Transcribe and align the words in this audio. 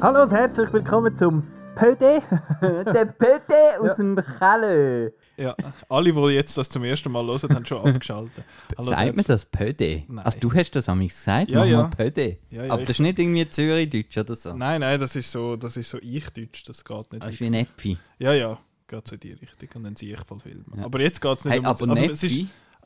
Hallo 0.00 0.24
und 0.24 0.32
herzlich 0.32 0.70
willkommen 0.70 1.16
zum 1.16 1.53
Pöde, 1.74 2.22
der 2.94 3.04
Pöde 3.06 3.80
aus 3.80 3.96
dem 3.96 4.16
Keller. 4.16 5.10
Ja, 5.36 5.54
alle, 5.88 6.12
die 6.12 6.20
jetzt 6.34 6.56
das 6.56 6.68
zum 6.68 6.84
ersten 6.84 7.10
Mal 7.10 7.24
hören, 7.26 7.54
haben 7.54 7.66
schon 7.66 7.86
abgeschaltet. 7.86 8.44
Hallo, 8.78 8.90
Sagt 8.90 9.06
man 9.06 9.16
Dad. 9.16 9.28
das 9.28 9.44
Pöde? 9.44 10.02
Nein. 10.08 10.24
Also 10.24 10.38
du 10.38 10.52
hast 10.54 10.70
das 10.72 10.88
an 10.88 10.98
mich 10.98 11.10
gesagt, 11.10 11.50
Ja, 11.50 11.64
ja. 11.64 11.82
Pöde. 11.84 12.38
Ja, 12.50 12.64
ja, 12.64 12.72
Aber 12.72 12.82
das 12.82 12.90
ist 12.90 13.00
nicht 13.00 13.18
irgendwie 13.18 13.48
Zürich-Deutsch 13.48 14.16
oder 14.18 14.34
so. 14.36 14.54
Nein, 14.54 14.80
nein, 14.80 14.98
das 15.00 15.16
ist 15.16 15.30
so, 15.30 15.56
das 15.56 15.76
ist 15.76 15.90
so 15.90 15.98
ich-Deutsch, 16.00 16.62
das 16.64 16.84
geht 16.84 17.12
nicht. 17.12 17.24
Das 17.24 17.34
ist 17.34 17.40
wie 17.40 17.46
ein 17.46 17.54
Äpfel. 17.54 17.98
Ja, 18.18 18.32
ja, 18.32 18.58
geht 18.86 19.08
so 19.08 19.14
in 19.14 19.20
die 19.20 19.32
Richtung 19.32 19.68
und 19.74 19.84
dann 19.84 19.96
sehe 19.96 20.14
ich 20.14 20.20
voll 20.24 20.38
Film. 20.40 20.64
Ja. 20.76 20.84
Aber 20.84 21.00
jetzt 21.00 21.20
geht 21.20 21.32
es 21.38 21.44
nicht 21.44 21.52
Hey, 21.52 21.60
um 21.60 21.66
aber 21.66 21.90
also, 21.90 22.02
es 22.04 22.22
ist, 22.22 22.36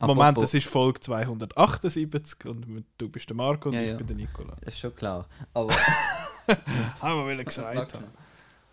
Moment, 0.01 0.21
apropos- 0.21 0.41
das 0.45 0.55
ist 0.55 0.67
Folge 0.69 1.01
278 1.01 2.47
und 2.47 2.85
du 2.97 3.09
bist 3.09 3.29
der 3.29 3.37
Marco 3.37 3.69
und 3.69 3.75
Ja, 3.75 3.83
ich 3.83 3.89
ja. 3.89 3.97
bin 3.97 4.07
der 4.07 4.17
Nikola. 4.17 4.57
Das 4.63 4.73
ist 4.75 4.81
schon 4.81 4.95
klar. 4.95 5.27
Aber, 5.53 5.75
Haben 7.03 7.27
wir 7.29 7.45
gesagt 7.45 7.95
haben. 7.95 8.05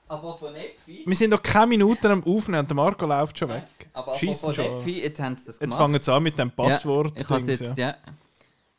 Aber 0.07 0.37
von 0.37 0.55
Äpfel... 0.55 0.99
Wir 1.05 1.15
sind 1.15 1.31
noch 1.31 1.41
keine 1.41 1.67
Minuten 1.67 2.07
am 2.07 2.23
Aufnehmen 2.23 2.59
und 2.59 2.69
der 2.69 2.75
Marco 2.75 3.05
läuft 3.05 3.37
schon 3.39 3.49
weg. 3.49 3.63
Aber 3.93 4.13
apropos 4.13 4.55
schon. 4.55 4.65
Äpfel, 4.65 4.97
jetzt 4.97 5.19
haben 5.19 5.35
sie 5.37 5.45
das 5.45 5.55
Jetzt 5.55 5.59
gemacht. 5.61 5.77
fangen 5.77 6.01
sie 6.01 6.13
an 6.13 6.23
mit 6.23 6.37
dem 6.37 6.51
Passwort. 6.51 7.15
Ja, 7.15 7.21
ich 7.21 7.29
habe 7.29 7.51
jetzt, 7.51 7.61
ja. 7.61 7.73
ja. 7.75 7.97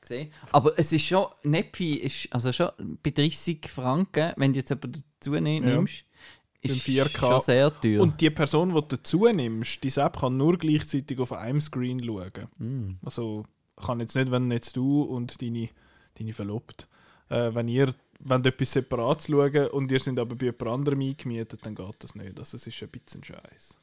gesehen. 0.00 0.32
Aber 0.52 0.78
es 0.78 0.92
ist 0.92 1.04
schon, 1.04 1.26
Nepfi 1.42 1.94
ist 1.94 2.28
also 2.30 2.52
schon 2.52 2.70
bei 3.02 3.10
30 3.10 3.68
Franken, 3.68 4.32
wenn 4.36 4.52
du 4.52 4.58
jetzt 4.60 4.72
aber 4.72 4.88
dazu 4.88 5.34
Ja. 5.34 5.40
nimmst, 5.40 6.04
Im 6.62 6.70
ist 6.70 6.82
4K. 6.82 7.18
schon 7.18 7.40
sehr 7.40 7.80
teuer. 7.80 8.02
Und 8.02 8.20
die 8.20 8.30
Person, 8.30 8.68
die 8.68 8.74
du 8.74 8.96
dazu 8.96 9.26
nimmst, 9.26 9.82
die 9.82 10.00
App 10.00 10.20
kann 10.20 10.36
nur 10.36 10.56
gleichzeitig 10.58 11.18
auf 11.18 11.32
einem 11.32 11.60
Screen 11.60 12.02
schauen. 12.02 12.48
Mm. 12.58 12.88
Also 13.04 13.44
kann 13.76 14.00
jetzt 14.00 14.14
nicht, 14.16 14.30
wenn 14.30 14.50
jetzt 14.50 14.76
du 14.76 15.02
und 15.02 15.40
deine, 15.42 15.68
deine 16.18 16.32
Verlobte, 16.32 16.86
äh, 17.28 17.54
wenn 17.54 17.68
ihr 17.68 17.94
wenn 18.20 18.44
etwas 18.44 18.72
separat 18.72 19.22
schauen 19.22 19.68
und 19.68 19.90
ihr 19.92 20.00
sind 20.00 20.18
aber 20.18 20.34
bei 20.34 20.46
jemand 20.46 20.62
anderem 20.68 21.00
eingemietet, 21.00 21.60
dann 21.64 21.74
geht 21.74 21.94
das 22.00 22.14
nicht. 22.14 22.38
Also 22.38 22.56
es 22.56 22.66
ist 22.66 22.82
ein 22.82 22.88
bisschen 22.88 23.22
scheiß. 23.24 23.76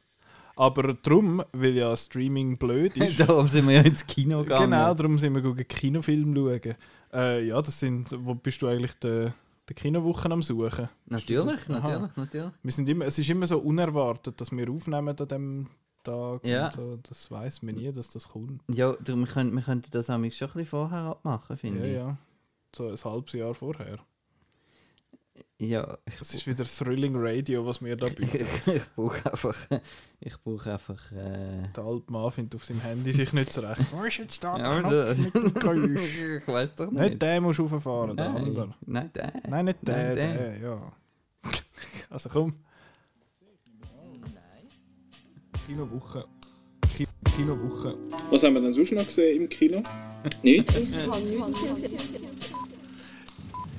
Aber 0.56 0.94
darum, 0.94 1.42
weil 1.52 1.76
ja 1.76 1.95
Streaming 1.98 2.58
blöd 2.58 2.95
ist, 2.98 3.20
Darum 3.20 3.48
sind 3.48 3.67
wir 3.67 3.76
ja 3.76 3.81
ins 3.81 4.06
Kino 4.06 4.44
gegangen. 4.44 4.70
genau, 4.72 4.94
darum 4.94 5.17
sind 5.17 5.34
wir 5.34 5.42
gegangen, 5.42 5.67
Kinofilm 5.67 6.36
schauen. 6.36 6.76
Äh, 7.11 7.48
ja, 7.48 7.61
das 7.61 7.80
sind, 7.80 8.08
wo 8.26 8.36
bist 8.36 8.61
du 8.61 8.67
eigentlich 8.67 8.94
der, 9.00 9.34
der 9.67 9.76
Kinowochen 9.76 10.31
am 10.31 10.44
suchen? 10.44 10.89
Natürlich, 11.08 11.67
natürlich, 11.67 12.16
natürlich. 12.16 12.52
Wir 12.61 12.72
sind 12.72 12.88
immer, 12.89 13.06
es 13.06 13.17
ist 13.17 13.30
immer 13.30 13.48
so 13.48 13.58
unerwartet, 13.59 14.39
dass 14.39 14.52
wir 14.52 14.70
aufnehmen 14.70 15.16
an 15.17 15.28
dem 15.28 15.67
Tag. 16.04 16.45
Ja. 16.45 16.72
So. 16.72 16.98
Das 17.02 17.31
weiß 17.31 17.64
man 17.64 17.76
nie, 17.76 17.92
dass 17.92 18.09
das 18.09 18.28
kommt. 18.30 18.61
Ja, 18.70 18.94
darum, 19.04 19.22
wir, 19.22 19.28
können, 19.28 19.54
wir 19.56 19.61
könnten 19.64 19.89
das 19.92 20.08
nämlich 20.08 20.36
schon 20.38 20.50
ein 20.50 20.54
bisschen 20.54 20.66
vorher 20.67 21.00
abmachen, 21.00 21.58
finde 21.58 21.80
Ja, 21.80 21.86
ich. 21.86 21.94
ja. 21.94 22.17
So 22.76 22.89
ein 22.89 22.98
halbes 23.11 23.34
Jahr 23.34 23.54
vorher. 23.56 23.98
Ja, 25.59 25.98
Das 26.20 26.34
ist 26.36 26.45
wieder 26.45 26.64
Thrilling 26.66 27.14
Radio, 27.16 27.66
was 27.66 27.81
wir 27.84 27.95
da 27.95 28.08
bieten. 28.09 28.45
ich 28.66 28.81
brauche 28.95 29.31
einfach, 29.31 29.56
ich 30.20 30.38
brauche 30.44 30.72
einfach, 30.73 31.12
äh, 31.12 31.64
Der 31.76 31.84
alte 31.84 32.12
Mann 32.12 32.31
findet 32.31 32.56
auf 32.56 32.66
seinem 32.66 32.81
Handy 32.81 33.14
sich 33.14 33.31
nicht 33.34 33.52
zurecht. 33.54 33.81
Wo 33.92 34.04
ist 34.04 34.17
jetzt 34.17 34.44
da 34.44 34.58
Ja, 34.58 34.81
der 34.81 35.16
Knopf 35.16 35.34
mit 35.34 35.36
dem 35.36 35.54
Geräusch? 35.54 36.17
ich 36.42 36.48
weiß 36.48 36.76
doch 36.76 36.92
nicht. 36.92 37.02
Nicht 37.02 37.22
der 37.22 37.42
musst 37.42 37.59
du 37.59 37.66
rauffahren, 37.66 38.16
der 38.17 38.30
andere. 38.30 38.67
Nein, 38.86 39.09
nein, 39.09 39.11
der. 39.14 39.34
Nein, 39.50 39.66
nicht 39.66 39.78
der, 39.81 39.95
Nein, 40.08 40.16
der, 40.16 40.34
der. 40.36 40.59
ja. 40.59 40.92
Also 42.09 42.30
komm. 42.30 42.54
Kinowoche. 45.66 46.26
Ki 46.95 47.08
Kinowoche. 47.36 47.98
Was 48.30 48.44
haben 48.44 48.56
wir 48.56 48.61
denn 48.61 48.73
sonst 48.73 48.92
noch 48.92 49.06
gesehen 49.06 49.42
im 49.44 49.50
Kino? 49.50 49.82
Nichts? 50.44 50.76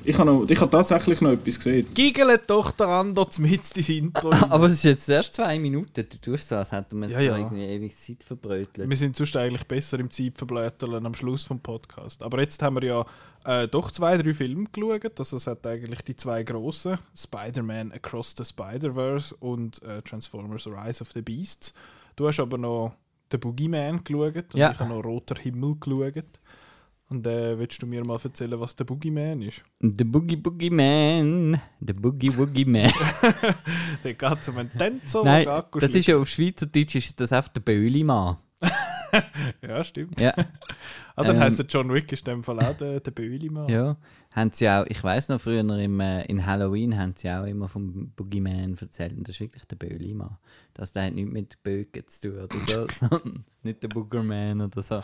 Ich 0.05 0.19
habe, 0.19 0.31
noch, 0.31 0.49
ich 0.49 0.61
habe 0.61 0.71
tatsächlich 0.71 1.21
noch 1.21 1.31
etwas 1.31 1.57
gesehen. 1.57 1.87
Giggelt 1.95 2.43
doch 2.49 2.71
daran, 2.73 3.15
dort 3.15 3.39
mit 3.39 3.53
ins 3.77 3.89
Intro. 3.89 4.31
Aber 4.33 4.67
es 4.67 4.75
ist 4.75 4.85
jetzt 4.85 5.09
erst 5.09 5.35
zwei 5.35 5.59
Minuten. 5.59 6.07
Du 6.09 6.19
tust 6.19 6.49
so, 6.49 6.57
als 6.57 6.73
hätten 6.73 7.01
wir 7.01 7.09
Ja, 7.09 7.21
ja. 7.21 7.39
irgendwie 7.39 7.65
ewig 7.65 7.97
Zeit 7.97 8.23
verbrötelt. 8.23 8.89
Wir 8.89 8.97
sind 8.97 9.17
sonst 9.17 9.35
eigentlich 9.37 9.65
besser 9.65 9.99
im 9.99 10.11
Zeitverblätteln 10.11 11.07
am 11.07 11.15
Schluss 11.15 11.45
vom 11.45 11.61
Podcast. 11.61 12.23
Aber 12.23 12.41
jetzt 12.41 12.63
haben 12.63 12.77
wir 12.81 12.85
ja 12.85 13.07
äh, 13.45 13.67
doch 13.69 13.91
zwei, 13.91 14.17
drei 14.19 14.35
Filme 14.35 14.67
geschaut. 14.71 15.19
Also 15.19 15.37
es 15.39 15.47
hat 15.47 15.67
eigentlich 15.67 16.03
die 16.03 16.17
zwei 16.17 16.43
grossen, 16.43 16.99
Spider-Man 17.17 17.93
Across 17.93 18.35
the 18.39 18.45
Spider-Verse 18.45 19.35
und 19.41 19.83
äh, 19.83 20.03
Transformers 20.03 20.67
Rise 20.67 21.03
of 21.03 21.13
the 21.13 21.23
Beasts. 21.23 21.75
Du 22.17 22.29
hast 22.29 22.41
aber 22.41 22.59
noch 22.59 22.95
The 23.33 23.39
Boogeyman 23.39 24.05
geschaut 24.05 24.37
und 24.53 24.57
Ja. 24.57 24.71
ich 24.73 24.79
habe 24.79 24.91
noch 24.91 25.03
Roter 25.05 25.37
Himmel 25.41 25.75
geschaut. 25.81 26.25
Und 27.15 27.29
äh, 27.29 27.57
willst 27.57 27.81
du 27.81 27.87
mir 27.87 28.05
mal 28.05 28.19
erzählen, 28.23 28.59
was 28.59 28.75
der 28.75 28.85
Boogeyman 28.85 29.41
ist? 29.43 29.63
The 29.81 30.03
Boogie 30.03 30.35
Boogie 30.35 30.69
Man. 30.69 31.61
The 31.81 31.93
Boogie 31.93 32.37
Woogie 32.37 32.65
Man. 32.65 32.91
Der 34.03 34.15
geht 34.15 34.43
zum 34.43 34.57
Tänzer 34.77 35.23
Nein, 35.23 35.47
das 35.79 35.91
ist 35.91 36.09
ja 36.09 36.17
auf 36.17 36.29
Schweizerdeutsch 36.29 36.97
ist 36.97 37.21
das 37.21 37.33
einfach 37.33 37.53
der 37.53 37.61
Böhli-Mann. 37.61 38.39
Ja, 39.63 39.85
stimmt. 39.85 40.21
Ja, 40.21 40.35
Ah, 41.17 41.23
dann 41.23 41.37
Ähm, 41.37 41.43
heisst 41.43 41.59
der 41.61 41.67
John 41.67 41.93
Wick 41.93 42.11
ist 42.13 42.27
in 42.27 42.35
dem 42.35 42.43
Fall 42.43 42.59
auch 42.61 42.77
der, 42.77 42.99
der 43.01 43.11
Böhli-Mann. 43.13 43.69
ja. 43.69 43.97
Haben 44.35 44.51
sie 44.53 44.69
auch, 44.69 44.85
ich 44.89 45.01
weiß 45.03 45.29
noch, 45.29 45.41
früher 45.41 45.61
im, 45.61 46.01
äh, 46.01 46.25
in 46.25 46.45
Halloween 46.45 46.99
haben 46.99 47.15
sie 47.17 47.31
auch 47.31 47.45
immer 47.45 47.69
vom 47.69 48.11
Boogeyman 48.17 48.77
erzählt. 48.81 49.13
Und 49.17 49.29
das 49.29 49.37
ist 49.37 49.41
wirklich 49.41 49.65
der 49.67 49.77
Böhli-Mann. 49.77 50.39
Das 50.75 50.91
der 50.93 51.05
hat 51.05 51.15
nichts 51.15 51.31
mit 51.33 51.63
Bögen 51.63 52.03
zu 52.09 52.21
tun 52.33 52.41
oder 52.41 52.59
so, 52.59 52.87
sondern 53.09 53.45
nicht 53.63 53.81
der 53.85 53.89
Boogerman 53.89 54.61
oder 54.61 54.83
so. 54.83 55.03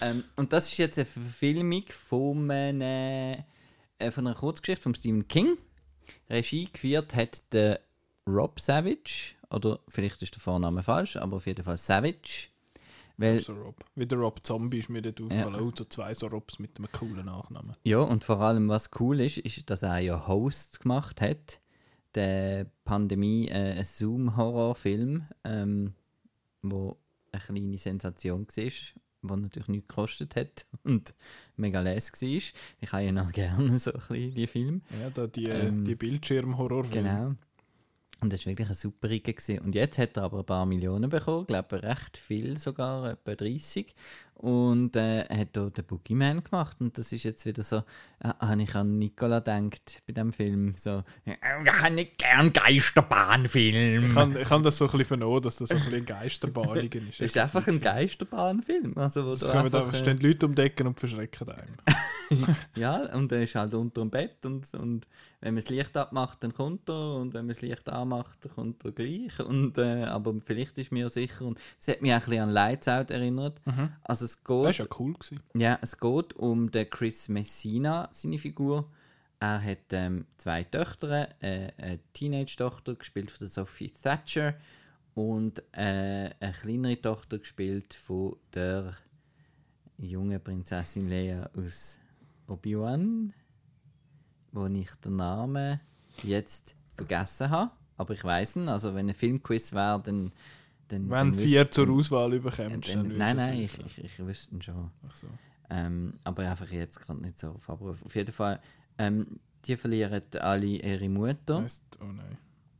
Ähm, 0.00 0.24
und 0.36 0.54
das 0.54 0.72
ist 0.72 0.78
jetzt 0.78 0.96
eine 0.98 1.04
Verfilmung 1.04 1.84
von, 1.90 2.50
einer- 2.50 3.44
äh, 3.98 4.10
von 4.10 4.26
einer 4.26 4.34
Kurzgeschichte 4.36 4.82
von 4.82 4.94
Stephen 4.94 5.28
King. 5.28 5.58
Regie 6.30 6.68
geführt 6.72 7.14
hat 7.14 7.42
der 7.52 7.80
Rob 8.26 8.60
Savage, 8.60 9.34
oder 9.50 9.80
vielleicht 9.88 10.22
ist 10.22 10.34
der 10.36 10.40
Vorname 10.40 10.82
falsch, 10.82 11.16
aber 11.16 11.36
auf 11.36 11.46
jeden 11.46 11.64
Fall 11.64 11.76
Savage. 11.76 12.48
Weil, 13.20 13.40
So 13.42 13.52
Rob. 13.52 13.84
Wie 13.94 14.06
der 14.06 14.18
Rob 14.18 14.40
Zombie 14.42 14.78
ist 14.78 14.88
mir 14.88 15.02
dort 15.02 15.20
aufgefallen. 15.20 15.56
Oh, 15.60 15.70
so 15.76 15.84
zwei 15.84 16.14
so 16.14 16.26
Robs 16.26 16.58
mit 16.58 16.76
einem 16.78 16.88
coolen 16.90 17.26
Nachnamen. 17.26 17.76
ja, 17.84 17.98
und 18.00 18.24
vor 18.24 18.40
allem, 18.40 18.68
was 18.68 18.90
cool 18.98 19.20
ist, 19.20 19.38
ist, 19.38 19.68
dass 19.68 19.82
er 19.82 19.98
ja 19.98 20.26
Host 20.26 20.80
gemacht 20.80 21.20
hat. 21.20 21.60
Der 22.14 22.66
Pandemie, 22.84 23.48
äh, 23.48 23.84
Zoom-Horrorfilm, 23.84 25.26
ähm, 25.44 25.94
wo 26.62 26.96
eine 27.32 27.42
kleine 27.42 27.78
Sensation 27.78 28.46
war, 28.48 28.72
wo 29.22 29.36
natürlich 29.36 29.68
nichts 29.68 29.88
gekostet 29.88 30.34
hat 30.34 30.66
und 30.82 31.14
mega 31.56 31.80
les 31.80 32.10
war. 32.12 32.28
Ich 32.80 32.92
habe 32.92 33.02
ja 33.04 33.12
noch 33.12 33.30
gerne 33.32 33.78
so 33.78 33.92
ein 33.92 33.98
bisschen 34.00 34.34
die 34.34 34.46
Film. 34.46 34.82
Ja, 35.00 35.10
da 35.10 35.26
die, 35.26 35.44
Ähm, 35.46 35.84
die 35.84 35.94
Bildschirmhorrorfilme. 35.94 37.08
Genau. 37.08 37.34
Und 38.20 38.32
das 38.32 38.44
war 38.44 38.50
wirklich 38.50 38.68
ein 38.68 38.74
super 38.74 39.08
Riege. 39.08 39.34
Und 39.62 39.74
jetzt 39.74 39.98
hat 39.98 40.16
er 40.16 40.24
aber 40.24 40.40
ein 40.40 40.44
paar 40.44 40.66
Millionen 40.66 41.08
bekommen, 41.08 41.46
glaube 41.46 41.82
recht 41.82 42.16
viel 42.16 42.58
sogar, 42.58 43.12
etwa 43.12 43.34
30. 43.34 43.94
Und 44.40 44.96
äh, 44.96 45.26
hat 45.28 45.48
da 45.52 45.68
den 45.68 45.84
Boogeyman 45.84 46.42
gemacht. 46.42 46.78
Und 46.80 46.96
das 46.96 47.12
ist 47.12 47.24
jetzt 47.24 47.44
wieder 47.44 47.62
so, 47.62 47.84
äh, 48.20 48.30
habe 48.40 48.62
ich 48.62 48.74
an 48.74 48.98
Nicola 48.98 49.40
gedacht 49.40 50.02
bei 50.06 50.14
dem 50.14 50.32
Film. 50.32 50.72
So, 50.78 51.02
äh, 51.26 51.34
ich 51.62 51.72
habe 51.82 51.94
nicht 51.94 52.16
gern 52.16 52.50
Geisterbahnfilm. 52.50 54.06
Ich 54.06 54.14
kann, 54.14 54.34
ich 54.34 54.48
kann 54.48 54.62
das 54.62 54.78
so 54.78 54.86
ein 54.86 54.92
bisschen 54.92 55.04
vernommen, 55.04 55.42
dass 55.42 55.56
das 55.56 55.68
so 55.68 55.74
ein 55.74 55.84
bisschen 55.84 56.06
Geisterbahnigen 56.06 57.10
ist. 57.10 57.20
Das 57.20 57.26
ist 57.26 57.36
einfach 57.36 57.66
ein 57.66 57.80
Geisterbahnfilm. 57.80 58.96
Also, 58.96 59.26
wo 59.26 59.32
Es 59.32 59.46
kommen 59.46 59.70
da 59.70 59.80
einfach, 59.80 59.92
äh, 59.92 59.98
stehen 59.98 60.18
Leute 60.20 60.46
um 60.46 60.54
die 60.54 60.62
Ecke 60.62 60.84
und 60.84 60.98
verschrecken 60.98 61.50
einem. 61.50 61.76
Ja, 62.76 63.12
und 63.16 63.32
er 63.32 63.42
ist 63.42 63.56
halt 63.56 63.74
unter 63.74 64.02
dem 64.02 64.10
Bett 64.10 64.46
und, 64.46 64.72
und 64.74 65.04
wenn 65.40 65.54
man 65.54 65.62
das 65.62 65.70
Licht 65.70 65.96
abmacht, 65.96 66.42
dann 66.44 66.54
kommt 66.54 66.88
er 66.88 67.16
und 67.16 67.34
wenn 67.34 67.46
man 67.46 67.54
das 67.54 67.60
Licht 67.60 67.88
anmacht, 67.88 68.38
dann 68.44 68.52
kommt 68.52 68.84
er 68.84 68.92
gleich. 68.92 69.40
Und, 69.40 69.78
äh, 69.78 70.04
aber 70.04 70.34
vielleicht 70.44 70.78
ist 70.78 70.92
mir 70.92 71.08
sicher, 71.08 71.44
und 71.44 71.58
es 71.78 71.88
hat 71.88 72.02
mich 72.02 72.12
auch 72.12 72.16
ein 72.16 72.20
bisschen 72.20 72.42
an 72.42 72.50
Lights 72.50 72.88
Out 72.88 73.10
erinnert. 73.10 73.60
Also 74.04 74.26
es 74.30 74.42
Das 74.42 74.48
war 74.48 74.70
geht, 74.70 74.78
ja 74.78 74.86
cool. 74.98 75.12
Gewesen. 75.14 75.40
ja, 75.54 75.78
es 75.82 75.98
geht 75.98 76.34
um 76.34 76.70
den 76.70 76.88
Chris 76.88 77.28
Messina, 77.28 78.08
seine 78.12 78.38
Figur. 78.38 78.90
Er 79.38 79.62
hat 79.62 79.92
ähm, 79.92 80.26
zwei 80.36 80.64
Töchter, 80.64 81.28
äh, 81.42 81.72
eine 81.78 81.98
Teenage-Tochter, 82.12 82.94
gespielt 82.94 83.30
von 83.30 83.38
der 83.40 83.48
Sophie 83.48 83.90
Thatcher 83.90 84.54
und 85.14 85.62
äh, 85.72 86.30
eine 86.38 86.52
kleinere 86.52 87.00
Tochter, 87.00 87.38
gespielt 87.38 87.94
von 87.94 88.36
der 88.52 88.96
jungen 89.96 90.42
Prinzessin 90.42 91.08
Leia 91.08 91.48
aus 91.56 91.98
Obi-Wan, 92.48 93.32
wo 94.52 94.66
ich 94.66 94.90
den 94.96 95.16
Namen 95.16 95.80
jetzt 96.22 96.74
vergessen 96.96 97.50
habe. 97.50 97.70
Aber 97.96 98.14
ich 98.14 98.24
weiß 98.24 98.56
ihn, 98.56 98.68
also 98.68 98.94
wenn 98.94 99.08
ein 99.08 99.14
Filmquiz 99.14 99.72
wäre, 99.72 100.00
dann... 100.02 100.32
dann 100.90 101.02
Wenn 101.04 101.10
dann 101.10 101.34
vier 101.34 101.62
wüsste- 101.62 101.70
zur 101.86 101.90
Auswahl 101.90 102.30
bekommst, 102.38 102.60
dann, 102.60 102.80
dann, 102.80 103.04
würdest 103.04 103.18
Nein, 103.18 103.36
nein, 103.36 103.58
ich, 103.60 103.78
ich, 103.86 104.04
ich 104.04 104.18
wüsste 104.18 104.54
ihn 104.54 104.62
schon. 104.62 104.90
Ach 105.08 105.14
so. 105.14 105.26
Ähm, 105.70 106.14
aber 106.24 106.50
einfach 106.50 106.68
jetzt 106.70 107.00
gerade 107.00 107.20
nicht 107.22 107.38
so 107.38 107.50
auf 107.52 107.70
Abruf. 107.70 108.04
Auf 108.04 108.14
jeden 108.16 108.32
Fall, 108.32 108.60
ähm, 108.98 109.38
die 109.64 109.76
verlieren 109.76 110.22
alle 110.40 110.66
ihre 110.66 111.08
Mutter. 111.08 111.62
Heisst- 111.62 111.82
oh 112.00 112.04
nein. 112.06 112.36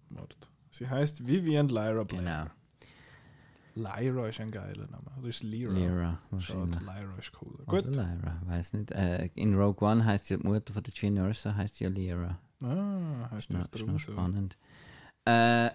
Voldemort. 0.08 0.36
Sie 0.72 0.88
heißt 0.88 1.26
Vivian 1.26 1.68
Lyra 1.68 2.04
Blair. 2.04 2.50
Genau. 3.74 3.88
Lyra 4.00 4.28
ist 4.28 4.40
ein 4.40 4.50
geiler 4.50 4.86
Name. 4.88 5.04
Oder 5.18 5.28
ist 5.28 5.42
Lyra? 5.44 5.72
Lyra, 5.72 6.10
Schade, 6.10 6.20
wahrscheinlich. 6.30 6.80
Lyra 6.80 7.18
ist 7.18 7.32
cooler. 7.32 7.60
Oder 7.68 7.82
Gut. 7.82 7.94
Lyra, 7.96 8.42
weiß 8.46 8.72
nicht. 8.74 8.90
Äh, 8.90 9.26
in 9.36 9.54
Rogue 9.54 9.86
One 9.88 10.04
heißt 10.04 10.30
ja 10.30 10.36
die 10.38 10.46
Mutter 10.46 10.72
von 10.72 10.82
der 10.82 10.92
Jean 10.92 11.16
Erso 11.16 11.54
heißt 11.54 11.78
ja 11.80 11.88
Lyra. 11.88 12.38
Ah, 12.62 13.30
heißt 13.30 13.52
Ja, 13.52 13.62
darum 13.70 13.92
so. 13.92 14.12
spannend. 14.12 14.56
Äh, 15.24 15.70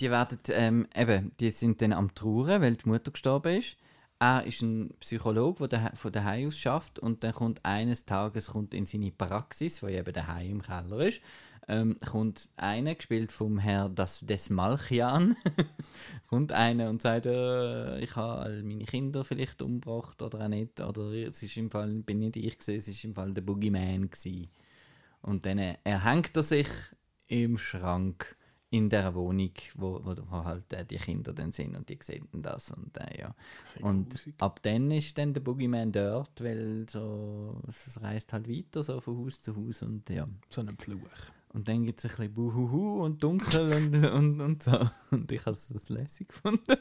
die 0.00 0.10
werden, 0.10 0.38
ähm, 0.50 0.86
eben, 0.94 1.32
die 1.40 1.50
sind 1.50 1.80
dann 1.82 1.92
am 1.92 2.14
Trauern, 2.14 2.62
weil 2.62 2.76
die 2.76 2.88
Mutter 2.88 3.10
gestorben 3.10 3.58
ist. 3.58 3.76
Er 4.20 4.44
ist 4.44 4.62
ein 4.62 4.94
Psychologe, 5.00 5.68
der 5.68 5.92
von 5.94 6.12
daheim 6.12 6.48
aus 6.48 6.58
schafft 6.58 6.98
und 6.98 7.22
dann 7.22 7.32
kommt 7.32 7.64
eines 7.64 8.04
Tages 8.04 8.48
kommt 8.48 8.74
in 8.74 8.84
seine 8.84 9.12
Praxis, 9.12 9.82
wo 9.82 9.86
eben 9.86 10.12
daheim 10.12 10.50
im 10.50 10.62
Keller 10.62 11.00
ist, 11.06 11.20
ähm, 11.68 11.96
kommt 12.04 12.48
einer, 12.56 12.94
gespielt 12.94 13.30
vom 13.30 13.58
Herr 13.58 13.88
das 13.88 14.20
des 14.20 14.50
Malchian, 14.50 15.36
kommt 16.28 16.50
einer 16.50 16.88
und 16.88 17.02
sagt, 17.02 17.26
äh, 17.26 18.00
ich 18.00 18.16
habe 18.16 18.40
all 18.40 18.62
meine 18.64 18.84
Kinder 18.84 19.22
vielleicht 19.22 19.62
umgebracht 19.62 20.20
oder 20.22 20.46
auch 20.46 20.48
nicht, 20.48 20.80
oder 20.80 21.12
es 21.12 21.42
ist 21.42 21.56
im 21.56 21.70
Fall, 21.70 21.88
bin 22.02 22.18
nicht 22.18 22.36
ich 22.36 22.58
gesehen, 22.58 22.78
es 22.78 22.88
ist 22.88 23.04
im 23.04 23.14
Fall 23.14 23.32
der 23.32 23.42
Boogeyman 23.42 24.10
gewesen. 24.10 24.48
Und 25.20 25.46
dann 25.46 25.58
äh, 25.58 25.76
erhängt 25.84 26.36
er 26.36 26.42
sich 26.42 26.68
im 27.26 27.58
Schrank 27.58 28.37
in 28.70 28.90
der 28.90 29.14
Wohnung, 29.14 29.52
wo, 29.76 30.00
wo, 30.04 30.14
wo 30.28 30.44
halt 30.44 30.72
äh, 30.72 30.84
die 30.84 30.98
Kinder 30.98 31.32
dann 31.32 31.52
sind 31.52 31.74
und 31.74 31.88
die 31.88 31.98
sehen 32.02 32.28
das 32.32 32.70
und 32.70 32.96
äh, 32.98 33.20
ja. 33.20 33.34
Und 33.80 34.14
ab 34.38 34.60
dann 34.62 34.90
ist 34.90 35.16
dann 35.16 35.32
der 35.32 35.40
Boogeyman 35.40 35.90
dort, 35.90 36.42
weil 36.42 36.86
so, 36.88 37.62
es 37.66 38.00
reist 38.02 38.32
halt 38.32 38.48
weiter 38.48 38.82
so 38.82 39.00
von 39.00 39.18
Haus 39.18 39.40
zu 39.40 39.56
Haus 39.56 39.82
und 39.82 40.08
ja. 40.10 40.28
So 40.50 40.60
ein 40.60 40.76
Fluch. 40.76 41.00
Und 41.54 41.66
dann 41.66 41.84
gibt 41.84 41.98
es 41.98 42.04
ein 42.04 42.16
bisschen 42.16 42.34
Buhuhu 42.34 43.04
und 43.04 43.22
dunkel 43.22 43.72
und, 43.72 44.04
und, 44.12 44.40
und 44.40 44.62
so. 44.62 44.90
Und 45.10 45.32
ich 45.32 45.40
habe 45.46 45.56
es 45.56 45.88
lässig 45.88 46.28
gefunden. 46.28 46.76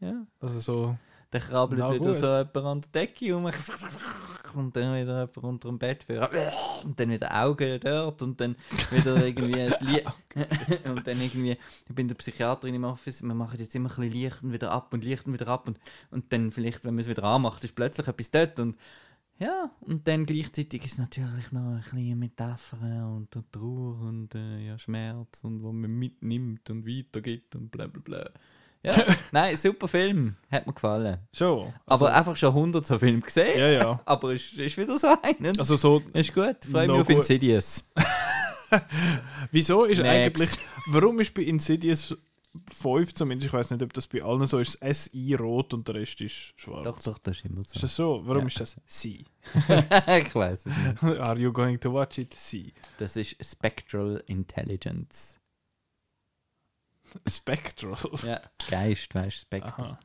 Ja. 0.00 0.26
Also 0.40 0.60
so. 0.60 0.96
Dann 1.30 1.42
krabbelt 1.42 1.80
Na 1.80 1.92
wieder 1.92 2.06
gut. 2.06 2.16
so 2.16 2.26
jemand 2.26 2.56
an 2.56 2.80
der 2.80 3.06
Decke 3.06 3.36
um 3.36 3.50
und 4.54 4.74
dann 4.74 4.94
wieder 4.94 5.20
jemand 5.20 5.36
unter 5.36 5.68
dem 5.68 5.78
Bett 5.78 6.04
für 6.04 6.28
und 6.84 6.98
dann 6.98 7.10
wieder 7.10 7.44
Augen 7.44 7.80
dort 7.80 8.22
und 8.22 8.40
dann 8.40 8.56
wieder 8.90 9.24
irgendwie 9.24 9.60
ein 9.60 9.74
Licht 9.80 10.06
und 10.88 11.06
dann 11.06 11.20
irgendwie, 11.20 11.52
ich 11.88 11.94
bin 11.94 12.08
der 12.08 12.14
Psychiaterin 12.14 12.74
im 12.74 12.84
Office, 12.84 13.22
wir 13.22 13.34
machen 13.34 13.58
jetzt 13.60 13.74
immer 13.74 13.90
ein 13.90 13.96
bisschen 13.96 14.12
Licht 14.12 14.42
und 14.42 14.52
wieder 14.52 14.72
ab 14.72 14.92
und 14.92 15.04
Licht 15.04 15.26
und 15.26 15.34
wieder 15.34 15.48
ab 15.48 15.68
und, 15.68 15.78
und 16.10 16.32
dann 16.32 16.50
vielleicht, 16.50 16.84
wenn 16.84 16.94
man 16.94 17.00
es 17.00 17.08
wieder 17.08 17.24
anmacht, 17.24 17.62
ist 17.64 17.74
plötzlich 17.74 18.08
etwas 18.08 18.30
dort 18.30 18.58
und 18.60 18.76
ja, 19.40 19.70
und 19.82 20.08
dann 20.08 20.26
gleichzeitig 20.26 20.84
ist 20.84 20.98
natürlich 20.98 21.52
noch 21.52 21.60
ein 21.60 21.80
bisschen 21.80 22.18
Metapher 22.18 23.14
und 23.14 23.30
Trauer 23.52 24.00
und 24.00 24.34
äh, 24.34 24.66
ja, 24.66 24.78
Schmerz 24.78 25.44
und 25.44 25.62
wo 25.62 25.72
man 25.72 25.92
mitnimmt 25.92 26.68
und 26.70 26.84
weitergibt 26.84 27.54
und 27.54 27.70
bla 27.70 27.86
bla 27.86 28.00
bla. 28.02 28.30
Ja, 28.82 28.94
nein, 29.32 29.56
super 29.56 29.88
Film. 29.88 30.36
Hat 30.50 30.66
mir 30.66 30.72
gefallen. 30.72 31.18
Schon. 31.32 31.72
Also, 31.86 32.06
Aber 32.06 32.14
einfach 32.16 32.36
schon 32.36 32.50
100 32.50 32.86
so 32.86 32.98
Filme 32.98 33.20
gesehen. 33.20 33.58
ja, 33.58 33.68
ja. 33.68 34.00
Aber 34.06 34.34
es 34.34 34.52
ist, 34.52 34.58
ist 34.60 34.76
wieder 34.78 34.96
so 34.98 35.08
einen. 35.22 35.58
Also 35.58 35.76
so, 35.76 36.02
ist 36.12 36.32
gut. 36.34 36.56
Freue 36.70 36.86
mich 36.86 36.96
noch 36.96 37.00
auf. 37.00 37.08
Insidious. 37.10 37.90
wieso 39.50 39.84
ist 39.84 39.98
Next. 40.00 40.40
eigentlich, 40.42 40.58
warum 40.88 41.18
ist 41.20 41.34
bei 41.34 41.42
Insidious 41.42 42.16
5 42.72 43.14
zumindest, 43.14 43.46
ich 43.48 43.52
weiß 43.52 43.70
nicht, 43.70 43.82
ob 43.82 43.92
das 43.92 44.06
bei 44.06 44.22
allen 44.22 44.46
so 44.46 44.58
ist, 44.58 44.78
das 44.82 45.04
SI 45.04 45.34
rot 45.34 45.74
und 45.74 45.86
der 45.86 45.96
Rest 45.96 46.20
ist 46.20 46.54
schwarz. 46.56 46.84
doch, 46.84 46.98
doch, 46.98 47.18
das 47.18 47.36
ist 47.38 47.44
immer 47.44 47.60
Ist 47.60 47.74
so. 47.74 47.80
das 47.80 47.96
so? 47.96 48.22
Warum 48.24 48.42
Ja. 48.42 48.46
ist 48.48 48.60
das 48.60 48.76
Sie? 48.86 49.24
ich 49.54 50.34
weiß 50.34 50.60
es 50.60 50.66
nicht. 50.66 51.20
Are 51.20 51.38
you 51.38 51.52
going 51.52 51.78
to 51.80 51.92
watch 51.92 52.18
it? 52.18 52.34
Sie. 52.34 52.72
Das 52.98 53.16
ist 53.16 53.36
Spectral 53.44 54.22
Intelligence. 54.26 55.37
Spectral. 57.28 57.96
Ja. 58.24 58.40
Geist, 58.70 59.14
weißt 59.14 59.26
du, 59.36 59.40
Spectral. 59.40 59.86
Aha. 59.90 59.98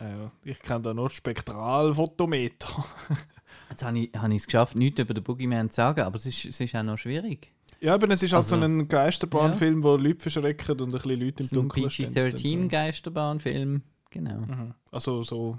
Ja, 0.00 0.30
ich 0.44 0.58
kenne 0.60 0.82
da 0.82 0.94
nur 0.94 1.08
Spektralfotometer. 1.10 2.84
Jetzt 3.70 3.82
habe 3.84 3.98
ich 3.98 4.14
ich 4.14 4.34
es 4.36 4.46
geschafft, 4.46 4.76
nichts 4.76 5.00
über 5.00 5.14
den 5.14 5.24
Boogeyman 5.24 5.70
zu 5.70 5.76
sagen, 5.76 6.00
aber 6.02 6.16
es 6.16 6.26
ist, 6.26 6.44
es 6.44 6.60
ist 6.60 6.74
auch 6.76 6.82
noch 6.82 6.98
schwierig. 6.98 7.52
Ja, 7.80 7.94
aber 7.94 8.08
es 8.10 8.22
ist 8.22 8.32
halt 8.32 8.44
Also- 8.44 8.56
so 8.58 8.62
ein 8.64 8.88
Geisterbahnfilm, 8.88 9.82
wo 9.82 9.96
Leute 9.96 10.20
verschrecken 10.20 10.80
und 10.80 10.88
ein 10.88 10.92
bisschen 10.92 11.20
Leute 11.20 11.42
im 11.42 11.48
ein 11.48 11.54
Dunkeln 11.54 11.90
stehen. 11.90 12.12
PG-13 12.14 12.68
Geisterbahnfilm. 12.68 13.82
Genau. 14.10 14.38
Mhm. 14.40 14.74
Also 14.92 15.22
so, 15.22 15.58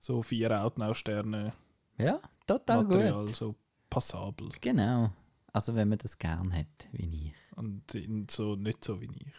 so 0.00 0.22
vier 0.22 0.62
Outnow-Sterne 0.62 1.52
Ja, 1.98 2.20
total 2.46 2.84
Material, 2.84 3.26
gut. 3.26 3.36
so 3.36 3.54
passabel. 3.88 4.48
Genau. 4.60 5.10
Also 5.52 5.74
wenn 5.74 5.88
man 5.88 5.98
das 5.98 6.18
gern 6.18 6.52
hat, 6.52 6.66
wie 6.92 7.28
ich. 7.28 7.34
Und 7.56 7.82
so, 8.30 8.56
nicht 8.56 8.84
so 8.84 9.00
wie 9.00 9.06
ich. 9.06 9.32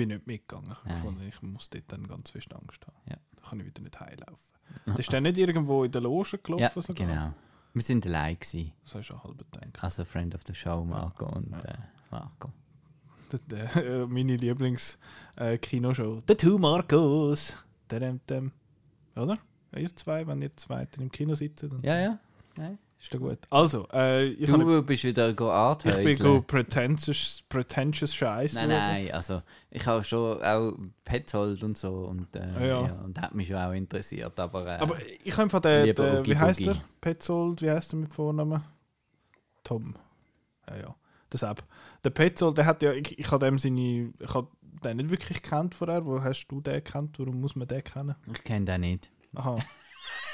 Ja. 0.00 0.02
Ich 0.02 0.08
bin 0.08 0.08
nicht 0.16 0.26
mitgegangen. 0.26 0.76
Nein. 0.84 1.02
Von, 1.02 1.20
ich 1.22 1.42
muss 1.42 1.68
dort 1.70 1.84
dann 1.92 2.06
ganz 2.06 2.30
fest 2.30 2.52
Angst 2.54 2.86
haben. 2.86 2.96
Ja. 3.08 3.16
Da 3.36 3.48
kann 3.48 3.60
ich 3.60 3.66
wieder 3.66 3.82
nicht 3.82 3.98
heilaufen. 4.00 4.46
Das 4.86 4.98
ist 5.00 5.12
dann 5.12 5.24
nicht 5.24 5.36
irgendwo 5.36 5.82
in 5.84 5.90
der 5.92 6.00
Loge 6.00 6.38
gelaufen? 6.38 6.62
Ja, 6.62 6.70
sogar? 6.70 6.94
genau. 6.94 7.32
Wir 7.74 7.82
sind 7.82 8.06
allein 8.06 8.34
gewesen. 8.38 8.72
Das 8.84 8.94
hast 8.94 9.08
du 9.10 9.14
schon 9.14 9.22
halb 9.24 9.38
gedacht. 9.38 9.82
Also 9.82 10.04
Friend 10.04 10.34
of 10.34 10.40
the 10.46 10.54
Show, 10.54 10.84
Marco 10.84 11.26
und 11.26 11.52
äh, 11.64 11.74
Marco. 12.10 12.52
Der- 13.32 13.40
der, 13.74 13.76
äh, 14.02 14.06
Meine 14.06 14.36
Lieblings-Kinoshow. 14.36 16.22
The 16.26 16.34
Two 16.34 16.58
Marcos. 16.58 17.56
Dem, 17.90 18.20
dem. 18.26 18.52
Oder? 19.16 19.38
Ihr 19.76 19.94
zwei, 19.96 20.26
wenn 20.26 20.42
ihr 20.42 20.56
zweiten 20.56 21.02
im 21.02 21.10
Kino 21.12 21.34
sitzt. 21.34 21.64
Ja, 21.82 21.98
ja. 21.98 22.18
Nein. 22.56 22.78
Ist 23.00 23.14
doch 23.14 23.18
gut. 23.18 23.38
Also, 23.48 23.88
äh, 23.94 24.26
ich, 24.26 24.50
habe- 24.50 24.62
Du 24.62 24.82
bist 24.82 25.04
wieder 25.04 25.32
go 25.32 25.50
ich 25.84 26.04
bin 26.04 26.18
go 26.18 26.42
pretentious, 26.42 27.42
pretentious 27.48 28.14
Scheiß. 28.14 28.54
Nein, 28.54 28.68
nein, 28.68 29.10
also 29.12 29.40
ich 29.70 29.86
habe 29.86 30.04
schon 30.04 30.42
auch 30.42 30.74
Petzold 31.04 31.62
und 31.62 31.78
so 31.78 32.04
und, 32.04 32.36
äh, 32.36 32.40
Ah, 32.40 32.60
ja. 32.64 32.66
ja. 32.86 32.92
und 33.02 33.18
hat 33.20 33.34
mich 33.34 33.48
schon 33.48 33.56
auch 33.56 33.72
interessiert, 33.72 34.38
aber, 34.38 34.66
äh, 34.66 34.78
Aber 34.80 34.96
ich 35.24 35.32
habe 35.32 35.44
einfach 35.44 35.60
den, 35.60 35.94
den 35.94 36.26
wie 36.26 36.36
heißt 36.36 36.60
er? 36.60 36.74
Boogie. 36.74 36.84
Petzold, 37.00 37.62
wie 37.62 37.70
heißt 37.70 37.94
er 37.94 37.96
mit 38.00 38.12
Vornamen? 38.12 38.62
Tom. 39.64 39.94
Ja, 40.68 40.76
ja. 40.76 40.94
Das 41.30 41.42
App. 41.42 41.62
Der 42.04 42.10
Petzold, 42.10 42.58
der 42.58 42.66
hat 42.66 42.82
ja, 42.82 42.92
ich, 42.92 43.18
ich 43.18 43.30
habe 43.30 43.46
dem 43.46 43.58
seine, 43.58 44.12
ich 44.18 44.34
habe 44.34 44.48
den 44.84 44.96
nicht 44.98 45.10
wirklich 45.10 45.42
kennt 45.42 45.74
vorher. 45.74 46.04
Wo 46.04 46.20
hast 46.22 46.46
du 46.48 46.60
den 46.60 46.82
kennt? 46.84 47.18
Warum 47.18 47.40
muss 47.40 47.56
man 47.56 47.66
den 47.68 47.82
kennen? 47.84 48.14
ich 48.32 48.44
kenne 48.44 48.64
den 48.66 48.80
nicht. 48.82 49.10
Aha. 49.34 49.58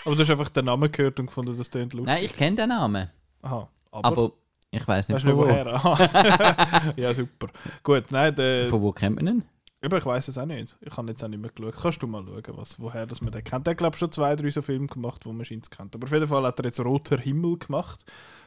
Aber 0.06 0.14
du 0.14 0.22
hast 0.22 0.30
einfach 0.30 0.48
den 0.48 0.64
Namen 0.64 0.90
gehört 0.90 1.20
und 1.20 1.26
gefunden, 1.26 1.56
das 1.56 1.70
klingt 1.70 1.92
lustig. 1.92 2.06
Nein, 2.06 2.24
ich 2.24 2.34
kenne 2.36 2.56
den 2.56 2.68
Namen, 2.68 3.10
Aha. 3.42 3.68
aber, 3.90 4.32
ich 4.70 4.86
weiß 4.86 5.08
nicht, 5.08 5.16
Weißt 5.16 5.24
von 5.26 5.36
wo. 5.36 5.42
woher? 5.42 6.94
Ja, 6.96 7.12
super. 7.12 7.48
Gut, 7.82 8.10
nein, 8.10 8.34
der, 8.34 8.68
Von 8.68 8.80
wo 8.82 8.92
kennt 8.92 9.16
man 9.16 9.26
ihn? 9.26 9.44
aber 9.82 9.98
ich 9.98 10.06
weiß 10.06 10.28
es 10.28 10.38
auch 10.38 10.46
nicht. 10.46 10.76
Ich 10.80 10.96
habe 10.96 11.08
jetzt 11.10 11.22
auch 11.22 11.28
nicht 11.28 11.40
mehr 11.40 11.50
geschaut. 11.50 11.76
Kannst 11.76 12.02
du 12.02 12.06
mal 12.06 12.24
schauen, 12.24 12.56
was, 12.56 12.80
woher 12.80 13.06
das 13.06 13.20
man 13.20 13.30
den 13.30 13.44
kennt? 13.44 13.66
Der 13.66 13.72
hat, 13.72 13.78
glaube 13.78 13.94
ich, 13.94 14.00
schon 14.00 14.10
zwei, 14.10 14.34
drei 14.34 14.50
so 14.50 14.62
Filme 14.62 14.86
gemacht, 14.86 15.24
wo 15.26 15.32
man 15.32 15.46
ihn 15.48 15.62
kennt. 15.62 15.94
Aber 15.94 16.06
auf 16.06 16.12
jeden 16.12 16.26
Fall 16.26 16.44
hat 16.44 16.58
er 16.58 16.64
jetzt 16.64 16.80
Roter 16.80 17.18
Himmel 17.18 17.58
gemacht. 17.58 18.04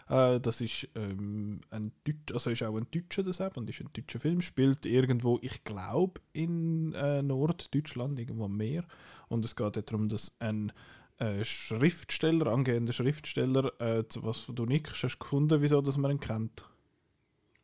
Äh, 0.09 0.39
das 0.39 0.59
ist 0.59 0.89
ähm, 0.95 1.61
ein 1.69 1.91
Deutsch, 2.03 2.33
also 2.33 2.49
ist 2.49 2.63
auch 2.63 2.75
ein 2.75 2.87
Deutscher 2.91 3.23
das 3.23 3.39
eben, 3.39 3.55
und 3.55 3.69
ist 3.69 3.79
ein 3.79 3.89
deutscher 3.93 4.19
Film, 4.19 4.41
spielt 4.41 4.85
irgendwo, 4.85 5.39
ich 5.41 5.63
glaube, 5.63 6.19
in 6.33 6.93
äh, 6.93 7.21
Norddeutschland, 7.21 8.19
irgendwo 8.19 8.45
am 8.45 8.57
Meer. 8.57 8.83
Und 9.29 9.45
es 9.45 9.55
geht 9.55 9.77
darum, 9.91 10.09
dass 10.09 10.35
ein 10.39 10.71
äh, 11.19 11.43
Schriftsteller, 11.43 12.47
angehender 12.47 12.93
Schriftsteller, 12.93 13.71
äh, 13.81 14.07
zu- 14.07 14.23
was 14.23 14.45
du 14.47 14.65
nickst, 14.65 15.03
hast 15.03 15.15
du 15.15 15.19
gefunden, 15.19 15.61
wieso 15.61 15.81
dass 15.81 15.97
man 15.97 16.11
ihn 16.11 16.19
kennt? 16.19 16.65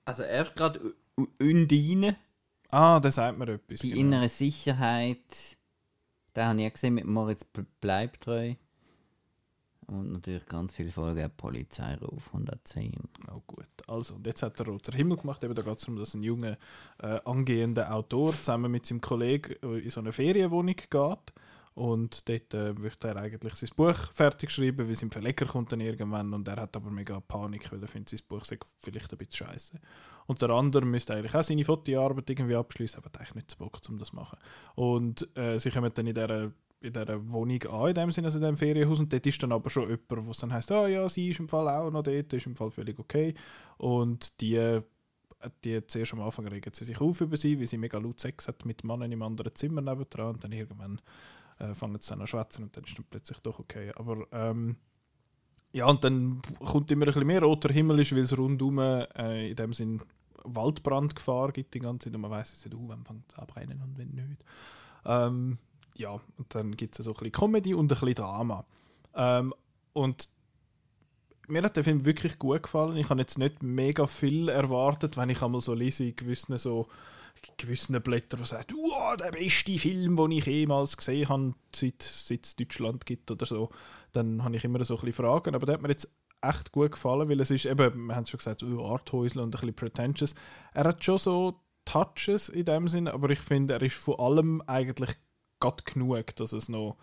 Also 0.05 0.24
erst 0.24 0.55
gerade 0.55 0.79
U- 0.83 0.93
U- 1.21 1.27
Undine, 1.39 2.17
Ah, 2.71 3.00
der 3.00 3.12
sagt 3.12 3.38
mir 3.39 3.47
etwas. 3.50 3.79
die 3.79 3.89
genau. 3.91 4.01
innere 4.01 4.29
Sicherheit, 4.29 5.19
den 6.35 6.45
habe 6.45 6.57
ich 6.57 6.63
ja 6.63 6.69
gesehen 6.69 6.95
mit 6.95 7.05
Moritz 7.05 7.45
Ble- 7.53 7.65
Bleibtreu. 7.81 8.55
Und 9.88 10.12
natürlich 10.13 10.45
ganz 10.47 10.74
viele 10.75 10.89
Folgen 10.89 11.29
Polizeiruf 11.38 12.33
110. 12.33 12.91
Oh 13.31 13.41
gut. 13.45 13.67
Also, 13.88 14.15
und 14.15 14.25
jetzt 14.25 14.41
hat 14.41 14.59
er 14.59 14.65
Roter 14.65 14.93
Himmel 14.97 15.17
gemacht. 15.17 15.43
Eben, 15.43 15.53
da 15.53 15.62
geht 15.62 15.77
es 15.77 15.81
darum, 15.81 15.97
dass 16.00 16.15
ein 16.15 16.24
junger, 16.24 16.57
äh, 16.97 17.19
angehender 17.24 17.93
Autor 17.93 18.31
zusammen 18.33 18.71
mit 18.71 18.88
seinem 18.88 19.00
Kollegen 19.01 19.53
äh, 19.62 19.77
in 19.83 19.89
so 19.91 20.00
eine 20.00 20.12
Ferienwohnung 20.12 20.75
geht. 20.75 21.33
Und 21.75 22.29
dort 22.29 22.53
äh, 22.53 22.74
möchte 22.74 23.10
er 23.10 23.17
eigentlich 23.17 23.55
sein 23.55 23.70
Buch 23.75 23.98
fertig 24.13 24.50
schreiben, 24.50 24.88
weil 24.88 24.96
sein 24.96 25.12
Verleger 25.12 25.46
kommt 25.46 25.74
dann 25.74 25.82
irgendwann 25.82 26.34
und 26.34 26.48
er 26.48 26.55
hat 26.55 26.75
aber 26.75 26.89
mega 26.89 27.20
Panik, 27.20 27.70
weil 27.70 27.82
er 27.82 27.89
findet, 27.89 28.10
sein 28.10 28.27
Buch 28.29 28.46
sei 28.46 28.58
vielleicht 28.79 29.12
ein 29.12 29.17
bisschen 29.17 29.48
scheiße. 29.48 29.79
Und 30.25 30.41
der 30.41 30.51
andere 30.51 30.86
müsste 30.86 31.13
eigentlich 31.13 31.36
auch 31.36 31.44
seine 31.44 31.65
Fotoarbeit 31.65 32.29
irgendwie 32.29 32.55
abschließen, 32.55 32.98
aber 32.98 33.08
hat 33.08 33.17
eigentlich 33.20 33.36
nicht 33.36 33.58
Bock, 33.58 33.77
um 33.89 34.00
das 34.00 34.08
zu 34.08 34.15
machen. 34.15 34.39
Und 34.75 35.27
äh, 35.38 35.60
sie 35.60 35.70
kommen 35.70 35.91
dann 35.94 36.08
in 36.08 36.15
dieser 36.15 36.51
in 36.82 36.94
dieser 36.94 37.32
Wohnung 37.32 37.62
an, 37.63 37.89
in 37.89 37.96
dem 37.96 38.12
Sinne, 38.12 38.27
also 38.27 38.38
in 38.38 38.44
diesem 38.44 38.58
Ferienhaus. 38.58 39.00
Und 39.00 39.12
dort 39.12 39.25
ist 39.25 39.41
dann 39.41 39.51
aber 39.51 39.70
schon 39.70 39.89
jemand, 39.89 40.27
wo 40.27 40.32
es 40.32 40.38
dann 40.38 40.53
heisst, 40.53 40.72
ah 40.72 40.88
ja, 40.88 41.10
sie 41.10 41.29
ist 41.29 41.39
im 41.39 41.50
Fall 41.50 41.67
auch 41.67 41.89
noch 41.89 42.03
dort, 42.03 42.32
ist 42.32 42.46
im 42.46 42.55
Fall 42.55 42.70
völlig 42.70 43.00
okay. 43.00 43.34
Und 43.77 44.39
die, 44.39 44.82
die 45.63 45.86
zuerst 45.88 46.13
am 46.13 46.22
Anfang 46.22 46.48
regen 46.48 46.74
sie 46.74 46.86
sich 46.86 47.01
auf 47.01 47.22
über 47.22 47.38
sie, 47.38 47.60
weil 47.60 47.67
sie 47.67 47.77
mega 47.77 47.98
laut 47.98 48.20
Sex 48.20 48.48
hat 48.48 48.65
mit 48.65 48.84
Männern 48.84 49.12
im 49.12 49.24
anderen 49.24 49.55
Zimmer 49.55 49.82
nebendran. 49.82 50.36
Und 50.36 50.44
dann 50.44 50.51
irgendwann 50.51 51.01
äh, 51.59 51.74
fangen 51.74 52.00
sie 52.00 52.13
an 52.13 52.25
schwätzen 52.27 52.63
und 52.63 52.75
dann 52.75 52.83
ist 52.83 52.97
dann 52.97 53.05
plötzlich 53.09 53.39
doch 53.39 53.59
okay. 53.59 53.91
Aber 53.95 54.25
ähm, 54.31 54.77
ja, 55.71 55.88
und 55.88 56.03
dann 56.03 56.41
kommt 56.59 56.91
immer 56.91 57.05
ein 57.05 57.07
bisschen 57.07 57.27
mehr 57.27 57.41
roter 57.41 57.71
Himmel, 57.71 57.97
weil 57.97 58.19
es 58.19 58.38
rundum 58.38 58.79
äh, 58.79 59.50
in 59.50 59.55
dem 59.55 59.74
Sinn 59.74 60.01
Waldbrandgefahr 60.45 61.51
gibt 61.51 61.74
die 61.74 61.79
ganze 61.79 62.05
Zeit 62.05 62.15
und 62.15 62.21
man 62.21 62.31
weiß 62.31 62.51
jetzt 62.51 62.65
nicht, 62.65 62.75
uh, 62.75 62.88
wann 62.88 63.03
fängt 63.03 63.31
es 63.31 63.38
abbrennen 63.38 63.81
und 63.81 63.97
wenn 63.97 64.09
nicht. 64.09 64.45
Ähm, 65.05 65.57
ja, 65.95 66.19
und 66.38 66.53
dann 66.53 66.75
gibt 66.75 66.97
es 66.97 67.03
so 67.03 67.12
ein 67.12 67.13
bisschen 67.15 67.31
Comedy 67.31 67.74
und 67.74 67.85
ein 67.85 67.88
bisschen 67.88 68.15
Drama. 68.15 68.65
Ähm, 69.15 69.53
und 69.93 70.29
mir 71.47 71.63
hat 71.63 71.75
der 71.75 71.83
Film 71.83 72.05
wirklich 72.05 72.39
gut 72.39 72.63
gefallen. 72.63 72.97
Ich 72.97 73.09
habe 73.09 73.21
jetzt 73.21 73.38
nicht 73.38 73.63
mega 73.63 74.07
viel 74.07 74.50
erwartet, 74.50 75.17
wenn 75.17 75.29
ich 75.29 75.41
einmal 75.41 75.62
so 75.62 75.74
lese 75.74 76.12
gewissen 76.13 76.57
so 76.57 76.88
gewissen 77.57 78.01
Blättern, 78.01 78.41
die 78.41 78.47
sagen, 78.47 78.75
wow, 78.75 79.15
der 79.17 79.31
beste 79.31 79.77
Film, 79.77 80.15
den 80.17 80.31
ich 80.31 80.45
jemals 80.45 80.97
gesehen 80.97 81.29
habe, 81.29 81.53
seit, 81.73 82.01
seit 82.01 82.45
es 82.45 82.55
Deutschland 82.55 83.05
gibt 83.05 83.31
oder 83.31 83.45
so, 83.45 83.69
dann 84.13 84.43
habe 84.43 84.55
ich 84.55 84.63
immer 84.63 84.83
so 84.83 84.95
ein 84.95 85.05
bisschen 85.05 85.25
Fragen. 85.25 85.55
Aber 85.55 85.65
der 85.65 85.75
hat 85.75 85.81
mir 85.81 85.89
jetzt 85.89 86.13
echt 86.41 86.71
gut 86.71 86.91
gefallen, 86.91 87.29
weil 87.29 87.39
es 87.39 87.51
ist 87.51 87.65
eben, 87.65 88.07
wir 88.07 88.15
haben 88.15 88.25
schon 88.25 88.37
gesagt, 88.37 88.63
oh, 88.63 88.85
Arthäusler 88.85 89.43
und 89.43 89.49
ein 89.55 89.59
bisschen 89.59 89.75
pretentious. 89.75 90.35
Er 90.73 90.85
hat 90.85 91.03
schon 91.03 91.17
so 91.17 91.61
Touches 91.85 92.49
in 92.49 92.65
dem 92.65 92.87
Sinn, 92.87 93.07
aber 93.07 93.29
ich 93.29 93.39
finde, 93.39 93.75
er 93.75 93.81
ist 93.81 93.95
von 93.95 94.19
allem 94.19 94.61
eigentlich 94.65 95.11
gerade 95.59 95.83
genug, 95.83 96.35
dass 96.35 96.53
es 96.53 96.69
noch 96.69 96.97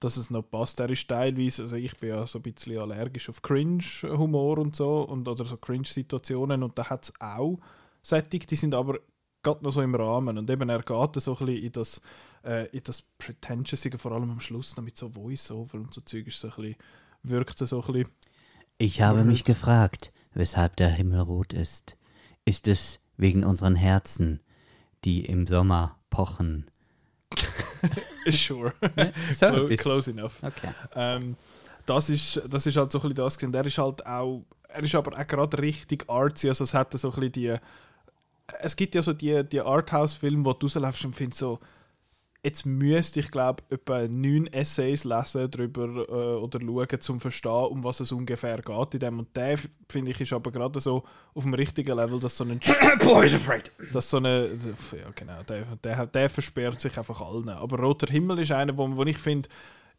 dass 0.00 0.16
es 0.16 0.30
noch 0.30 0.42
passt. 0.42 0.78
Er 0.78 0.88
ist 0.90 1.08
teilweise, 1.08 1.62
also 1.62 1.74
ich 1.74 1.96
bin 1.96 2.10
ja 2.10 2.24
so 2.24 2.38
ein 2.38 2.42
bisschen 2.42 2.78
allergisch 2.78 3.28
auf 3.28 3.42
Cringe-Humor 3.42 4.58
und 4.58 4.76
so, 4.76 5.00
und, 5.00 5.26
oder 5.26 5.44
so 5.44 5.56
Cringe-Situationen 5.56 6.62
und 6.62 6.78
da 6.78 6.88
hat 6.88 7.02
es 7.02 7.12
auch 7.18 7.58
Sättig, 8.02 8.46
die 8.46 8.56
sind 8.56 8.74
aber 8.74 9.00
gerade 9.42 9.64
noch 9.64 9.72
so 9.72 9.82
im 9.82 9.94
Rahmen 9.94 10.38
und 10.38 10.50
eben 10.50 10.68
er 10.68 10.82
geht 10.82 10.86
so 11.22 11.36
ein 11.36 11.46
bisschen 11.46 11.64
in 11.64 11.72
das, 11.72 12.00
äh, 12.44 12.66
in 12.68 12.82
das 12.84 13.02
pretentious 13.02 13.88
vor 13.96 14.12
allem 14.12 14.30
am 14.30 14.40
Schluss 14.40 14.76
noch 14.76 14.84
mit 14.84 14.96
so 14.96 15.08
Voice-Over 15.08 15.78
und 15.78 15.94
so 15.94 16.00
Zeug 16.00 16.26
ist 16.26 16.40
so 16.40 16.48
ein 16.48 16.54
bisschen, 16.54 16.76
wirkt 17.22 17.58
so 17.58 17.80
ein 17.80 17.92
bisschen 17.92 18.08
Ich 18.78 19.00
habe 19.02 19.24
mich 19.24 19.44
gefragt, 19.44 20.12
weshalb 20.34 20.76
der 20.76 20.90
Himmel 20.90 21.20
rot 21.20 21.52
ist. 21.52 21.96
Ist 22.44 22.66
es 22.66 23.00
wegen 23.16 23.44
unseren 23.44 23.74
Herzen, 23.74 24.40
die 25.04 25.24
im 25.24 25.46
Sommer 25.46 25.98
pochen? 26.10 26.70
sure. 28.30 28.72
So 29.38 29.46
Clo 29.46 29.64
etwas. 29.64 29.78
close 29.78 30.10
enough. 30.10 30.42
Okay. 30.42 30.70
Ähm, 30.94 31.36
das, 31.86 32.10
ist, 32.10 32.42
das 32.48 32.66
ist 32.66 32.76
halt 32.76 32.90
so 32.92 32.98
ein 32.98 33.02
bisschen 33.02 33.14
das 33.16 33.36
gewesen. 33.38 33.52
Der 33.52 33.66
ist 33.66 33.78
halt 33.78 34.04
auch, 34.06 34.44
er 34.68 34.82
ist 34.82 34.94
aber 34.94 35.18
auch 35.18 35.26
gerade 35.26 35.58
richtig 35.58 36.08
artsy, 36.08 36.48
also 36.48 36.64
es 36.64 36.74
hat 36.74 36.92
so 36.98 37.08
ein 37.08 37.14
bisschen 37.14 37.32
die, 37.32 37.56
es 38.60 38.76
gibt 38.76 38.94
ja 38.94 39.02
so 39.02 39.12
die, 39.12 39.44
die 39.44 39.60
Arthouse-Filme, 39.60 40.44
wo 40.44 40.52
du 40.52 40.66
und 40.66 41.14
findest 41.14 41.38
so, 41.38 41.58
jetzt 42.42 42.64
müsste 42.64 43.20
ich 43.20 43.30
glaube 43.30 43.62
etwa 43.70 44.06
neun 44.08 44.46
Essays 44.46 45.04
lesen 45.04 45.50
darüber 45.50 45.86
äh, 46.08 46.36
oder 46.36 46.60
schauen, 46.60 46.86
um 46.92 47.00
zu 47.00 47.18
verstehen, 47.18 47.66
um 47.66 47.84
was 47.84 48.00
es 48.00 48.12
ungefähr 48.12 48.58
geht 48.58 48.94
in 48.94 49.00
dem. 49.00 49.18
Und 49.18 49.36
der, 49.36 49.58
finde 49.88 50.10
ich, 50.10 50.20
ist 50.20 50.32
aber 50.32 50.50
gerade 50.50 50.80
so 50.80 51.04
auf 51.34 51.42
dem 51.42 51.54
richtigen 51.54 51.96
Level, 51.96 52.20
dass 52.20 52.36
so 52.36 52.44
ein 52.44 52.60
Boys 53.04 53.34
afraid. 53.34 53.70
dass 53.92 54.08
so 54.08 54.18
eine. 54.18 54.46
Ja, 54.92 55.10
genau, 55.14 55.42
der, 55.42 55.64
der, 55.82 56.06
der 56.06 56.30
versperrt 56.30 56.80
sich 56.80 56.96
einfach 56.96 57.20
allen. 57.20 57.48
Aber 57.48 57.78
Roter 57.78 58.10
Himmel 58.10 58.38
ist 58.38 58.52
einer, 58.52 58.76
wo, 58.76 58.96
wo 58.96 59.04
ich 59.04 59.18
finde, 59.18 59.48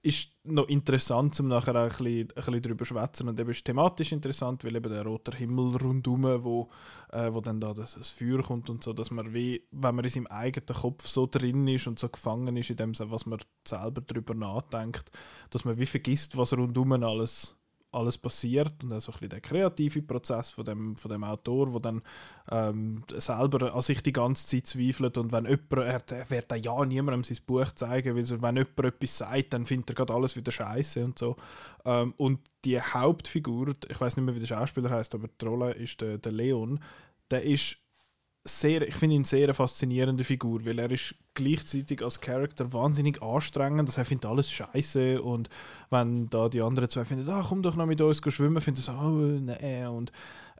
ist 0.02 0.32
noch 0.44 0.68
interessant, 0.70 1.38
um 1.40 1.50
nachher 1.50 1.76
auch 1.76 1.84
ein 1.84 1.90
bisschen, 1.90 2.22
ein 2.22 2.28
bisschen 2.28 2.62
drüber 2.62 2.86
zu 2.86 2.94
schwätzen. 2.94 3.28
Und 3.28 3.40
eben 3.40 3.50
ist 3.50 3.66
thematisch 3.66 4.12
interessant, 4.12 4.64
weil 4.64 4.76
eben 4.76 4.92
der 4.92 5.04
rote 5.04 5.36
Himmel 5.36 5.76
rundum, 5.76 6.24
wo, 6.44 6.70
äh, 7.12 7.32
wo 7.34 7.42
dann 7.42 7.60
da 7.60 7.74
das, 7.74 7.96
das 7.96 8.10
Feuer 8.10 8.42
kommt 8.42 8.70
und 8.70 8.84
so, 8.84 8.94
dass 8.94 9.12
man 9.12 9.34
wie, 9.34 9.68
wenn 9.72 9.96
man 9.96 10.06
in 10.06 10.12
seinem 10.12 10.28
eigenen 10.28 10.68
Kopf 10.68 11.06
so 11.06 11.28
drin 11.28 11.68
ist 11.68 11.88
und 11.88 12.00
so 12.00 12.08
gefangen 12.08 12.56
ist 12.56 12.70
in 12.70 12.78
dem, 12.78 12.94
was 12.98 13.26
man 13.26 13.40
selber 13.68 14.02
drüber 14.02 14.34
nachdenkt, 14.34 15.12
dass 15.50 15.66
man 15.66 15.78
wie 15.78 15.86
vergisst, 15.86 16.38
was 16.38 16.54
rundum 16.54 16.92
alles 17.04 17.59
alles 17.92 18.18
passiert 18.18 18.84
und 18.84 18.94
auch 18.94 19.02
so 19.02 19.12
ein 19.12 19.14
bisschen 19.14 19.30
der 19.30 19.42
kreative 19.42 20.02
Prozess 20.02 20.50
von 20.50 20.64
dem, 20.64 20.96
von 20.96 21.12
dem 21.12 21.24
Autor, 21.24 21.74
wo 21.74 21.80
dann 21.80 22.02
ähm, 22.52 23.04
selber 23.16 23.74
an 23.74 23.82
sich 23.82 24.04
die 24.04 24.14
ganze 24.14 24.46
Zeit 24.46 24.68
zweifelt 24.68 25.18
und 25.18 25.32
wenn 25.32 25.46
jemand, 25.46 26.12
er, 26.12 26.30
wird 26.30 26.52
dann 26.52 26.62
ja 26.62 26.86
niemandem 26.86 27.24
sein 27.24 27.44
Buch 27.46 27.72
zeigen, 27.74 28.16
weil 28.16 28.30
wenn 28.42 28.56
jemand 28.56 28.80
etwas 28.86 29.18
sagt, 29.18 29.54
dann 29.54 29.66
findet 29.66 29.92
er 29.92 29.96
gerade 29.96 30.14
alles 30.14 30.36
wieder 30.36 30.52
scheiße 30.52 31.04
und 31.04 31.18
so. 31.18 31.36
Ähm, 31.86 32.14
und 32.18 32.40
die 32.66 32.80
Hauptfigur, 32.80 33.74
ich 33.88 34.00
weiß 34.00 34.18
nicht 34.18 34.26
mehr, 34.26 34.36
wie 34.36 34.40
der 34.40 34.48
Schauspieler 34.48 34.90
heißt, 34.90 35.16
aber 35.16 35.28
die 35.28 35.46
Rolle 35.46 35.72
ist 35.72 36.02
der, 36.02 36.18
der 36.18 36.32
Leon, 36.32 36.80
der 37.32 37.44
ist 37.44 37.78
sehr, 38.44 38.88
ich 38.88 38.96
finde 38.96 39.16
ihn 39.16 39.26
sehr 39.26 39.44
eine 39.44 39.54
faszinierende 39.54 40.24
Figur, 40.24 40.66
weil 40.66 40.80
er 40.80 40.90
ist 40.92 41.16
gleichzeitig 41.34 42.02
als 42.02 42.22
Charakter 42.22 42.72
wahnsinnig 42.74 43.22
anstrengend, 43.22 43.90
also 43.90 44.00
er 44.00 44.06
findet 44.06 44.30
alles 44.30 44.50
scheiße 44.52 45.22
und 45.22 45.50
wenn 45.90 46.30
da 46.30 46.50
die 46.50 46.62
anderen 46.62 46.90
zwei 46.90 47.06
finden, 47.06 47.30
ah, 47.30 47.46
komm 47.48 47.62
doch 47.62 47.76
noch 47.76 47.86
mit 47.86 48.02
uns 48.02 48.22
schwimmen, 48.28 48.62
findet 48.62 48.88
er 48.88 48.94
so, 48.94 49.00
oh, 49.00 49.12
nee, 49.12 49.86
und 49.86 50.12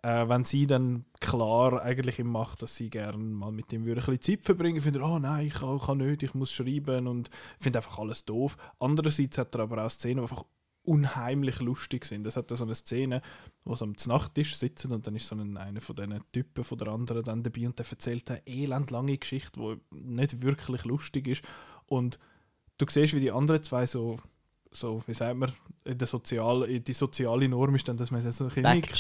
äh, 0.04 0.28
wenn 0.28 0.44
sie 0.44 0.68
dann 0.68 1.06
klar 1.20 1.82
eigentlich 1.82 2.20
ihm 2.20 2.32
macht, 2.32 2.62
dass 2.62 2.76
sie 2.76 2.90
gerne 2.90 3.18
mal 3.18 3.52
mit 3.52 3.72
ihm 3.74 3.86
würde 3.86 4.02
ein 4.02 4.18
bisschen 4.18 4.38
Zeit 4.38 4.46
verbringen, 4.46 4.82
findet 4.82 5.02
er, 5.02 5.10
oh 5.10 5.20
nein, 5.20 5.48
ich 5.48 5.54
kann, 5.54 5.80
kann 5.80 5.98
nicht, 5.98 6.24
ich 6.24 6.34
muss 6.34 6.52
schreiben 6.52 7.08
und 7.08 7.30
findet 7.60 7.84
einfach 7.84 8.00
alles 8.00 8.26
doof. 8.26 8.58
Andererseits 8.80 9.38
hat 9.38 9.56
er 9.56 9.62
aber 9.62 9.86
auch 9.86 9.90
Szenen, 9.90 10.18
die 10.18 10.22
einfach 10.22 10.46
unheimlich 10.84 11.60
lustig 11.60 12.06
sind. 12.06 12.26
Es 12.26 12.38
hat 12.38 12.52
da 12.52 12.56
so 12.56 12.64
eine 12.64 12.76
Szene, 12.76 13.22
wo 13.66 13.76
sie 13.76 13.84
am 13.84 13.96
Nachttisch 14.06 14.56
sitzen 14.56 14.92
und 14.92 15.06
dann 15.06 15.16
ist 15.16 15.28
so 15.28 15.36
ein, 15.36 15.58
einer 15.58 15.82
von 15.82 15.96
diesen 15.96 16.20
Typen 16.32 16.64
von 16.64 16.78
der 16.78 16.88
anderen 16.90 17.24
dann 17.24 17.44
dabei 17.44 17.68
und 17.68 17.78
der 17.78 17.86
erzählt 17.90 18.30
eine 18.30 18.46
elendlange 18.48 19.18
Geschichte, 19.18 19.60
die 19.60 19.96
nicht 19.96 20.42
wirklich 20.42 20.86
lustig 20.86 21.28
ist. 21.28 21.44
Und 21.86 22.20
du 22.78 22.86
siehst, 22.90 23.14
wie 23.14 23.20
die 23.20 23.32
anderen 23.32 23.62
zwei 23.62 23.86
so, 23.86 24.20
so 24.72 25.02
wie 25.06 25.14
sagt 25.14 25.36
man, 25.36 25.52
in 25.84 25.98
der 25.98 26.08
Sozial, 26.08 26.64
in 26.64 26.84
die 26.84 26.94
soziale 26.94 27.50
Norm 27.50 27.76
ist 27.76 27.88
dann, 27.88 27.98
dass 27.98 28.12
man 28.12 28.22
so 28.32 28.46
ein 28.46 28.48
bisschen 28.48 28.64
nickt. 28.76 28.96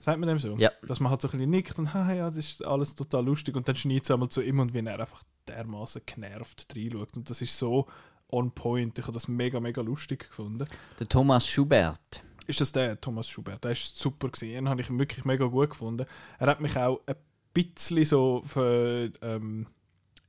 Sagt 0.00 0.18
man 0.18 0.28
dem 0.28 0.38
so? 0.38 0.56
Ja. 0.56 0.70
Dass 0.86 1.00
man 1.00 1.10
halt 1.10 1.20
so 1.20 1.28
ein 1.28 1.32
bisschen 1.32 1.50
nickt 1.50 1.78
und 1.78 1.92
ha, 1.92 2.12
ja, 2.12 2.26
das 2.26 2.36
ist 2.36 2.64
alles 2.64 2.94
total 2.94 3.24
lustig 3.24 3.56
und 3.56 3.68
dann 3.68 3.76
schneit 3.76 4.04
es 4.04 4.10
einmal 4.10 4.28
zu 4.28 4.42
ihm 4.42 4.58
und 4.60 4.74
wie 4.74 4.78
er 4.78 5.00
einfach 5.00 5.22
dermaßen 5.48 6.02
genervt 6.06 6.66
reinschaut. 6.74 7.16
Und 7.16 7.28
das 7.28 7.42
ist 7.42 7.56
so 7.56 7.86
on 8.30 8.50
point. 8.50 8.98
Ich 8.98 9.04
habe 9.04 9.12
das 9.12 9.28
mega, 9.28 9.60
mega 9.60 9.80
lustig 9.82 10.28
gefunden. 10.28 10.66
Der 10.98 11.08
Thomas 11.08 11.46
Schubert. 11.46 12.22
Ist 12.46 12.60
das 12.60 12.72
der, 12.72 13.00
Thomas 13.00 13.28
Schubert? 13.28 13.64
Der 13.64 13.72
ist 13.72 13.98
super 13.98 14.28
gewesen. 14.28 14.52
Den 14.52 14.68
habe 14.68 14.80
ich 14.80 14.90
wirklich 14.90 15.24
mega 15.24 15.46
gut 15.46 15.70
gefunden. 15.70 16.06
Er 16.38 16.46
hat 16.46 16.60
mich 16.60 16.76
auch 16.76 17.00
ein 17.06 17.16
bisschen 17.52 18.04
so 18.04 18.42
für, 18.46 19.10
ähm, 19.22 19.66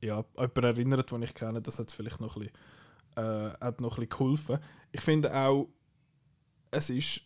ja, 0.02 0.24
jemanden 0.36 0.64
erinnert, 0.64 1.12
den 1.12 1.22
ich 1.22 1.34
kenne. 1.34 1.62
Das 1.62 1.80
hat 1.80 1.92
vielleicht 1.92 2.20
noch 2.20 2.36
ein 2.36 2.50
bisschen, 3.16 3.26
äh, 3.26 3.52
hat 3.62 3.82
noch 3.82 3.98
ein 3.98 4.08
bisschen 4.08 4.10
geholfen. 4.10 4.60
Ich 4.92 5.02
finde 5.02 5.34
auch, 5.34 5.68
es 6.72 6.90
ist 6.90 7.22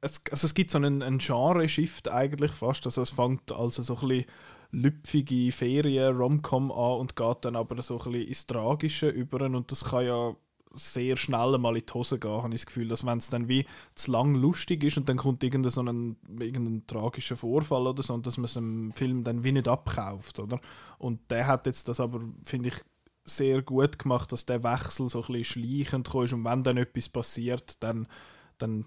es, 0.00 0.22
also 0.30 0.46
es 0.46 0.54
gibt 0.54 0.70
so 0.70 0.78
einen, 0.78 1.02
einen 1.02 1.18
Genre-Shift 1.18 2.10
eigentlich 2.10 2.52
fast. 2.52 2.86
Also 2.86 3.02
es 3.02 3.10
fängt 3.10 3.50
also 3.52 3.82
so 3.82 3.96
ein 3.96 4.08
bisschen 4.08 4.26
lüpfige 4.70 5.50
Ferien-Romcom 5.52 6.70
an 6.70 7.00
und 7.00 7.16
geht 7.16 7.38
dann 7.42 7.56
aber 7.56 7.82
so 7.82 7.98
ein 7.98 8.12
bisschen 8.12 8.28
ins 8.28 8.46
Tragische 8.46 9.08
über 9.08 9.44
und 9.46 9.70
das 9.70 9.84
kann 9.84 10.04
ja 10.04 10.36
sehr 10.72 11.16
schnell 11.16 11.56
mal 11.58 11.76
in 11.76 11.84
die 11.86 11.92
Hose 11.92 12.18
gehen, 12.18 12.42
habe 12.42 12.54
ich 12.54 12.60
das 12.60 12.66
Gefühl, 12.66 12.88
dass 12.88 13.04
wenn 13.04 13.18
es 13.18 13.30
dann 13.30 13.48
wie 13.48 13.64
zu 13.94 14.10
lang 14.12 14.34
lustig 14.34 14.84
ist 14.84 14.98
und 14.98 15.08
dann 15.08 15.16
kommt 15.16 15.42
irgendein, 15.42 15.70
so 15.70 15.82
ein, 15.82 16.16
irgendein 16.38 16.86
tragischer 16.86 17.36
Vorfall 17.36 17.86
oder 17.86 18.02
so 18.02 18.14
und 18.14 18.26
dass 18.26 18.36
man 18.36 18.44
es 18.44 18.56
im 18.56 18.92
Film 18.92 19.24
dann 19.24 19.44
wie 19.44 19.52
nicht 19.52 19.68
abkauft, 19.68 20.38
oder? 20.38 20.60
Und 20.98 21.30
der 21.30 21.46
hat 21.46 21.66
jetzt 21.66 21.88
das 21.88 22.00
aber, 22.00 22.20
finde 22.42 22.68
ich, 22.68 22.74
sehr 23.24 23.62
gut 23.62 23.98
gemacht, 23.98 24.32
dass 24.32 24.46
der 24.46 24.62
Wechsel 24.62 25.08
so 25.08 25.22
ein 25.22 25.32
bisschen 25.32 25.62
schleichend 25.62 26.14
ist 26.14 26.32
und 26.32 26.44
wenn 26.44 26.64
dann 26.64 26.76
etwas 26.76 27.08
passiert, 27.08 27.82
dann, 27.82 28.06
dann, 28.58 28.86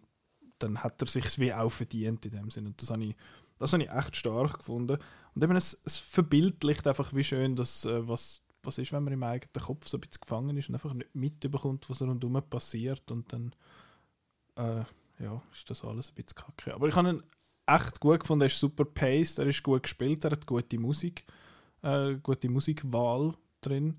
dann 0.60 0.84
hat 0.84 1.02
er 1.02 1.08
sich 1.08 1.40
wie 1.40 1.54
auch 1.54 1.70
verdient 1.70 2.26
in 2.26 2.32
dem 2.32 2.52
Sinne. 2.52 2.70
Und 2.70 2.82
das 2.82 2.90
habe 2.90 3.04
ich, 3.04 3.16
das 3.62 3.74
habe 3.74 3.84
ich 3.84 3.92
echt 3.92 4.16
stark 4.16 4.58
gefunden. 4.58 4.98
Und 5.36 5.44
eben, 5.44 5.56
es, 5.56 5.80
es 5.86 5.98
verbildlicht 5.98 6.88
einfach, 6.88 7.14
wie 7.14 7.24
schön 7.24 7.56
das, 7.56 7.86
äh, 7.86 8.08
was, 8.08 8.42
was 8.64 8.78
ist, 8.78 8.92
wenn 8.92 9.04
man 9.04 9.14
im 9.14 9.24
eigenen 9.24 9.66
Kopf 9.66 9.88
so 9.88 9.98
ein 9.98 10.02
bisschen 10.02 10.22
gefangen 10.22 10.58
ist 10.58 10.70
und 10.70 10.76
einfach 10.76 10.94
nicht 10.94 11.14
mitbekommt, 11.16 11.90
was 11.90 12.02
rundherum 12.02 12.42
passiert 12.50 13.10
und 13.12 13.32
dann 13.32 13.54
äh, 14.56 14.84
ja, 15.24 15.42
ist 15.54 15.70
das 15.70 15.84
alles 15.84 16.10
ein 16.10 16.16
bisschen 16.16 16.36
kacke. 16.36 16.74
Aber 16.74 16.88
ich 16.88 16.96
habe 16.96 17.10
ihn 17.10 17.24
echt 17.68 18.00
gut 18.00 18.22
gefunden, 18.22 18.42
er 18.42 18.48
ist 18.48 18.60
super 18.60 18.86
paced, 18.86 19.40
er 19.40 19.48
ist 19.48 19.64
gut 19.64 19.84
gespielt, 19.84 20.24
er 20.26 20.32
hat 20.32 20.46
gute 20.46 20.80
Musik, 20.80 21.26
äh, 21.84 22.16
gute 22.16 22.50
Musikwahl 22.50 23.34
drin. 23.62 23.98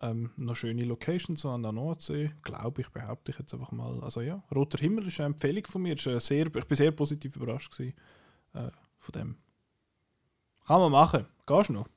Ähm, 0.00 0.30
noch 0.36 0.56
schöne 0.56 0.84
Locations 0.84 1.40
so 1.40 1.50
an 1.50 1.62
der 1.62 1.70
Nordsee, 1.70 2.32
glaube 2.42 2.82
ich, 2.82 2.88
behaupte 2.88 3.30
ich 3.30 3.38
jetzt 3.38 3.54
einfach 3.54 3.70
mal. 3.70 4.02
Also 4.02 4.22
ja, 4.22 4.42
Roter 4.52 4.78
Himmel 4.78 5.06
ist 5.06 5.20
eine 5.20 5.26
Empfehlung 5.26 5.64
von 5.66 5.82
mir. 5.82 5.94
Ist 5.94 6.08
eine 6.08 6.18
sehr, 6.18 6.46
ich 6.46 6.64
bin 6.64 6.76
sehr 6.76 6.90
positiv 6.90 7.36
überrascht 7.36 7.70
gewesen, 7.70 7.94
äh, 8.54 8.70
von 9.04 9.12
dem. 9.12 9.36
Kann 10.66 10.80
man 10.80 10.92
machen. 10.92 11.26
Gehst 11.46 11.68
du 11.68 11.74
noch? 11.74 11.88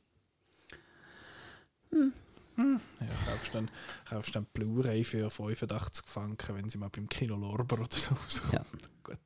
Ja, 2.58 3.32
kaufst 3.32 3.54
dann, 3.54 3.70
kaufst 4.10 4.36
dann 4.36 4.46
Blu-ray 4.54 5.04
für 5.04 5.30
85 5.30 6.06
Franken, 6.08 6.56
wenn 6.56 6.70
sie 6.70 6.78
mal 6.78 6.90
beim 6.90 7.08
Kino 7.08 7.36
Lorber 7.36 7.80
oder 7.80 7.88
so 7.92 8.16
rauskommt. 8.16 8.54
Ja. 8.54 8.64
Gut. 9.04 9.18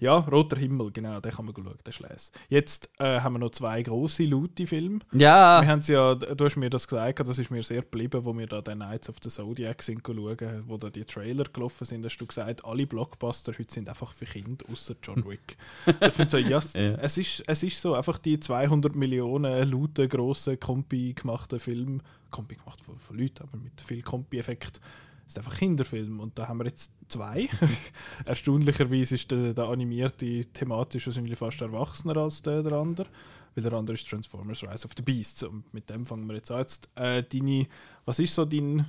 Ja, 0.00 0.16
Roter 0.16 0.56
Himmel, 0.56 0.90
genau, 0.90 1.20
den 1.20 1.30
kann 1.30 1.44
man 1.44 1.54
schauen, 1.54 1.78
der 1.86 2.08
les. 2.08 2.32
Jetzt 2.48 2.90
äh, 2.98 3.20
haben 3.20 3.34
wir 3.34 3.38
noch 3.38 3.50
zwei 3.50 3.80
grosse, 3.82 4.24
laute 4.24 4.66
Filme. 4.66 4.98
Ja, 5.12 5.62
Wir 5.62 5.68
haben 5.68 5.82
ja, 5.82 6.16
du 6.16 6.44
hast 6.44 6.56
mir 6.56 6.68
das 6.68 6.88
gesagt, 6.88 7.20
das 7.20 7.38
ist 7.38 7.50
mir 7.50 7.62
sehr 7.62 7.82
geblieben, 7.82 8.24
wo 8.24 8.36
wir 8.36 8.48
da 8.48 8.60
den 8.60 8.78
Nights 8.78 9.08
of 9.08 9.16
the 9.22 9.28
Zodiac 9.28 9.84
sind 9.84 10.02
schauen, 10.04 10.64
wo 10.66 10.76
da 10.78 10.90
die 10.90 11.04
Trailer 11.04 11.44
gelaufen 11.44 11.84
sind, 11.84 12.04
hast 12.04 12.16
du 12.16 12.26
gesagt, 12.26 12.64
alle 12.64 12.88
Blockbuster 12.88 13.52
heute 13.52 13.72
sind 13.72 13.88
einfach 13.88 14.10
für 14.10 14.24
Kinder, 14.24 14.64
außer 14.72 14.96
John 15.00 15.24
Wick. 15.26 15.56
ich 15.86 16.12
finde 16.12 16.30
so, 16.30 16.38
ja, 16.38 16.58
Ja. 16.74 16.96
Es, 16.96 17.16
ist, 17.16 17.44
es 17.46 17.62
ist 17.62 17.80
so, 17.80 17.94
einfach 17.94 18.18
die 18.18 18.40
200 18.40 18.96
Millionen 18.96 19.70
lauten, 19.70 20.08
grossen, 20.08 20.58
Kompi 20.58 21.12
gemachten 21.12 21.60
Film, 21.60 22.02
Kompi 22.34 22.56
gemacht 22.56 22.80
von, 22.80 22.98
von 22.98 23.16
Leuten, 23.16 23.44
aber 23.44 23.56
mit 23.56 23.80
viel 23.80 24.02
Kompi-Effekt, 24.02 24.80
ist 25.26 25.38
einfach 25.38 25.56
Kinderfilm 25.56 26.20
und 26.20 26.38
da 26.38 26.48
haben 26.48 26.58
wir 26.58 26.66
jetzt 26.66 26.92
zwei. 27.08 27.48
Erstaunlicherweise 28.26 29.14
ist 29.14 29.30
der, 29.30 29.54
der 29.54 29.64
animierte 29.68 30.44
thematisch 30.46 31.06
wahrscheinlich 31.06 31.38
fast 31.38 31.60
erwachsener 31.60 32.16
als 32.16 32.42
der, 32.42 32.62
der 32.62 32.72
andere, 32.72 33.08
weil 33.54 33.62
der 33.62 33.72
andere 33.72 33.94
ist 33.94 34.08
Transformers 34.08 34.62
Rise 34.62 34.84
of 34.84 34.92
the 34.96 35.02
Beasts 35.02 35.42
und 35.44 35.72
mit 35.72 35.88
dem 35.88 36.04
fangen 36.04 36.26
wir 36.26 36.34
jetzt 36.34 36.50
an. 36.50 36.58
Jetzt, 36.58 36.88
äh, 36.96 37.22
deine, 37.22 37.66
was 38.04 38.18
ist 38.18 38.34
so 38.34 38.44
dein, 38.44 38.84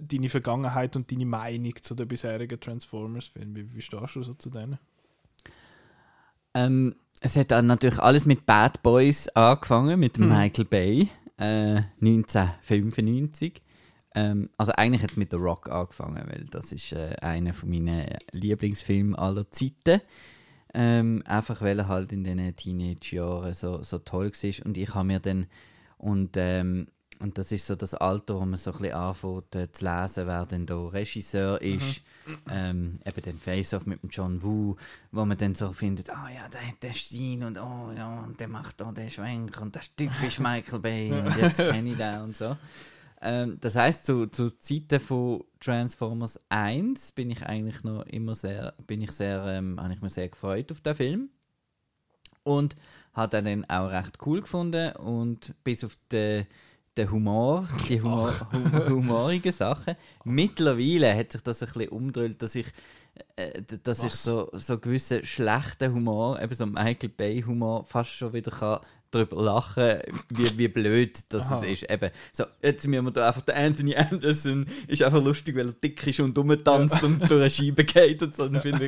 deine 0.00 0.28
Vergangenheit 0.28 0.94
und 0.96 1.10
deine 1.10 1.26
Meinung 1.26 1.74
zu 1.82 1.94
den 1.94 2.06
bisherigen 2.06 2.60
Transformers-Filmen? 2.60 3.56
Wie, 3.56 3.74
wie 3.74 3.82
stehst 3.82 4.16
du 4.16 4.22
so 4.22 4.34
zu 4.34 4.50
denen? 4.50 4.78
Ähm, 6.54 6.94
es 7.20 7.36
hat 7.36 7.50
natürlich 7.50 7.98
alles 7.98 8.24
mit 8.24 8.46
Bad 8.46 8.82
Boys 8.82 9.28
angefangen, 9.30 9.98
mit 9.98 10.18
Mhm. 10.18 10.28
Michael 10.28 10.64
Bay, 10.64 11.08
äh, 11.38 11.82
1995. 12.00 13.62
Ähm, 14.14 14.50
also 14.56 14.72
eigentlich 14.72 15.02
hat 15.02 15.10
es 15.10 15.16
mit 15.16 15.30
The 15.30 15.36
Rock 15.36 15.70
angefangen, 15.70 16.24
weil 16.26 16.44
das 16.50 16.72
ist 16.72 16.92
äh, 16.92 17.16
einer 17.20 17.52
von 17.52 17.68
meinen 17.68 18.06
Lieblingsfilmen 18.32 19.14
aller 19.14 19.50
Zeiten. 19.50 20.00
Ähm, 20.74 21.22
einfach 21.26 21.62
weil 21.62 21.78
er 21.78 21.88
halt 21.88 22.12
in 22.12 22.24
den 22.24 22.54
Teenage-Jahren 22.54 23.54
so, 23.54 23.82
so 23.82 23.98
toll 23.98 24.30
war. 24.30 24.66
Und 24.66 24.76
ich 24.76 24.94
habe 24.94 25.06
mir 25.06 25.20
dann, 25.20 25.46
und, 25.98 26.36
ähm, 26.36 26.88
und 27.20 27.38
das 27.38 27.52
ist 27.52 27.66
so 27.66 27.74
das 27.74 27.94
Alter, 27.94 28.34
wo 28.34 28.44
man 28.44 28.56
so 28.56 28.72
ein 28.72 28.78
bisschen 28.78 28.94
anfängt 28.94 29.54
äh, 29.54 29.72
zu 29.72 29.84
lesen, 29.84 30.26
wer 30.26 30.46
denn 30.46 30.66
da 30.66 30.76
Regisseur 30.86 31.60
ist. 31.60 32.02
Ähm, 32.50 32.96
eben 33.04 33.22
den 33.22 33.38
Face-Off 33.38 33.86
mit 33.86 34.02
dem 34.02 34.10
John 34.10 34.42
Woo, 34.42 34.76
wo 35.12 35.24
man 35.24 35.38
dann 35.38 35.54
so 35.54 35.72
findet, 35.72 36.10
ah 36.10 36.28
ja, 36.28 36.48
der 36.48 36.66
hat 36.66 36.82
den 36.82 36.92
Stil 36.92 37.44
und 37.44 37.58
oh 37.58 37.92
ja, 37.96 38.24
und 38.24 38.40
der 38.40 38.48
macht 38.48 38.80
da 38.80 38.90
den 38.90 39.10
Schwenk 39.10 39.60
und 39.60 39.76
das 39.76 39.84
ist 39.84 39.96
typisch 39.96 40.38
Michael 40.40 40.80
Bay 40.80 41.12
und 41.12 41.36
jetzt 41.40 41.58
kenne 41.58 41.90
ich 41.90 41.96
den 41.96 42.20
und 42.22 42.36
so. 42.36 42.56
Ähm, 43.20 43.58
das 43.60 43.76
heißt, 43.76 44.04
zu, 44.04 44.26
zu 44.26 44.50
Zeiten 44.58 45.00
von 45.00 45.44
Transformers 45.60 46.40
1 46.48 47.12
bin 47.12 47.30
ich 47.30 47.44
eigentlich 47.44 47.82
noch 47.82 48.02
immer 48.06 48.34
sehr, 48.34 48.74
bin 48.86 49.00
ich 49.00 49.12
sehr, 49.12 49.44
ähm, 49.46 49.80
habe 49.80 49.94
ich 49.94 50.02
mir 50.02 50.10
sehr 50.10 50.28
gefreut 50.28 50.70
auf 50.70 50.80
den 50.80 50.94
Film. 50.94 51.30
Und 52.42 52.76
habe 53.12 53.42
den 53.42 53.64
dann 53.64 53.64
auch 53.64 53.90
recht 53.90 54.18
cool 54.24 54.42
gefunden 54.42 54.94
und 54.96 55.54
bis 55.64 55.82
auf 55.82 55.96
den, 56.12 56.46
den 56.96 57.10
Humor, 57.10 57.68
die 57.88 58.00
Humor, 58.00 58.32
hum, 58.52 58.88
humorigen 58.88 59.52
Sachen. 59.52 59.96
Mittlerweile 60.24 61.14
hat 61.16 61.32
sich 61.32 61.42
das 61.42 61.62
ein 61.62 61.66
bisschen 61.66 61.88
umgedreht, 61.90 62.40
dass 62.40 62.54
ich, 62.54 62.66
äh, 63.36 63.62
dass 63.82 64.02
ich 64.02 64.12
so, 64.12 64.48
so 64.52 64.78
gewissen 64.78 65.24
schlechten 65.24 65.92
Humor, 65.92 66.40
eben 66.40 66.54
so 66.54 66.66
Michael 66.66 67.10
Bay 67.10 67.42
Humor, 67.42 67.84
fast 67.84 68.10
schon 68.10 68.32
wieder 68.32 68.50
kann 68.50 68.80
darüber 69.10 69.42
lachen, 69.42 69.98
wie, 70.30 70.58
wie 70.58 70.68
blöd 70.68 71.18
das 71.28 71.44
Aha. 71.44 71.60
es 71.62 71.82
ist. 71.82 71.90
Eben, 71.90 72.10
so, 72.32 72.44
jetzt 72.62 72.86
müssen 72.86 73.04
wir 73.04 73.10
da 73.10 73.28
einfach, 73.28 73.42
der 73.42 73.56
Anthony 73.56 73.94
Anderson 73.94 74.66
ist 74.88 75.02
einfach 75.02 75.22
lustig, 75.22 75.56
weil 75.56 75.68
er 75.68 75.72
dick 75.72 76.06
ist 76.06 76.20
und 76.20 76.36
rumtanzt 76.36 77.02
und 77.02 77.20
durch 77.30 77.40
eine 77.40 77.50
Scheibe 77.50 77.84
geht 77.84 78.22
und 78.22 78.34
so. 78.34 78.48
Dann 78.48 78.60
finde 78.60 78.86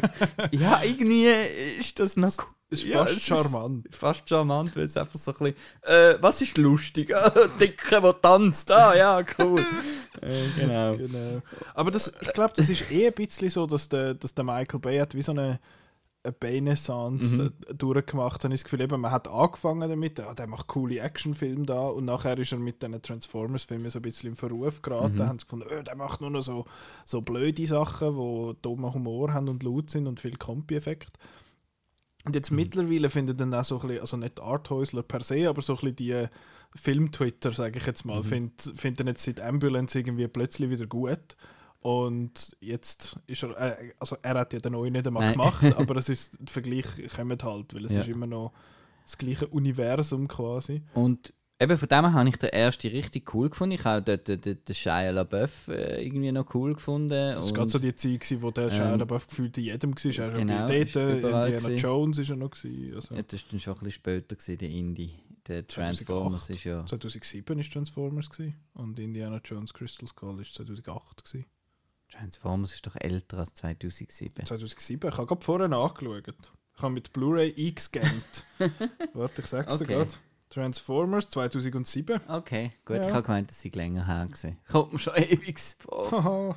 ich, 0.52 0.60
ja, 0.60 0.82
irgendwie 0.82 1.26
ist 1.78 1.98
das 1.98 2.16
noch. 2.16 2.36
Ist 2.70 2.84
Ja, 2.84 2.98
fast 2.98 3.16
es 3.16 3.22
charmant. 3.24 3.86
fast 3.96 4.28
charmant, 4.28 4.76
weil 4.76 4.84
es 4.84 4.96
einfach 4.96 5.18
so 5.18 5.30
ein 5.32 5.38
bisschen, 5.38 5.54
äh, 5.82 6.18
was 6.20 6.42
ist 6.42 6.58
lustig? 6.58 7.10
Ah, 7.14 7.30
Dicke, 7.58 8.00
der 8.00 8.20
tanzt, 8.20 8.70
ah, 8.70 8.94
ja, 8.94 9.22
cool. 9.38 9.64
äh, 10.20 10.44
genau. 10.58 10.96
Genau. 10.96 11.40
Aber 11.74 11.90
das, 11.90 12.12
ich 12.20 12.32
glaube, 12.34 12.52
das 12.56 12.68
ist 12.68 12.90
eh 12.90 13.06
ein 13.06 13.14
bisschen 13.14 13.48
so, 13.48 13.66
dass 13.66 13.88
der, 13.88 14.14
dass 14.14 14.34
der 14.34 14.44
Michael 14.44 14.80
Bay 14.80 14.98
hat 14.98 15.14
wie 15.14 15.22
so 15.22 15.32
eine, 15.32 15.58
eine 16.24 16.32
Bay-Naissance 16.32 17.42
Mhm. 17.70 17.78
durchgemacht 17.78 18.44
hat. 18.44 18.52
Ich 18.52 18.60
das 18.60 18.64
Gefühl, 18.64 18.82
eben, 18.82 19.00
man 19.00 19.12
hat 19.12 19.28
angefangen 19.28 19.88
damit, 19.88 20.18
ja, 20.18 20.34
der 20.34 20.46
macht 20.46 20.66
coole 20.66 20.98
Actionfilme 21.00 21.64
da 21.64 21.86
und 21.88 22.04
nachher 22.04 22.36
ist 22.38 22.52
er 22.52 22.58
mit 22.58 22.82
diesen 22.82 23.00
Transformers-Filmen 23.00 23.88
so 23.88 23.98
ein 24.00 24.02
bisschen 24.02 24.28
im 24.30 24.36
Verruf 24.36 24.82
geraten. 24.82 25.14
Mhm. 25.14 25.26
Haben 25.26 25.38
sie 25.38 25.46
gefunden, 25.46 25.68
äh, 25.70 25.84
der 25.84 25.96
macht 25.96 26.20
nur 26.20 26.30
noch 26.30 26.42
so, 26.42 26.66
so 27.06 27.22
blöde 27.22 27.66
Sachen, 27.66 28.14
die 28.14 28.56
dummen 28.60 28.92
Humor 28.92 29.32
haben 29.32 29.48
und 29.48 29.62
laut 29.62 29.88
sind 29.88 30.06
und 30.06 30.20
viel 30.20 30.36
Kompi-Effekt. 30.36 31.12
Und 32.24 32.34
jetzt 32.34 32.50
mittlerweile 32.50 33.10
findet 33.10 33.40
dann 33.40 33.54
auch 33.54 33.64
so 33.64 33.76
ein 33.80 33.86
bisschen, 33.86 34.00
also 34.00 34.16
nicht 34.16 34.40
Arthäusler 34.40 35.02
per 35.02 35.22
se, 35.22 35.48
aber 35.48 35.62
so 35.62 35.74
ein 35.74 35.80
bisschen 35.80 35.96
die 35.96 36.26
Film-Twitter, 36.76 37.52
sage 37.52 37.78
ich 37.78 37.86
jetzt 37.86 38.04
mal, 38.04 38.22
find, 38.22 38.60
finden 38.60 39.06
jetzt 39.06 39.24
seit 39.24 39.40
Ambulance 39.40 39.98
irgendwie 39.98 40.28
plötzlich 40.28 40.68
wieder 40.70 40.86
gut. 40.86 41.36
Und 41.80 42.56
jetzt 42.60 43.18
ist 43.28 43.44
er, 43.44 43.56
äh, 43.80 43.92
also 44.00 44.16
er 44.20 44.34
hat 44.34 44.52
ja 44.52 44.58
den 44.58 44.72
neuen 44.72 44.92
nicht 44.92 45.06
einmal 45.06 45.22
Nein. 45.26 45.32
gemacht, 45.32 45.62
aber 45.78 45.96
es 45.96 46.08
ist, 46.08 46.38
der 46.40 46.48
Vergleich 46.48 46.86
kommt 47.14 47.44
halt, 47.44 47.72
weil 47.74 47.84
es 47.84 47.92
Ja. 47.92 48.00
ist 48.00 48.08
immer 48.08 48.26
noch 48.26 48.52
das 49.04 49.16
gleiche 49.16 49.46
Universum 49.46 50.26
quasi. 50.28 50.82
Und 50.94 51.32
eben 51.60 51.76
von 51.76 51.88
dem 51.88 52.04
her 52.04 52.12
habe 52.12 52.28
ich 52.28 52.36
den 52.36 52.50
ersten 52.50 52.88
richtig 52.88 53.34
cool 53.34 53.48
gefunden. 53.50 53.74
Ich 53.74 53.84
habe 53.84 54.02
den, 54.02 54.22
den, 54.24 54.40
den, 54.40 54.64
den 54.64 54.74
Shia 54.74 55.10
LaBeouf 55.10 55.68
äh, 55.68 56.04
irgendwie 56.04 56.32
noch 56.32 56.54
cool 56.54 56.74
gefunden. 56.74 57.08
Das 57.08 57.46
war 57.46 57.52
gerade 57.52 57.68
so 57.70 57.78
die 57.78 57.94
Zeit, 57.94 58.20
gewesen, 58.20 58.42
wo 58.42 58.50
der 58.50 58.70
Shia 58.70 58.92
Ähm, 58.92 59.00
LaBeouf 59.00 59.26
gefühlt 59.26 59.58
in 59.58 59.64
jedem 59.64 59.94
war. 59.94 60.24
Er 60.24 60.30
genau, 60.30 60.52
war 60.54 60.68
dort, 60.68 60.96
äh, 60.96 61.14
Indiana 61.16 61.46
gewesen. 61.46 61.76
Jones 61.76 62.18
ist 62.18 62.30
er 62.30 62.36
noch. 62.36 62.50
Gewesen, 62.50 62.94
also. 62.94 63.14
Ja, 63.14 63.22
das 63.22 63.42
war 63.42 63.48
dann 63.50 63.60
schon 63.60 63.72
ein 63.72 63.78
bisschen 63.78 63.92
später, 63.92 64.36
gewesen, 64.36 64.58
der 64.58 64.70
Indie. 64.70 65.14
Der 65.46 65.66
Transformers 65.66 66.46
2008. 66.46 66.50
ist 66.50 66.64
ja... 66.64 66.86
2007 66.86 67.56
war 67.56 67.64
Transformers 67.64 68.28
gewesen, 68.28 68.54
und 68.74 69.00
Indiana 69.00 69.40
Jones 69.42 69.72
Crystal 69.72 70.06
Skull 70.06 70.36
war 70.36 70.44
2008. 70.44 71.24
Gewesen. 71.24 71.46
Transformers 72.10 72.74
ist 72.74 72.86
doch 72.86 72.96
älter 72.96 73.38
als 73.38 73.54
2007. 73.54 74.44
2007, 74.44 75.08
ich 75.10 75.16
habe 75.16 75.26
gerade 75.26 75.44
vorher 75.44 75.68
nachgeschaut. 75.68 76.24
Ich 76.76 76.82
habe 76.82 76.94
mit 76.94 77.12
Blu-ray 77.12 77.54
eingescannt. 77.56 78.44
Warte, 79.14 79.40
ich 79.40 79.46
sag's 79.46 79.78
dir 79.78 79.84
Okay. 79.84 79.94
gerade. 79.94 80.10
Transformers 80.50 81.28
2007. 81.30 82.20
Okay, 82.28 82.70
gut. 82.84 82.96
Ja. 82.96 83.06
Ich 83.06 83.12
habe 83.12 83.22
gemeint, 83.22 83.50
das 83.50 83.62
sei 83.62 83.70
länger 83.74 84.06
her 84.06 84.26
gewesen. 84.26 84.58
Kommt 84.70 84.92
mir 84.92 84.98
schon 84.98 85.16
ewig 85.16 85.58
vor. 85.78 86.56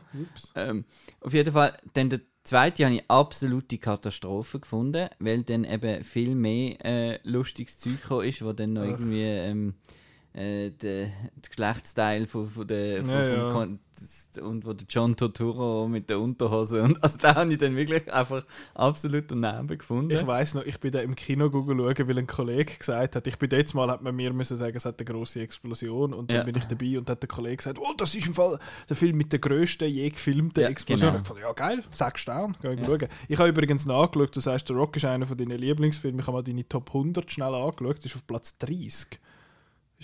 Ähm, 0.55 0.85
auf 1.19 1.33
jeden 1.33 1.51
Fall, 1.51 1.77
dann 1.93 2.09
der 2.09 2.21
zweite 2.43 2.85
habe 2.85 2.95
ich 2.95 3.03
absolute 3.09 3.77
Katastrophe 3.77 4.59
gefunden, 4.59 5.09
weil 5.19 5.43
dann 5.43 5.63
eben 5.63 6.03
viel 6.03 6.35
mehr 6.35 6.83
äh, 6.85 7.19
lustiges 7.23 7.77
Zeug 7.77 8.25
ist, 8.25 8.43
wo 8.43 8.53
dann 8.53 8.73
noch 8.73 8.83
Ach. 8.83 8.87
irgendwie 8.87 9.23
ähm, 9.23 9.75
äh, 10.33 10.69
der, 10.71 11.05
der 11.07 11.11
Geschlechtsteil 11.49 12.25
von, 12.27 12.47
von 12.47 12.67
der, 12.67 13.03
von, 13.03 13.13
Ja, 13.13 13.23
ja. 13.25 13.67
Und 14.41 14.65
wo 14.65 14.71
der 14.73 14.87
John 14.89 15.15
Turturro 15.15 15.87
mit 15.89 16.09
der 16.09 16.19
Unterhose 16.19 16.81
und 16.81 17.03
also 17.03 17.17
da 17.21 17.35
habe 17.35 17.51
ich 17.51 17.59
dann 17.59 17.75
wirklich 17.75 18.11
einfach 18.11 18.43
absolut 18.73 19.29
daneben 19.29 19.77
gefunden. 19.77 20.11
Ich 20.17 20.25
weiss 20.25 20.53
noch, 20.53 20.65
ich 20.65 20.79
bin 20.79 20.91
da 20.91 21.01
im 21.01 21.15
Kino 21.15 21.51
schauen, 21.51 21.77
weil 22.07 22.17
ein 22.17 22.25
Kollege 22.27 22.73
gesagt 22.77 23.15
hat, 23.17 23.27
ich 23.27 23.37
bin 23.37 23.49
jetzt 23.51 23.73
mal, 23.75 23.89
hat 23.89 24.01
man 24.01 24.15
mir 24.15 24.31
müssen 24.33 24.55
sagen, 24.57 24.75
es 24.77 24.85
hat 24.85 24.97
eine 24.99 25.05
große 25.05 25.41
Explosion 25.41 26.13
und 26.13 26.29
dann 26.31 26.37
Ja. 26.37 26.43
bin 26.43 26.55
ich 26.55 26.65
dabei 26.65 26.97
und 26.97 27.09
hat 27.09 27.21
der 27.21 27.27
Kollege 27.27 27.57
gesagt, 27.57 27.77
oh, 27.79 27.93
das 27.97 28.15
ist 28.15 28.25
im 28.25 28.33
Fall 28.33 28.57
der 28.87 28.95
Film 28.95 29.17
mit 29.17 29.33
der 29.33 29.39
grössten 29.39 29.89
je 29.89 30.09
gefilmten 30.09 30.63
Ja, 30.63 30.69
Explosion. 30.69 31.09
genau. 31.11 31.21
Ich 31.21 31.27
fand, 31.27 31.39
ja 31.41 31.51
geil, 31.51 31.83
sechs 31.93 32.21
Sterne, 32.21 32.53
geh 32.61 32.71
ich 32.73 32.79
Ja. 32.79 32.85
schauen. 32.85 33.07
Ich 33.27 33.37
habe 33.37 33.49
übrigens 33.49 33.85
nachgeschaut, 33.85 34.33
du 34.35 34.39
sagst, 34.39 34.69
der 34.69 34.77
Rock 34.77 34.95
ist 34.95 35.03
einer 35.05 35.25
von 35.25 35.37
deinen 35.37 35.57
Lieblingsfilmen, 35.59 36.21
ich 36.21 36.25
habe 36.27 36.37
mal 36.37 36.41
deine 36.43 36.67
Top 36.67 36.87
100 36.89 37.29
schnell 37.29 37.53
angeschaut, 37.53 38.03
ist 38.05 38.15
auf 38.15 38.25
Platz 38.25 38.57
30. 38.59 39.19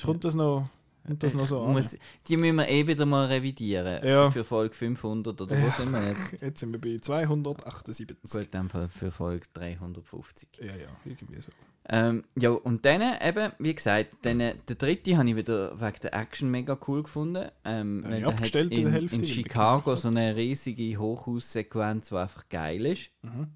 Kommt 0.04 0.24
das 0.24 0.36
noch, 0.36 0.70
kommt 1.06 1.24
das 1.24 1.34
noch 1.34 1.48
so 1.48 1.62
an? 1.64 1.74
muss, 1.74 1.98
die 2.28 2.38
müssen 2.38 2.58
wir 2.58 2.68
eh 2.70 2.86
wieder 2.86 3.06
mal 3.06 3.28
revidieren. 3.28 4.06
Ja. 4.06 4.32
Für 4.32 4.44
Folge 4.44 4.76
500 4.76 5.40
oder 5.40 5.56
wo 5.62 5.70
sind 5.72 5.92
wir 5.92 6.08
jetzt? 6.08 6.42
Jetzt 6.42 6.60
sind 6.60 6.72
wir 6.72 6.80
bei 6.80 6.98
278. 6.98 8.18
Gut, 8.30 8.48
dann 8.52 8.70
für, 8.70 9.12
Folge 9.12 9.48
350. 9.54 10.50
Ja, 10.60 10.66
ja, 10.68 10.88
irgendwie 11.06 11.42
so. 11.42 11.52
Ähm, 11.90 12.26
ja, 12.38 12.50
und 12.50 12.84
dann 12.86 13.02
eben, 13.26 13.52
wie 13.60 13.74
gesagt, 13.74 14.18
dann, 14.24 14.42
äh, 14.42 14.56
der 14.68 14.76
dritte 14.76 15.18
habe 15.18 15.30
ich 15.30 15.36
wieder 15.38 15.80
wegen 15.80 16.00
der 16.04 16.14
Action 16.14 16.52
mega 16.52 16.78
cool 16.88 17.04
gefunden. 17.04 17.50
Ähm, 17.64 18.04
weil 18.06 18.20
ich 18.42 18.52
der 18.52 18.64
hat 18.66 18.72
in 18.72 18.92
Hälfte, 18.92 19.16
in 19.16 19.26
Chicago 19.26 19.96
so 19.96 20.10
eine 20.10 20.36
riesige 20.36 20.98
Hochhaussequenz, 20.98 22.10
die 22.10 22.16
einfach 22.16 22.50
geil 22.50 22.86
ist. 22.88 23.10
Mhm. 23.22 23.48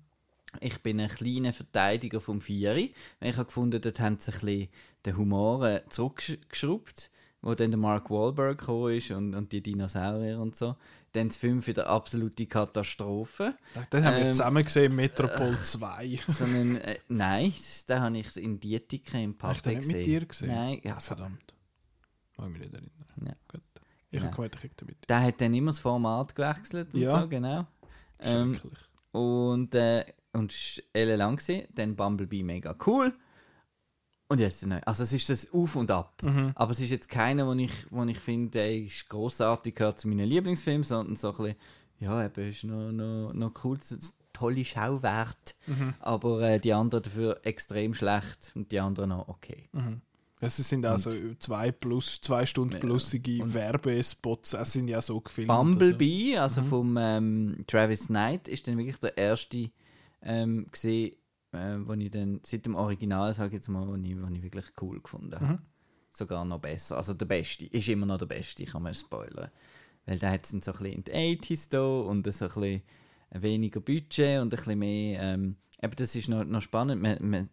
Ich 0.60 0.82
bin 0.82 1.00
ein 1.00 1.10
kleiner 1.10 1.54
Verteidiger 1.54 2.20
vom 2.20 2.42
Vieri. 2.42 2.94
Ich 3.22 3.38
habe 3.38 3.46
gefunden, 3.46 3.82
dort 3.82 4.00
haben 4.00 4.18
sie 4.20 4.32
ein 4.32 4.40
bisschen 4.40 4.70
den 5.06 5.18
Humor 5.18 5.68
äh, 5.68 5.82
zurückgeschraubt, 5.90 7.10
wo 7.42 7.56
dann 7.56 7.72
der 7.72 7.80
Mark 7.80 8.10
Wahlberg 8.10 8.60
gekommen 8.60 8.94
ist 8.96 9.12
und, 9.12 9.34
und 9.36 9.52
die 9.52 9.62
Dinosaurier 9.62 10.40
und 10.40 10.56
so. 10.56 10.76
Dann 11.14 11.28
das 11.28 11.38
5 11.38 11.68
wieder 11.68 11.88
absolute 11.88 12.46
Katastrophe. 12.46 13.56
Den 13.92 14.06
haben 14.06 14.16
wir 14.18 14.22
Ähm, 14.28 14.34
zusammen 14.34 14.64
gesehen, 14.64 14.96
Metropol 14.96 15.58
2. 15.58 16.20
Sondern, 16.28 16.78
äh, 16.78 17.00
nein, 17.10 17.54
den 17.90 18.00
habe 18.00 18.18
ich 18.18 18.38
in 18.38 18.60
Dietike 18.60 19.22
im 19.22 19.36
Hast 19.42 19.64
Pappe 19.64 19.64
du 19.64 19.70
den 19.70 19.78
nicht 19.80 19.88
gesehen. 19.88 19.98
mit 19.98 20.08
dir 20.08 20.26
gesehen? 20.26 20.48
Nein, 20.50 20.82
ja, 20.84 21.00
Verdammt. 21.00 21.54
Mag 22.38 22.50
mich 22.52 22.62
nicht 22.62 22.74
erinnern. 22.74 22.92
Ja. 23.26 23.34
Gut. 23.52 23.62
Ich 24.10 24.20
Genau. 24.20 24.26
habe 24.26 24.36
gemeint, 24.50 24.58
ich. 24.92 25.08
Der 25.08 25.22
hat 25.22 25.42
dann 25.42 25.54
immer 25.54 25.72
das 25.72 25.80
Format 25.80 26.36
gewechselt 26.36 26.94
und 26.94 27.00
Ja. 27.02 27.22
so, 27.22 27.28
genau. 27.28 27.68
Ähm, 28.20 28.60
und, 29.12 29.74
äh, 29.76 30.06
und 30.34 30.54
war 30.54 30.84
ellenlang 30.94 31.36
gewesen. 31.38 31.68
Dann 31.74 31.96
Bumblebee 31.96 32.44
mega 32.44 32.76
cool. 32.86 33.14
Und 34.32 34.40
jetzt 34.40 34.66
neue. 34.66 34.86
Also 34.88 35.04
es 35.04 35.12
ist 35.14 35.30
das 35.30 35.52
Auf 35.54 35.76
und 35.76 35.92
Ab. 35.92 36.22
Mhm. 36.24 36.52
Aber 36.56 36.72
es 36.72 36.80
ist 36.80 36.90
jetzt 36.90 37.10
keiner, 37.10 37.46
wo 37.48 37.54
ich, 37.54 37.72
wo 37.90 38.04
ich 38.06 38.20
finde, 38.20 38.52
der 38.52 38.76
ist 38.78 39.10
grossartig, 39.10 39.76
gehört 39.76 40.00
zu 40.00 40.08
meinen 40.08 40.26
Lieblingsfilmen, 40.28 40.84
sondern 40.84 41.16
so 41.18 41.32
ein 41.32 41.38
bisschen, 41.38 41.56
ja, 42.00 42.26
eben 42.26 42.50
ist 42.50 42.64
noch, 42.64 42.92
noch, 42.92 43.34
noch 43.34 43.52
cool, 43.66 43.78
tolle 44.32 44.64
Schauwert. 44.64 45.56
Mhm. 45.68 45.94
Aber 46.00 46.42
äh, 46.42 46.60
die 46.60 46.72
anderen 46.74 47.04
dafür 47.04 47.40
extrem 47.44 47.94
schlecht 47.94 48.52
und 48.56 48.72
die 48.72 48.80
anderen 48.80 49.10
noch 49.10 49.28
okay. 49.28 49.68
Mhm. 49.74 50.02
Es 50.44 50.56
sind 50.58 50.86
also 50.88 51.12
zwei 51.38 51.72
plus, 51.72 52.20
zwei 52.22 52.46
Stunden 52.48 52.74
Ja. 52.74 52.80
plussige 52.80 53.44
Und- 53.44 53.54
Werbespots. 53.54 54.54
Es 54.54 54.74
sind 54.74 54.88
ja 54.88 55.02
so 55.02 55.20
gefilmt. 55.22 55.50
Bumblebee, 55.50 56.38
also 56.38 56.62
Mhm. 56.62 56.66
vom 56.66 56.98
ähm, 56.98 57.64
Travis 57.68 58.08
Knight, 58.08 58.48
ist 58.48 58.68
dann 58.68 58.78
wirklich 58.78 58.98
der 58.98 59.16
erste 59.18 59.70
ähm, 60.24 60.68
gesehen, 60.72 61.16
äh, 61.54 61.78
wo 61.86 61.94
ich 61.94 62.10
dann 62.10 62.40
seit 62.44 62.66
dem 62.66 62.76
Original, 62.76 63.34
sage 63.34 63.50
ich 63.50 63.54
jetzt 63.56 63.68
mal, 63.70 63.88
wo 63.88 63.96
ich, 63.96 64.18
wo 64.18 64.28
ich 64.28 64.44
wirklich 64.44 64.66
cool 64.82 65.02
gefunden 65.02 65.36
habe. 65.36 65.54
Mhm. 65.54 65.60
Sogar 66.12 66.44
noch 66.46 66.60
besser. 66.60 66.98
Also 66.98 67.14
der 67.14 67.26
Beste. 67.26 67.66
Ist 67.66 67.88
immer 67.88 68.06
noch 68.06 68.18
der 68.18 68.26
Beste, 68.26 68.66
kann 68.66 68.84
man 68.84 68.94
spoilern. 68.94 69.50
Weil 70.06 70.20
da 70.20 70.32
hat 70.32 70.46
es 70.46 70.52
so 70.52 70.58
ein 70.58 70.62
bisschen 70.62 70.86
in 70.86 71.04
den 71.04 71.40
80s 71.40 71.70
da 71.70 71.82
und 71.82 72.26
so 72.34 72.46
ein 72.46 72.50
bisschen 72.50 72.82
weniger 73.32 73.80
Budget 73.80 74.42
und 74.42 74.48
ein 74.48 74.50
bisschen 74.50 74.80
mehr. 74.80 75.22
Ähm, 75.22 75.56
eben, 75.82 75.96
das 75.96 76.16
ist 76.16 76.28
noch, 76.28 76.44
noch 76.44 76.62
spannend. 76.62 77.02
Man, 77.02 77.18
man, 77.22 77.50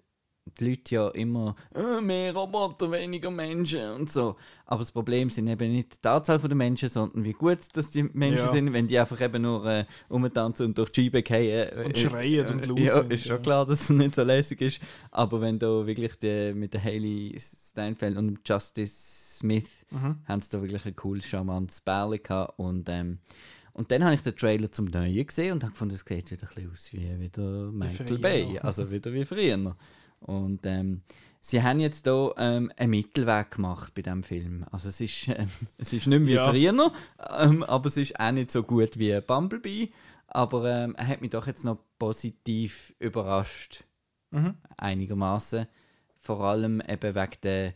die 0.59 0.71
Leute 0.71 0.95
ja 0.95 1.09
immer 1.11 1.57
äh, 1.75 2.01
mehr 2.01 2.35
Roboter, 2.35 2.91
weniger 2.91 3.31
Menschen 3.31 3.91
und 3.93 4.11
so. 4.11 4.37
Aber 4.67 4.81
das 4.81 4.93
Problem 4.93 5.31
sind 5.31 5.49
eben 5.49 5.73
nicht 5.73 6.05
die 6.05 6.09
Anzahl 6.09 6.39
der 6.39 6.55
Menschen, 6.55 6.89
sondern 6.89 7.25
wie 7.25 7.33
gut 7.33 7.59
dass 7.75 7.91
die 7.91 8.03
Menschen 8.03 8.39
Ja. 8.47 8.53
sind, 8.53 8.73
wenn 8.73 8.87
die 8.87 8.99
einfach 8.99 9.21
eben 9.21 9.43
nur 9.43 9.65
äh, 9.67 9.85
rumtanzen 10.11 10.67
und 10.67 10.79
durch 10.79 10.91
die 10.91 11.05
Scheibe 11.05 11.23
fallen. 11.27 11.87
Und 11.87 11.99
schreien 11.99 12.47
und 12.49 12.67
laut 12.67 12.79
Ja, 12.79 12.95
sind, 12.95 13.13
ist 13.13 13.23
schon 13.23 13.37
ja. 13.37 13.39
klar, 13.39 13.67
dass 13.67 13.81
es 13.83 13.91
nicht 13.91 14.15
so 14.15 14.23
lässig 14.23 14.61
ist. 14.61 14.81
Aber 15.11 15.41
wenn 15.41 15.59
da 15.59 15.87
wirklich 15.87 16.17
die, 16.19 16.53
mit 16.55 16.75
der 16.75 16.83
Hailey 16.85 17.35
Steinfeld 17.39 18.17
und 18.17 18.41
Justice 18.47 19.39
Smith 19.39 19.87
Mhm. 19.91 20.17
haben 20.27 20.43
sie 20.43 20.51
da 20.51 20.61
wirklich 20.61 20.85
ein 20.85 20.97
cooles, 20.97 21.25
charmantes 21.27 21.81
Bärli 21.81 22.19
gehabt. 22.19 22.59
Und, 22.59 22.89
ähm, 22.89 23.19
und 23.73 23.91
dann 23.93 24.05
habe 24.05 24.15
ich 24.17 24.23
den 24.23 24.35
Trailer 24.37 24.71
zum 24.73 24.87
Neuen 24.87 25.25
gesehen 25.25 25.53
und 25.53 25.63
habe 25.63 25.73
gefunden, 25.73 25.95
es 25.95 26.01
sieht 26.01 26.31
wieder 26.33 26.43
ein 26.43 26.49
bisschen 26.55 26.71
aus 26.73 26.93
wie 26.93 27.21
wieder 27.21 27.71
Michael 27.71 28.07
früher. 28.09 28.19
Bay. 28.21 28.59
Also 28.59 28.91
wieder 28.91 29.13
wie 29.13 29.25
früher. 29.25 29.77
Und 30.21 30.61
ähm, 30.65 31.03
sie 31.41 31.63
haben 31.63 31.81
jetzt 31.81 32.05
hier 32.05 32.35
ähm, 32.39 32.73
einen 32.77 32.91
Mittelweg 32.91 33.53
gemacht 33.53 33.95
bei 33.95 34.03
diesem 34.03 34.23
Film. 34.23 34.65
Also 34.71 34.89
es 34.89 35.01
ist, 35.01 35.29
ähm, 35.29 35.49
es 35.79 35.93
ist 35.93 36.07
nicht 36.07 36.21
mehr 36.21 36.29
wie 36.29 36.33
Ja. 36.35 36.51
früher, 36.51 36.93
ähm, 37.39 37.63
aber 37.63 37.87
es 37.87 37.97
ist 37.97 38.19
auch 38.19 38.33
nicht 38.33 38.51
so 38.51 38.63
gut 38.63 38.99
wie 38.99 39.21
Bumblebee. 39.21 39.91
Aber 40.27 40.69
ähm, 40.71 40.95
er 40.97 41.07
hat 41.07 41.21
mich 41.23 41.31
doch 41.31 41.47
jetzt 41.47 41.65
noch 41.65 41.79
positiv 41.99 42.95
überrascht 42.99 43.85
Mhm. 44.31 44.57
einigermaßen. 44.77 45.67
Vor 46.19 46.41
allem 46.41 46.83
eben 46.87 47.15
wegen 47.15 47.41
der, 47.43 47.73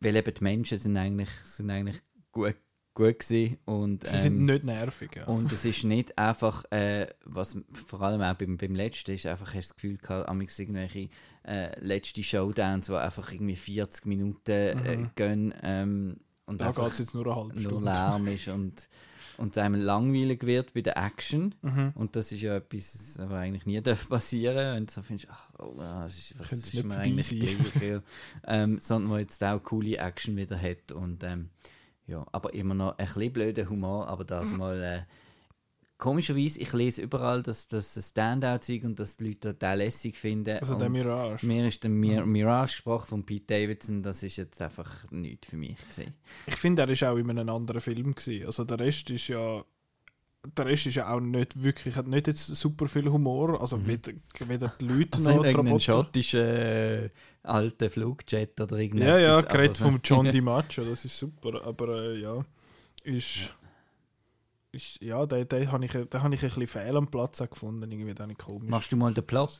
weil 0.00 0.16
eben 0.16 0.34
die 0.34 0.42
Menschen 0.42 0.78
sind 0.78 0.96
eigentlich, 0.96 1.28
sind 1.44 1.70
eigentlich 1.70 2.00
gut, 2.32 2.56
gut 2.96 3.20
gewesen 3.20 3.58
und, 3.66 4.04
Sie 4.06 4.18
sind 4.18 4.38
ähm, 4.38 4.44
nicht 4.46 4.64
nervig. 4.64 5.10
Ja. 5.14 5.26
und 5.26 5.52
es 5.52 5.64
ist 5.64 5.84
nicht 5.84 6.18
einfach, 6.18 6.64
äh, 6.72 7.06
was 7.24 7.56
vor 7.86 8.02
allem 8.02 8.20
auch 8.22 8.34
beim, 8.34 8.56
beim 8.56 8.74
letzten 8.74 9.12
ist, 9.12 9.26
einfach 9.26 9.48
hast 9.54 9.54
du 9.54 9.60
das 9.60 9.74
Gefühl 9.76 9.98
gehabt, 9.98 10.28
amigs 10.28 10.58
irgendwelche 10.58 11.08
äh, 11.46 11.78
letzte 11.78 12.22
Showdowns, 12.24 12.86
die 12.86 12.94
einfach 12.94 13.30
irgendwie 13.32 13.54
40 13.56 14.06
Minuten 14.06 14.50
äh, 14.50 14.96
Mhm. 14.96 15.10
gehen 15.14 15.54
ähm, 15.62 16.16
und 16.46 16.60
da 16.60 16.68
einfach 16.68 16.96
jetzt 16.98 17.14
nur 17.14 17.26
eine 17.26 17.36
halbe 17.36 17.52
nur 17.54 17.60
Stunde. 17.60 17.90
Lärm 17.92 18.26
ist 18.28 18.48
und, 18.48 18.88
und 19.36 19.58
einem 19.58 19.80
langweilig 19.80 20.46
wird 20.46 20.72
bei 20.72 20.80
der 20.80 20.96
Action. 20.96 21.54
Mhm. 21.62 21.92
Und 21.94 22.16
das 22.16 22.32
ist 22.32 22.40
ja 22.40 22.56
etwas, 22.56 23.18
was 23.18 23.32
eigentlich 23.32 23.66
nie 23.66 23.80
darf 23.82 24.08
passieren 24.08 24.74
wenn 24.76 24.86
du 24.86 24.92
so 24.92 25.02
findest, 25.02 25.28
ach, 25.30 25.50
oh, 25.58 25.74
das 25.78 26.16
ist, 26.18 26.38
was 26.38 26.48
Könnte 26.48 26.66
es 26.66 26.74
ist 26.74 26.84
mir 26.84 26.96
eigentlich 26.98 27.28
gleich, 27.28 28.00
ähm, 28.46 28.78
sondern 28.80 29.10
wo 29.12 29.16
jetzt 29.18 29.42
auch 29.44 29.62
coole 29.62 29.98
Action 29.98 30.36
wieder 30.36 30.58
hat 30.60 30.92
und 30.92 31.22
ähm, 31.22 31.50
ja, 32.06 32.26
aber 32.32 32.54
immer 32.54 32.74
noch 32.74 32.98
ein 32.98 33.06
bisschen 33.06 33.32
blöder 33.32 33.68
Humor, 33.68 34.08
aber 34.08 34.24
das 34.24 34.52
mal 34.52 34.82
äh, 34.82 35.02
komischerweise, 35.98 36.60
ich 36.60 36.72
lese 36.72 37.02
überall, 37.02 37.42
dass 37.42 37.68
das 37.68 37.96
ein 37.96 38.02
Standout 38.02 38.72
ist 38.72 38.84
und 38.84 38.98
dass 38.98 39.16
die 39.16 39.28
Leute 39.28 39.54
das 39.54 39.76
lässig 39.76 40.18
finden. 40.18 40.58
Also 40.58 40.76
der 40.76 40.88
und 40.88 40.92
Mirage. 40.92 41.46
mir 41.46 41.66
ist 41.66 41.82
der 41.82 41.90
Mir 41.90 42.24
Mirage 42.26 42.72
gesprochen 42.72 43.06
von 43.08 43.26
Pete 43.26 43.46
Davidson, 43.46 44.02
das 44.02 44.22
ist 44.22 44.36
jetzt 44.36 44.60
einfach 44.60 45.10
nichts 45.10 45.48
für 45.48 45.56
mich 45.56 45.76
gewesen. 45.76 46.14
Ich 46.46 46.56
finde, 46.56 46.82
er 46.82 46.88
ist 46.90 47.04
auch 47.04 47.16
in 47.16 47.30
einem 47.30 47.48
anderen 47.48 47.80
Film 47.80 48.14
gewesen. 48.14 48.46
Also 48.46 48.64
der 48.64 48.78
Rest 48.78 49.10
ist 49.10 49.28
ja 49.28 49.64
der 50.56 50.66
Rest 50.66 50.86
ist 50.86 50.94
ja 50.96 51.12
auch 51.12 51.20
nicht 51.20 51.62
wirklich, 51.62 51.96
hat 51.96 52.06
nicht 52.06 52.26
jetzt 52.26 52.46
super 52.46 52.86
viel 52.88 53.08
Humor, 53.10 53.60
also 53.60 53.76
Mhm. 53.78 53.86
weder, 53.86 54.12
weder 54.46 54.72
die 54.80 54.84
Leute 54.86 55.18
Also 55.18 55.30
noch 55.30 55.44
Roboter. 55.70 55.80
schottischen 55.80 56.40
äh, 56.40 57.10
alten 57.42 57.90
Flugjet 57.90 58.60
oder 58.60 58.76
irgendetwas. 58.76 59.08
Ja, 59.08 59.18
ja, 59.18 59.40
so- 59.74 59.84
vom 59.84 60.00
John 60.04 60.30
DiMaggio, 60.30 60.84
das 60.84 61.04
ist 61.04 61.18
super, 61.18 61.64
aber 61.66 61.88
äh, 62.12 62.20
ja, 62.20 62.44
ist, 63.04 63.52
ist 64.72 65.00
ja, 65.00 65.24
den, 65.26 65.48
den 65.48 65.72
habe 65.72 65.84
ich, 65.84 65.92
den 65.92 66.02
hab 66.12 66.32
ich 66.32 66.42
ein 66.42 66.48
bisschen 66.48 66.66
fehl 66.66 66.96
am 66.96 67.08
Platz 67.08 67.38
gefunden, 67.38 67.90
irgendwie, 67.90 68.14
ich 68.30 68.38
komisch. 68.38 68.68
Machst 68.68 68.92
du 68.92 68.96
mal 68.96 69.14
den 69.14 69.24
Plot? 69.26 69.58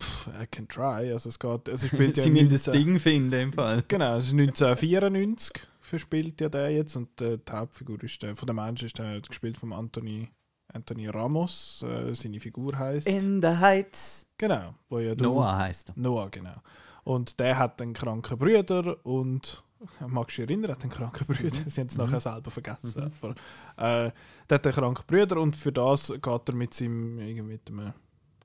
Pff, 0.00 0.28
I 0.42 0.46
can 0.46 0.66
try, 0.66 1.12
also 1.12 1.28
es 1.28 1.38
geht, 1.38 1.68
also 1.68 1.86
ja 1.96 2.12
Sie 2.22 2.30
müssen 2.30 2.48
das 2.48 2.66
19 2.68 2.72
Ding 2.72 2.98
finden 2.98 3.32
im 3.40 3.52
Fall. 3.52 3.84
Genau, 3.88 4.16
es 4.16 4.26
ist 4.26 4.32
1994 4.32 5.66
verspielt 5.90 6.40
ja 6.40 6.48
der 6.48 6.70
jetzt 6.70 6.96
und 6.96 7.20
äh, 7.20 7.38
die 7.38 7.52
Hauptfigur 7.52 8.02
ist 8.02 8.22
der, 8.22 8.34
von 8.36 8.46
dem 8.46 8.56
Menschen 8.56 8.86
ist 8.86 8.98
der 8.98 9.20
gespielt 9.20 9.58
von 9.58 9.72
Anthony, 9.72 10.28
Anthony 10.72 11.08
Ramos, 11.08 11.82
äh, 11.86 12.14
seine 12.14 12.40
Figur 12.40 12.78
heißt 12.78 13.06
In 13.06 13.42
the 13.42 13.48
Heights. 13.48 14.30
genau, 14.38 14.74
wo 14.88 14.98
ja 15.00 15.14
du, 15.14 15.24
Noah 15.24 15.58
heißt 15.58 15.90
er. 15.90 15.94
Noah, 15.98 16.30
genau. 16.30 16.56
Und 17.04 17.38
der 17.40 17.58
hat 17.58 17.80
einen 17.82 17.92
kranken 17.92 18.38
Bruder 18.38 19.04
und 19.04 19.62
magst 20.06 20.36
du 20.38 20.42
dich 20.42 20.50
erinnern, 20.50 20.70
er 20.70 20.76
hat 20.76 20.82
einen 20.82 20.92
kranken 20.92 21.26
Bruder. 21.26 21.50
Sie 21.66 21.80
haben 21.80 21.88
es 21.88 21.96
nachher 21.98 22.20
selber 22.20 22.50
vergessen. 22.50 23.10
Aber, 23.22 23.30
äh, 23.78 24.10
der 24.48 24.54
hat 24.58 24.66
einen 24.66 24.74
kranken 24.74 25.04
Bruder 25.06 25.40
und 25.40 25.56
für 25.56 25.72
das 25.72 26.08
geht 26.20 26.48
er 26.48 26.54
mit 26.54 26.74
seinem 26.74 27.18
irgendwie 27.18 27.42
mit 27.54 27.68
einem 27.70 27.92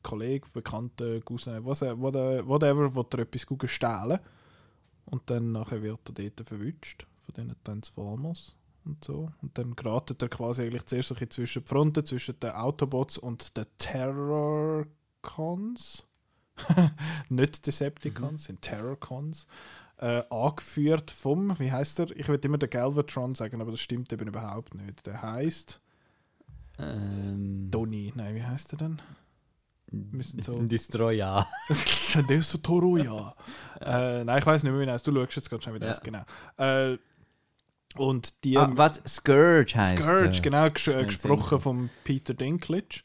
Kollegen, 0.01 0.47
Bekannten, 0.53 1.23
Cousin, 1.25 1.65
was 1.65 1.81
er- 1.81 1.99
whatever, 1.99 2.47
whatever 2.47 2.95
will 2.95 3.05
er 3.13 3.19
etwas 3.19 3.45
gut 3.45 3.69
stehlen. 3.69 4.19
Und 5.05 5.29
dann 5.29 5.51
nachher 5.51 5.81
wird 5.83 5.99
er 6.09 6.13
dort 6.29 6.47
verwünscht 6.47 7.05
von 7.25 7.33
diesen 7.35 7.55
Transformers 7.63 8.55
und 8.85 9.03
so. 9.03 9.31
Und 9.41 9.57
dann 9.57 9.75
geratet 9.75 10.21
er 10.21 10.29
quasi 10.29 10.61
eigentlich 10.63 10.85
zuerst 10.85 11.09
so 11.09 11.15
ein 11.15 11.29
zwischen 11.29 11.63
die 11.63 11.67
Fronten, 11.67 12.05
zwischen 12.05 12.39
den 12.39 12.51
Autobots 12.51 13.17
und 13.17 13.57
den 13.57 13.65
Terrorcons. 15.21 16.05
Nicht 17.29 17.65
Decepticons, 17.67 18.45
sind 18.45 18.61
Terrorcons. 18.61 19.47
Äh, 19.97 20.23
angeführt 20.29 21.09
vom, 21.09 21.57
wie 21.59 21.71
heißt 21.71 21.99
er? 21.99 22.11
Ich 22.17 22.27
würde 22.27 22.45
immer 22.47 22.57
den 22.57 22.69
Galvatron 22.69 23.33
sagen, 23.33 23.61
aber 23.61 23.71
das 23.71 23.79
stimmt 23.79 24.11
eben 24.11 24.27
überhaupt 24.27 24.75
nicht. 24.75 25.05
Der 25.05 25.21
heißt 25.21 25.79
Ähm, 26.77 27.69
Donny. 27.71 28.11
Nein, 28.15 28.35
wie 28.35 28.43
heißt 28.43 28.73
er 28.73 28.77
denn? 28.77 29.01
müssen 29.91 30.41
so- 30.41 30.61
Destroyer. 30.61 31.47
der 32.29 32.37
ist 32.39 32.49
so 32.51 32.57
Toro, 32.57 32.97
ja. 32.97 33.33
äh, 33.79 34.25
nein, 34.25 34.39
ich 34.39 34.45
weiß 34.45 34.63
nicht 34.63 34.73
mehr, 34.73 34.85
wie 34.85 34.91
heißt. 34.91 35.07
Du 35.07 35.13
schaust 35.13 35.37
jetzt 35.37 35.49
gerade 35.49 35.63
schon 35.63 35.73
wieder 35.73 35.85
Ja. 35.87 35.93
das 35.93 36.01
genau. 36.03 36.23
Äh, 36.57 36.97
und 37.97 38.43
die 38.43 38.57
Ah, 38.57 38.71
was? 38.75 39.01
Scourge 39.07 39.75
heißt 39.75 39.97
Scourge, 40.01 40.41
genau, 40.41 40.69
ges 40.69 40.85
gesprochen 40.85 41.59
von 41.59 41.89
Peter 42.03 42.33
Dinklage. 42.33 43.01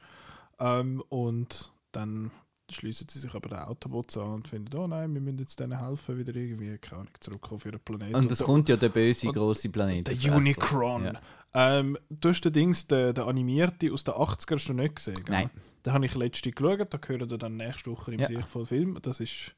Ähm, 0.59 1.03
und 1.09 1.73
dann 1.93 2.31
schließen 2.71 3.09
sie 3.11 3.19
sich 3.19 3.35
aber 3.35 3.49
den 3.49 3.59
Autobots 3.59 4.17
an 4.17 4.35
und 4.35 4.49
finden, 4.49 4.77
oh 4.77 4.87
nein, 4.87 5.13
wir 5.13 5.21
müssen 5.21 5.39
jetzt 5.39 5.59
denen 5.59 5.85
helfen, 5.85 6.19
wieder 6.19 6.35
irgendwie, 6.37 6.79
keine 6.79 7.01
Ahnung, 7.01 7.13
zurück 7.19 7.51
auf 7.51 7.67
ihren 7.67 7.81
Planeten. 7.81 8.15
Und 8.15 8.31
es 8.31 8.39
der- 8.39 8.47
kommt 8.47 8.69
ja 8.69 8.77
der 8.77 8.91
böse 8.91 9.27
und- 9.29 9.35
große 9.35 9.69
Planet. 9.71 10.07
der. 10.25 10.37
Unicron. 10.37 11.05
Ja. 11.07 11.21
Ähm, 11.53 11.99
du 12.11 12.29
hast 12.29 12.43
den 12.43 12.53
Dings, 12.53 12.87
den, 12.87 13.13
den 13.15 13.25
animierte 13.25 13.93
aus 13.93 14.05
den 14.05 14.15
80er 14.15 14.55
hast 14.55 14.69
du 14.69 14.73
nicht 14.75 14.97
gesehen, 14.97 15.15
gell? 15.25 15.35
Nein. 15.35 15.51
Den 15.85 15.93
habe 15.95 16.07
ich 16.07 16.15
letztens 16.15 16.55
geschaut, 16.55 16.93
da 16.95 16.99
gehört 16.99 17.33
er 17.33 17.39
dann 17.39 17.57
nächste 17.57 17.91
Woche 17.91 18.13
im 18.13 18.21
Ja. 18.21 18.27
Sicht 18.29 18.47
von 18.47 18.67
Film. 18.67 18.99
Das 19.03 19.19
ist, 19.19 19.57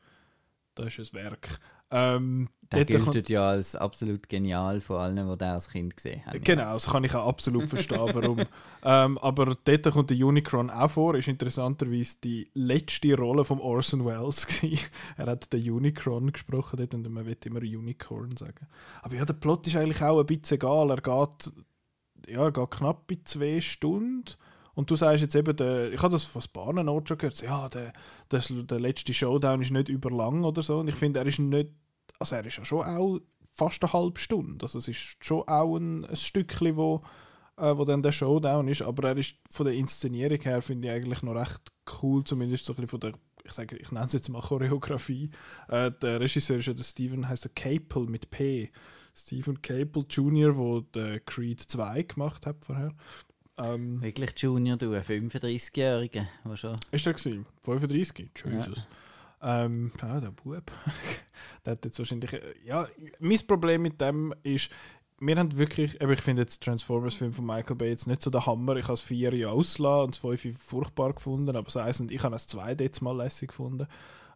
das 0.74 0.96
ist 0.98 1.14
ein 1.14 1.22
Werk. 1.24 1.58
Ähm, 1.92 2.48
Der 2.72 2.84
gilt 2.86 3.28
ja 3.28 3.50
als 3.50 3.76
absolut 3.76 4.28
genial 4.30 4.80
von 4.80 4.96
allen, 4.96 5.16
die 5.16 5.36
den 5.36 5.48
als 5.48 5.68
Kind 5.68 5.94
gesehen 5.94 6.24
haben. 6.24 6.40
Genau, 6.42 6.72
das 6.72 6.86
kann 6.86 7.04
ich 7.04 7.14
auch 7.14 7.28
absolut 7.28 7.68
verstehen, 7.68 8.10
warum. 8.14 8.38
ähm, 8.82 9.18
aber 9.18 9.54
dort 9.62 9.90
kommt 9.92 10.08
der 10.08 10.16
Unicron 10.16 10.70
auch 10.70 10.90
vor, 10.90 11.14
ist 11.14 11.28
interessanterweise 11.28 12.16
die 12.24 12.50
letzte 12.54 13.14
Rolle 13.14 13.44
von 13.44 13.60
Orson 13.60 14.06
Welles. 14.06 14.46
er 15.18 15.26
hat 15.26 15.52
den 15.52 15.70
Unicron 15.70 16.32
gesprochen 16.32 16.78
dort 16.78 16.94
und 16.94 17.10
man 17.10 17.26
will 17.26 17.36
immer 17.44 17.60
Unicorn 17.60 18.36
sagen. 18.38 18.66
Aber 19.02 19.16
ja, 19.16 19.26
der 19.26 19.34
Plot 19.34 19.66
ist 19.66 19.76
eigentlich 19.76 20.02
auch 20.02 20.20
ein 20.20 20.26
bisschen 20.26 20.56
egal. 20.56 20.88
Er 20.90 20.96
geht, 20.96 21.52
ja, 22.26 22.44
er 22.44 22.52
geht 22.52 22.70
knapp 22.70 23.06
bei 23.06 23.18
zwei 23.24 23.60
Stunden. 23.60 24.24
Und 24.74 24.90
du 24.90 24.96
sagst 24.96 25.20
jetzt 25.20 25.34
eben, 25.34 25.54
der, 25.54 25.92
ich 25.92 26.00
habe 26.00 26.12
das 26.12 26.24
von 26.24 26.42
Orten 26.88 27.06
schon 27.06 27.18
gehört, 27.18 27.42
ja, 27.42 27.68
der, 27.68 27.92
das, 28.30 28.50
der 28.50 28.80
letzte 28.80 29.12
Showdown 29.12 29.60
ist 29.60 29.70
nicht 29.70 29.90
überlang 29.90 30.44
oder 30.44 30.62
so. 30.62 30.78
Und 30.78 30.88
ich 30.88 30.94
finde, 30.94 31.20
er 31.20 31.26
ist 31.26 31.38
nicht, 31.38 31.68
also 32.22 32.36
er 32.36 32.46
ist 32.46 32.58
ja 32.58 32.64
schon 32.64 32.84
auch 32.84 33.20
fast 33.52 33.82
eine 33.82 33.92
halbe 33.92 34.18
Stunde. 34.18 34.64
Also 34.64 34.78
es 34.78 34.88
ist 34.88 35.16
schon 35.20 35.42
auch 35.42 35.76
ein, 35.76 36.04
ein 36.04 36.16
Stückchen, 36.16 36.76
wo, 36.76 37.02
äh, 37.56 37.76
wo 37.76 37.84
dann 37.84 38.02
der 38.02 38.12
Showdown 38.12 38.68
ist, 38.68 38.82
aber 38.82 39.10
er 39.10 39.16
ist 39.16 39.36
von 39.50 39.66
der 39.66 39.74
Inszenierung 39.74 40.40
her, 40.40 40.62
finde 40.62 40.88
ich 40.88 40.94
eigentlich 40.94 41.22
noch 41.22 41.34
recht 41.34 41.60
cool, 42.02 42.24
zumindest 42.24 42.64
so 42.64 42.72
ein 42.72 42.76
bisschen 42.76 42.88
von 42.88 43.00
der, 43.00 43.12
ich 43.44 43.52
sage, 43.52 43.76
ich 43.76 43.90
nenne 43.90 44.06
es 44.06 44.12
jetzt 44.12 44.28
mal 44.28 44.40
Choreografie. 44.40 45.30
Äh, 45.68 45.90
der 46.00 46.20
Regisseur 46.20 46.58
ist 46.58 46.66
ja 46.66 46.74
der 46.74 46.84
Steven, 46.84 47.28
heißt 47.28 47.44
der 47.44 47.52
Capel 47.54 48.06
mit 48.06 48.30
P. 48.30 48.70
Stephen 49.14 49.60
Capel 49.60 50.04
Jr., 50.08 50.82
der 50.94 51.10
den 51.10 51.24
Creed 51.26 51.60
2 51.60 52.02
gemacht 52.04 52.46
hat 52.46 52.64
vorher. 52.64 52.94
Ähm, 53.58 54.00
Wirklich 54.00 54.38
Junior, 54.38 54.78
du, 54.78 54.92
ein 54.94 55.02
35-Jähriger, 55.02 56.26
der 56.44 56.56
schon... 56.56 56.76
ist 56.90 57.04
der 57.04 57.12
gewesen? 57.12 57.44
35? 57.62 58.30
Jesus. 58.46 58.86
Ähm, 59.42 59.92
ja, 60.00 60.20
der 60.20 60.30
Bub. 60.30 60.70
der 61.64 61.72
hat 61.72 61.84
jetzt 61.84 61.98
wahrscheinlich. 61.98 62.32
äh, 62.32 62.40
Ja, 62.64 62.86
mein 63.18 63.46
Problem 63.46 63.82
mit 63.82 64.00
dem 64.00 64.32
ist, 64.42 64.70
wir 65.18 65.36
haben 65.36 65.56
wirklich, 65.58 66.00
aber 66.02 66.12
ich 66.12 66.22
finde 66.22 66.42
jetzt 66.42 66.62
Transformers-Film 66.62 67.32
von 67.32 67.46
Michael 67.46 67.76
Bay 67.76 67.90
jetzt 67.90 68.06
nicht 68.06 68.22
so 68.22 68.30
der 68.30 68.46
Hammer. 68.46 68.76
Ich 68.76 68.84
habe 68.84 68.94
es 68.94 69.00
vier 69.00 69.34
Jahre 69.34 69.54
ausgelassen 69.54 70.04
und 70.04 70.14
das 70.14 70.40
fünf 70.40 70.62
furchtbar 70.62 71.12
gefunden, 71.12 71.56
aber 71.56 71.70
das 71.70 72.00
und 72.00 72.10
ich 72.10 72.22
habe 72.22 72.34
das 72.34 72.46
zwei 72.46 72.74
jetzt 72.74 73.02
mal 73.02 73.16
lässig 73.16 73.48
gefunden. 73.48 73.86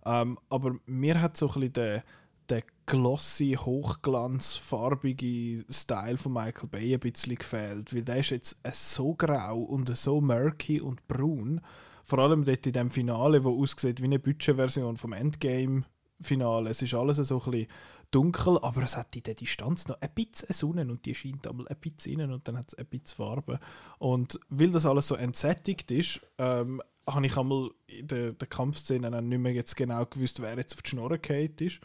Ähm, 0.04 0.38
aber 0.48 0.76
mir 0.86 1.20
hat 1.20 1.36
so 1.36 1.48
ein 1.48 1.54
bisschen 1.54 1.72
der, 1.72 2.04
der 2.48 2.62
glossy, 2.86 3.58
hochglanzfarbige 3.60 5.64
Style 5.68 6.16
von 6.16 6.32
Michael 6.32 6.68
Bay 6.68 6.94
ein 6.94 7.00
bisschen 7.00 7.34
gefehlt, 7.34 7.92
weil 7.92 8.02
der 8.02 8.18
ist 8.18 8.30
jetzt 8.30 8.58
so 8.72 9.14
grau 9.14 9.58
und 9.58 9.96
so 9.96 10.20
murky 10.20 10.80
und 10.80 11.06
braun. 11.08 11.60
Vor 12.08 12.20
allem 12.20 12.44
dort 12.44 12.64
in 12.64 12.72
dem 12.72 12.90
Finale, 12.90 13.42
wo 13.42 13.60
aussieht 13.60 14.00
wie 14.00 14.04
eine 14.04 14.20
Budgetversion 14.20 14.96
vom 14.96 15.12
Endgame-Finale. 15.12 16.70
Es 16.70 16.80
ist 16.80 16.94
alles 16.94 17.16
so 17.16 17.42
ein 17.42 17.50
bisschen 17.50 17.66
dunkel, 18.12 18.60
aber 18.62 18.84
es 18.84 18.96
hat 18.96 19.16
in 19.16 19.24
der 19.24 19.34
Distanz 19.34 19.88
noch 19.88 20.00
ein 20.00 20.10
bisschen 20.14 20.52
Sonne 20.52 20.82
und 20.82 21.04
die 21.04 21.16
scheint 21.16 21.48
einmal 21.48 21.66
ein 21.66 21.76
bisschen 21.80 22.20
rein 22.20 22.30
und 22.30 22.46
dann 22.46 22.58
hat 22.58 22.68
es 22.68 22.74
ein 22.78 22.86
bisschen 22.86 23.16
Farbe. 23.16 23.58
Und 23.98 24.38
weil 24.48 24.70
das 24.70 24.86
alles 24.86 25.08
so 25.08 25.16
entsättigt 25.16 25.90
ist, 25.90 26.24
ähm, 26.38 26.80
habe 27.08 27.26
ich 27.26 27.36
einmal 27.36 27.70
in 27.88 28.06
der, 28.06 28.32
der 28.34 28.46
Kampfszene 28.46 29.10
dann 29.10 29.28
nicht 29.28 29.40
mehr 29.40 29.52
jetzt 29.52 29.74
genau 29.76 30.06
gewusst, 30.06 30.40
wer 30.40 30.56
jetzt 30.56 30.74
auf 30.74 30.82
die 30.82 30.90
Schnurren 30.90 31.20
gefallen 31.20 31.56
ist. 31.58 31.80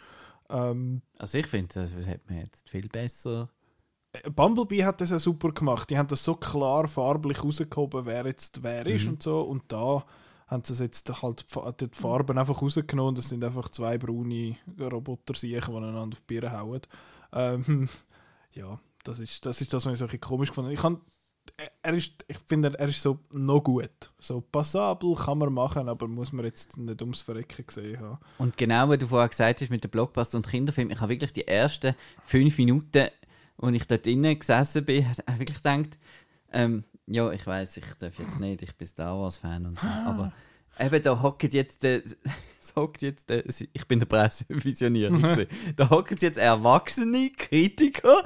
Ähm, 0.52 1.02
Also 1.18 1.40
ich 1.40 1.48
finde, 1.48 1.74
das 1.74 2.06
hat 2.06 2.30
man 2.30 2.42
jetzt 2.42 2.70
viel 2.70 2.90
besser... 2.90 3.50
Bumblebee 4.36 4.84
hat 4.84 5.00
das 5.02 5.10
ja 5.12 5.20
super 5.20 5.52
gemacht. 5.52 5.90
Die 5.90 5.98
haben 5.98 6.08
das 6.08 6.24
so 6.24 6.36
klar 6.36 6.88
farblich 6.88 7.44
rausgehoben, 7.44 8.06
wer 8.06 8.26
jetzt 8.26 8.62
wer 8.64 8.86
ist 8.86 9.06
Mhm. 9.06 9.12
und 9.14 9.24
so. 9.24 9.42
Und 9.42 9.64
da 9.70 10.04
haben 10.48 10.64
sie 10.66 10.84
jetzt 10.84 11.22
halt 11.22 11.42
die 11.50 11.54
Fa- 11.54 11.72
die 11.72 11.88
Farben 11.94 12.38
einfach 12.38 12.62
rausgenommen. 12.62 13.16
Das 13.16 13.30
sind 13.30 13.44
einfach 13.44 13.70
zwei 13.70 13.98
braune 13.98 14.58
roboter 14.80 15.34
die 15.34 15.58
aneinander 15.58 16.18
auf 16.18 16.24
die 16.28 16.34
Birne 16.40 16.52
hauen. 16.60 16.82
Ähm, 17.32 17.88
ja, 18.54 18.80
das 19.06 19.20
ist, 19.20 19.46
das 19.46 19.62
ist 19.62 19.74
das, 19.74 19.86
was 19.86 19.94
ich 19.94 20.00
so 20.00 20.08
ein 20.08 20.20
komisch 20.20 20.50
gefunden 20.50 20.78
habe. 20.78 21.00
Er 21.82 21.94
ist, 21.94 22.24
ich 22.28 22.38
finde, 22.48 22.78
er 22.78 22.88
ist 22.88 23.02
so 23.02 23.18
noch 23.32 23.62
gut. 23.62 24.12
So 24.20 24.42
passabel 24.42 25.16
kann 25.16 25.38
man 25.40 25.52
machen, 25.54 25.90
aber 25.90 26.08
muss 26.08 26.32
man 26.34 26.46
jetzt 26.46 26.78
nicht 26.78 27.02
ums 27.02 27.22
Verrecken 27.22 27.66
gesehen 27.66 28.00
haben. 28.00 28.20
Und 28.38 28.58
genau, 28.58 28.90
wie 28.92 28.98
du 28.98 29.08
vorher 29.08 29.28
gesagt 29.30 29.62
hast 29.62 29.70
mit 29.70 29.84
dem 29.84 29.90
Blockbuster 29.90 30.38
und 30.38 30.48
Kinderfilm, 30.48 30.92
ich 30.92 31.00
habe 31.00 31.10
wirklich 31.10 31.34
die 31.34 31.48
ersten 31.48 31.96
fünf 32.24 32.58
Minuten, 32.58 33.08
als 33.62 33.76
ich 33.76 33.88
dort 33.88 34.06
drinnen 34.06 34.38
gesessen 34.38 34.86
bin, 34.86 35.08
habe 35.28 35.40
wirklich 35.40 35.58
gedacht, 35.58 35.98
ähm, 36.54 36.84
ja, 37.08 37.32
ich 37.32 37.46
weiß, 37.46 37.78
ich 37.78 37.86
darf 38.00 38.18
jetzt 38.20 38.40
nicht, 38.40 38.62
ich 38.62 38.76
bin 38.76 38.88
Star 38.88 39.18
Wars-Fan 39.18 39.66
und 39.66 39.80
so, 39.80 39.88
aber 39.88 40.34
eben 40.80 41.02
da 41.02 41.22
hockt 41.22 41.54
jetzt 41.54 41.84
der, 41.84 42.02
hockt 42.76 43.02
jetzt 43.02 43.30
der, 43.30 43.44
ich 43.48 43.88
bin 43.88 44.00
der 44.00 44.06
Pressevisionär, 44.06 45.10
gewesen. 45.12 45.48
da 45.76 45.90
hocken 45.90 46.18
jetzt 46.20 46.38
erwachsene 46.38 47.32
Kritiker 47.32 48.24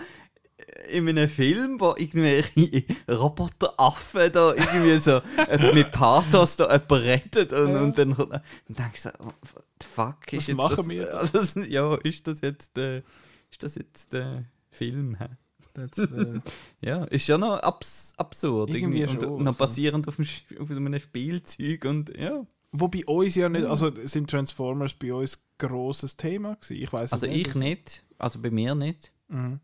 in 0.90 1.08
einem 1.10 1.30
Film, 1.30 1.80
wo 1.80 1.96
irgendwelche 1.96 2.84
Roboteraffen 3.10 4.32
da 4.32 4.54
irgendwie 4.54 4.98
so 4.98 5.22
äh, 5.50 5.74
mit 5.74 5.92
Pathos 5.92 6.58
da 6.58 6.66
jemanden 6.66 6.94
rettet 6.94 7.54
und, 7.54 7.76
und 7.76 7.98
dann, 7.98 8.12
dann 8.16 8.42
denke 8.68 8.92
ich 8.94 9.02
so, 9.02 9.10
oh, 9.20 9.26
what 9.26 9.66
the 9.82 9.88
fuck 9.88 10.34
ist 10.34 10.40
Was 10.40 10.48
jetzt 10.48 10.58
machen 10.58 10.76
das, 10.78 10.90
wir 10.90 11.30
das? 11.34 11.56
Ja, 11.70 11.96
ist 11.96 12.28
das 12.28 12.42
jetzt 12.42 12.78
der, 12.78 13.04
ist 13.52 13.64
das 13.64 13.76
jetzt 13.76 14.14
der 14.14 14.46
Film? 14.76 15.18
hä? 15.20 15.28
Das, 15.74 15.98
äh, 15.98 16.40
Ja, 16.82 17.04
ist 17.06 17.28
ja 17.28 17.38
noch 17.38 17.60
abs 17.60 18.14
absurd 18.18 18.70
Irgendwie 18.70 19.02
irgendwie, 19.02 19.16
und 19.16 19.22
schon, 19.24 19.44
noch 19.44 19.48
also. 19.48 19.60
basierend 19.60 20.08
auf, 20.08 20.16
dem, 20.16 20.26
auf 20.60 20.72
einem 20.72 21.00
Spielzeug 21.00 21.86
und 21.86 22.18
ja. 22.18 22.46
Wo 22.72 22.88
bei 22.88 23.06
uns 23.06 23.36
ja 23.36 23.48
nicht, 23.50 23.66
also 23.66 23.92
sind 24.06 24.30
Transformers 24.30 24.94
bei 24.94 25.14
uns 25.14 25.42
grosses 25.58 26.18
Thema 26.18 26.56
gewesen? 26.56 26.84
Ich 26.84 26.92
weiß 26.92 27.14
Also 27.14 27.28
ich 27.28 27.56
nicht, 27.56 28.04
also 28.18 28.40
bei 28.40 28.52
mir 28.52 28.76
nicht. 28.76 29.12
Mhm. 29.30 29.60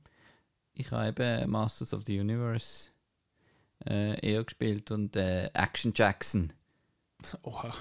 Ich 0.74 0.92
habe 0.92 1.10
eben 1.10 1.52
Masters 1.52 1.94
of 1.94 2.04
the 2.06 2.20
Universe 2.20 2.90
äh, 3.86 4.20
eher 4.26 4.44
gespielt 4.44 4.92
und 4.92 5.16
äh, 5.16 5.50
Action 5.54 5.92
Jackson. 5.96 6.54
Oha. 7.44 7.74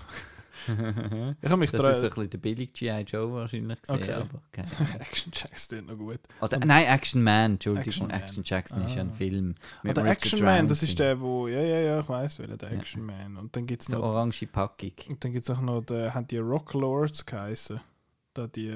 das 0.66 1.36
Ich 1.42 1.50
habe 1.50 1.56
mich 1.58 1.72
ist 1.72 1.76
so 1.78 1.84
ein 1.86 1.92
bisschen 2.10 2.30
der 2.30 2.38
billig 2.38 2.72
G.I. 2.72 3.00
Joe 3.02 3.32
wahrscheinlich 3.32 3.80
gesehen, 3.82 3.96
Okay. 4.02 4.12
aber 4.12 4.42
keine 4.52 4.68
Action 5.00 5.32
Jacks 5.34 5.68
sind 5.68 5.88
noch 5.88 5.96
gut. 5.96 6.20
Oder, 6.40 6.58
Nein, 6.58 6.86
Action 6.86 7.22
Man, 7.22 7.52
Entschuldigung. 7.52 7.86
Action 7.86 8.10
Action. 8.10 8.42
Jackson 8.44 8.84
ist 8.84 8.94
ja 8.94 9.02
ein 9.02 9.10
Ah. 9.10 9.12
Film. 9.14 9.54
Ah, 9.82 9.92
der 9.92 10.04
Richard 10.04 10.06
Action 10.16 10.42
Man, 10.44 10.68
das 10.68 10.82
ist 10.82 10.98
der, 10.98 11.20
wo. 11.20 11.48
Ja, 11.48 11.60
ja, 11.60 11.80
ja, 11.80 12.00
ich 12.00 12.08
weiß, 12.08 12.38
welcher, 12.38 12.56
der 12.56 12.72
Ja. 12.72 12.78
Action 12.78 13.04
Man. 13.04 13.36
Und 13.36 13.54
dann 13.56 13.66
gibt 13.66 13.82
es 13.82 13.88
Der 13.88 13.98
noch. 13.98 14.06
orange 14.06 14.46
Packung. 14.46 14.92
Und 15.08 15.24
dann 15.24 15.32
gibt 15.32 15.44
es 15.48 15.50
auch 15.56 15.60
noch, 15.60 15.84
der, 15.84 16.14
haben 16.14 16.26
die 16.26 16.38
Rock 16.38 16.74
Lords 16.74 17.24
geheißen. 17.26 17.80
Da 18.34 18.46
die, 18.46 18.72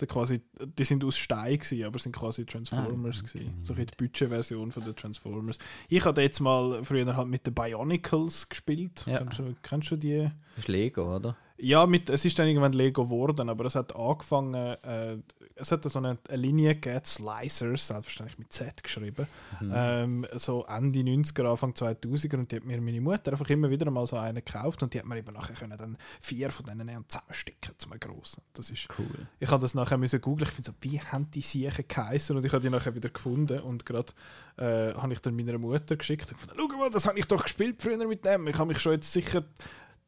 die 0.00 0.06
quasi, 0.06 0.40
die 0.78 0.84
sind 0.84 1.04
aus 1.04 1.16
Stein 1.18 1.58
gewesen, 1.58 1.84
aber 1.84 1.98
sind 1.98 2.14
quasi 2.14 2.44
Transformers 2.44 3.18
Ah, 3.18 3.24
okay. 3.28 3.38
gewesen. 3.38 3.64
So 3.64 3.72
ein 3.72 3.76
bisschen 3.76 3.86
die 3.98 4.04
Budgetversion 4.04 4.70
von 4.72 4.84
den 4.84 4.96
Transformers. 4.96 5.58
Ich 5.88 6.04
habe 6.04 6.22
jetzt 6.22 6.40
mal 6.40 6.84
früher 6.84 7.16
halt 7.16 7.28
mit 7.28 7.46
den 7.46 7.54
Bionicles 7.54 8.48
gespielt. 8.48 9.04
Ja. 9.06 9.18
Kennst, 9.18 9.38
du, 9.38 9.54
kennst 9.62 9.90
du 9.90 9.96
die? 9.96 10.22
Das 10.54 10.64
ist 10.64 10.68
Lego, 10.68 11.16
oder? 11.16 11.36
Ja, 11.60 11.86
mit, 11.86 12.08
es 12.08 12.24
ist 12.24 12.38
dann 12.38 12.46
irgendwann 12.46 12.72
Lego 12.72 13.04
geworden, 13.04 13.48
aber 13.48 13.64
es 13.64 13.74
hat 13.74 13.94
angefangen, 13.96 14.54
äh, 14.54 15.18
es 15.58 15.72
hat 15.72 15.84
so 15.84 15.98
eine, 15.98 16.18
eine 16.28 16.36
Linie 16.36 16.74
gegeben, 16.74 17.04
Slicers, 17.04 17.86
selbstverständlich 17.88 18.38
mit 18.38 18.52
Z 18.52 18.82
geschrieben, 18.82 19.26
Mhm. 19.60 19.72
ähm, 19.74 20.26
so 20.34 20.64
Ende 20.66 21.00
90er, 21.00 21.50
Anfang 21.50 21.72
2000er 21.72 22.36
und 22.36 22.52
die 22.52 22.56
hat 22.56 22.64
mir 22.64 22.80
meine 22.80 23.00
Mutter 23.00 23.32
einfach 23.32 23.48
immer 23.50 23.68
wieder 23.70 23.90
mal 23.90 24.06
so 24.06 24.16
eine 24.16 24.40
gekauft 24.42 24.82
und 24.82 24.94
die 24.94 24.98
hat 25.00 25.06
mir 25.06 25.16
eben 25.18 25.32
nachher 25.34 25.54
können 25.54 25.76
dann 25.76 25.96
vier 26.20 26.50
von 26.50 26.66
denen 26.66 26.86
nehmen 26.86 26.98
und 26.98 27.10
zusammenstecken 27.12 27.74
zu 27.78 27.90
einem 27.90 27.98
grossen. 28.00 28.42
Das 28.54 28.70
ist, 28.70 28.88
Cool. 28.98 29.06
ich 29.40 29.50
habe 29.50 29.60
das 29.60 29.74
nachher 29.74 29.98
müssen 29.98 30.20
googeln, 30.20 30.48
ich 30.48 30.54
finde 30.54 30.70
so, 30.70 30.76
wie 30.80 31.00
haben 31.00 31.30
die 31.30 31.40
Siechen 31.42 31.84
geheißen 31.88 32.36
und 32.36 32.44
ich 32.44 32.52
habe 32.52 32.62
die 32.62 32.70
nachher 32.70 32.94
wieder 32.94 33.08
gefunden 33.08 33.60
und 33.60 33.84
gerade 33.84 34.12
äh, 34.56 34.94
habe 34.94 35.12
ich 35.12 35.20
dann 35.20 35.34
meiner 35.36 35.58
Mutter 35.58 35.96
geschickt 35.96 36.30
und 36.32 36.38
gefunden, 36.40 36.54
schau 36.58 36.78
mal, 36.78 36.90
das 36.90 37.06
habe 37.06 37.18
ich 37.18 37.26
doch 37.26 37.42
gespielt 37.42 37.82
früher 37.82 38.06
mit 38.06 38.24
dem, 38.24 38.46
ich 38.48 38.56
habe 38.58 38.68
mich 38.68 38.78
schon 38.80 38.92
jetzt 38.92 39.12
sicher 39.12 39.44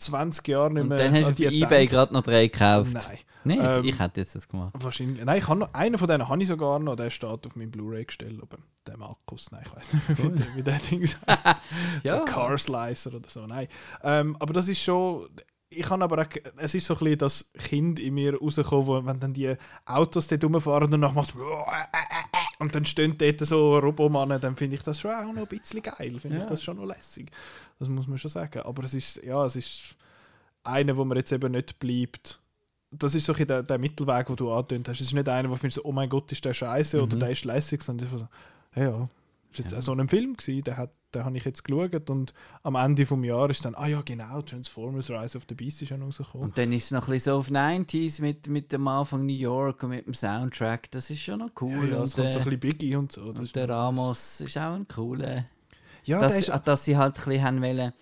20 0.02 0.48
Jahre 0.48 0.72
nicht 0.72 0.82
Und 0.82 0.88
mehr 0.88 0.98
dann 0.98 1.14
hast 1.14 1.30
du 1.30 1.44
für 1.44 1.50
die 1.50 1.62
Ebay 1.62 1.86
gerade 1.86 2.12
noch 2.12 2.22
drei 2.22 2.46
gekauft. 2.48 2.92
Nein. 2.94 3.18
Nicht? 3.42 3.62
Ähm, 3.62 3.84
ich 3.84 3.98
hätte 3.98 4.20
jetzt 4.20 4.34
das 4.34 4.48
gemacht. 4.48 4.72
Wahrscheinlich. 4.78 5.24
Nein, 5.24 5.38
ich 5.38 5.48
habe 5.48 5.60
noch, 5.60 5.72
einen 5.72 5.96
von 5.96 6.08
denen 6.08 6.28
habe 6.28 6.42
ich 6.42 6.48
sogar 6.48 6.78
noch, 6.78 6.96
der 6.96 7.10
steht 7.10 7.46
auf 7.46 7.56
meinem 7.56 7.70
Blu-ray-Gestell, 7.70 8.38
aber 8.42 8.58
der 8.86 8.98
Markus, 8.98 9.50
nein, 9.50 9.62
ich 9.64 9.76
weiß 9.76 9.92
nicht, 9.94 10.08
wie, 10.08 10.28
der, 10.28 10.56
wie 10.56 10.62
der 10.62 10.78
Ding 10.78 11.00
ist. 11.02 11.18
Ja. 12.02 12.16
Der 12.16 12.24
Car 12.26 12.58
Slicer 12.58 13.14
oder 13.14 13.30
so, 13.30 13.46
nein. 13.46 13.68
Ähm, 14.02 14.36
aber 14.38 14.52
das 14.52 14.68
ist 14.68 14.82
schon, 14.82 15.28
ich 15.70 15.88
habe 15.88 16.04
aber 16.04 16.22
auch, 16.22 16.26
es 16.56 16.74
ist 16.74 16.86
so 16.86 16.94
ein 16.94 16.98
bisschen 16.98 17.18
das 17.18 17.52
Kind 17.58 17.98
in 18.00 18.14
mir 18.14 18.38
rausgekommen, 18.38 18.86
wo, 18.86 19.06
wenn 19.06 19.20
dann 19.20 19.32
die 19.32 19.54
Autos 19.86 20.26
dort 20.26 20.44
rumfahren 20.44 20.92
und 20.92 21.00
dann 21.00 21.14
machst 21.14 21.34
du 21.34 21.38
und 22.60 22.74
dann 22.74 22.84
stehen 22.84 23.18
dort 23.18 23.40
so 23.40 23.78
Robomannen, 23.78 24.40
dann 24.40 24.54
finde 24.54 24.76
ich 24.76 24.82
das 24.82 25.00
schon 25.00 25.10
auch 25.10 25.32
noch 25.32 25.42
ein 25.42 25.46
bisschen 25.46 25.82
geil, 25.82 26.18
finde 26.20 26.36
Ja. 26.36 26.42
ich 26.44 26.48
das 26.48 26.62
schon 26.62 26.76
noch 26.76 26.84
lässig. 26.86 27.30
Das 27.80 27.88
muss 27.88 28.06
man 28.06 28.16
schon 28.18 28.30
sagen. 28.30 28.60
Aber 28.60 28.84
es 28.84 28.94
ist, 28.94 29.20
ja, 29.24 29.44
es 29.44 29.56
ist 29.56 29.96
einer, 30.62 30.96
wo 30.96 31.04
man 31.04 31.16
jetzt 31.16 31.32
eben 31.32 31.50
nicht 31.52 31.78
bleibt. 31.80 32.38
Das 32.92 33.14
ist 33.14 33.24
so 33.24 33.34
ein 33.34 33.46
der, 33.46 33.62
der 33.62 33.78
Mittelweg, 33.78 34.26
den 34.26 34.36
du 34.36 34.52
angetönt 34.52 34.88
hast. 34.88 35.00
Es 35.00 35.06
ist 35.08 35.12
nicht 35.14 35.28
einer, 35.28 35.48
wo 35.48 35.54
du 35.54 35.60
findest, 35.60 35.84
oh 35.84 35.92
mein 35.92 36.08
Gott, 36.08 36.30
ist 36.32 36.44
der 36.44 36.54
scheiße 36.54 37.02
oder 37.02 37.16
Mhm. 37.16 37.20
der 37.20 37.30
ist 37.30 37.44
lässig, 37.44 37.82
sondern 37.82 38.08
so, 38.08 38.28
ja, 38.76 38.82
ja, 38.90 39.08
ist 39.50 39.58
jetzt 39.58 39.72
Ja. 39.72 39.78
auch 39.78 39.82
so 39.82 39.92
ein 39.92 40.08
Film 40.08 40.36
gewesen, 40.36 40.62
den, 40.64 40.76
hat, 40.76 40.92
den 41.14 41.24
habe 41.24 41.36
ich 41.36 41.44
jetzt 41.44 41.64
geschaut 41.64 42.08
und 42.10 42.32
am 42.62 42.74
Ende 42.76 43.04
vom 43.06 43.24
Jahr 43.24 43.50
ist 43.50 43.64
dann, 43.64 43.74
ah 43.74 43.86
ja, 43.86 44.00
genau, 44.02 44.42
Transformers 44.42 45.10
Rise 45.10 45.36
of 45.36 45.44
the 45.48 45.54
Beast 45.54 45.82
ist 45.82 45.88
ja 45.90 45.96
noch 45.96 46.06
rausgekommen. 46.06 46.48
Und 46.48 46.58
dann 46.58 46.72
ist 46.72 46.84
es 46.84 46.90
noch 46.92 47.06
ein 47.08 47.12
bisschen 47.14 47.32
so 47.32 47.38
auf 47.38 47.48
90s 47.50 48.20
mit, 48.22 48.46
mit 48.48 48.72
dem 48.72 48.86
Anfang 48.88 49.26
New 49.26 49.32
York 49.32 49.82
und 49.82 49.90
mit 49.90 50.06
dem 50.06 50.14
Soundtrack. 50.14 50.90
Das 50.92 51.10
ist 51.10 51.20
schon 51.20 51.40
noch 51.40 51.50
cool. 51.60 51.88
ja, 51.88 51.96
ja, 51.96 52.02
es 52.02 52.14
kommt 52.14 52.32
so 52.32 52.38
ein 52.38 52.46
äh, 52.46 52.50
bisschen 52.50 52.60
Biggie 52.60 52.96
und 52.96 53.12
so. 53.12 53.32
das 53.32 53.40
und 53.40 53.56
der 53.56 53.68
Ramos 53.68 54.40
ist 54.40 54.56
auch 54.58 54.74
ein 54.74 54.86
cooler. 54.88 55.44
Ja, 56.04 56.20
dass, 56.20 56.38
ist, 56.38 56.52
dass 56.64 56.84
sie 56.84 56.96
halt 56.96 57.18
ein 57.18 57.24
bisschen 57.24 57.42
haben 57.44 57.62
wollen, 57.62 57.92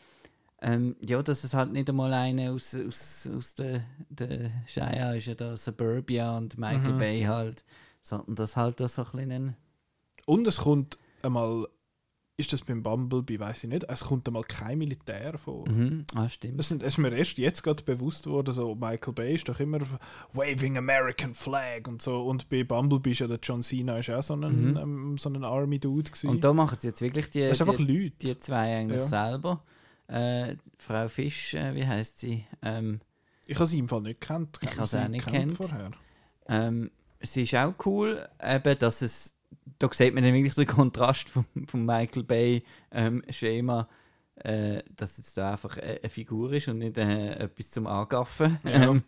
ähm, 0.61 0.97
ja, 1.07 1.23
dass 1.23 1.45
es 1.45 1.55
halt 1.55 1.73
nicht 1.73 1.89
einmal 1.89 2.13
einer 2.13 2.53
aus, 2.53 2.75
aus, 2.75 3.29
aus 3.37 3.55
der, 3.55 3.83
der 4.09 4.51
Shire 4.67 5.17
ist 5.17 5.27
ja 5.27 5.35
da 5.35 5.57
Suburbia 5.57 6.37
und 6.37 6.59
Michael 6.59 6.95
Mhm. 6.95 6.99
Bay 6.99 7.23
halt, 7.23 7.65
sondern 8.03 8.35
dass 8.35 8.57
halt 8.57 8.81
das 8.81 8.97
so 8.97 9.03
ein 9.03 9.11
bisschen 9.13 9.33
ein- 9.33 9.57
und 10.27 10.47
es 10.47 10.59
kommt 10.59 10.99
einmal 11.23 11.67
ist 12.37 12.53
das 12.53 12.63
beim 12.63 12.85
Bumblebee, 12.85 13.41
weiß 13.41 13.65
ich 13.65 13.71
nicht. 13.71 13.83
Es 13.91 14.05
kommt 14.05 14.29
einmal 14.29 14.45
kein 14.45 14.79
Militär 14.79 15.37
vor. 15.39 15.69
Mhm. 15.69 16.05
Ah, 16.15 16.29
stimmt. 16.29 16.57
Das 16.61 16.71
ist 16.71 16.97
mir 16.99 17.13
erst 17.13 17.37
jetzt 17.37 17.65
gerade 17.65 17.83
bewusst 17.83 18.29
worden, 18.29 18.55
so 18.55 18.77
Michael 18.77 19.13
Bay 19.13 19.35
ist 19.35 19.49
doch 19.49 19.59
immer 19.59 19.81
Waving 20.35 20.79
American 20.79 21.35
Flag 21.35 21.89
und 21.89 22.01
so. 22.01 22.25
Und 22.27 22.49
bei 22.49 22.63
Bumblebee 22.63 23.11
ist 23.11 23.19
ja 23.19 23.27
der 23.27 23.41
John 23.43 23.65
Cena 23.65 23.99
ist 23.99 24.11
auch 24.11 24.23
so 24.23 24.35
ein, 24.35 24.71
Mhm. 24.71 24.77
ähm, 24.77 25.19
so 25.19 25.29
ein 25.31 25.43
Army-Dude 25.43 26.11
gewesen. 26.11 26.31
Und 26.31 26.45
da 26.45 26.53
machen 26.53 26.79
sie 26.81 26.89
jetzt 26.89 27.01
wirklich 27.01 27.29
die, 27.31 27.41
das 27.41 27.53
ist 27.53 27.63
einfach 27.63 27.77
die, 27.77 27.85
Leute. 28.05 28.17
die 28.21 28.39
zwei 28.39 28.77
eigentlich 28.77 29.01
Ja. 29.01 29.07
selber. 29.09 29.65
Äh, 30.07 30.55
Frau 30.79 31.09
Fisch, 31.09 31.55
äh, 31.55 31.75
wie 31.75 31.87
heißt 31.87 32.21
sie? 32.21 32.45
Ähm, 32.63 33.01
Ich 33.49 33.57
habe 33.57 33.67
sie 33.67 33.81
im 33.81 33.89
Fall 33.89 34.03
nicht 34.03 34.21
gekannt. 34.21 34.59
Ich 34.63 34.77
habe 34.77 34.87
sie 34.87 35.03
auch 35.03 35.09
nicht 35.09 35.27
gekannt. 35.27 35.53
vorher. 35.55 35.91
Ähm, 36.47 36.93
sie 37.21 37.43
ist 37.43 37.55
auch 37.57 37.75
cool, 37.85 38.29
eben, 38.41 38.79
dass 38.79 39.03
es, 39.03 39.35
da 39.79 39.88
sieht 39.93 40.14
man 40.14 40.23
dann 40.25 40.35
wirklich 40.35 40.55
den 40.55 40.67
Kontrast 40.67 41.29
vom, 41.29 41.45
vom 41.67 41.85
Michael 41.87 42.25
Bay 42.25 42.62
ähm, 42.91 43.23
Schema, 43.31 43.88
äh, 44.37 44.83
dass 44.97 45.17
jetzt 45.19 45.37
da 45.37 45.53
einfach 45.53 45.77
eine, 45.79 45.99
eine 46.01 46.09
Figur 46.09 46.53
ist 46.53 46.69
und 46.69 46.79
nicht 46.79 46.97
äh, 46.99 47.35
etwas 47.35 47.71
zum 47.71 47.87
Angaffen. 47.87 48.59
Ja. 48.64 48.91
Ähm, 48.91 49.03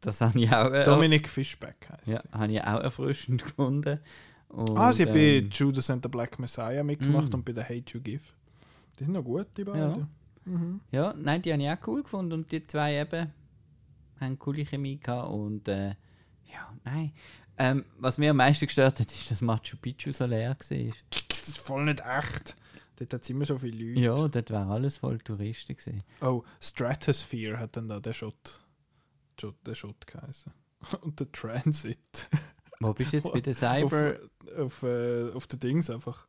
das 0.00 0.20
habe 0.20 0.38
ich 0.38 0.52
auch, 0.52 0.70
äh, 0.72 0.84
Dominic 0.84 1.28
Fishback 1.28 1.88
heißt 1.90 2.08
ja, 2.08 2.20
habe 2.32 2.52
ich 2.52 2.60
auch 2.62 2.80
erfrischend 2.80 3.42
gefunden. 3.44 4.00
Und, 4.48 4.76
Ah, 4.76 4.92
sie 4.92 5.04
hat 5.06 5.12
bei 5.12 5.38
ähm, 5.38 5.48
Judas 5.50 5.90
and 5.90 6.02
the 6.04 6.08
Black 6.08 6.38
Messiah 6.38 6.84
mitgemacht 6.84 7.32
Mm. 7.32 7.36
und 7.36 7.44
bei 7.44 7.52
The 7.52 7.62
Hate 7.62 7.92
You 7.94 8.00
Give. 8.00 8.22
Die 8.98 9.04
sind 9.04 9.14
noch 9.14 9.24
gut, 9.24 9.46
die 9.56 9.64
beiden. 9.64 10.08
Mhm. 10.44 10.80
Ja, 10.92 11.14
nein, 11.16 11.40
die 11.42 11.52
habe 11.52 11.62
ich 11.62 11.70
auch 11.70 11.88
cool 11.88 12.02
gefunden 12.02 12.34
und 12.34 12.52
die 12.52 12.64
zwei 12.66 13.00
eben 13.00 13.32
haben 14.20 14.38
coole 14.38 14.64
Chemie 14.64 14.98
gehabt 15.00 15.30
und 15.30 15.66
äh, 15.68 15.88
ja, 16.52 16.72
nein. 16.84 17.12
Ähm, 17.58 17.84
was 17.98 18.18
mir 18.18 18.30
am 18.30 18.36
meisten 18.36 18.66
gestört 18.66 18.98
hat, 19.00 19.10
ist, 19.12 19.30
dass 19.30 19.40
Machu 19.40 19.76
Picchu 19.80 20.10
so 20.12 20.26
leer 20.26 20.50
war. 20.50 20.56
Das 21.28 21.48
ist 21.48 21.58
voll 21.58 21.84
nicht 21.84 22.00
echt. 22.00 22.56
Dort 22.96 23.12
hat 23.12 23.22
es 23.22 23.30
immer 23.30 23.44
so 23.44 23.58
viele 23.58 23.84
Leute. 23.92 24.00
Ja, 24.00 24.14
dort 24.28 24.50
wäre 24.50 24.66
alles 24.66 24.98
voll 24.98 25.18
Touristen 25.18 25.76
gewesen. 25.76 26.02
Oh, 26.20 26.42
Stratosphere 26.60 27.58
hat 27.58 27.76
dann 27.76 27.88
da 27.88 27.98
der 28.00 28.12
Shot, 28.12 28.60
Shot, 29.40 29.56
der 29.66 29.74
Shot 29.74 30.06
geheißen. 30.06 30.52
Und 31.02 31.18
der 31.18 31.30
Transit. 31.32 32.28
Wo 32.80 32.92
bist 32.92 33.12
du 33.12 33.16
jetzt 33.18 33.32
bei 33.32 33.40
der 33.40 33.54
Cyber? 33.54 34.16
Auf, 34.56 34.58
auf, 34.58 34.82
äh, 34.82 35.30
auf 35.32 35.46
den 35.46 35.58
Dings 35.60 35.90
einfach. 35.90 36.26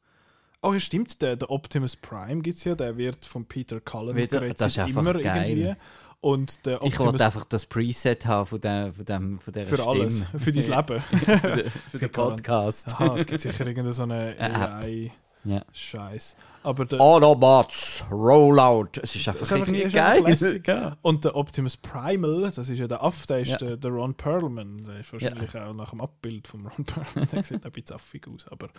Oh 0.61 0.73
ja, 0.73 0.79
stimmt, 0.79 1.21
der, 1.21 1.35
der 1.35 1.51
Optimus 1.51 1.95
Prime 1.95 2.41
gibt 2.41 2.57
es 2.57 2.63
ja, 2.63 2.73
der 2.73 2.97
wird 2.97 3.23
von 3.25 3.45
Peter 3.45 3.79
Cullen 3.81 4.15
Wieder- 4.15 4.39
geredet, 4.39 4.61
das 4.61 4.75
ist 4.77 4.87
immer 4.89 5.13
geil. 5.13 5.49
irgendwie. 5.49 5.75
Und 6.21 6.65
der 6.65 6.81
ich 6.81 6.97
wollte 6.99 7.23
einfach 7.23 7.45
das 7.45 7.65
Preset 7.67 8.25
haben 8.25 8.45
von, 8.47 8.59
der, 8.61 8.91
von, 8.93 9.05
dem, 9.05 9.39
von 9.39 9.53
dieser 9.53 9.65
für 9.67 9.75
Stimme. 9.77 9.89
alles, 9.91 10.25
für 10.37 10.51
dein 10.51 10.63
Leben. 10.87 11.01
für, 11.01 11.25
den- 11.37 11.71
für 11.91 11.97
den 11.99 12.11
Podcast. 12.11 12.87
Aha, 12.93 13.15
es 13.15 13.25
gibt 13.25 13.41
sicher 13.41 13.65
irgendeine 13.67 13.93
so 13.93 14.03
eine. 14.03 14.35
AI-Scheiß. 15.45 16.35
Aber 16.63 16.83
der, 16.85 16.99
Autobots, 16.99 18.03
Rollout. 18.09 18.87
Es 19.03 19.15
ist 19.15 19.27
einfach 19.27 19.41
Das 19.41 19.51
ist 19.51 19.55
einfach- 19.69 19.93
geil. 19.93 20.23
lässig. 20.23 20.67
Ja. 20.67 20.97
Und 21.03 21.23
der 21.23 21.35
Optimus 21.35 21.77
Primal, 21.77 22.51
das 22.55 22.69
ist 22.69 22.79
ja 22.79 22.87
der 22.87 23.03
Affe, 23.03 23.27
der 23.27 23.39
ist 23.41 23.51
Ja. 23.51 23.57
der, 23.57 23.77
der 23.77 23.91
Ron 23.91 24.15
Perlman. 24.15 24.77
Der 24.83 24.99
ist 25.01 25.13
wahrscheinlich 25.13 25.55
auch 25.55 25.73
nach 25.75 25.91
dem 25.91 26.01
Abbild 26.01 26.47
vom 26.47 26.65
Ron 26.65 26.83
Perlman. 26.85 27.29
Der 27.31 27.43
sieht 27.43 27.63
ein 27.63 27.71
bisschen 27.71 27.95
affig 27.95 28.27
aus. 28.27 28.47
Aber 28.49 28.69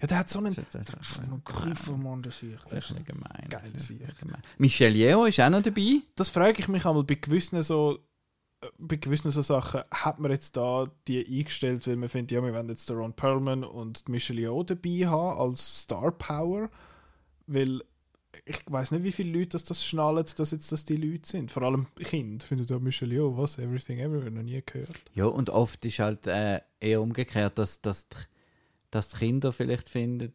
ja, 0.00 0.06
der 0.06 0.18
hat 0.18 0.28
so 0.30 0.38
einen. 0.40 0.54
Das 0.54 0.70
das 0.72 0.88
ist- 0.88 1.14
so 1.14 1.20
einen 1.22 1.42
Griffelmann, 1.44 2.22
der 2.22 2.32
sich. 2.32 2.54
Das 2.70 2.86
ist 2.86 2.94
nicht 2.94 3.06
gemein. 3.06 3.46
Geile 3.48 3.70
Das 3.72 3.86
Sicht. 3.86 4.00
gemein. 4.20 4.42
Michelle 4.58 4.96
Yeoh 4.96 5.26
ist 5.26 5.40
auch 5.40 5.50
noch 5.50 5.62
dabei. 5.62 6.00
Das 6.16 6.28
frage 6.28 6.58
ich 6.60 6.68
mich 6.68 6.84
einmal 6.86 7.04
bei 7.04 7.14
gewissen 7.14 7.62
so. 7.62 7.98
äh, 8.62 8.66
Bei 8.78 8.96
gewissen 8.96 9.30
so 9.30 9.42
Sachen 9.42 9.82
hat 9.90 10.18
man 10.18 10.30
jetzt 10.30 10.56
da 10.56 10.90
die 11.08 11.24
eingestellt, 11.26 11.86
weil 11.86 11.96
man 11.96 12.08
findet, 12.08 12.32
ja, 12.32 12.42
wir 12.42 12.52
wollen 12.54 12.68
jetzt 12.68 12.90
Ron 12.90 13.12
Perlman 13.14 13.64
und 13.64 14.08
Michelle 14.08 14.40
Yeoh 14.40 14.62
dabei 14.64 15.06
haben 15.06 15.38
als 15.40 15.82
Star 15.82 16.10
Power, 16.12 16.70
weil 17.46 17.80
ich 18.44 18.58
weiß 18.66 18.90
nicht, 18.92 19.02
wie 19.02 19.12
viele 19.12 19.32
Leute 19.38 19.50
das, 19.50 19.64
das 19.64 19.84
schnallen, 19.84 20.24
dass 20.36 20.50
jetzt 20.50 20.70
das 20.70 20.84
die 20.84 20.96
Leute 20.96 21.28
sind. 21.28 21.50
Vor 21.50 21.62
allem 21.62 21.86
Kind. 21.96 22.44
Findet 22.44 22.70
da 22.70 22.78
Michelle 22.78 23.14
Yeoh, 23.14 23.36
was? 23.36 23.58
Everything 23.58 23.98
Everywhere, 23.98 24.30
noch 24.30 24.42
nie 24.42 24.62
gehört. 24.64 24.90
Ja, 25.14 25.24
und 25.26 25.48
oft 25.50 25.84
ist 25.86 25.98
halt 26.00 26.26
äh, 26.26 26.60
eher 26.78 27.00
umgekehrt, 27.00 27.58
dass, 27.58 27.80
dass, 27.80 28.08
die, 28.08 28.16
dass 28.90 29.08
die 29.10 29.16
Kinder 29.18 29.52
vielleicht 29.52 29.88
finden, 29.88 30.32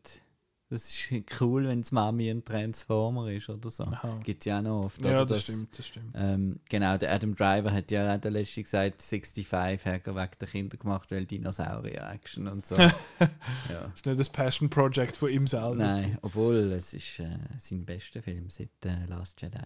das 0.70 0.90
ist 0.90 1.12
cool, 1.42 1.68
wenn 1.68 1.82
die 1.82 1.94
Mami 1.94 2.30
ein 2.30 2.46
Transformer 2.46 3.30
ist 3.30 3.50
oder 3.50 3.70
so. 3.70 3.86
Gibt 4.24 4.42
es 4.42 4.46
ja 4.46 4.60
auch 4.60 4.64
noch 4.64 4.86
oft. 4.86 5.04
Ja, 5.04 5.26
das 5.26 5.28
Dass- 5.28 5.44
stimmt, 5.44 5.78
das 5.78 5.88
stimmt. 5.88 6.16
Ähm, 6.16 6.60
genau, 6.70 6.98
der 6.98 7.12
Adam 7.12 7.36
Driver 7.36 7.74
hat 7.74 7.92
ja 7.92 8.16
auch 8.16 8.20
der 8.22 8.32
letzte 8.32 8.64
gesagt, 8.64 9.02
65 9.02 9.52
hat 9.52 10.08
er 10.08 10.16
wegen 10.16 10.32
der 10.40 10.48
Kinder 10.48 10.78
gemacht, 10.78 11.12
weil 11.12 11.26
Dinosaurier-Action 11.26 12.48
und 12.48 12.66
so. 12.66 12.76
ja. 12.80 12.92
Das 13.20 13.96
ist 13.96 14.06
nicht 14.06 14.20
das 14.20 14.30
Passion 14.30 14.70
Project 14.70 15.18
von 15.18 15.30
ihm 15.30 15.46
selber. 15.46 15.76
Nein, 15.76 16.18
obwohl 16.22 16.56
es 16.72 16.94
ist 16.94 17.20
äh, 17.20 17.38
sein 17.58 17.86
bester 17.86 18.24
Film 18.24 18.50
seit 18.50 18.70
äh, 18.86 19.06
Last 19.08 19.42
Jedi. 19.42 19.60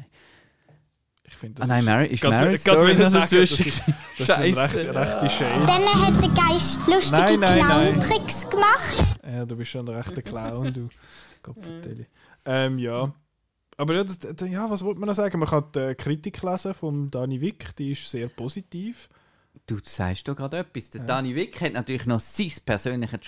Ich 1.28 1.36
finde, 1.36 1.62
Ah 1.62 1.66
das 1.66 1.70
nein, 1.70 1.80
ist, 1.80 1.86
Mary, 1.86 2.06
ist 2.08 2.22
grad 2.22 2.60
Story 2.60 2.94
noch 2.96 3.12
dazwischen? 3.12 3.66
das 3.66 3.66
ist- 3.66 3.84
das 4.30 4.40
ist 4.40 4.58
recht, 4.58 4.76
rechte 4.76 5.30
Shade. 5.30 5.66
Dann 5.66 5.86
hat 6.06 6.22
der 6.24 6.30
Geist 6.44 6.88
lustige 6.88 7.12
Nein, 7.22 7.40
nein, 7.40 7.60
nein. 7.60 8.00
Clown-Tricks 8.00 8.50
gemacht. 8.50 9.20
Ja, 9.26 9.46
du 9.46 9.56
bist 9.56 9.72
schon 9.72 9.90
ein 9.90 9.96
rechter 9.96 10.22
Clown, 10.22 10.72
du. 10.72 10.88
Gottverdeli. 11.44 12.06
ähm, 12.46 12.80
ja. 12.80 13.12
Aber 13.78 13.94
ja, 13.94 14.04
das, 14.04 14.20
ja, 14.50 14.70
was 14.70 14.84
wollte 14.84 15.00
man 15.00 15.08
noch 15.08 15.16
sagen? 15.16 15.38
Man 15.40 15.50
kann 15.50 15.66
die 15.76 15.96
Kritik 15.96 16.42
lesen 16.42 16.74
von 16.74 17.12
Dani 17.12 17.42
Wick, 17.42 17.76
die 17.76 17.92
ist 17.92 18.10
sehr 18.10 18.28
positiv. 18.30 19.10
Du 19.68 19.78
sagst 19.84 20.28
doch 20.28 20.36
gerade 20.36 20.60
etwas. 20.60 20.90
Der 20.92 21.02
Danny 21.02 21.36
Wick 21.36 21.60
hat 21.62 21.74
natürlich 21.74 22.06
noch 22.06 22.20
sein 22.20 22.52
persönliches 22.66 23.20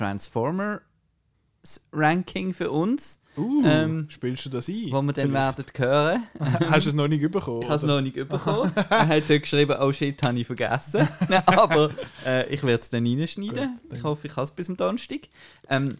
Transformers-Ranking 1.67 2.53
für 2.53 2.71
uns, 2.71 3.19
Uh, 3.39 3.63
Ähm, 3.63 4.07
spielst 4.09 4.47
du 4.47 4.49
das 4.49 4.67
ein? 4.67 4.87
wo 4.89 4.99
wir 5.03 5.13
dann 5.13 5.29
Vielleicht? 5.29 5.77
werden 5.77 5.87
hören. 5.91 6.23
Hast 6.71 6.87
du 6.87 6.89
es 6.89 6.95
noch 6.95 7.07
nicht 7.07 7.21
bekommen? 7.31 7.61
Ich 7.61 7.67
habe 7.67 7.75
es 7.77 7.83
noch 7.83 8.01
nicht 8.01 8.15
bekommen. 8.15 8.71
er 8.75 9.07
hat 9.07 9.29
dort 9.29 9.41
geschrieben, 9.43 9.75
oh 9.79 9.93
shit, 9.93 10.19
habe 10.23 10.39
ich 10.39 10.47
vergessen. 10.47 11.07
Aber 11.45 11.91
äh, 12.25 12.51
ich 12.51 12.63
werde 12.63 12.81
es 12.81 12.89
dann 12.89 13.05
reinschneiden. 13.05 13.79
Gut, 13.83 13.93
ich 13.93 14.03
hoffe, 14.03 14.25
ich 14.25 14.35
habe 14.35 14.41
es 14.45 14.49
bis 14.49 14.65
zum 14.65 14.75
Donnerstag. 14.75 15.29
Ähm, 15.69 15.95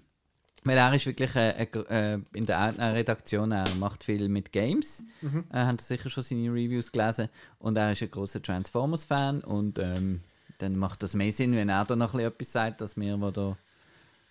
weil 0.63 0.77
er 0.79 0.91
ist 0.95 1.05
wirklich 1.05 1.35
äh, 1.35 1.51
äh, 1.61 2.13
äh, 2.15 2.19
in 2.33 2.47
der 2.47 2.59
Outline-Redaktion, 2.69 3.51
er 3.51 3.65
macht 3.75 4.03
viel 4.03 4.27
mit 4.29 4.51
Games. 4.51 5.03
Mhm. 5.21 5.43
Er 5.51 5.67
hat 5.67 5.81
sicher 5.81 6.09
schon 6.09 6.23
seine 6.23 6.49
Reviews 6.49 6.91
gelesen. 6.91 7.29
Und 7.59 7.77
er 7.77 7.91
ist 7.91 8.01
ein 8.01 8.09
großer 8.09 8.41
Transformers-Fan. 8.41 9.41
Und 9.41 9.77
ähm, 9.77 10.21
dann 10.57 10.75
macht 10.75 11.03
das 11.03 11.13
mehr 11.13 11.31
Sinn, 11.31 11.53
wenn 11.55 11.69
er 11.69 11.85
da 11.85 11.95
noch 11.95 12.15
ein 12.15 12.17
bisschen 12.17 12.31
etwas 12.31 12.51
sagt, 12.51 12.81
dass 12.81 12.97
wir, 12.97 13.15
die 13.15 13.31
da 13.31 13.55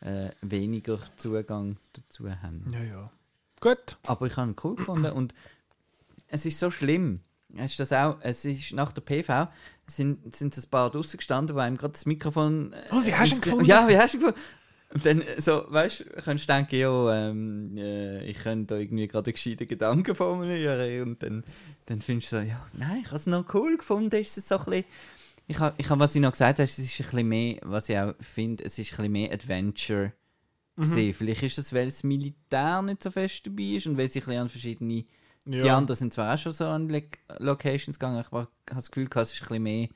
äh, 0.01 0.31
weniger 0.43 0.99
Zugang 1.17 1.77
dazu 1.93 2.29
haben. 2.31 2.67
Ja, 2.73 2.83
ja. 2.83 3.11
Gut. 3.61 3.97
Aber 4.07 4.27
ich 4.27 4.37
habe 4.37 4.51
ihn 4.51 4.57
cool 4.63 4.77
gefunden 4.77 5.13
und 5.13 5.35
es 6.29 6.45
ist 6.47 6.59
so 6.59 6.71
schlimm. 6.71 7.21
Hast 7.57 7.81
das 7.81 7.93
auch? 7.93 8.17
Es 8.21 8.45
ist 8.45 8.73
nach 8.73 8.93
der 8.93 9.01
PV 9.03 9.49
sind, 9.87 10.35
sind 10.37 10.57
ein 10.57 10.71
paar 10.71 10.91
draußen 10.91 11.17
gestanden, 11.17 11.57
die 11.57 11.63
einem 11.63 11.77
gerade 11.79 11.93
das 11.93 12.05
Mikrofon. 12.07 12.73
äh, 12.73 12.85
Oh, 12.93 13.05
wie 13.05 13.15
hast 13.15 13.33
du 13.33 13.37
ihn 13.37 13.41
gefunden? 13.41 13.65
Ja, 13.65 13.89
wie 13.89 13.97
hast 13.97 14.15
du 14.15 14.19
ihn 14.19 14.21
gefunden? 14.25 14.41
Und 14.95 15.05
dann, 15.07 15.23
so, 15.39 15.65
weißt 15.69 16.01
du, 16.01 16.05
könntest 16.23 16.49
du 16.49 16.53
denken, 16.53 16.77
ja, 16.77 17.29
ähm, 17.29 17.77
äh, 17.77 18.25
ich 18.25 18.39
könnte 18.39 18.75
da 18.75 18.81
irgendwie 18.81 19.09
gerade 19.09 19.27
einen 19.27 19.33
gescheiten 19.35 19.67
Gedanken 19.67 20.15
formulieren. 20.15 21.03
Und 21.09 21.23
dann, 21.23 21.45
dann 21.87 22.01
findest 22.01 22.33
du 22.33 22.37
so, 22.37 22.43
ja, 22.43 22.67
nein, 22.73 23.01
ich 23.01 23.07
habe 23.07 23.17
es 23.17 23.27
noch 23.27 23.53
cool 23.55 23.77
gefunden. 23.79 24.15
Ist 24.21 24.39
es 24.39 24.47
so 24.49 24.59
ein 24.59 24.65
bisschen. 24.65 24.85
Ich 25.49 25.59
habe, 25.61 25.75
ich 25.79 25.89
hab, 25.89 25.99
was 25.99 26.15
ich 26.15 26.21
noch 26.21 26.33
gesagt 26.33 26.59
habe, 26.59 26.65
es 26.65 26.79
ist 26.79 26.93
ein 27.01 27.05
bisschen 27.05 27.29
mehr, 27.29 27.57
was 27.63 27.89
ich 27.89 27.99
auch 27.99 28.15
finde, 28.21 28.65
es 28.65 28.79
ist 28.79 28.93
ein 28.93 28.97
bisschen 28.97 29.13
mehr 29.13 29.33
Adventure 29.33 30.13
Mhm. 30.79 30.83
gesehen. 30.83 31.13
Vielleicht 31.15 31.43
ist 31.43 31.57
es, 31.59 31.73
weil 31.73 31.87
das 31.87 32.03
Militär 32.05 32.83
nicht 32.83 33.03
so 33.03 33.11
fest 33.11 33.47
dabei 33.47 33.63
ist 33.63 33.87
und 33.87 33.97
weil 33.97 34.11
sie 34.11 34.19
ein 34.21 34.25
bisschen 34.27 34.41
an 34.43 34.49
verschiedene. 34.49 35.05
Ja. 35.47 35.61
Die 35.63 35.71
anderen 35.71 35.97
sind 35.97 36.13
zwar 36.13 36.35
auch 36.35 36.39
schon 36.39 36.53
so 36.53 36.65
an 36.67 36.89
Le 36.91 37.05
Locations 37.39 37.99
gegangen, 37.99 38.19
aber 38.31 38.43
ich 38.67 38.71
habe 38.73 38.81
das 38.81 38.91
Gefühl, 38.91 39.09
es 39.15 39.33
ist 39.33 39.41
ein 39.43 39.49
bisschen 39.49 39.63
mehr, 39.63 39.89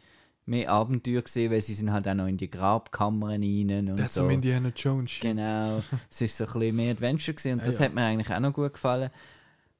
mehr 0.47 0.71
Abenteuer 0.71 1.21
gesehen, 1.23 1.51
weil 1.53 1.61
sie 1.61 1.75
sind 1.75 1.93
halt 1.93 2.09
auch 2.09 2.15
noch 2.15 2.27
in 2.29 2.37
die 2.39 2.49
Grabkammern 2.51 3.43
rein 3.43 3.89
und 3.91 3.97
Das 3.99 4.07
ist 4.07 4.15
so. 4.15 4.23
so 4.23 4.29
Indiana 4.31 4.73
Jones. 4.75 5.11
shit. 5.11 5.23
Genau. 5.23 5.83
es 6.11 6.21
ist 6.23 6.39
so 6.39 6.45
ein 6.47 6.53
bisschen 6.53 6.77
mehr 6.77 6.93
Adventure 6.93 7.35
gewesen 7.35 7.53
und 7.55 7.59
Ja, 7.59 7.65
das 7.67 7.79
ja. 7.79 7.85
hat 7.85 7.95
mir 7.95 8.05
eigentlich 8.05 8.33
auch 8.33 8.41
noch 8.41 8.53
gut 8.55 8.73
gefallen. 8.73 9.11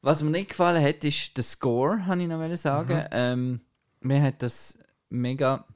Was 0.03 0.23
mir 0.23 0.31
nicht 0.31 0.51
gefallen 0.51 0.85
hat, 0.85 1.03
ist 1.05 1.35
der 1.37 1.45
Score, 1.45 2.05
habe 2.07 2.21
ich 2.23 2.29
noch 2.29 2.57
sagen. 2.57 2.95
Mhm. 2.97 3.07
Ähm, 3.13 3.61
mir 4.01 4.21
hat 4.23 4.43
das 4.43 4.79
mega 5.11 5.67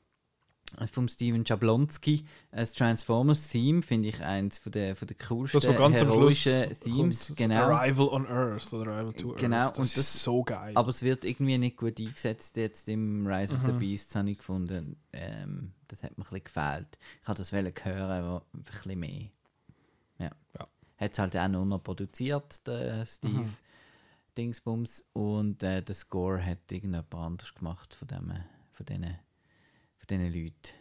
äh, 0.79 0.87
vom 0.87 1.07
Steven 1.09 1.45
Jablonski 1.45 2.25
das 2.51 2.73
Transformers-Theme 2.73 3.83
finde 3.83 4.09
ich 4.09 4.23
eins 4.23 4.59
von 4.59 4.73
der, 4.73 4.97
von 4.97 5.07
der 5.07 5.17
coolsten 5.19 5.59
Das, 5.61 5.69
was 5.69 5.77
ganz 5.77 5.97
heroischen 6.01 6.73
Themes. 6.81 7.33
Genau. 7.37 7.65
Arrival 7.69 8.09
on 8.09 8.27
Earth 8.27 8.73
oder 8.73 8.93
Arrival 8.93 9.13
to 9.13 9.35
Genau, 9.35 9.57
Earth. 9.57 9.73
Das 9.73 9.79
und 9.79 9.85
ist 9.85 9.97
das- 9.99 10.23
so 10.23 10.43
geil. 10.43 10.73
Aber 10.77 10.89
es 10.89 11.03
wird 11.03 11.25
irgendwie 11.25 11.59
nicht 11.59 11.77
gut 11.77 12.01
eingesetzt 12.01 12.57
jetzt 12.57 12.89
im 12.89 13.27
Rise 13.27 13.55
of 13.55 13.61
the 13.63 13.73
Mhm. 13.73 13.79
Beasts, 13.79 14.15
habe 14.17 14.31
ich 14.31 14.39
gefunden. 14.39 14.97
Ähm, 15.13 15.73
das 15.89 16.03
hat 16.03 16.17
mir 16.19 16.25
ein 16.25 16.29
bisschen 16.31 16.45
gefehlt. 16.45 16.99
Ich 17.23 17.29
wollte 17.29 17.43
das 17.43 17.53
wollen 17.53 17.73
hören, 17.83 18.11
aber 18.25 18.43
ein 18.55 18.63
bisschen 18.63 18.99
mehr. 19.01 19.29
Ja. 20.19 20.31
Ja. 20.59 20.69
Hat 20.97 21.13
es 21.13 21.19
halt 21.19 21.37
auch 21.37 21.49
nur 21.49 21.67
noch 21.67 21.83
produziert, 21.83 22.67
der 22.67 23.05
Steve 23.05 23.41
Mhm. 23.41 23.57
Dingsbums. 24.39 25.05
Und 25.13 25.63
äh, 25.63 25.83
der 25.83 25.95
Score 25.95 26.45
hat 26.45 26.71
irgendjemand 26.71 27.15
anders 27.15 27.55
gemacht 27.55 27.95
von, 27.95 28.09
dem, 28.09 28.33
von 28.75 28.87
diesen 28.87 29.05
von 29.05 30.07
diesen 30.11 30.33
Leuten. 30.33 30.75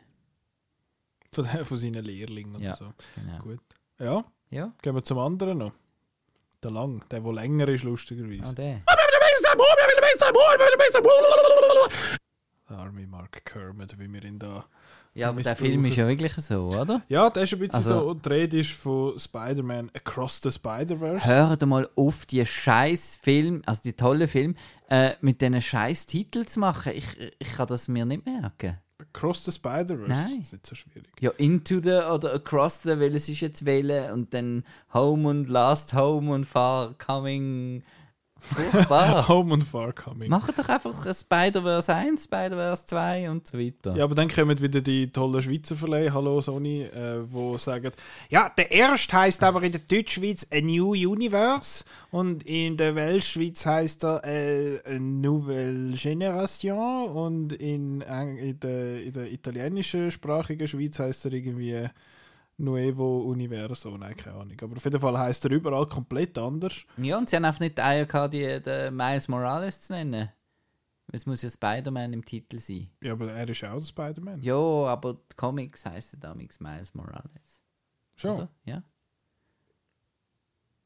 von, 1.34 1.46
von 1.66 1.78
seinen 1.78 2.04
Lehrlingen 2.04 2.56
oder 2.58 2.66
Ja. 2.66 2.76
so. 2.76 2.94
Genau. 3.16 3.40
Gut. 3.40 3.62
Ja, 4.00 4.24
Ja, 4.50 4.74
gehen 4.82 4.96
wir 4.96 5.04
zum 5.04 5.18
anderen 5.20 5.58
noch. 5.60 5.72
Der 6.62 6.72
lang, 6.72 7.08
der, 7.10 7.20
der 7.22 7.34
länger 7.34 7.68
ist, 7.70 7.84
lustigerweise. 7.84 8.52
Ah, 8.52 8.54
der. 8.54 8.82
Der 12.70 12.78
arme 12.78 13.06
Mark 13.08 13.44
Kermit, 13.46 13.98
wie 14.00 14.12
wir 14.12 14.24
ihn 14.24 14.40
da. 14.40 14.66
Ja, 15.16 15.30
aber 15.30 15.42
der. 15.44 15.56
Film 15.56 15.86
ist 15.86 15.96
ja 15.98 16.08
wirklich 16.08 16.34
so, 16.34 16.64
oder? 16.64 17.02
Ja, 17.08 17.30
der 17.30 17.44
ist 17.44 17.54
ein 17.54 17.60
bisschen 17.60 17.76
Also- 17.76 18.00
so. 18.00 18.10
Und 18.10 18.26
die 18.26 18.30
Rede 18.30 18.60
ist 18.60 18.72
von 18.72 19.18
Spider-Man 19.20 19.92
Across 19.94 20.42
the 20.42 20.52
Spider-Verse. 20.52 21.26
Hört 21.28 21.66
mal 21.66 21.88
auf, 21.96 22.26
die 22.26 22.44
scheiß 22.46 23.20
Film, 23.22 23.62
also 23.66 23.82
die 23.84 23.94
tolle 23.94 24.28
Film, 24.28 24.56
äh, 24.90 25.12
mit 25.22 25.40
diesen 25.42 25.62
scheiß 25.62 26.08
Titel 26.08 26.46
zu 26.46 26.60
machen. 26.60 26.94
Ich, 26.96 27.06
ich 27.38 27.52
kann 27.54 27.68
das 27.68 27.88
mir 27.88 28.06
nicht 28.06 28.26
merken. 28.26 28.78
Across 29.00 29.46
the 29.46 29.52
Spider-Verse. 29.52 30.08
Nein. 30.10 30.38
Das 30.38 30.46
ist 30.48 30.54
nicht 30.54 30.66
so 30.66 30.76
schwierig. 30.76 31.10
Ja, 31.20 31.30
Into 31.38 31.80
the 31.80 31.90
oder 32.12 32.34
Across 32.34 32.82
the, 32.84 32.98
welches 33.00 33.30
ist 33.30 33.42
jetzt 33.42 33.66
wählen 33.66 34.12
und 34.14 34.34
dann 34.34 34.64
Home 34.94 35.30
und 35.30 35.48
Last 35.50 35.94
Home 35.94 36.34
und 36.34 36.46
Far 36.46 36.96
Coming. 36.98 37.84
Furchtbar. 38.44 39.28
Home 39.30 39.54
and 39.54 39.64
Far 39.64 39.94
Coming. 39.94 40.30
Macht 40.30 40.58
doch 40.58 40.68
einfach 40.68 41.06
ein 41.06 41.14
Spider-Verse 41.14 41.94
1, 41.94 42.26
Spider-Verse 42.26 42.86
2 42.86 43.30
und 43.30 43.48
so 43.48 43.58
weiter. 43.58 43.96
Ja, 43.96 44.04
aber 44.04 44.16
dann 44.16 44.28
kommen 44.28 44.60
wieder 44.60 44.82
die 44.82 45.12
tollen 45.12 45.42
Schweizer 45.42 45.76
Verleihe, 45.76 46.14
hallo 46.14 46.42
Sony, 46.42 46.84
äh, 46.84 47.22
wo 47.26 47.58
sagen, 47.58 47.92
ja, 48.30 48.50
der 48.50 48.72
erste 48.72 49.18
heißt 49.18 49.44
aber 49.44 49.64
in 49.64 49.72
der 49.72 49.82
Deutschschweiz 49.82 50.48
A 50.54 50.62
New 50.62 50.92
Universe 50.92 51.86
und 52.12 52.44
in 52.44 52.78
der 52.78 52.96
Weltschweiz 52.96 53.66
heißt 53.66 54.04
er 54.04 54.24
äh, 54.26 54.80
A 54.86 55.00
Nouvelle 55.00 55.94
Generation 55.96 57.10
und 57.10 57.54
in, 57.54 58.02
in, 58.02 58.60
der, 58.60 59.04
in 59.04 59.12
der 59.14 59.32
italienischen 59.32 60.12
sprachigen 60.12 60.68
Schweiz 60.68 61.00
heißt 61.00 61.26
er 61.26 61.34
irgendwie 61.34 61.88
Nuevo 62.58 63.22
Universo, 63.22 63.98
nein, 63.98 64.16
keine 64.16 64.38
Ahnung. 64.38 64.58
Aber 64.62 64.76
auf 64.78 64.84
jeden 64.84 65.00
Fall 65.00 65.18
heißt 65.18 65.46
er 65.46 65.52
überall 65.52 65.88
komplett 65.88 66.38
anders. 66.38 66.86
Ja, 66.98 67.18
und 67.18 67.30
sie 67.30 67.36
haben 67.36 67.46
einfach 67.46 67.60
nicht 67.62 67.78
die 67.78 67.82
Eier 67.82 68.06
gehabt, 68.06 68.34
die, 68.34 68.62
den 68.62 68.96
Miles 68.96 69.28
Morales 69.28 69.82
zu 69.82 69.94
nennen. 69.94 70.30
Es 71.12 71.26
muss 71.26 71.42
ja 71.42 71.50
Spider-Man 71.50 72.14
im 72.14 72.24
Titel 72.24 72.60
sein. 72.60 72.90
Ja, 73.02 73.14
aber 73.14 73.32
er 73.32 73.48
ist 73.50 73.62
ja 73.62 73.74
auch 73.74 73.80
der 73.80 73.86
Spider-Man. 73.86 74.42
Ja, 74.42 74.56
aber 74.56 75.14
die 75.14 75.36
Comics 75.36 75.86
heißen 75.86 76.20
damals 76.20 76.60
Miles 76.60 76.94
Morales. 76.94 77.62
Schon. 78.16 78.32
Oder? 78.36 78.50
Ja. 78.66 78.84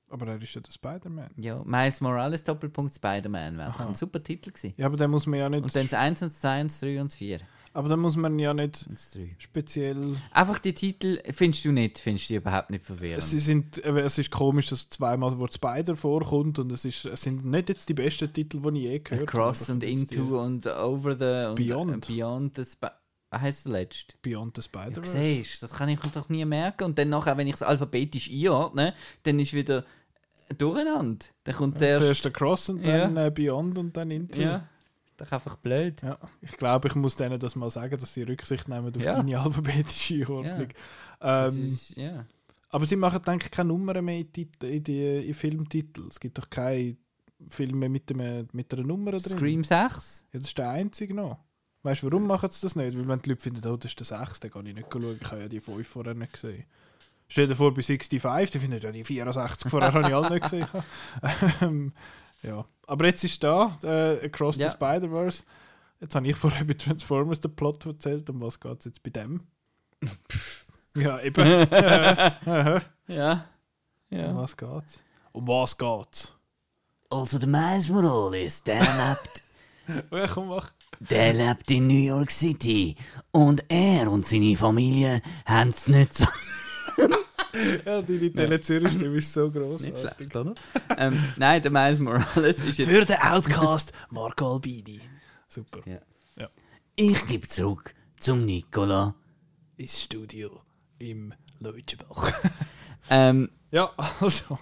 Aber 0.09 0.27
er 0.27 0.41
ist 0.41 0.55
ja 0.55 0.61
der 0.61 0.71
Spider-Man. 0.71 1.31
ja. 1.35 1.61
Miles 1.65 1.99
Morales 2.01 2.43
Doppelpunkt 2.43 2.95
Spider-Man 2.95 3.57
wäre 3.57 3.71
doch 3.71 3.87
ein 3.87 3.93
super 3.95 4.23
Titel 4.23 4.51
gewesen. 4.51 4.73
Ja, 4.77 4.85
aber 4.85 4.95
dann 4.97 5.11
muss 5.11 5.27
man 5.27 5.39
ja 5.39 5.49
nicht. 5.49 5.63
Und 5.63 5.75
dann 5.75 5.83
das 5.83 5.93
1 5.93 6.21
und 6.21 6.31
das 6.31 6.39
2 6.39 6.61
und 6.61 6.71
das 6.71 6.79
3 6.79 7.01
und 7.01 7.11
das 7.11 7.15
4. 7.15 7.39
aber 7.77 7.89
dann 7.89 7.99
muss 7.99 8.15
man 8.17 8.37
ja 8.39 8.53
nicht 8.53 8.85
Und 8.87 8.97
das 8.97 9.11
3. 9.11 9.35
speziell. 9.37 10.15
Einfach 10.31 10.59
die 10.59 10.73
Titel 10.73 11.21
findest 11.31 11.63
du 11.65 11.71
nicht, 11.71 11.99
findest 11.99 12.29
du 12.29 12.35
überhaupt 12.35 12.69
nicht 12.71 12.83
verwirrend. 12.83 13.23
Sie 13.23 13.39
sind, 13.39 13.83
äh, 13.85 13.99
es 13.99 14.17
ist 14.17 14.31
komisch, 14.31 14.67
dass 14.67 14.89
zweimal 14.89 15.29
das 15.31 15.39
Wort 15.39 15.53
Spider 15.53 15.95
vorkommt 15.95 16.59
und 16.59 16.71
es, 16.71 16.83
ist, 16.85 17.05
es 17.05 17.21
sind 17.21 17.45
nicht 17.45 17.69
jetzt 17.69 17.87
die 17.87 17.93
besten 17.93 18.31
Titel, 18.33 18.59
die 18.61 18.77
ich 18.79 18.83
je 18.83 18.99
gehört 18.99 19.29
Across 19.29 19.61
habe. 19.69 19.73
und 19.73 19.83
aber 19.83 19.91
jetzt 19.91 20.11
Into 20.13 20.41
und 20.43 20.67
Over 20.67 21.11
the 21.17 21.49
und 21.49 21.55
Beyond. 21.55 22.09
äh, 22.09 22.13
Beyond 22.13 22.57
the 22.57 22.63
Spi 22.65 22.87
Was 23.29 23.41
heisst 23.41 23.65
der 23.65 23.71
letzte? 23.73 24.15
Beyond 24.21 24.55
the 24.55 24.61
Ja, 24.61 24.63
Spider-Verse. 24.83 25.17
siehst, 25.17 25.63
das 25.63 25.73
kann 25.73 25.89
ich 25.89 26.01
mir 26.03 26.09
doch 26.11 26.29
nie 26.29 26.45
merken. 26.45 26.83
Und 26.85 26.97
dann 26.97 27.09
nachher, 27.09 27.37
wenn 27.37 27.47
ich 27.47 27.55
es 27.55 27.61
alphabetisch 27.63 28.29
einordne, 28.31 28.93
dann 29.23 29.37
ist 29.39 29.53
wieder 29.53 29.83
durcheinander. 30.57 31.25
Dann 31.43 31.55
kommt 31.55 31.77
Zuerst 31.77 32.01
zuerst. 32.01 32.25
Across 32.25 32.69
und 32.69 32.85
Ja. 32.85 32.99
dann 33.07 33.17
äh, 33.17 33.31
Beyond 33.33 33.77
und 33.77 33.97
dann 33.97 34.11
Into. 34.11 34.39
Ja, 34.39 34.67
doch 35.17 35.31
einfach 35.31 35.55
blöd. 35.57 36.01
Ja, 36.01 36.17
ich 36.41 36.51
glaube, 36.57 36.87
ich 36.87 36.95
muss 36.95 37.15
denen 37.15 37.39
das 37.39 37.55
mal 37.55 37.69
sagen, 37.69 37.97
dass 37.99 38.13
sie 38.13 38.23
Rücksicht 38.23 38.67
nehmen 38.67 38.95
auf 38.95 39.01
Ja. 39.03 39.13
deine 39.13 39.39
alphabetische 39.39 40.15
Einordnung. 40.25 40.67
Das 41.19 41.55
Ähm, 41.55 41.63
ist, 41.63 41.95
ja. 41.97 42.25
aber 42.69 42.85
sie 42.85 42.95
machen, 42.95 43.21
denke 43.21 43.45
ich, 43.45 43.51
keine 43.51 43.69
Nummern 43.69 44.03
mehr 44.05 44.19
in, 44.19 44.31
die, 44.31 44.49
in, 44.63 44.83
die, 44.83 45.27
in 45.27 45.33
Filmtitel. 45.33 46.07
Es 46.09 46.19
gibt 46.19 46.37
doch 46.37 46.49
keine 46.49 46.95
Filme 47.49 47.89
mit, 47.89 48.09
dem, 48.09 48.47
mit 48.51 48.73
einer 48.73 48.83
Nummer 48.83 49.11
drin. 49.11 49.19
Scream 49.21 49.63
6? 49.63 50.25
Ja, 50.33 50.39
das 50.39 50.47
ist 50.49 50.57
der 50.57 50.69
einzige 50.69 51.13
noch. 51.13 51.37
Weißt 51.83 52.03
du, 52.03 52.07
warum 52.07 52.27
machen 52.27 52.49
sie 52.49 52.61
das 52.61 52.75
nicht? 52.75 52.97
Weil 52.97 53.07
wenn 53.07 53.19
die 53.21 53.29
Leute 53.29 53.41
finden, 53.41 53.65
oh, 53.67 53.77
das 53.77 53.91
ist 53.91 53.99
der 53.99 54.19
6, 54.19 54.39
dann 54.41 54.51
kann 54.51 54.65
ich 54.65 54.75
nicht 54.75 54.87
schauen. 54.91 55.17
Ich 55.21 55.31
habe 55.31 55.41
ja 55.41 55.47
die 55.47 55.59
5 55.61 55.87
vorher 55.87 56.13
nicht 56.15 56.33
gesehen. 56.33 56.65
Stell 57.29 57.47
dir 57.47 57.55
vor, 57.55 57.73
bei 57.73 57.81
65, 57.81 58.09
die 58.51 58.59
finden 58.59 58.81
ja 58.81 58.91
die 58.91 59.03
64 59.03 59.69
vorher 59.69 59.93
habe 59.93 60.07
ich 60.07 60.15
alle 60.15 60.29
nicht 60.31 60.43
gesehen. 60.43 60.67
ähm, 61.61 61.93
ja. 62.43 62.65
Aber 62.87 63.05
jetzt 63.05 63.23
ist 63.23 63.43
da, 63.43 63.77
äh, 63.83 64.25
Across 64.25 64.57
Ja. 64.57 64.69
the 64.69 64.75
Spider-Verse. 64.75 65.43
Jetzt 65.99 66.15
habe 66.15 66.27
ich 66.27 66.35
vorher 66.37 66.63
bei 66.65 66.73
Transformers 66.73 67.39
den 67.41 67.55
Plot 67.55 67.85
erzählt. 67.85 68.29
Um 68.29 68.39
was 68.41 68.59
geht 68.59 68.79
es 68.79 68.85
jetzt 68.85 69.03
bei 69.03 69.09
dem? 69.09 69.41
ja, 70.95 71.19
eben. 71.21 71.43
Aha. 71.71 72.81
Ja. 73.07 73.45
um 74.11 74.17
Ja. 74.17 74.35
was 74.35 74.55
geht's? 74.55 75.03
Um 75.31 75.47
was 75.47 75.77
geht's? 75.77 76.33
Also 77.09 77.39
der 77.39 77.47
Miles 77.47 77.89
Morales, 77.89 78.63
der 78.63 78.79
lebt, 78.81 80.09
Ja, 80.11 80.27
komm, 80.27 80.49
mach. 80.49 80.71
der 80.99 81.33
lebt 81.33 81.71
in 81.71 81.87
New 81.87 81.93
York 81.93 82.29
City. 82.31 82.95
Und 83.31 83.63
er 83.69 84.11
und 84.11 84.25
seine 84.25 84.55
Familie 84.57 85.21
haben 85.45 85.69
es 85.69 85.87
nicht 85.87 86.13
so... 86.13 86.25
Ja, 87.85 88.01
deine 88.01 88.31
Tele-Zürich-Stimme 88.31 89.17
ist 89.17 89.33
so 89.33 89.49
gross. 89.49 89.81
Nicht 89.81 89.97
schlecht, 89.97 90.35
oder? 90.35 90.55
ähm, 90.97 91.23
nein, 91.37 91.61
der 91.61 91.71
Miles 91.71 91.99
Morales 91.99 92.57
ist 92.63 92.77
jetzt. 92.77 92.89
Für 92.89 93.05
den 93.05 93.17
Outcast, 93.17 93.93
Marco 94.09 94.53
Albini. 94.53 95.01
Super. 95.47 95.79
Ja. 95.85 95.99
Ich 96.99 97.27
gebe 97.27 97.47
zurück 97.47 97.93
zum 98.17 98.43
Nicola. 98.43 99.13
Ins 99.77 100.01
Studio 100.01 100.61
im 100.97 101.31
Leutschenbach. 101.59 102.33
Ähm, 103.09 103.49
ja, 103.71 103.89
also. 104.19 104.59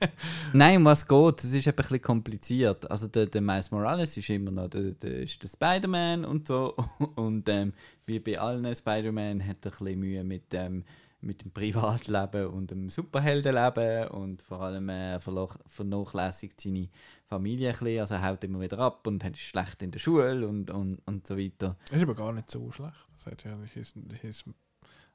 Nein, 0.52 0.76
um 0.76 0.84
was 0.84 1.08
geht? 1.08 1.42
Es 1.42 1.52
ist 1.52 1.66
ein 1.66 1.74
bisschen 1.74 2.00
kompliziert. 2.00 2.88
Also 2.88 3.08
der, 3.08 3.26
der 3.26 3.40
Miles 3.40 3.72
Morales 3.72 4.16
ist 4.16 4.30
immer 4.30 4.52
noch 4.52 4.68
der, 4.68 4.92
der, 4.92 5.22
ist 5.22 5.42
der 5.42 5.48
Spider-Man 5.48 6.24
und 6.24 6.46
so. 6.46 6.76
Und 7.16 7.48
ähm, 7.48 7.72
wie 8.06 8.20
bei 8.20 8.38
allen 8.38 8.72
Spider-Man 8.72 9.44
hat 9.44 9.66
er 9.66 9.72
ein 9.72 9.78
bisschen 9.78 9.98
Mühe 9.98 10.22
mit 10.22 10.52
dem, 10.52 10.84
mit 11.20 11.42
dem 11.42 11.50
Privatleben 11.50 12.46
und 12.48 12.70
dem 12.70 12.90
Superheldenleben 12.90 14.08
und 14.08 14.42
vor 14.42 14.60
allem 14.62 14.88
äh, 14.88 15.18
vernachlässigt 15.20 16.60
seine 16.60 16.88
Familie 17.26 17.68
ein 17.68 17.72
bisschen. 17.72 18.00
Also 18.00 18.14
er 18.14 18.24
haut 18.24 18.44
immer 18.44 18.60
wieder 18.60 18.78
ab 18.78 19.06
und 19.06 19.24
ist 19.24 19.38
schlecht 19.38 19.82
in 19.82 19.90
der 19.90 19.98
Schule 19.98 20.46
und, 20.46 20.70
und, 20.70 20.98
und 21.06 21.26
so 21.26 21.36
weiter. 21.36 21.76
ist 21.90 22.02
aber 22.02 22.14
gar 22.14 22.32
nicht 22.32 22.50
so 22.50 22.70
schlecht. 22.70 23.08
Das 23.24 23.44
ja 23.44 23.58
his, 23.74 23.94
his, 24.20 24.44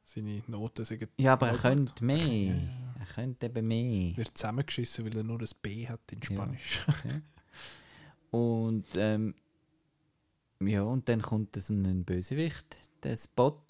seine 0.04 0.44
Noten 0.48 0.84
sind 0.84 1.08
Ja, 1.18 1.34
aber 1.34 1.50
er 1.50 1.58
könnte 1.58 2.04
mehr. 2.04 2.56
Er 3.00 3.06
könnte 3.06 3.46
eben 3.46 3.68
mehr. 3.68 4.18
wird 4.18 4.38
zusammengeschissen, 4.38 5.06
weil 5.06 5.18
er 5.18 5.24
nur 5.24 5.40
ein 5.40 5.48
B 5.62 5.88
hat 5.88 6.12
in 6.12 6.22
Spanisch. 6.22 6.86
Und 8.32 8.86
ähm, 8.96 9.36
ja, 10.60 10.82
und 10.82 11.08
dann 11.08 11.22
kommt 11.22 11.56
es 11.56 11.70
ein 11.70 12.04
Bösewicht, 12.04 12.78
der 13.04 13.16
Spot. 13.16 13.62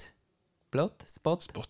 Plot? 0.74 1.06
Spot? 1.08 1.40
Spot. 1.40 1.64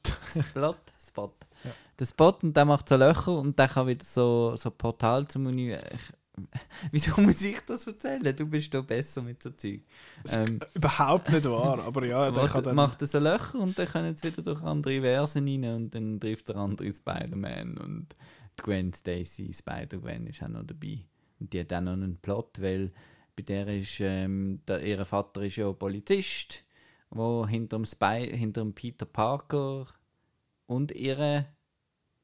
Plot? 0.53 0.77
Spot. 0.97 1.33
Ja. 1.65 1.71
Der 1.99 2.05
Spot 2.05 2.37
und 2.41 2.55
der 2.55 2.63
macht 2.63 2.87
so 2.87 2.95
Löcher 2.95 3.37
und 3.37 3.59
der 3.59 3.67
kann 3.67 3.85
wieder 3.85 4.05
so, 4.05 4.55
so 4.55 4.71
Portal 4.71 5.27
zum 5.27 5.45
Universum. 5.45 5.99
Wieso 6.91 7.19
muss 7.19 7.41
ich 7.41 7.59
das 7.67 7.85
erzählen? 7.85 8.33
Du 8.33 8.45
bist 8.45 8.73
da 8.73 8.79
besser 8.79 9.21
mit 9.21 9.43
so 9.43 9.49
Zeug. 9.49 9.81
Ähm, 10.31 10.61
Überhaupt 10.73 11.29
nicht 11.29 11.43
wahr, 11.43 11.79
aber 11.83 12.05
ja, 12.05 12.31
der 12.31 12.45
kann 12.45 12.53
macht, 12.53 12.65
dann... 12.65 12.75
macht 12.75 13.01
er 13.01 13.07
so 13.09 13.19
Löcher 13.19 13.59
und 13.59 13.77
dann 13.77 13.87
können 13.87 14.15
sie 14.15 14.29
wieder 14.29 14.41
durch 14.41 14.63
andere 14.63 15.01
Versen 15.01 15.49
rein 15.49 15.65
und 15.65 15.93
dann 15.93 16.19
trifft 16.21 16.47
der 16.47 16.55
andere 16.55 16.89
Spider-Man 16.89 17.77
und 17.79 18.07
die 18.57 18.63
Gwen 18.63 18.93
Stacy, 18.93 19.53
Spider-Gwen 19.53 20.27
ist 20.27 20.41
auch 20.43 20.47
noch 20.47 20.63
dabei. 20.63 20.99
Und 21.41 21.51
die 21.51 21.59
hat 21.59 21.73
auch 21.73 21.81
noch 21.81 21.91
einen 21.91 22.19
Plot, 22.19 22.61
weil 22.61 22.93
bei 23.35 23.43
der 23.43 23.67
ist, 23.67 23.99
ähm, 23.99 24.61
der, 24.65 24.81
ihr 24.81 25.03
Vater 25.03 25.41
ist 25.41 25.57
ja 25.57 25.69
Polizist, 25.73 26.63
wo 27.13 27.45
hinter 27.47 27.77
dem, 27.77 27.85
Spy, 27.85 28.29
hinter 28.35 28.61
dem 28.61 28.73
Peter 28.73 29.05
Parker 29.05 29.87
und 30.65 30.91
ihre 30.91 31.45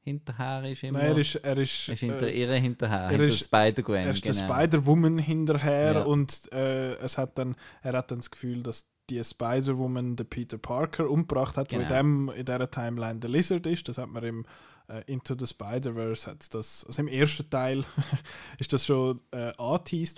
hinterher 0.02 0.64
ist 0.70 0.82
immer. 0.82 0.98
Nein, 0.98 1.12
er 1.12 1.18
ist, 1.18 1.34
er 1.36 1.58
ist, 1.58 1.88
ist 1.88 2.00
hinter 2.00 2.26
äh, 2.28 2.40
ihre 2.40 2.56
hinterher, 2.56 3.00
er 3.02 3.08
hinter 3.10 3.24
ist- 3.24 3.44
Spider-Gwen. 3.44 4.04
er 4.04 4.10
ist 4.10 4.24
der 4.24 4.32
genau. 4.34 4.54
Spider-Woman 4.54 5.18
hinterher 5.18 5.92
Ja. 5.92 6.02
und 6.02 6.50
äh, 6.52 6.94
es 6.96 7.18
hat 7.18 7.38
dann, 7.38 7.54
er 7.82 7.92
hat 7.94 8.10
dann 8.10 8.18
das 8.18 8.30
Gefühl, 8.30 8.62
dass 8.62 8.86
die 9.10 9.22
Spider-Woman 9.22 10.16
den 10.16 10.26
Peter 10.26 10.56
Parker 10.58 11.10
umgebracht 11.10 11.56
hat, 11.56 11.68
Genau. 11.68 11.82
wo 11.82 11.86
in, 11.88 11.94
dem, 11.96 12.28
in 12.30 12.44
dieser 12.44 12.70
Timeline 12.70 13.18
der 13.20 13.30
Lizard 13.30 13.66
ist. 13.66 13.88
Das 13.88 13.98
hat 13.98 14.08
man 14.08 14.22
im 14.24 14.46
äh, 14.88 15.02
Into 15.06 15.36
the 15.38 15.46
Spider-Verse, 15.46 16.30
hat's 16.30 16.48
das, 16.48 16.84
also 16.86 17.02
im 17.02 17.08
ersten 17.08 17.48
Teil 17.50 17.84
ist 18.58 18.72
das 18.72 18.86
schon 18.86 19.20
äh, 19.32 19.52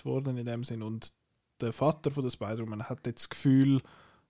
worden 0.04 0.36
in 0.36 0.46
dem 0.46 0.62
Sinn 0.64 0.82
und 0.82 1.12
der 1.60 1.72
Vater 1.72 2.10
von 2.10 2.22
der 2.24 2.30
Spider-Woman 2.30 2.84
hat 2.88 3.06
jetzt 3.06 3.22
das 3.22 3.28
Gefühl, 3.30 3.82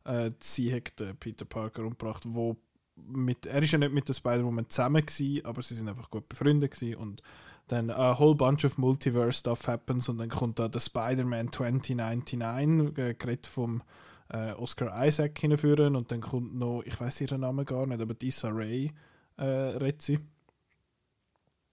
äh, 0.05 0.31
sie 0.39 0.75
hat 0.75 0.99
den 0.99 1.17
Peter 1.17 1.45
Parker 1.45 1.83
umgebracht, 1.83 2.25
wo 2.27 2.57
mit, 2.97 3.47
er 3.47 3.63
ist 3.63 3.73
ja 3.73 3.79
nicht 3.79 3.93
mit 3.93 4.09
der 4.09 4.15
Spider-Woman 4.15 4.69
zusammen 4.69 5.05
gewesen, 5.05 5.45
aber 5.45 5.63
sie 5.63 5.75
sind 5.75 5.89
einfach 5.89 6.11
gut 6.11 6.29
befreundet 6.29 6.73
gewesen 6.73 6.97
und 6.97 7.23
dann 7.69 7.91
a 7.91 8.19
whole 8.19 8.35
bunch 8.35 8.65
of 8.65 8.77
Multiverse 8.77 9.39
Stuff 9.39 9.67
happens 9.67 10.09
und 10.09 10.19
dann 10.19 10.29
kommt 10.29 10.59
da 10.59 10.69
der 10.69 10.81
Spider-Man 10.81 11.53
2099, 11.53 12.99
äh, 12.99 13.15
geredet 13.15 13.47
vom 13.47 13.83
äh, 14.29 14.53
Oscar 14.53 15.07
Isaac 15.07 15.39
hinführen 15.39 15.97
und 15.97 16.11
dann 16.11 16.21
kommt 16.21 16.55
noch, 16.55 16.83
ich 16.85 17.01
weiß 17.01 17.21
ihren 17.23 17.41
Namen 17.41 17.65
gar 17.65 17.87
nicht, 17.87 18.01
aber 18.01 18.15
Issa 18.23 18.49
Rae 18.51 18.91
äh, 19.37 19.45
redet 19.45 20.03
sie. 20.03 20.19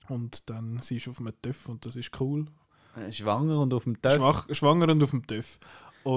Und 0.08 0.50
dann 0.50 0.80
sie 0.80 0.98
ist 0.98 1.08
auf 1.08 1.20
einem 1.20 1.34
TÜV 1.42 1.70
und 1.70 1.86
das 1.86 1.96
ist 1.96 2.20
cool. 2.20 2.48
Äh, 2.96 3.12
Schwanger 3.12 3.60
und 3.60 3.74
auf 3.74 3.84
dem 3.84 4.02
Töpf. 4.02 4.16
Schwach, 4.16 4.48
schwanger 4.52 4.90
und 4.90 5.04
auf 5.04 5.12
dem 5.12 5.26
TÜV. 5.26 5.60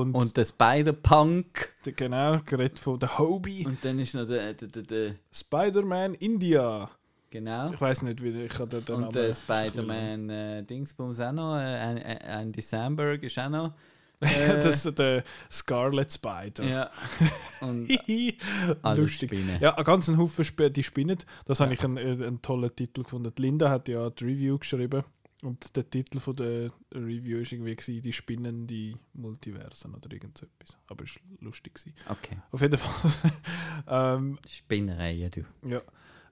Und, 0.01 0.15
Und 0.15 0.37
der 0.37 0.45
Spider-Punk. 0.45 1.73
der- 1.85 1.93
genau, 1.93 2.39
geredet 2.45 2.79
von 2.79 2.99
der 2.99 3.19
Hobie. 3.19 3.67
Und 3.67 3.85
dann 3.85 3.99
ist 3.99 4.15
noch 4.15 4.27
der, 4.27 4.55
der, 4.55 4.69
der, 4.69 4.83
der 4.83 5.15
Spider-Man 5.33 6.15
India. 6.15 6.91
genau. 7.31 7.73
Ich 7.73 7.81
weiß 7.81 8.03
nicht, 8.03 8.23
wie 8.23 8.31
ich 8.45 8.59
habe 8.59 8.81
den 8.81 8.95
Namen. 8.95 9.07
Und 9.09 9.15
der 9.17 9.33
Spider-Man 9.35 10.31
äh, 10.31 10.63
Dingsbums 10.63 11.21
auch 11.21 11.33
noch. 11.33 11.57
Äh, 11.59 12.19
Andy 12.25 12.63
Samberg 12.63 13.23
ist 13.23 13.39
auch 13.39 13.49
noch. 13.51 13.73
Äh, 14.23 14.61
das 14.63 14.87
ist 14.87 14.97
der 15.01 15.25
Scarlet 15.51 16.13
Spider. 16.13 16.63
ja. 16.63 16.91
Und 17.61 17.89
Lustig. 18.97 19.31
Spinnen. 19.31 19.59
Ja, 19.61 19.77
ein 19.77 19.83
ganzen 19.85 20.17
Haufen 20.17 20.43
Sp 20.47 20.71
die 20.71 20.85
spinnen. 20.85 21.19
Das 21.45 21.59
habe 21.59 21.75
ich 21.75 21.83
einen, 21.83 21.97
äh, 21.97 22.25
einen 22.27 22.41
tollen 22.41 22.75
Titel 22.75 23.03
gefunden. 23.03 23.33
Die 23.37 23.43
Linda 23.43 23.69
hat 23.69 23.89
ja 23.89 24.09
die 24.11 24.25
Review 24.25 24.59
geschrieben. 24.59 25.03
Und 25.43 25.77
der 25.77 25.91
Titel 25.91 26.21
von 26.21 26.37
der 26.37 26.71
Review 26.95 27.39
war 27.39 27.53
irgendwie 27.53 27.75
gewesen, 27.75 28.01
die 28.01 28.13
spinnende 28.13 28.95
Multiversen 29.15 29.93
oder 29.95 30.11
irgend 30.13 30.39
so 30.39 30.47
etwas. 30.47 30.79
Aber 30.87 31.03
es 31.05 31.17
war 31.17 31.23
lustig. 31.41 31.75
Gewesen. 31.75 31.95
Okay. 32.09 32.37
Auf 32.53 32.61
jeden 32.61 32.79
Fall. 32.79 33.13
ähm, 34.17 34.39
Spinnereien, 34.49 35.31
du. 35.33 35.69
ja. 35.69 35.83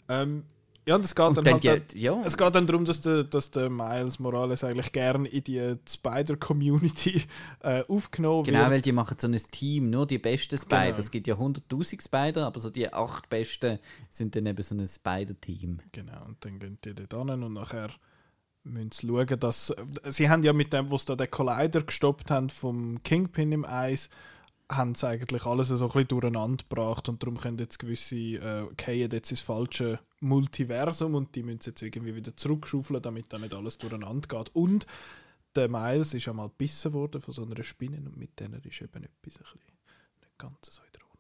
Ähm, 0.08 0.44
ja, 0.86 0.94
und 0.96 1.04
es 1.04 1.14
geht 1.14 1.26
Und 1.26 1.36
dann, 1.36 1.44
dann, 1.44 1.60
halt 1.60 1.92
die, 1.92 2.00
ja, 2.00 2.20
Es 2.24 2.36
geht 2.38 2.54
dann 2.54 2.66
darum, 2.66 2.84
dass 2.84 3.00
der, 3.02 3.24
dass 3.24 3.50
der 3.50 3.68
Miles 3.68 4.18
Morales 4.18 4.64
eigentlich 4.64 4.92
gerne 4.92 5.28
in 5.28 5.44
die 5.44 5.76
Spider-Community 5.88 7.22
äh, 7.60 7.84
aufgenommen 7.86 8.44
Genau, 8.44 8.60
wird. 8.60 8.70
weil 8.70 8.82
die 8.82 8.92
machen 8.92 9.16
so 9.20 9.28
ein 9.28 9.36
Team, 9.50 9.90
nur 9.90 10.06
die 10.06 10.18
besten 10.18 10.56
Spider. 10.56 10.86
Genau. 10.86 10.98
Es 10.98 11.10
gibt 11.10 11.26
ja 11.26 11.34
100.000 11.34 12.02
Spider, 12.02 12.46
aber 12.46 12.60
so 12.60 12.70
die 12.70 12.90
acht 12.92 13.28
besten 13.28 13.78
sind 14.08 14.34
dann 14.34 14.46
eben 14.46 14.62
so 14.62 14.74
ein 14.74 14.86
Spider-Team. 14.86 15.80
Genau, 15.92 16.24
und 16.26 16.44
dann 16.44 16.58
gehen 16.58 16.78
die 16.84 16.94
dort 16.94 17.30
hin 17.30 17.42
und 17.42 17.52
nachher 17.52 17.90
müssen 18.64 19.08
schauen, 19.08 19.40
dass... 19.40 19.74
Sie 20.04 20.28
haben 20.28 20.42
ja 20.42 20.52
mit 20.52 20.72
dem, 20.72 20.90
was 20.90 21.04
da 21.04 21.16
den 21.16 21.30
Collider 21.30 21.82
gestoppt 21.82 22.30
haben 22.30 22.50
vom 22.50 23.02
Kingpin 23.02 23.52
im 23.52 23.64
Eis, 23.64 24.10
haben 24.70 24.94
sie 24.94 25.08
eigentlich 25.08 25.44
alles 25.46 25.68
so 25.68 25.74
ein 25.74 25.88
bisschen 25.88 26.08
durcheinander 26.08 26.64
gebracht 26.68 27.08
und 27.08 27.22
darum 27.22 27.38
können 27.38 27.58
jetzt 27.58 27.78
gewisse 27.78 28.16
äh, 28.16 28.92
jetzt 28.92 29.30
ins 29.30 29.40
falsche 29.40 29.98
Multiversum 30.20 31.14
und 31.14 31.34
die 31.34 31.42
müssen 31.42 31.60
jetzt 31.66 31.82
irgendwie 31.82 32.14
wieder 32.14 32.36
zurückschaufeln, 32.36 33.02
damit 33.02 33.32
da 33.32 33.38
nicht 33.38 33.54
alles 33.54 33.78
durcheinander 33.78 34.28
geht. 34.28 34.54
Und 34.54 34.86
der 35.56 35.68
Miles 35.68 36.14
ist 36.14 36.32
mal 36.32 36.48
gebissen 36.48 36.92
worden 36.92 37.20
von 37.20 37.34
so 37.34 37.44
einer 37.44 37.62
Spinne 37.62 37.96
und 37.96 38.16
mit 38.16 38.38
denen 38.38 38.62
ist 38.62 38.80
eben 38.80 39.02
etwas 39.02 39.38
ein 39.38 39.44
bisschen 39.44 39.60
nicht 40.20 40.38
ganz 40.38 40.56
so 40.70 40.82
in 40.82 40.92
der 40.92 41.02
Ordnung 41.02 41.10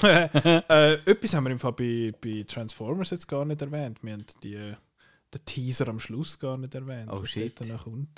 äh, 0.68 1.10
etwas 1.10 1.34
haben 1.34 1.44
wir 1.44 1.50
im 1.50 1.58
Fall 1.58 1.72
bei, 1.72 2.14
bei 2.20 2.44
Transformers 2.46 3.10
jetzt 3.10 3.26
gar 3.26 3.44
nicht 3.44 3.60
erwähnt. 3.60 3.98
Wir 4.02 4.12
haben 4.12 4.24
die, 4.42 4.74
den 5.34 5.44
Teaser 5.44 5.88
am 5.88 6.00
Schluss 6.00 6.38
gar 6.38 6.56
nicht 6.56 6.74
erwähnt. 6.74 7.10
Oh, 7.12 7.20
was 7.20 7.28
shit. 7.28 7.60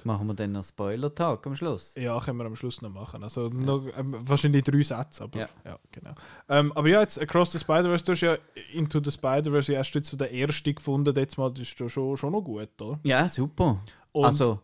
Machen 0.04 0.26
wir 0.28 0.34
dann 0.34 0.52
noch 0.52 0.62
Spoiler-Tag 0.62 1.44
am 1.46 1.56
Schluss? 1.56 1.94
Ja, 1.96 2.20
können 2.20 2.38
wir 2.38 2.44
am 2.46 2.54
Schluss 2.54 2.80
noch 2.82 2.90
machen. 2.90 3.22
Also 3.24 3.48
noch, 3.48 3.84
ähm, 3.96 4.16
wahrscheinlich 4.20 4.62
drei 4.62 4.82
Sätze, 4.82 5.24
aber 5.24 5.40
ja, 5.40 5.48
Ja. 5.64 5.78
genau. 5.90 6.14
Ähm, 6.48 6.72
aber 6.72 6.88
ja, 6.88 7.00
jetzt 7.00 7.20
Across 7.20 7.52
the 7.52 7.58
Spider-Verse, 7.58 8.04
du 8.04 8.12
hast 8.12 8.20
ja 8.20 8.36
Into 8.72 9.00
the 9.02 9.10
Spider-Verse 9.10 9.72
ja 9.72 9.78
erst 9.78 9.94
jetzt 9.94 10.08
so 10.10 10.16
den 10.16 10.32
ersten 10.32 10.74
gefunden, 10.74 11.14
jetzt 11.16 11.36
mal, 11.36 11.50
das 11.50 11.62
ist 11.62 11.80
ja 11.80 11.88
schon, 11.88 12.16
schon 12.16 12.32
noch 12.32 12.42
gut, 12.42 12.80
oder? 12.80 13.00
Ja, 13.02 13.28
super. 13.28 13.82
Und 14.12 14.24
also, 14.26 14.60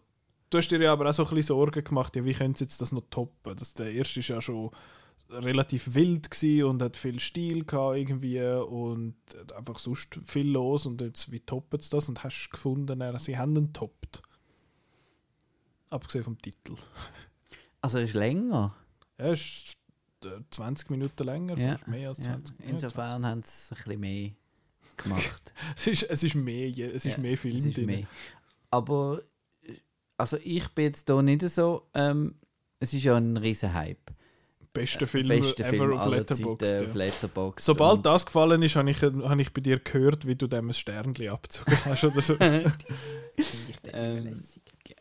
du 0.50 0.58
hast 0.58 0.68
dir 0.70 0.80
ja 0.80 0.92
aber 0.92 1.10
auch 1.10 1.14
so 1.14 1.24
ein 1.24 1.28
bisschen 1.30 1.48
Sorgen 1.56 1.82
gemacht, 1.82 2.14
ja, 2.14 2.24
wie 2.24 2.32
können 2.32 2.54
sie 2.54 2.64
jetzt 2.64 2.80
das 2.80 2.92
noch 2.92 3.02
toppen? 3.10 3.56
Das, 3.56 3.74
der 3.74 3.92
erste 3.92 4.20
ist 4.20 4.28
ja 4.28 4.40
schon 4.40 4.70
relativ 5.30 5.94
wild 5.94 6.30
gsi 6.30 6.62
und 6.62 6.80
hat 6.82 6.96
viel 6.96 7.18
Stil 7.20 7.64
gehabt 7.64 7.96
irgendwie 7.96 8.40
und 8.42 9.16
einfach 9.54 9.78
sonst 9.78 10.18
viel 10.24 10.48
los 10.50 10.86
und 10.86 11.00
jetzt, 11.00 11.32
wie 11.32 11.40
toppen 11.40 11.80
sie 11.80 11.90
das? 11.90 12.08
Und 12.08 12.22
hast 12.24 12.46
du 12.46 12.50
gefunden, 12.50 13.00
äh, 13.00 13.18
sie 13.18 13.36
haben 13.36 13.56
ihn 13.56 13.72
toppt. 13.72 14.22
Abgesehen 15.90 16.24
vom 16.24 16.40
Titel. 16.40 16.74
also 17.80 17.98
ist 17.98 18.14
länger. 18.14 18.74
Ja, 19.18 19.32
ist 19.32 19.76
äh, 20.24 20.40
20 20.50 20.90
Minuten 20.90 21.24
länger, 21.24 21.56
Ja, 21.58 21.78
mehr 21.86 22.08
als 22.10 22.18
Ja. 22.18 22.24
20 22.34 22.58
Minuten. 22.58 22.74
Insofern 22.74 23.24
haben 23.26 23.42
sie 23.44 23.74
ein 23.74 23.76
bisschen 23.76 24.00
mehr 24.00 24.30
gemacht. 24.96 25.54
Es 25.76 25.86
ist, 25.86 26.02
es 26.04 26.22
ist 26.22 26.34
mehr, 26.34 26.68
es 26.70 27.04
ist 27.04 27.16
Ja, 27.16 27.18
mehr 27.18 27.36
Film 27.38 27.56
Es 27.56 27.64
ist 27.66 27.76
drin. 27.76 27.86
mehr. 27.86 28.06
Aber 28.70 29.20
äh, 29.62 29.74
also 30.16 30.38
ich 30.42 30.68
bin 30.70 30.86
jetzt 30.86 31.08
hier 31.08 31.22
nicht 31.22 31.42
so. 31.48 31.88
Ähm, 31.94 32.36
es 32.78 32.92
ist 32.92 33.04
ja 33.04 33.16
ein 33.16 33.36
riesen 33.36 33.72
Hype. 33.72 34.10
Bester 34.80 35.06
Film 35.06 35.28
Beste 35.28 35.62
ever 35.64 35.70
Film 35.70 35.92
auf 35.98 36.10
Letterboxd. 36.10 36.62
Ja. 36.64 36.80
Letterboxd. 36.94 37.64
Sobald 37.64 37.96
Und- 37.98 38.06
das 38.06 38.26
gefallen 38.26 38.62
ist, 38.62 38.76
habe 38.76 38.90
ich, 38.90 39.02
habe 39.02 39.42
ich 39.42 39.52
bei 39.52 39.60
dir 39.60 39.78
gehört, 39.78 40.26
wie 40.26 40.34
du 40.36 40.46
dem 40.46 40.68
ein 40.70 40.74
Sternchen 40.74 41.28
abgezogen 41.28 41.76
hast 41.84 42.04
oder 42.04 42.22
so. 42.22 42.36
Ähm, 43.92 44.40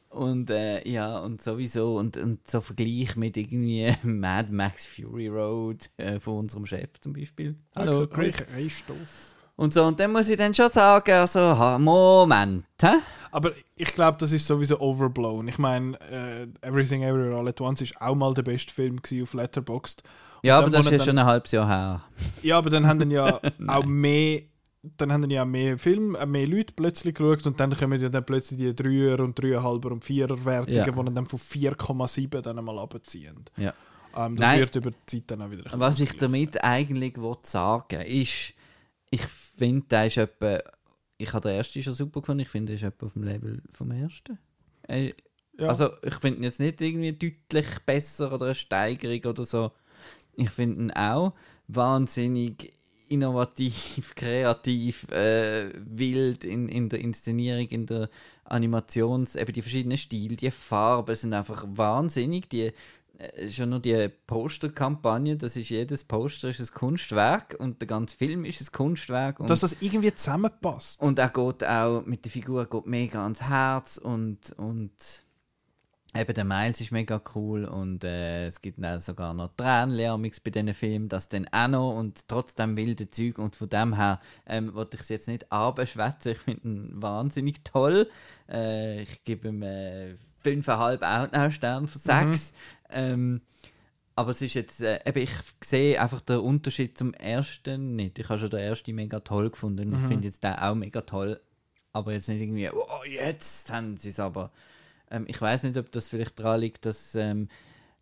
und 0.10 0.50
äh, 0.50 0.88
ja, 0.88 1.20
und 1.20 1.42
sowieso, 1.42 1.98
und, 1.98 2.16
und 2.18 2.50
so 2.50 2.62
Vergleich 2.62 3.16
mit 3.16 3.36
irgendwie 3.38 3.94
Mad 4.04 4.52
Max 4.52 4.86
Fury 4.86 5.28
Road 5.28 5.90
äh, 5.98 6.20
von 6.20 6.40
unserem 6.40 6.66
Chef 6.66 6.90
zum 7.02 7.14
Beispiel. 7.14 7.56
Hallo, 7.76 8.08
Chris. 8.08 8.36
Stoff. 8.70 9.35
Und 9.58 9.74
so, 9.74 9.84
und 9.86 10.00
dann 10.00 10.12
muss 10.12 10.28
ich 10.28 10.38
dann 10.38 10.54
schon 10.54 10.70
sagen, 10.70 11.12
also, 11.14 11.78
Moment, 11.80 12.66
hä? 12.82 12.98
Aber 13.32 13.52
ich 13.76 13.94
glaube, 13.94 14.18
das 14.18 14.32
ist 14.32 14.48
sowieso 14.48 14.80
overblown. 14.80 15.48
Ich 15.48 15.58
meine, 15.58 16.00
äh, 16.10 16.48
Everything 16.62 17.04
Everywhere 17.04 17.38
All 17.38 17.48
at 17.48 17.60
Once 17.62 17.82
ist 17.82 18.00
auch 18.02 18.16
mal 18.16 18.34
der 18.34 18.44
beste 18.44 18.74
Film 18.74 19.00
auf 19.22 19.34
Letterboxd. 19.34 20.04
Ja, 20.42 20.58
dann, 20.62 20.66
aber 20.66 20.78
das 20.78 20.86
ist 20.86 20.92
ja 20.92 21.06
schon 21.06 21.18
ein 21.18 21.26
halbes 21.26 21.52
Jahr 21.52 21.68
her. 21.68 22.04
Ja, 22.44 22.58
aber 22.58 22.70
dann 22.70 22.86
haben 22.88 23.00
dann 23.00 23.12
ja 23.12 23.40
auch 23.68 23.86
mehr, 23.86 24.42
dann 24.98 25.12
haben 25.12 25.22
dann 25.22 25.32
ja 25.32 25.44
mehr 25.44 25.78
Film, 25.78 26.16
äh, 26.16 26.26
mehr 26.26 26.48
Leute 26.48 26.74
plötzlich 26.76 27.16
geschaut 27.16 27.46
und 27.48 27.60
dann 27.60 27.76
kommen 27.76 28.00
ja 28.00 28.10
dann 28.10 28.26
plötzlich 28.26 28.60
die 28.60 28.76
Dreier 28.76 29.20
und 29.20 29.38
Dreieinhalber 29.42 29.92
und 29.92 30.04
Vierer 30.04 30.44
Wertungen, 30.46 30.76
Ja. 30.76 30.86
die 30.86 31.14
dann 31.14 31.26
von 31.26 31.40
4,7 31.40 32.42
dann 32.42 32.60
einmal 32.60 32.80
abziehen. 32.80 33.46
Ja. 33.58 33.74
Ähm, 34.16 34.38
das 34.38 34.48
Nein. 34.48 34.60
wird 34.60 34.76
über 34.76 34.92
die 34.92 35.06
Zeit 35.06 35.24
dann 35.32 35.42
auch 35.42 35.52
wieder 35.52 35.64
Was 35.74 36.00
ich 36.00 36.18
damit 36.18 36.64
eigentlich 36.64 37.18
will 37.18 37.36
sagen 37.44 38.02
ist, 38.02 38.54
ich 39.10 39.22
finde, 39.22 39.86
der 39.90 40.08
ist 40.08 40.18
etwa, 40.18 40.60
ich 41.18 41.34
habe 41.34 41.50
den 41.50 41.58
ersten 41.58 41.82
schon 41.84 41.94
super 41.94 42.22
gefunden, 42.22 42.42
ich 42.42 42.50
finde, 42.50 42.72
der 42.72 42.76
ist 42.76 42.84
etwa 42.84 43.06
auf 43.06 43.14
dem 43.14 43.24
Level 43.24 43.62
vom 43.72 43.92
ersten. 43.92 44.38
Äh, 44.88 45.14
Ja. 45.58 45.70
Also, 45.70 45.90
ich 46.04 46.16
finde 46.16 46.40
ihn 46.40 46.44
jetzt 46.44 46.60
nicht 46.60 46.82
irgendwie 46.82 47.14
deutlich 47.14 47.80
besser 47.86 48.34
oder 48.34 48.48
eine 48.48 48.56
Steigerung 48.56 49.24
oder 49.32 49.44
so. 49.44 49.72
Ich 50.34 50.50
finde 50.50 50.82
ihn 50.82 50.92
auch 50.92 51.34
wahnsinnig 51.68 52.74
innovativ, 53.08 54.14
kreativ, 54.16 55.10
äh, 55.12 55.72
wild 55.76 56.44
in, 56.44 56.68
in 56.68 56.90
der 56.90 57.00
Inszenierung, 57.00 57.68
in 57.70 57.86
der 57.86 58.10
Animations-, 58.44 59.36
eben 59.36 59.54
die 59.54 59.62
verschiedenen 59.62 59.98
Stile, 59.98 60.36
die 60.36 60.52
Farben 60.52 61.16
sind 61.16 61.34
einfach 61.34 61.66
wahnsinnig. 61.68 62.50
Die, 62.50 62.72
schon 63.50 63.70
nur 63.70 63.80
die 63.80 64.10
Posterkampagne, 64.28 65.38
das 65.38 65.56
ist 65.56 65.70
jedes 65.70 66.04
Poster 66.04 66.50
ist 66.50 66.60
ein 66.60 66.74
Kunstwerk 66.74 67.56
und 67.60 67.82
der 67.82 67.88
ganze 67.88 68.18
Film 68.18 68.46
ist 68.46 68.62
ein 68.62 68.72
Kunstwerk. 68.72 69.40
Und 69.40 69.50
Dass 69.50 69.62
das 69.62 69.78
irgendwie 69.82 70.14
zusammenpasst. 70.14 71.02
und 71.02 71.20
er 71.20 71.30
geht 71.30 71.64
auch 71.64 72.06
mit 72.06 72.26
der 72.26 72.32
Figur 72.32 72.66
geht 72.66 72.86
mega 72.86 73.24
ans 73.24 73.42
Herz 73.42 73.98
und, 73.98 74.52
und 74.58 74.92
eben 76.16 76.34
der 76.34 76.46
Miles 76.46 76.82
ist 76.82 76.92
mega 76.92 77.22
cool 77.36 77.66
und 77.66 78.04
äh, 78.04 78.48
es 78.48 78.62
gibt 78.62 78.82
dann 78.82 79.00
sogar 79.00 79.34
noch 79.34 79.56
Tränenlärmix 79.56 80.40
bei 80.40 80.52
diesen 80.52 80.74
Filmen, 80.74 81.10
das 81.10 81.30
dann 81.30 81.48
auch 81.52 81.68
noch 81.68 81.98
und 81.98 82.28
trotzdem 82.28 82.78
wilde 82.78 83.12
Zeug 83.12 83.38
und 83.38 83.56
von 83.56 83.70
dem 83.70 83.96
her 83.96 84.20
ähm, 84.46 84.74
wollte 84.74 84.96
ich 84.96 85.02
es 85.02 85.10
jetzt 85.10 85.28
nicht 85.28 85.52
abschwätzen, 85.52 86.34
ich 86.34 86.40
finde 86.40 86.68
ihn 86.68 86.92
wahnsinnig 86.94 87.64
toll. 87.64 88.10
Äh, 88.50 89.02
ich 89.02 89.24
gebe 89.24 89.50
ihm 89.50 89.62
äh, 89.64 90.16
5,5 90.46 91.02
Outnow-Sterne 91.02 91.88
von 91.88 92.02
6. 92.02 92.54
Ähm, 92.90 93.42
aber 94.16 94.32
es 94.32 94.42
ist 94.42 94.54
jetzt, 94.54 94.82
äh, 94.82 95.00
eben, 95.06 95.20
ich 95.20 95.32
sehe 95.64 96.00
einfach 96.02 96.22
den 96.22 96.40
Unterschied 96.40 96.98
zum 96.98 97.14
ersten 97.14 97.96
nicht. 97.96 98.18
Ich 98.18 98.30
habe 98.30 98.40
schon 98.40 98.50
den 98.50 98.62
ersten 98.62 98.96
mega 98.96 99.20
toll 99.20 99.50
gefunden 99.50 99.94
und 99.94 100.02
ich 100.02 100.08
finde 100.08 100.26
jetzt 100.26 100.44
den 100.44 100.54
auch 100.54 100.76
mega 100.76 101.02
toll. 101.02 101.40
Aber 101.92 102.14
jetzt 102.14 102.30
nicht 102.30 102.42
irgendwie, 102.42 102.70
oh, 102.70 103.04
jetzt 103.10 103.72
haben 103.72 103.98
sie 103.98 104.10
es 104.10 104.20
aber. 104.20 104.52
Ähm, 105.12 105.26
ich 105.28 105.40
weiß 105.40 105.64
nicht, 105.64 105.78
ob 105.78 105.92
das 105.92 106.10
vielleicht 106.10 106.40
daran 106.40 106.62
liegt, 106.62 106.86
dass 106.86 107.16
ähm, 107.16 107.50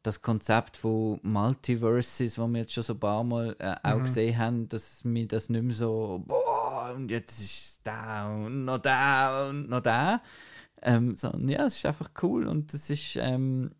das 0.04 0.22
Konzept 0.22 0.78
von 0.78 1.20
Multiverses, 1.24 2.36
das 2.36 2.48
wir 2.48 2.60
jetzt 2.60 2.74
schon 2.74 2.84
so 2.84 2.94
ein 2.94 3.00
paar 3.00 3.24
Mal 3.24 3.56
äh, 3.60 3.76
auch 3.84 4.02
gesehen 4.02 4.38
haben, 4.38 4.70
dass 4.70 5.04
mir 5.04 5.28
das 5.28 5.50
nicht 5.50 5.64
mehr 5.64 5.76
so, 5.76 6.24
boah, 6.28 6.94
und 6.96 7.10
jetzt 7.10 7.40
ist 7.40 7.80
da 7.84 8.34
und 8.34 8.66
noch 8.66 8.80
da 8.80 9.50
und 9.50 9.70
noch 9.70 9.82
da. 9.82 10.22
Ähm, 10.86 11.16
sondern 11.16 11.48
ja, 11.48 11.66
es 11.66 11.78
ist 11.78 11.86
einfach 11.86 12.12
cool 12.22 12.46
und 12.48 12.74
es 12.74 12.90
ist 12.90 13.16
ähm, 13.16 13.72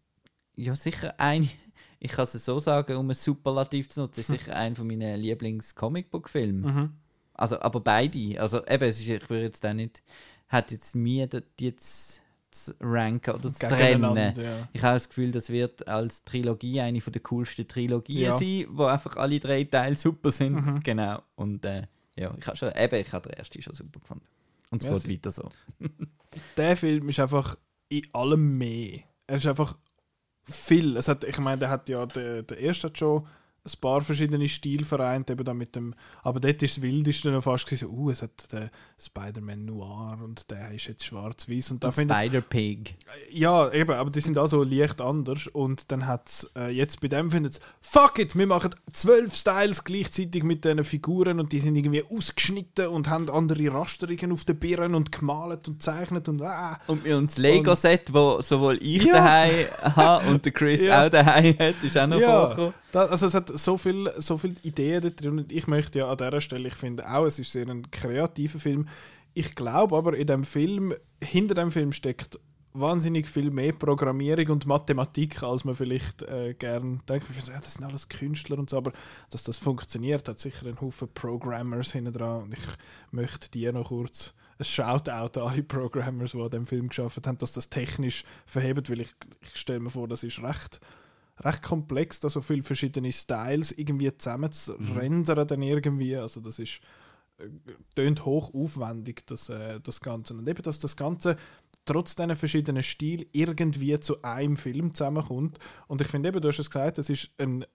ja 0.56 0.76
sicher 0.76 1.14
ein, 1.20 1.50
ich 2.00 2.12
kann 2.12 2.24
es 2.24 2.46
so 2.46 2.60
sagen, 2.60 2.96
um 2.96 3.10
ein 3.10 3.16
Superlativ 3.16 3.90
zu 3.90 4.00
nutzen, 4.02 4.22
ist 4.22 4.28
sicher 4.28 4.56
ein 4.56 4.76
von 4.76 4.88
meinen 4.88 5.20
Lieblings-Comicbook-Filmen. 5.20 6.62
Mhm. 6.62 6.90
Also, 7.34 7.60
aber 7.60 7.80
beide. 7.82 8.40
Also 8.40 8.66
eben, 8.66 8.84
es 8.84 9.00
ist, 9.00 9.08
ich 9.08 9.30
würde 9.30 9.46
jetzt 9.46 9.66
auch 9.66 9.74
nicht, 9.74 10.02
hat 10.48 10.72
jetzt 10.72 10.96
mir 10.96 11.28
jetzt 11.60 12.22
zu 12.52 12.74
ranken 12.80 13.32
oder 13.34 13.52
zu 13.52 13.68
trennen. 13.68 14.16
Ja. 14.38 14.70
Ich 14.72 14.84
habe 14.84 14.94
das 14.96 15.10
Gefühl, 15.10 15.32
das 15.32 15.50
wird 15.50 15.88
als 15.88 16.24
Trilogie 16.24 16.82
eine 16.82 17.02
von 17.02 17.12
der 17.12 17.24
coolsten 17.24 17.68
Trilogien 17.68 18.22
Ja. 18.26 18.38
sein, 18.38 18.68
wo 18.70 18.86
einfach 18.86 19.18
alle 19.18 19.40
drei 19.40 19.64
Teile 19.64 19.96
super 19.96 20.30
sind. 20.30 20.84
Genau. 20.84 21.22
Und 21.36 21.66
äh, 21.66 21.88
ja, 22.16 22.34
ich 22.40 22.46
habe 22.48 22.56
schon, 22.56 22.72
eben, 22.78 22.96
ich 22.96 23.12
habe 23.12 23.28
den 23.28 23.38
ersten 23.38 23.62
schon 23.62 23.74
super 23.74 24.00
gefunden. 24.00 24.26
Und 24.70 24.84
es 24.84 24.90
Ja, 24.90 24.98
geht 24.98 25.26
weiter 25.26 25.32
so. 25.32 25.50
der 26.58 26.78
Film 26.78 27.10
ist 27.10 27.20
einfach 27.20 27.58
in 27.90 28.08
allem 28.14 28.58
mehr. 28.58 29.02
Er 29.28 29.38
ist 29.38 29.48
einfach 29.48 29.78
viel. 30.44 30.98
Es 30.98 31.08
hat, 31.08 31.24
ich 31.24 31.40
meine, 31.40 31.60
der 31.60 31.70
hat 31.70 31.90
ja, 31.90 32.06
der, 32.06 32.44
der 32.44 32.58
erste 32.60 32.88
hat 32.88 32.98
schon 32.98 33.28
ein 33.66 33.80
paar 33.80 34.02
verschiedene 34.02 34.50
Stile 34.50 34.84
vereint, 34.84 35.30
eben 35.30 35.44
da 35.46 35.54
mit 35.54 35.74
dem, 35.76 35.96
aber 36.22 36.42
dort 36.42 36.62
ist 36.62 36.78
das 36.78 36.82
Wildeste 36.84 37.32
noch 37.32 37.44
fast 37.44 37.66
gewesen, 37.66 37.88
uh, 37.90 38.10
es 38.10 38.22
hat 38.22 38.52
den 38.52 38.70
Spider-Man 39.00 39.64
Noir 39.66 40.18
und 40.22 40.52
der 40.52 40.72
ist 40.72 40.88
jetzt 40.88 41.06
schwarz-weiß 41.06 41.72
und 41.72 41.84
da 41.84 41.88
Und 41.88 41.94
finde 41.94 42.14
Spider-Pig. 42.14 42.96
ja, 43.32 43.72
eben, 43.72 43.92
aber 43.94 44.10
die 44.10 44.20
sind 44.20 44.38
also 44.38 44.64
leicht 44.64 45.00
anders 45.00 45.48
und 45.48 45.92
dann 45.94 46.08
hat 46.08 46.28
es 46.28 46.52
äh, 46.58 46.72
jetzt 46.72 47.00
bei 47.00 47.08
dem 47.08 47.32
findet 47.32 47.62
fuck 47.80 48.20
it, 48.20 48.36
wir 48.38 48.48
machen 48.48 48.72
zwölf 48.92 49.34
Styles 49.34 49.84
gleichzeitig 49.86 50.44
mit 50.44 50.66
diesen 50.66 50.84
Figuren 50.84 51.40
und 51.40 51.54
die 51.54 51.60
sind 51.62 51.76
irgendwie 51.78 52.04
ausgeschnitten 52.04 52.88
und 52.88 53.10
haben 53.10 53.30
andere 53.30 53.72
Rasterungen 53.72 54.34
auf 54.34 54.44
den 54.44 54.60
Birnen 54.60 54.94
und 54.94 55.12
gemalt 55.14 55.70
und 55.70 55.82
zeichnet 55.82 56.28
und 56.28 56.42
ah. 56.42 56.80
Und 56.88 57.06
wir 57.06 57.18
uns 57.18 57.38
Lego-Set, 57.38 58.14
wo 58.14 58.42
sowohl 58.42 58.78
ich 58.82 59.04
Ja. 59.04 59.14
daheim 59.14 59.66
habe 59.96 60.30
und 60.30 60.44
der 60.44 60.52
Chris 60.52 60.82
Ja. 60.86 61.06
auch 61.06 61.10
daheim 61.10 61.58
hat, 61.58 61.76
ist 61.82 61.98
auch 61.98 62.08
noch 62.08 62.20
Ja, 62.20 62.30
vorgekommen. 62.48 62.74
Da, 62.94 63.06
also 63.06 63.26
es 63.26 63.34
hat 63.34 63.50
so 63.50 63.78
viel, 63.78 64.12
so 64.20 64.38
viel 64.38 64.56
Ideen 64.62 65.02
da 65.02 65.10
drin 65.10 65.40
und 65.40 65.52
ich 65.52 65.66
möchte 65.66 66.00
ja 66.00 66.12
an 66.12 66.18
dieser 66.18 66.42
Stelle, 66.42 66.68
ich 66.68 66.76
finde 66.76 67.10
auch, 67.10 67.26
es 67.26 67.40
ist 67.40 67.52
sehr 67.52 67.68
ein 67.68 67.90
kreativer 67.90 68.60
Film. 68.60 68.88
Ich 69.34 69.56
glaube 69.56 69.98
aber, 69.98 70.16
in 70.16 70.28
dem 70.28 70.44
Film, 70.44 70.94
hinter 71.22 71.56
dem 71.56 71.72
Film 71.72 71.92
steckt 71.92 72.40
wahnsinnig 72.74 73.28
viel 73.28 73.50
mehr 73.50 73.74
Programmierung 73.74 74.50
und 74.50 74.68
Mathematik, 74.68 75.42
als 75.42 75.64
man 75.64 75.74
vielleicht 75.74 76.22
äh, 76.22 76.54
gern 76.54 77.02
denkt. 77.10 77.26
Ja, 77.48 77.60
das 77.60 77.74
sind 77.74 77.84
alles 77.84 78.10
Künstler 78.10 78.60
und 78.60 78.70
so, 78.70 78.78
aber 78.78 78.92
dass 79.32 79.42
das 79.42 79.58
funktioniert, 79.58 80.30
hat 80.30 80.40
sicher 80.40 80.68
einen 80.68 80.80
Haufen 80.80 81.10
Programmers 81.16 81.94
hinten 81.94 82.14
dran 82.14 82.44
und 82.44 82.54
ich 82.54 82.66
möchte 83.10 83.50
die 83.50 83.72
noch 83.72 83.88
kurz 83.88 84.36
ein 84.60 84.66
Shoutout 84.66 85.40
an 85.40 85.48
alle 85.48 85.64
Programmers, 85.64 86.34
die 86.34 86.42
an 86.42 86.50
dem 86.52 86.68
Film 86.68 86.90
geschafft 86.90 87.26
haben, 87.26 87.40
dass 87.40 87.54
das 87.54 87.70
technisch 87.70 88.24
verhebt, 88.46 88.92
weil 88.92 89.02
ich, 89.02 89.16
ich 89.42 89.56
stelle 89.56 89.80
mir 89.80 89.90
vor, 89.90 90.08
das 90.08 90.24
ist 90.24 90.44
recht 90.44 90.80
recht 91.40 91.64
komplex, 91.64 92.20
da 92.20 92.30
so 92.30 92.42
viele 92.42 92.64
verschiedene 92.64 93.12
Styles 93.12 93.72
irgendwie 93.72 94.16
zusammen 94.16 94.52
zu 94.52 94.74
rendern 94.96 95.48
dann 95.48 95.62
irgendwie, 95.62 96.16
also 96.16 96.42
das 96.42 96.60
ist 96.60 96.80
äh, 97.38 97.48
tönt 97.96 98.26
hoch 98.26 98.54
aufwendig, 98.54 99.26
das, 99.26 99.50
äh, 99.50 99.80
das 99.82 100.02
Ganze. 100.02 100.36
Und 100.36 100.48
eben, 100.48 100.62
dass 100.62 100.80
das 100.80 100.96
Ganze 100.96 101.38
trotz 101.86 102.16
diesen 102.16 102.36
verschiedenen 102.36 102.84
Stil 102.84 103.28
irgendwie 103.32 104.00
zu 104.00 104.22
einem 104.22 104.58
Film 104.58 104.94
zusammenkommt. 104.94 105.58
Und 105.88 106.02
ich 106.02 106.08
finde 106.08 106.30
eben, 106.30 106.42
du 106.42 106.48
hast 106.48 106.60
es 106.60 106.70
gesagt, 106.70 106.98
es 106.98 107.10
ist 107.10 107.34
ein 107.40 107.66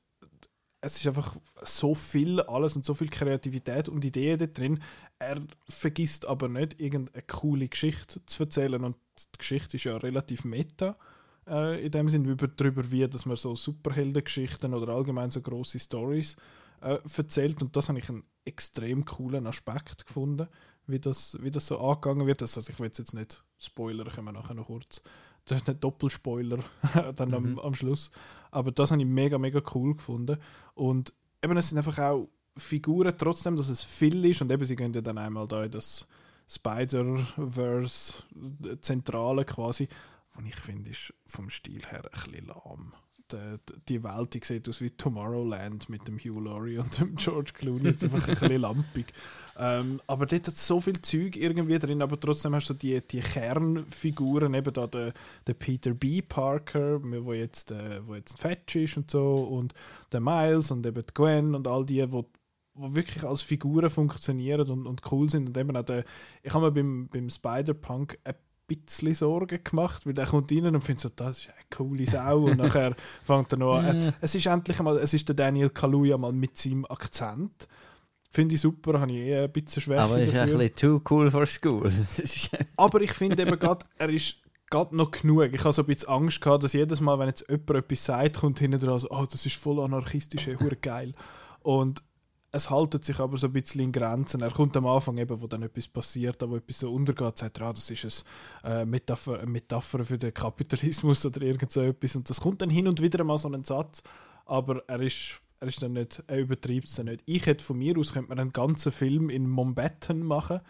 es 0.80 0.96
ist 0.96 1.08
einfach 1.08 1.36
so 1.64 1.92
viel 1.94 2.40
alles 2.42 2.76
und 2.76 2.84
so 2.84 2.94
viel 2.94 3.08
Kreativität 3.08 3.88
und 3.88 4.04
Ideen 4.04 4.38
da 4.38 4.46
drin. 4.46 4.80
Er 5.18 5.42
vergisst 5.68 6.24
aber 6.26 6.48
nicht, 6.48 6.80
irgendeine 6.80 7.24
coole 7.24 7.68
Geschichte 7.68 8.24
zu 8.26 8.44
erzählen. 8.44 8.84
Und 8.84 8.96
die 9.34 9.38
Geschichte 9.38 9.76
ist 9.76 9.84
ja 9.84 9.96
relativ 9.96 10.44
meta 10.44 10.96
äh, 11.48 11.84
in 11.84 11.90
dem 11.90 12.08
Sinn 12.08 12.24
über, 12.24 12.48
darüber, 12.48 12.90
wie 12.90 13.06
dass 13.08 13.26
man 13.26 13.36
so 13.36 13.54
Superheldengeschichten 13.54 14.74
oder 14.74 14.92
allgemein 14.92 15.30
so 15.30 15.40
große 15.40 15.78
Stories 15.78 16.36
äh, 16.80 16.98
erzählt. 17.16 17.62
Und 17.62 17.76
das 17.76 17.88
habe 17.88 17.98
ich 17.98 18.08
einen 18.08 18.24
extrem 18.44 19.04
coolen 19.04 19.46
Aspekt 19.46 20.06
gefunden, 20.06 20.48
wie 20.86 20.98
das, 20.98 21.36
wie 21.40 21.50
das 21.50 21.66
so 21.66 21.80
angegangen 21.80 22.26
wird. 22.26 22.42
Also 22.42 22.60
ich 22.60 22.78
will 22.78 22.86
jetzt 22.86 23.14
nicht 23.14 23.42
spoilern, 23.58 24.08
können 24.08 24.26
wir 24.26 24.32
nachher 24.32 24.54
noch 24.54 24.66
kurz. 24.66 25.02
Das 25.44 25.58
ist 25.58 25.68
nicht 25.68 25.82
Doppelspoiler 25.82 26.58
dann 27.16 27.34
am, 27.34 27.58
am 27.58 27.74
Schluss. 27.74 28.10
Aber 28.50 28.70
das 28.70 28.90
habe 28.90 29.00
ich 29.00 29.08
mega, 29.08 29.38
mega 29.38 29.60
cool 29.74 29.96
gefunden. 29.96 30.38
Und 30.74 31.12
eben, 31.42 31.56
es 31.56 31.70
sind 31.70 31.78
einfach 31.78 31.98
auch 31.98 32.28
Figuren, 32.56 33.14
trotzdem, 33.16 33.56
dass 33.56 33.68
es 33.68 33.82
viel 33.82 34.24
ist. 34.24 34.42
Und 34.42 34.52
eben, 34.52 34.64
sie 34.64 34.76
gehen 34.76 34.92
ja 34.92 35.00
dann 35.00 35.18
einmal 35.18 35.46
da 35.48 35.62
in 35.62 35.70
das 35.70 36.06
Spider-Verse 36.48 38.14
äh, 38.64 38.80
Zentrale 38.80 39.44
quasi, 39.44 39.88
was 40.38 40.46
ich 40.46 40.56
finde, 40.56 40.90
ist 40.90 41.12
vom 41.26 41.50
Stil 41.50 41.82
her 41.86 42.04
ein 42.04 42.30
bisschen 42.30 42.46
lahm. 42.46 42.92
Die, 43.30 43.58
die 43.90 44.02
Welt 44.02 44.32
die 44.32 44.40
sieht 44.42 44.66
aus 44.70 44.80
wie 44.80 44.88
Tomorrowland 44.88 45.90
mit 45.90 46.08
dem 46.08 46.18
Hugh 46.18 46.40
Laurie 46.40 46.78
und 46.78 46.98
dem 46.98 47.14
George 47.16 47.52
Clooney. 47.52 47.92
Das 47.92 48.02
ist 48.02 48.04
einfach 48.04 48.26
ein 48.26 48.34
bisschen 48.34 48.60
lampig. 48.62 49.12
Ähm, 49.58 50.00
aber 50.06 50.24
dort 50.24 50.46
hat 50.46 50.56
so 50.56 50.80
viel 50.80 51.02
Zeug 51.02 51.36
irgendwie 51.36 51.78
drin, 51.78 52.00
aber 52.00 52.18
trotzdem 52.18 52.54
hast 52.54 52.70
du 52.70 52.74
die, 52.74 53.02
die 53.06 53.20
Kernfiguren, 53.20 54.54
eben 54.54 54.72
da 54.72 54.86
der, 54.86 55.12
der 55.46 55.54
Peter 55.54 55.92
B. 55.92 56.22
Parker, 56.22 57.02
wo 57.02 57.34
jetzt, 57.34 57.70
äh, 57.70 58.00
wo 58.06 58.14
jetzt 58.14 58.38
Fetch 58.38 58.76
ist 58.76 58.96
und 58.96 59.10
so, 59.10 59.34
und 59.34 59.74
der 60.10 60.20
Miles 60.20 60.70
und 60.70 60.86
eben 60.86 61.04
die 61.04 61.14
Gwen 61.14 61.54
und 61.54 61.68
all 61.68 61.84
die, 61.84 62.10
wo, 62.10 62.30
wo 62.72 62.94
wirklich 62.94 63.24
als 63.24 63.42
Figuren 63.42 63.90
funktionieren 63.90 64.70
und, 64.70 64.86
und 64.86 65.02
cool 65.12 65.28
sind. 65.28 65.48
Und 65.48 65.56
eben 65.58 65.76
auch 65.76 65.84
der, 65.84 66.04
ich 66.42 66.54
habe 66.54 66.64
mir 66.64 66.72
beim, 66.72 67.08
beim 67.08 67.28
Spider-Punk 67.28 68.18
ein 68.24 68.34
bisschen 68.68 69.14
Sorgen 69.14 69.58
gemacht, 69.64 70.06
weil 70.06 70.14
der 70.14 70.26
kommt 70.26 70.52
rein 70.52 70.66
und 70.66 70.82
findet 70.82 71.00
so, 71.00 71.08
das 71.08 71.38
ist 71.38 71.48
eine 71.48 71.64
coole 71.74 72.06
Sau 72.06 72.44
und 72.44 72.58
nachher 72.58 72.94
fängt 73.24 73.52
er 73.52 73.58
noch 73.58 73.78
an. 73.78 74.12
Es 74.20 74.34
ist 74.34 74.46
endlich 74.46 74.78
mal, 74.80 74.96
es 74.98 75.14
ist 75.14 75.26
der 75.28 75.34
Daniel 75.34 75.70
Kaluuya 75.70 76.16
mal 76.16 76.32
mit 76.32 76.56
seinem 76.56 76.84
Akzent. 76.86 77.66
Finde 78.30 78.54
ich 78.54 78.60
super, 78.60 79.00
habe 79.00 79.10
ich 79.10 79.18
eh 79.18 79.44
ein 79.44 79.50
bisschen 79.52 79.82
Schwäche 79.82 80.02
Aber 80.02 80.20
ist 80.20 80.28
ein 80.34 80.34
dafür. 80.46 80.58
bisschen 80.58 80.76
too 80.76 81.02
cool 81.10 81.30
for 81.30 81.46
school. 81.46 81.90
Aber 82.76 83.00
ich 83.00 83.12
finde 83.12 83.42
eben 83.42 83.58
gerade, 83.58 83.86
er 83.96 84.10
ist 84.10 84.42
gerade 84.70 84.94
noch 84.94 85.10
genug. 85.10 85.48
Ich 85.52 85.64
habe 85.64 85.72
so 85.72 85.82
ein 85.82 85.86
bisschen 85.86 86.10
Angst 86.10 86.40
gehabt, 86.40 86.62
dass 86.62 86.74
jedes 86.74 87.00
Mal, 87.00 87.18
wenn 87.18 87.28
jetzt 87.28 87.48
jemand 87.48 87.70
etwas 87.70 88.04
sagt, 88.04 88.36
kommt 88.38 88.58
hinten 88.58 88.78
dran 88.78 88.98
so, 88.98 89.08
oh, 89.10 89.24
das 89.30 89.46
ist 89.46 89.56
voll 89.56 89.80
anarchistisch, 89.80 90.46
ey, 90.46 90.56
geil. 90.80 91.14
Und 91.62 92.02
es 92.50 92.70
haltet 92.70 93.04
sich 93.04 93.18
aber 93.20 93.36
so 93.36 93.48
ein 93.48 93.52
bisschen 93.52 93.82
in 93.82 93.92
Grenzen. 93.92 94.40
Er 94.40 94.50
kommt 94.50 94.76
am 94.76 94.86
Anfang 94.86 95.18
eben, 95.18 95.40
wo 95.40 95.46
dann 95.46 95.62
etwas 95.62 95.86
passiert, 95.86 96.42
wo 96.48 96.56
etwas 96.56 96.78
so 96.78 96.92
untergeht, 96.92 97.36
sagt 97.36 97.58
er, 97.58 97.66
ah, 97.66 97.72
das 97.72 97.90
ist 97.90 98.24
ein, 98.62 98.70
äh, 98.70 98.84
Metapher, 98.86 99.40
eine 99.40 99.50
Metapher 99.50 100.04
für 100.04 100.16
den 100.18 100.32
Kapitalismus 100.32 101.26
oder 101.26 101.42
irgend 101.42 101.70
so 101.70 101.82
etwas. 101.82 102.16
Und 102.16 102.28
das 102.30 102.40
kommt 102.40 102.62
dann 102.62 102.70
hin 102.70 102.88
und 102.88 103.02
wieder 103.02 103.22
mal 103.22 103.38
so 103.38 103.48
ein 103.50 103.64
Satz, 103.64 104.02
aber 104.46 104.82
er 104.88 105.00
ist, 105.00 105.40
er 105.60 105.68
ist 105.68 105.82
dann 105.82 105.92
nicht, 105.92 106.22
er 106.26 106.38
übertreibt 106.38 106.88
es 106.88 106.94
dann 106.94 107.06
nicht. 107.06 107.22
Ich 107.26 107.44
hätte 107.44 107.64
von 107.64 107.78
mir 107.78 107.98
aus, 107.98 108.12
könnte 108.14 108.30
man 108.30 108.38
einen 108.38 108.52
ganzen 108.52 108.92
Film 108.92 109.28
in 109.28 109.48
Mumbai 109.48 109.90
machen. 110.14 110.60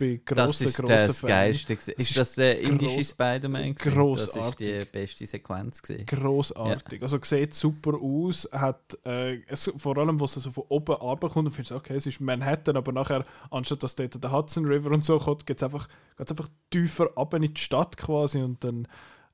Bin 0.00 0.20
Das 0.24 0.36
grosser, 0.46 0.64
ist 0.64 0.76
grosser 0.78 1.06
das 1.08 1.20
Fan. 1.20 1.28
Geilste. 1.28 1.72
Ist 1.74 1.88
ist 1.90 2.16
das 2.16 2.34
der 2.34 2.58
indische 2.60 2.94
gross- 2.96 3.10
Spider-Man? 3.10 3.74
grossartig. 3.74 4.34
Das 4.34 4.46
ist 4.50 4.60
die 4.60 4.84
beste 4.90 5.26
Sequenz. 5.26 5.82
Gewesen. 5.82 6.06
Grossartig. 6.06 7.02
Also 7.02 7.18
sieht 7.22 7.52
super 7.54 7.98
aus. 8.00 8.48
Hat, 8.50 8.98
äh, 9.04 9.40
es, 9.46 9.70
vor 9.76 9.98
allem, 9.98 10.18
wo 10.18 10.24
es 10.24 10.34
so 10.34 10.50
von 10.50 10.64
oben 10.68 10.94
runterkommt 10.94 11.46
und 11.48 11.52
findest, 11.52 11.72
okay, 11.72 11.94
es 11.96 12.06
ist 12.06 12.20
Manhattan, 12.20 12.76
aber 12.76 12.92
nachher, 12.92 13.22
anstatt 13.50 13.82
dass 13.82 13.94
dort 13.94 14.22
der 14.24 14.32
Hudson 14.32 14.64
River 14.64 14.90
und 14.90 15.04
so 15.04 15.18
kommt, 15.18 15.46
geht 15.46 15.58
es 15.58 15.62
einfach, 15.62 15.86
geht's 16.16 16.30
einfach 16.30 16.48
tiefer 16.70 17.10
ab 17.16 17.34
in 17.34 17.42
die 17.42 17.60
Stadt 17.60 17.96
quasi 17.98 18.38
und 18.38 18.64
dann, 18.64 18.88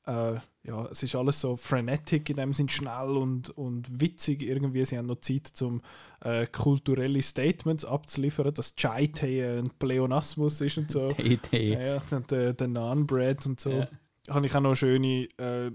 äh, 0.06 0.34
ja, 0.62 0.86
es 0.90 1.02
ist 1.02 1.14
alles 1.14 1.40
so 1.40 1.56
frenetic 1.56 2.30
in 2.30 2.36
dem 2.36 2.52
Sinn, 2.52 2.68
schnell 2.68 3.16
und, 3.16 3.50
und 3.50 4.00
witzig 4.00 4.42
irgendwie. 4.42 4.84
Sie 4.84 4.96
haben 4.96 5.06
noch 5.06 5.20
Zeit, 5.20 5.52
um 5.62 5.82
äh, 6.20 6.46
kulturelle 6.46 7.22
Statements 7.22 7.84
abzuliefern, 7.84 8.54
dass 8.54 8.74
Chai-Tee 8.74 9.58
ein 9.58 9.70
Pleonasmus 9.78 10.60
ist 10.60 10.78
und 10.78 10.90
so. 10.90 11.08
Die 11.18 11.34
Idee. 11.34 11.72
Ja, 11.72 12.16
und 12.16 12.30
der, 12.30 12.52
der 12.52 12.68
Naan-Bread 12.68 13.46
und 13.46 13.60
so. 13.60 13.70
Ja. 13.70 13.88
Habe 14.28 14.46
ich 14.46 14.54
auch 14.54 14.60
noch 14.60 14.70
eine 14.70 14.76
schöne 14.76 15.28
äh, 15.38 15.70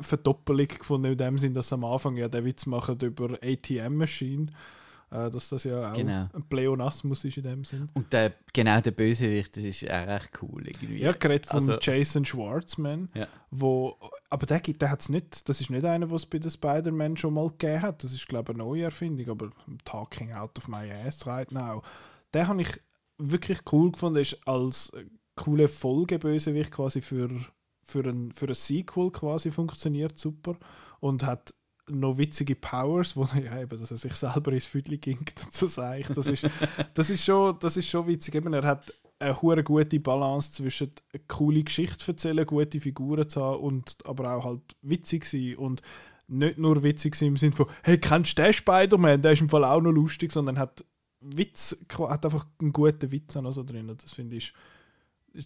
Verdoppelung 0.00 0.68
gefunden, 0.68 1.12
in 1.12 1.18
dem 1.18 1.38
Sinn, 1.38 1.54
dass 1.54 1.68
sie 1.68 1.74
am 1.74 1.84
Anfang 1.84 2.16
ja 2.16 2.28
den 2.28 2.44
Witz 2.44 2.66
machen 2.66 2.98
über 3.00 3.38
ATM-Machine. 3.42 4.48
Äh, 5.10 5.30
dass 5.30 5.48
das 5.50 5.62
ja 5.64 5.92
auch 5.92 5.94
Genau. 5.96 6.28
ein 6.32 6.48
Pleonasmus 6.48 7.24
ist 7.24 7.36
in 7.36 7.44
dem 7.44 7.64
Sinn. 7.64 7.88
Und 7.94 8.12
der, 8.12 8.32
genau 8.52 8.80
der 8.80 8.90
Bösewicht, 8.90 9.56
das 9.56 9.62
ist 9.62 9.84
auch 9.84 10.06
recht 10.06 10.30
cool. 10.42 10.66
Irgendwie. 10.66 11.00
Ja, 11.00 11.12
geredet 11.12 11.46
von 11.46 11.60
Also- 11.60 11.78
Jason 11.80 12.24
Schwartzman, 12.24 13.08
Ja. 13.14 13.28
wo, 13.52 13.96
aber 14.30 14.46
der, 14.46 14.58
gibt- 14.58 14.82
der 14.82 14.90
hat's 14.90 15.08
nicht, 15.08 15.48
das 15.48 15.60
ist 15.60 15.70
nicht 15.70 15.84
einer, 15.84 16.10
was 16.10 16.22
es 16.22 16.26
bei 16.26 16.40
den 16.40 16.50
Spider-Man 16.50 17.16
schon 17.16 17.34
mal 17.34 17.48
gegeben 17.50 17.82
hat. 17.82 18.02
Das 18.02 18.12
ist, 18.12 18.26
glaube 18.26 18.50
ich, 18.52 18.56
eine 18.58 18.64
neue 18.68 18.82
Erfindung, 18.82 19.28
aber 19.30 19.50
Talking 19.84 20.32
Out 20.32 20.58
of 20.58 20.66
My 20.66 20.90
Ass 21.06 21.24
right 21.26 21.52
now. 21.52 21.82
Den 22.34 22.48
habe 22.48 22.62
ich 22.62 22.70
wirklich 23.16 23.60
cool 23.70 23.92
gefunden, 23.92 24.18
ist 24.18 24.36
als 24.46 24.90
coole 25.36 25.68
Folgebösewicht 25.68 26.72
quasi 26.72 27.00
für, 27.00 27.30
für, 27.82 28.04
ein, 28.04 28.32
für 28.32 28.46
ein 28.48 28.54
Sequel 28.54 29.10
quasi 29.12 29.52
funktioniert 29.52 30.18
super 30.18 30.56
und 30.98 31.24
hat 31.24 31.54
noch 31.88 32.18
witzige 32.18 32.56
Powers, 32.56 33.16
wo 33.16 33.24
ja, 33.38 33.60
eben, 33.60 33.78
dass 33.78 33.90
er 33.90 33.96
sich 33.96 34.14
selber 34.14 34.52
ins 34.52 34.66
Viertel 34.66 34.98
gingt 34.98 35.34
und 35.44 35.52
so 35.70 35.82
ich. 35.92 36.06
Das 36.08 36.26
ist, 36.26 36.48
das 36.94 37.10
ist 37.10 37.24
schon, 37.24 37.58
das 37.60 37.76
ist 37.76 37.88
schon 37.88 38.06
witzig. 38.06 38.34
Eben, 38.34 38.52
er 38.52 38.64
hat 38.64 38.92
eine 39.18 39.40
hure 39.40 39.62
gute 39.62 40.00
Balance 40.00 40.52
zwischen 40.52 40.90
eine 41.12 41.22
coole 41.28 41.62
Geschichte 41.62 42.04
erzählen, 42.06 42.44
gute 42.46 42.80
Figuren 42.80 43.28
zu 43.28 43.42
haben 43.42 43.60
und 43.60 43.96
aber 44.04 44.34
auch 44.34 44.44
halt 44.44 44.76
witzig 44.82 45.24
sein 45.24 45.56
und 45.56 45.80
nicht 46.28 46.58
nur 46.58 46.82
witzig 46.82 47.14
sein 47.14 47.28
im 47.28 47.36
Sinne 47.36 47.54
von 47.54 47.66
hey, 47.82 47.98
kennst 47.98 48.36
du 48.38 48.42
den 48.42 48.52
Spider-Man? 48.52 49.22
Der 49.22 49.32
ist 49.32 49.40
im 49.40 49.48
Fall 49.48 49.64
auch 49.64 49.80
noch 49.80 49.92
lustig, 49.92 50.32
sondern 50.32 50.58
hat 50.58 50.84
Witz, 51.20 51.76
hat 51.98 52.24
einfach 52.24 52.46
einen 52.60 52.72
guten 52.72 53.10
Witz 53.10 53.34
noch 53.36 53.52
so 53.52 53.62
drin. 53.62 53.96
Das 54.00 54.12
finde 54.12 54.36
ich, 54.36 54.52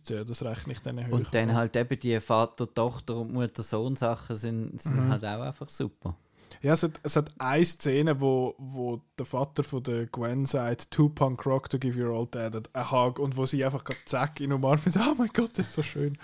ja, 0.09 0.25
das 0.25 0.43
rechne 0.45 0.73
ich 0.73 0.81
dann 0.81 1.07
hoch. 1.07 1.13
Und 1.13 1.35
dann 1.35 1.55
halt 1.55 1.77
eben 1.77 1.99
die 1.99 2.19
Vater, 2.21 2.73
Tochter 2.73 3.19
und 3.19 3.33
Mutter-Sohn-Sachen 3.33 4.37
sind, 4.37 4.81
sind 4.81 4.97
Mhm. 4.97 5.09
halt 5.11 5.25
auch 5.25 5.41
einfach 5.43 5.69
super. 5.69 6.17
Ja, 6.63 6.73
es 6.73 6.83
hat, 6.83 7.01
es 7.03 7.17
hat 7.17 7.31
eine 7.39 7.65
Szene, 7.65 8.21
wo, 8.21 8.55
wo 8.59 9.01
der 9.19 9.27
Vater 9.27 9.63
von 9.63 9.83
der 9.83 10.07
Gwen 10.07 10.47
sagt, 10.47 10.91
Two 10.91 11.09
Punk 11.09 11.45
Rock 11.47 11.71
to 11.71 11.79
give 11.79 11.99
your 12.01 12.11
old 12.11 12.35
dad 12.35 12.69
a 12.75 12.91
hug 12.91 13.19
und 13.19 13.37
wo 13.37 13.47
sie 13.47 13.65
einfach 13.65 13.85
gerade 13.85 14.01
zack 14.05 14.41
in 14.41 14.53
umarmt 14.53 14.87
und 14.87 14.93
sagt, 14.93 15.07
oh 15.11 15.15
mein 15.17 15.31
Gott, 15.33 15.51
das 15.59 15.69
ist 15.69 15.75
so 15.75 15.83
schön. 15.83 16.19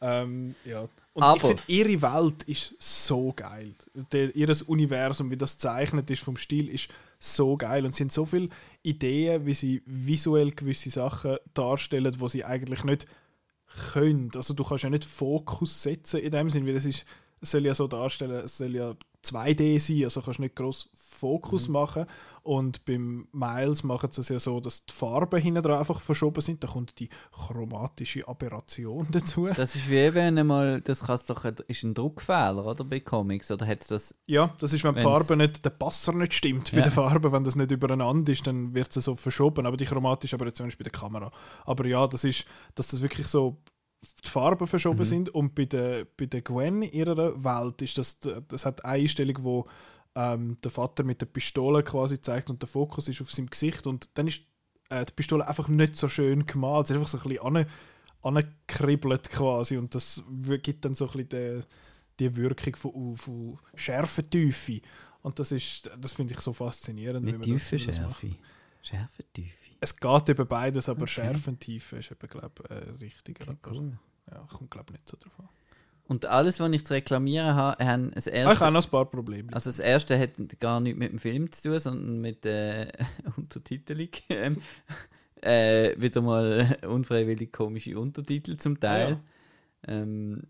Ähm, 0.00 0.54
ja. 0.64 0.88
Und 1.12 1.22
Aber- 1.22 1.36
ich 1.36 1.42
finde, 1.42 1.62
ihre 1.66 2.02
Welt 2.02 2.42
ist 2.44 2.74
so 2.78 3.32
geil. 3.34 3.74
Der, 4.12 4.34
ihr 4.34 4.68
Universum, 4.68 5.30
wie 5.30 5.36
das 5.36 5.54
gezeichnet 5.54 6.10
ist 6.10 6.22
vom 6.22 6.36
Stil, 6.36 6.68
ist 6.68 6.88
so 7.18 7.56
geil. 7.56 7.84
Und 7.84 7.90
es 7.90 7.96
sind 7.96 8.12
so 8.12 8.24
viele 8.24 8.48
Ideen, 8.82 9.44
wie 9.44 9.54
sie 9.54 9.82
visuell 9.86 10.52
gewisse 10.52 10.90
Sachen 10.90 11.36
darstellen, 11.52 12.14
wo 12.18 12.28
sie 12.28 12.44
eigentlich 12.44 12.84
nicht 12.84 13.06
können. 13.92 14.30
Also 14.34 14.54
du 14.54 14.64
kannst 14.64 14.84
ja 14.84 14.90
nicht 14.90 15.04
Fokus 15.04 15.82
setzen 15.82 16.20
in 16.20 16.30
dem 16.30 16.50
Sinn, 16.50 16.66
weil 16.66 16.76
es 16.76 16.86
ist, 16.86 17.04
es 17.40 17.50
soll 17.50 17.64
ja 17.66 17.74
so 17.74 17.86
darstellen, 17.86 18.44
es 18.44 18.58
soll 18.58 18.74
ja 18.74 18.94
2D 19.24 19.78
sein, 19.78 20.04
also 20.04 20.22
kannst 20.22 20.40
nicht 20.40 20.56
groß 20.56 20.90
Fokus 20.94 21.68
machen. 21.68 22.06
Und 22.42 22.86
beim 22.86 23.28
Miles 23.32 23.82
machen 23.84 24.10
sie 24.12 24.22
es 24.22 24.30
ja 24.30 24.38
so, 24.38 24.60
dass 24.60 24.86
die 24.86 24.94
Farben 24.94 25.38
hinten 25.42 25.62
dran 25.62 25.78
einfach 25.78 26.00
verschoben 26.00 26.40
sind. 26.40 26.64
Da 26.64 26.68
kommt 26.68 26.98
die 26.98 27.10
chromatische 27.32 28.26
Aberration 28.26 29.06
dazu. 29.12 29.48
Das 29.54 29.74
ist 29.74 29.90
wie 29.90 29.96
eben 29.96 30.38
einmal, 30.38 30.80
das 30.80 31.00
kann's 31.00 31.26
doch, 31.26 31.44
ist 31.44 31.82
ein 31.82 31.92
Druckfehler, 31.92 32.64
oder, 32.64 32.84
bei 32.84 33.00
Comics, 33.00 33.50
oder 33.50 33.66
hat 33.66 33.90
das, 33.90 34.14
Ja, 34.26 34.54
das 34.58 34.72
ist, 34.72 34.82
wenn 34.84 34.94
die 34.94 35.02
Farbe 35.02 35.36
nicht, 35.36 35.62
der 35.62 35.70
Passer 35.70 36.14
nicht 36.14 36.32
stimmt 36.32 36.70
bei 36.72 36.78
Ja. 36.78 36.84
der 36.84 36.92
Farbe, 36.92 37.30
wenn 37.30 37.44
das 37.44 37.56
nicht 37.56 37.70
übereinander 37.70 38.32
ist, 38.32 38.46
dann 38.46 38.74
wird 38.74 38.96
es 38.96 39.04
so 39.04 39.14
verschoben. 39.16 39.66
Aber 39.66 39.76
die 39.76 39.84
chromatische 39.84 40.36
Aberration 40.36 40.68
ist 40.68 40.78
bei 40.78 40.84
der 40.84 40.92
Kamera. 40.92 41.30
Aber 41.66 41.84
ja, 41.86 42.06
das 42.06 42.24
ist, 42.24 42.46
dass 42.74 42.88
das 42.88 43.02
wirklich 43.02 43.26
so 43.26 43.58
die 44.24 44.28
Farben 44.28 44.66
verschoben 44.66 45.04
sind 45.04 45.28
und 45.28 45.54
bei 45.54 45.66
der, 45.66 46.06
bei 46.16 46.26
der 46.26 46.42
Gwen 46.42 46.82
in 46.82 46.92
ihrer 46.92 47.44
Welt 47.44 47.82
ist 47.82 47.98
das, 47.98 48.18
das 48.48 48.64
hat 48.64 48.84
eine 48.84 49.02
Einstellung, 49.02 49.36
wo 49.42 49.66
ähm, 50.14 50.56
der 50.62 50.70
Vater 50.70 51.04
mit 51.04 51.20
der 51.20 51.26
Pistole 51.26 51.82
quasi 51.82 52.20
zeigt 52.20 52.50
und 52.50 52.62
der 52.62 52.68
Fokus 52.68 53.08
ist 53.08 53.20
auf 53.20 53.30
seinem 53.30 53.50
Gesicht 53.50 53.86
und 53.86 54.08
dann 54.14 54.26
ist 54.26 54.42
äh, 54.88 55.04
die 55.04 55.12
Pistole 55.12 55.46
einfach 55.46 55.68
nicht 55.68 55.96
so 55.96 56.08
schön 56.08 56.46
gemalt, 56.46 56.86
es 56.86 56.90
ist 56.90 56.96
einfach 56.96 57.08
so 57.08 57.18
ein 57.18 57.28
bisschen 57.28 57.66
angekribbelt 58.22 59.30
quasi 59.30 59.76
und 59.76 59.94
das 59.94 60.22
gibt 60.62 60.84
dann 60.84 60.94
so 60.94 61.10
ein 61.10 61.26
bisschen 61.26 61.60
die, 62.18 62.30
die 62.30 62.36
Wirkung 62.36 62.76
von, 62.76 63.16
von 63.16 63.58
Schärfentiefe 63.74 64.80
und 65.22 65.38
das 65.38 65.52
ist, 65.52 65.90
das 66.00 66.12
finde 66.12 66.34
ich 66.34 66.40
so 66.40 66.52
faszinierend. 66.52 67.24
nicht 67.26 67.34
wie 67.34 67.50
man 69.32 69.59
Tiefe, 69.80 69.96
Tiefe. 69.96 70.16
Es 70.20 70.24
geht 70.26 70.28
eben 70.28 70.48
beides, 70.48 70.88
aber 70.88 71.02
Okay. 71.02 71.10
Schärfentiefe 71.10 71.96
ist 71.98 72.10
eben, 72.10 72.28
glaube 72.28 72.50
ich, 72.64 72.70
äh, 72.70 72.90
richtiger. 73.04 73.48
Okay, 73.52 73.56
cool. 73.70 73.98
Ja, 74.30 74.46
kommt, 74.52 74.70
glaube 74.70 74.86
ich, 74.88 74.92
nicht 74.98 75.08
so 75.08 75.16
davon. 75.16 75.48
Und 76.06 76.26
alles, 76.26 76.58
was 76.58 76.70
ich 76.72 76.84
zu 76.84 76.92
reklamieren 76.94 77.54
habe, 77.54 77.84
haben 77.84 78.10
das 78.12 78.26
Ah, 78.26 78.30
ich 78.30 78.36
erste, 78.36 78.60
habe 78.64 78.72
noch 78.72 78.84
ein 78.84 78.90
paar 78.90 79.04
Probleme. 79.06 79.52
also 79.52 79.70
das 79.70 79.78
erste 79.78 80.18
hat 80.18 80.30
gar 80.58 80.80
nichts 80.80 80.98
mit 80.98 81.12
dem 81.12 81.18
Film 81.20 81.52
zu 81.52 81.68
tun, 81.70 81.78
sondern 81.78 82.20
mit 82.20 82.44
der 82.44 82.92
Untertitelung. 83.36 84.08
Ähm, 84.28 84.56
äh, 85.40 85.94
wieder 86.00 86.20
mal 86.20 86.76
unfreiwillig 86.86 87.52
komische 87.52 87.98
Untertitel 87.98 88.56
zum 88.56 88.78
Teil. 88.80 89.18
Ähm, 89.86 90.42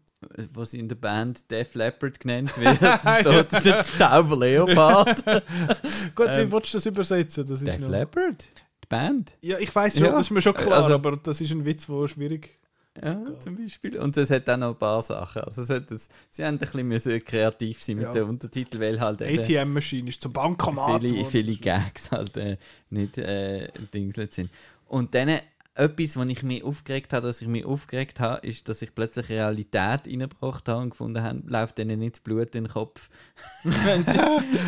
wo 0.52 0.64
sie 0.64 0.78
in 0.78 0.88
der 0.88 0.96
Band 0.96 1.50
Def 1.50 1.74
Leppard 1.74 2.20
genannt 2.20 2.52
wird. 2.58 2.76
Steht 3.60 3.64
der 3.64 3.84
Tauber 3.84 4.36
Leopard. 4.36 5.24
Gut, 6.14 6.26
ähm, 6.28 6.48
wie 6.48 6.52
willst 6.52 6.74
du 6.74 6.76
das 6.78 6.86
übersetzen? 6.86 7.46
Das 7.46 7.60
Def 7.64 7.86
Leppard? 7.88 8.48
Band? 8.90 9.34
Ja, 9.40 9.58
ich 9.58 9.74
weiß 9.74 9.94
schon, 9.94 10.04
Ja. 10.04 10.10
das 10.12 10.26
ist 10.26 10.30
mir 10.32 10.42
schon 10.42 10.52
klar, 10.54 10.82
Also- 10.82 10.94
aber 10.96 11.16
das 11.16 11.40
ist 11.40 11.50
ein 11.52 11.64
Witz, 11.64 11.86
der 11.86 12.06
schwierig 12.08 12.58
Ja, 13.02 13.18
zum 13.40 13.56
Beispiel. 13.56 13.96
Und 13.98 14.16
es 14.16 14.28
hat 14.30 14.50
auch 14.50 14.56
noch 14.58 14.70
ein 14.70 14.78
paar 14.78 15.00
Sachen. 15.00 15.42
Also 15.42 15.62
es 15.62 15.70
hat 15.70 15.90
das, 15.90 16.08
sie 16.28 16.44
haben 16.44 16.56
ein 16.56 16.58
bisschen 16.58 16.86
müssen 16.88 17.24
kreativ 17.24 17.82
sein 17.82 17.96
mit 17.96 18.04
Ja. 18.04 18.12
den 18.12 18.24
Untertiteln, 18.24 18.82
weil 18.82 19.00
halt 19.00 19.22
ATM-Maschine 19.22 20.08
ist 20.10 20.20
zum 20.20 20.32
Bankomat. 20.32 21.00
viele, 21.02 21.24
viele 21.24 21.56
Gags 21.56 22.10
halt 22.10 22.36
äh, 22.36 22.56
nicht 22.90 23.16
äh, 23.16 23.68
sind. 24.34 24.50
Und 24.88 25.14
dann 25.14 25.38
etwas, 25.74 26.16
was 26.16 26.28
ich 26.28 26.42
mich 26.42 26.64
aufgeregt 26.64 27.12
habe, 27.12 27.26
dass 27.26 27.40
ich 27.40 27.48
mich 27.48 27.64
aufgeregt 27.64 28.18
habe, 28.20 28.46
ist, 28.46 28.68
dass 28.68 28.82
ich 28.82 28.94
plötzlich 28.94 29.28
Realität 29.28 30.06
reingebracht 30.06 30.68
habe 30.68 30.82
und 30.82 30.90
gefunden 30.90 31.22
habe, 31.22 31.42
läuft 31.46 31.78
denen 31.78 32.00
nicht 32.00 32.16
das 32.16 32.20
Blut 32.20 32.54
in 32.54 32.64
den 32.64 32.72
Kopf. 32.72 33.08
wenn 33.64 34.04
sie, 34.04 34.18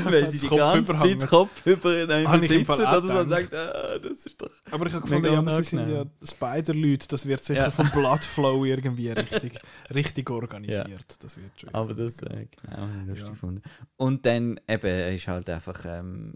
wenn 0.05 0.31
sie 0.31 0.39
die 0.39 0.47
Kopf 0.47 0.59
ganze 0.59 0.79
überhangen. 0.79 1.11
Zeit 1.11 1.23
den 1.23 1.29
Kopf 1.29 1.67
über 1.67 2.39
sitzen 2.39 2.71
oder 2.71 3.03
so 3.03 3.19
und 3.21 3.31
denkt, 3.31 3.55
ah, 3.55 3.99
das 3.99 4.27
ist 4.27 4.41
doch... 4.41 4.51
Aber 4.71 4.87
ich 4.87 4.93
habe 4.93 5.03
gefunden, 5.03 5.33
ja, 5.33 5.63
sie 5.63 5.63
sind 5.65 5.89
ja. 5.89 6.05
Spider-Leute, 6.23 7.09
das 7.09 7.27
wird 7.27 7.45
sicher 7.45 7.63
Ja. 7.63 7.71
vom 7.71 7.91
Bloodflow 7.93 8.65
irgendwie 8.65 9.09
richtig, 9.11 9.59
richtig 9.93 10.31
organisiert. 10.31 11.17
Das 11.21 11.37
wird 11.37 11.51
schon. 11.61 11.75
Aber 11.75 11.95
das, 11.95 12.19
äh, 12.23 12.47
genau, 12.63 12.77
habe 12.77 12.91
ich 13.03 13.09
lustig 13.09 13.27
Ja. 13.27 13.31
gefunden. 13.33 13.63
Und 13.97 14.25
dann 14.25 14.61
eben 14.69 15.15
ist 15.15 15.29
halt 15.29 15.51
einfach, 15.51 15.85
ähm, 15.85 16.33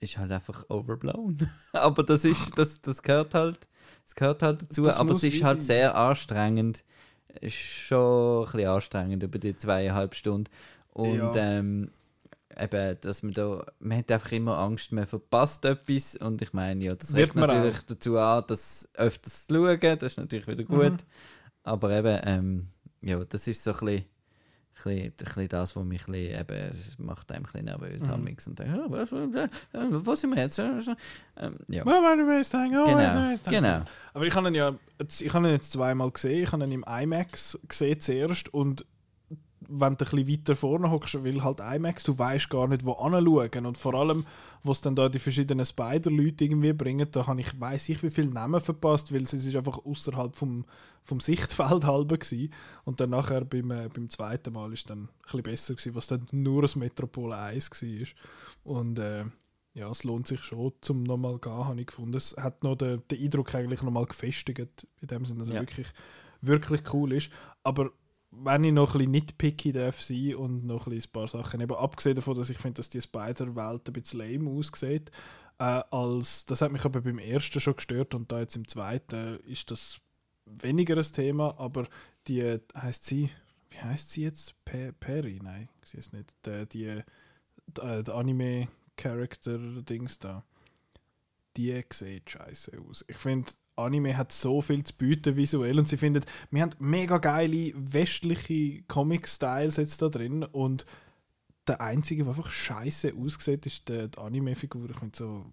ist 0.00 0.18
halt 0.18 0.30
einfach 0.30 0.64
overblown. 0.68 1.48
aber 1.72 2.02
das 2.02 2.24
ist, 2.24 2.58
das, 2.58 2.80
das 2.80 3.02
gehört 3.02 3.34
halt, 3.34 3.68
das 4.04 4.14
gehört 4.14 4.42
halt 4.42 4.62
dazu. 4.62 4.82
Das 4.82 4.98
aber 4.98 5.12
es 5.12 5.22
ist 5.22 5.42
halt 5.42 5.58
sein. 5.58 5.66
sehr 5.66 5.96
anstrengend. 5.96 6.84
Ist 7.40 7.54
schon 7.54 8.44
ein 8.46 8.52
bisschen 8.52 8.68
anstrengend 8.68 9.22
über 9.22 9.38
die 9.38 9.56
zweieinhalb 9.56 10.14
Stunden. 10.14 10.50
Und 10.90 11.16
Ja. 11.16 11.34
ähm, 11.36 11.90
eben, 12.58 12.96
dass 13.00 13.22
man 13.22 13.32
da, 13.32 13.66
man 13.80 13.98
hat 13.98 14.10
einfach 14.10 14.32
immer 14.32 14.58
Angst, 14.58 14.92
man 14.92 15.06
verpasst 15.06 15.64
etwas. 15.64 16.16
Und 16.16 16.40
ich 16.40 16.52
meine, 16.52 16.82
ja, 16.84 16.94
das 16.94 17.14
regt 17.14 17.34
natürlich 17.34 17.82
dazu 17.82 18.18
an, 18.18 18.44
das 18.46 18.88
öfters 18.94 19.46
zu 19.46 19.54
schauen. 19.54 19.80
Das 19.80 20.02
ist 20.12 20.18
natürlich 20.18 20.46
wieder 20.46 20.64
gut. 20.64 20.92
Mhm. 20.92 20.96
Aber 21.62 21.90
eben, 21.90 22.20
ähm, 22.24 22.68
ja, 23.02 23.24
das 23.24 23.46
ist 23.48 23.62
so 23.64 23.72
ein 23.72 23.78
bisschen, 23.80 24.04
ein 24.84 25.12
bisschen, 25.12 25.48
das, 25.48 25.76
was 25.76 25.84
mich 25.84 26.06
ein 26.08 26.12
bisschen, 26.12 26.40
eben, 26.40 26.78
macht 26.98 27.32
einem 27.32 27.44
ein 27.44 27.44
bisschen 27.44 27.64
nervös 27.64 28.02
Mhm. 28.02 28.10
mhm. 28.46 28.50
und 28.50 28.58
denkt, 28.58 28.78
oh, 28.78 28.90
was, 28.90 30.06
wo 30.06 30.14
sind 30.14 30.30
wir 30.34 30.42
jetzt? 30.42 30.58
Ähm, 30.58 31.56
ja, 31.68 31.84
Tango, 32.50 32.84
genau, 32.84 33.36
genau. 33.48 33.82
Aber 34.14 34.26
ich 34.26 34.34
habe 34.34 34.48
ihn 34.48 34.54
ja 34.54 34.74
ich 35.20 35.32
habe 35.34 35.46
ihn 35.46 35.52
jetzt 35.52 35.72
zweimal 35.72 36.10
gesehen. 36.10 36.42
Ich 36.42 36.52
habe 36.52 36.64
ihn 36.64 36.72
im 36.72 36.84
IMAX 36.84 37.58
gesehen 37.68 38.00
zuerst 38.00 38.52
und 38.52 38.84
wenn 39.68 39.96
du 39.96 40.04
ein 40.04 40.10
bisschen 40.10 40.28
weiter 40.28 40.56
vorne 40.56 40.90
hockst, 40.90 41.22
weil 41.24 41.42
halt 41.42 41.60
IMAX, 41.60 42.04
du 42.04 42.18
weißt 42.18 42.48
gar 42.50 42.68
nicht, 42.68 42.84
wo 42.84 42.92
anschauen. 42.92 43.66
Und 43.66 43.78
vor 43.78 43.94
allem, 43.94 44.24
was 44.62 44.80
dann 44.80 44.94
da 44.96 45.08
die 45.08 45.18
verschiedenen 45.18 45.64
Spider-Leute 45.64 46.44
irgendwie 46.44 46.72
bringen, 46.72 47.08
da 47.10 47.26
habe 47.26 47.40
ich, 47.40 47.58
weiß 47.60 47.88
ich, 47.90 48.02
wie 48.02 48.10
viele 48.10 48.28
Namen 48.30 48.60
verpasst, 48.60 49.12
weil 49.12 49.22
es 49.22 49.32
ist 49.32 49.54
einfach 49.56 49.84
außerhalb 49.84 50.34
vom, 50.36 50.64
vom 51.04 51.20
Sichtfeld 51.20 51.84
halber 51.86 52.18
gewesen. 52.18 52.52
Und 52.84 53.00
dann 53.00 53.10
nachher 53.10 53.44
beim, 53.44 53.70
äh, 53.70 53.88
beim 53.92 54.08
zweiten 54.10 54.52
Mal 54.52 54.72
ist 54.72 54.90
dann 54.90 55.02
ein 55.04 55.08
bisschen 55.22 55.42
besser 55.42 55.74
gewesen, 55.74 55.94
was 55.94 56.06
dann 56.06 56.26
nur 56.32 56.62
das 56.62 56.76
Metropol 56.76 57.32
1 57.32 57.70
war. 57.82 58.06
Und 58.64 58.98
äh, 58.98 59.24
ja, 59.74 59.90
es 59.90 60.04
lohnt 60.04 60.26
sich 60.26 60.42
schon, 60.42 60.72
zum 60.80 61.02
nochmal 61.02 61.38
gehen, 61.38 61.52
habe 61.52 61.80
ich 61.80 61.86
gefunden. 61.88 62.16
Es 62.16 62.34
hat 62.38 62.64
noch 62.64 62.76
den, 62.76 63.02
den 63.10 63.22
Eindruck 63.22 63.54
eigentlich 63.54 63.82
nochmal 63.82 64.06
gefestigt, 64.06 64.86
in 65.02 65.08
dem 65.08 65.24
Sinne, 65.26 65.40
dass 65.40 65.48
Ja. 65.50 65.56
er 65.56 65.60
wirklich, 65.62 65.88
wirklich 66.40 66.82
cool 66.94 67.12
ist. 67.12 67.30
Aber 67.62 67.90
wenn 68.30 68.64
ich 68.64 68.72
noch 68.72 68.94
ein 68.94 68.98
bisschen 68.98 69.10
nitpicky 69.12 69.72
darf 69.72 70.00
sein 70.00 70.34
und 70.34 70.66
noch 70.66 70.86
ein, 70.86 70.92
ein 70.92 71.02
paar 71.12 71.28
Sachen, 71.28 71.60
eben 71.60 71.74
abgesehen 71.74 72.16
davon, 72.16 72.36
dass 72.36 72.50
ich 72.50 72.58
finde, 72.58 72.74
dass 72.74 72.88
die 72.88 73.00
Spider-Welt 73.00 73.88
ein 73.88 73.92
bisschen 73.92 74.20
lame 74.20 74.50
aussieht, 74.50 75.10
äh, 75.58 75.82
als, 75.90 76.46
das 76.46 76.60
hat 76.60 76.72
mich 76.72 76.84
aber 76.84 77.00
beim 77.00 77.18
ersten 77.18 77.60
schon 77.60 77.76
gestört 77.76 78.14
und 78.14 78.30
da 78.30 78.40
jetzt 78.40 78.56
im 78.56 78.68
zweiten 78.68 79.38
ist 79.40 79.70
das 79.70 80.00
weniger 80.44 80.96
ein 80.96 81.02
Thema, 81.02 81.58
aber 81.58 81.86
die, 82.28 82.58
heißt 82.76 83.04
sie, 83.04 83.30
wie 83.70 83.78
heißt 83.78 84.10
sie 84.10 84.22
jetzt? 84.22 84.54
Pe 84.64 84.92
Perry? 84.92 85.40
Nein, 85.42 85.68
sie 85.84 85.98
ist 85.98 86.12
nicht. 86.12 86.34
Die, 86.44 86.66
die, 86.66 87.02
die, 87.66 87.80
äh, 87.80 88.02
der 88.02 88.14
Anime-Character-Dings 88.14 90.18
da. 90.18 90.44
Die 91.56 91.82
sieht 91.90 92.30
scheiße 92.30 92.80
aus. 92.80 93.04
Ich 93.08 93.16
finde, 93.16 93.50
Anime 93.76 94.16
hat 94.16 94.32
so 94.32 94.62
viel 94.62 94.84
zu 94.84 94.94
bieten 94.94 95.36
visuell 95.36 95.78
und 95.78 95.88
sie 95.88 95.96
findet, 95.96 96.26
wir 96.50 96.62
haben 96.62 96.70
mega 96.78 97.18
geile 97.18 97.72
westliche 97.74 98.82
Comic-Styles 98.82 99.76
jetzt 99.76 100.02
da 100.02 100.08
drin 100.08 100.42
und 100.44 100.86
der 101.66 101.80
einzige, 101.80 102.24
der 102.24 102.32
einfach 102.32 102.50
scheiße 102.50 103.14
aussieht, 103.14 103.66
ist 103.66 103.88
die, 103.88 104.08
die 104.08 104.18
Anime-Figur. 104.18 104.90
Ich 104.90 104.98
finde 104.98 105.16
so, 105.16 105.46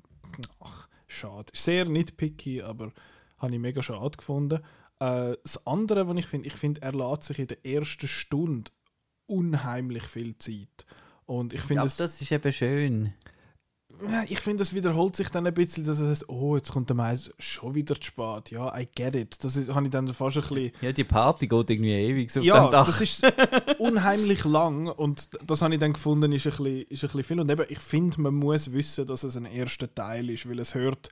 ach, 0.60 0.88
schade. 1.08 1.52
Ist 1.52 1.66
sehr 1.66 1.86
nitpicky, 1.86 2.62
aber 2.62 2.92
habe 3.38 3.54
ich 3.54 3.60
mega 3.60 3.82
schade 3.82 4.18
gefunden. 4.18 4.62
Äh, 5.00 5.36
das 5.44 5.66
andere, 5.66 6.08
was 6.08 6.18
ich 6.18 6.28
finde, 6.28 6.48
ich 6.48 6.54
finde, 6.54 6.82
er 6.82 6.94
lässt 6.94 7.24
sich 7.24 7.40
in 7.40 7.48
der 7.48 7.66
ersten 7.66 8.08
Stunde 8.08 8.72
unheimlich 9.26 10.04
viel 10.04 10.38
Zeit. 10.38 10.86
Und 11.26 11.54
ich 11.54 11.62
finde 11.62 11.84
das 11.84 12.00
ist 12.00 12.32
eben 12.32 12.52
schön. 12.52 13.14
Ja, 14.12 14.24
ich 14.28 14.40
finde, 14.40 14.64
es 14.64 14.74
wiederholt 14.74 15.16
sich 15.16 15.30
dann 15.30 15.46
ein 15.48 15.54
bisschen, 15.54 15.86
dass 15.86 16.00
es 16.00 16.10
heißt, 16.10 16.30
oh, 16.30 16.56
jetzt 16.56 16.72
kommt 16.72 16.90
der 16.90 16.96
Mais 16.96 17.32
schon 17.40 17.76
wieder 17.76 17.96
zu 17.96 18.04
spät. 18.04 18.52
Ja, 18.52 18.78
I 18.78 18.88
get 18.94 19.16
it. 19.16 19.44
Das 19.44 19.56
ist- 19.58 19.74
habe 19.74 19.86
ich 19.86 19.92
dann 19.92 20.08
fast 20.14 20.38
ein 20.38 20.42
bisschen 20.42 20.72
Ja, 20.82 20.92
die 20.92 21.04
Party 21.04 21.48
geht 21.48 21.70
irgendwie 21.70 21.92
ewig 21.94 22.32
so 22.32 22.42
ja, 22.42 22.68
das 22.70 23.02
ist 23.02 23.24
unheimlich 23.80 24.44
lang 24.46 24.88
und 24.88 25.30
das 25.46 25.62
habe 25.62 25.74
ich 25.74 25.80
dann 25.80 25.94
gefunden, 25.94 26.32
ist 26.32 26.46
ein 26.46 26.52
bisschen, 26.52 26.82
ist 26.90 27.04
ein 27.04 27.08
bisschen 27.08 27.24
viel. 27.24 27.40
Und 27.40 27.52
eben, 27.52 27.66
ich 27.70 27.80
finde, 27.80 28.22
man 28.22 28.36
muss 28.36 28.72
wissen, 28.72 29.08
dass 29.08 29.24
es 29.24 29.36
ein 29.38 29.46
erster 29.46 29.94
Teil 29.94 30.30
ist, 30.30 30.48
weil 30.50 30.60
es 30.60 30.74
hört 30.76 31.10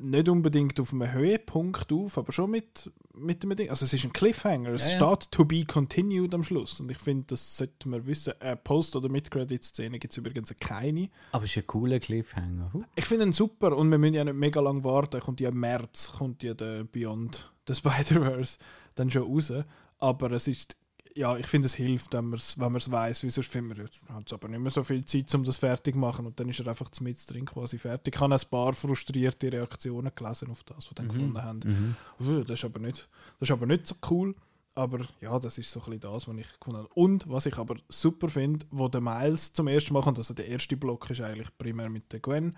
nicht 0.00 0.28
unbedingt 0.28 0.78
auf 0.78 0.92
einem 0.92 1.10
Höhepunkt 1.12 1.92
auf, 1.92 2.18
aber 2.18 2.32
schon 2.32 2.50
mit, 2.52 2.90
mit 3.14 3.42
dem 3.42 3.54
Ding. 3.56 3.68
Also 3.68 3.84
es 3.84 3.92
ist 3.92 4.04
ein 4.04 4.12
Cliffhanger. 4.12 4.70
Es 4.70 4.92
Ja, 4.94 5.00
ja. 5.00 5.14
steht 5.16 5.30
to 5.32 5.44
be 5.44 5.64
continued 5.64 6.34
am 6.34 6.44
Schluss. 6.44 6.78
Und 6.80 6.90
ich 6.90 6.98
finde, 6.98 7.24
das 7.28 7.56
sollte 7.56 7.88
man 7.88 8.06
wissen. 8.06 8.32
Äh, 8.40 8.56
Post- 8.56 8.94
oder 8.94 9.08
Mid-Credit-Szene 9.08 9.98
gibt 9.98 10.12
es 10.12 10.18
übrigens 10.18 10.54
keine. 10.60 11.08
Aber 11.32 11.44
es 11.44 11.50
ist 11.50 11.56
ein 11.58 11.66
cooler 11.66 11.98
Cliffhanger. 11.98 12.70
Huh. 12.72 12.84
Ich 12.94 13.06
finde 13.06 13.26
ihn 13.26 13.32
super 13.32 13.76
und 13.76 13.90
wir 13.90 13.98
müssen 13.98 14.14
ja 14.14 14.24
nicht 14.24 14.36
mega 14.36 14.60
lang 14.60 14.84
warten. 14.84 15.20
Kommt 15.20 15.40
ja 15.40 15.48
im 15.48 15.58
März, 15.58 16.12
kommt 16.16 16.42
ja 16.44 16.54
der 16.54 16.84
Beyond 16.84 17.52
the 17.66 17.74
Spider-Verse 17.74 18.58
dann 18.94 19.10
schon 19.10 19.22
raus. 19.22 19.52
Aber 19.98 20.30
es 20.30 20.46
ist, 20.46 20.76
ja, 21.14 21.36
ich 21.36 21.46
finde, 21.46 21.66
es 21.66 21.74
hilft, 21.74 22.12
wenn 22.12 22.26
man 22.26 22.38
es 22.38 22.58
wenn 22.58 22.72
man's 22.72 22.90
weiss, 22.90 23.22
weil 23.22 23.30
sonst 23.30 23.50
finden 23.50 23.76
wir, 23.76 23.84
hat 24.14 24.26
es 24.26 24.32
aber 24.32 24.48
nicht 24.48 24.60
mehr 24.60 24.70
so 24.70 24.82
viel 24.82 25.04
Zeit, 25.04 25.34
um 25.34 25.44
das 25.44 25.56
fertig 25.56 25.94
zu 25.94 25.98
machen. 25.98 26.26
Und 26.26 26.38
dann 26.38 26.48
ist 26.48 26.60
er 26.60 26.68
einfach 26.68 26.90
mit 27.00 27.18
drin 27.30 27.44
quasi 27.44 27.78
fertig. 27.78 28.14
Ich 28.14 28.20
habe 28.20 28.34
ein 28.34 28.40
paar 28.50 28.72
frustrierte 28.72 29.52
Reaktionen 29.52 30.12
gelesen 30.14 30.50
auf 30.50 30.64
das, 30.64 30.76
was 30.76 30.84
sie 30.88 30.94
dann 30.94 31.08
gefunden 31.08 31.42
haben. 31.42 31.60
Mhm. 31.64 31.96
Das 32.44 32.58
ist 32.58 32.64
aber 32.64 32.78
nicht, 32.80 33.08
das 33.38 33.48
ist 33.48 33.52
aber 33.52 33.66
nicht 33.66 33.86
so 33.86 33.94
cool. 34.10 34.34
Aber 34.74 35.00
ja, 35.20 35.36
das 35.40 35.58
ist 35.58 35.70
so 35.72 35.80
ein 35.80 35.86
bisschen 35.86 36.00
das, 36.00 36.28
was 36.28 36.36
ich 36.36 36.60
gefunden 36.60 36.78
habe. 36.78 36.94
Und 36.94 37.28
was 37.28 37.46
ich 37.46 37.58
aber 37.58 37.76
super 37.88 38.28
finde, 38.28 38.64
wo 38.70 38.86
der 38.86 39.00
Miles 39.00 39.52
zum 39.52 39.66
ersten 39.66 39.92
Mal 39.92 40.02
kommt, 40.02 40.18
also 40.18 40.34
der 40.34 40.46
erste 40.46 40.76
Block 40.76 41.10
ist 41.10 41.20
eigentlich 41.20 41.48
primär 41.58 41.90
mit 41.90 42.12
der 42.12 42.20
Gwen. 42.20 42.56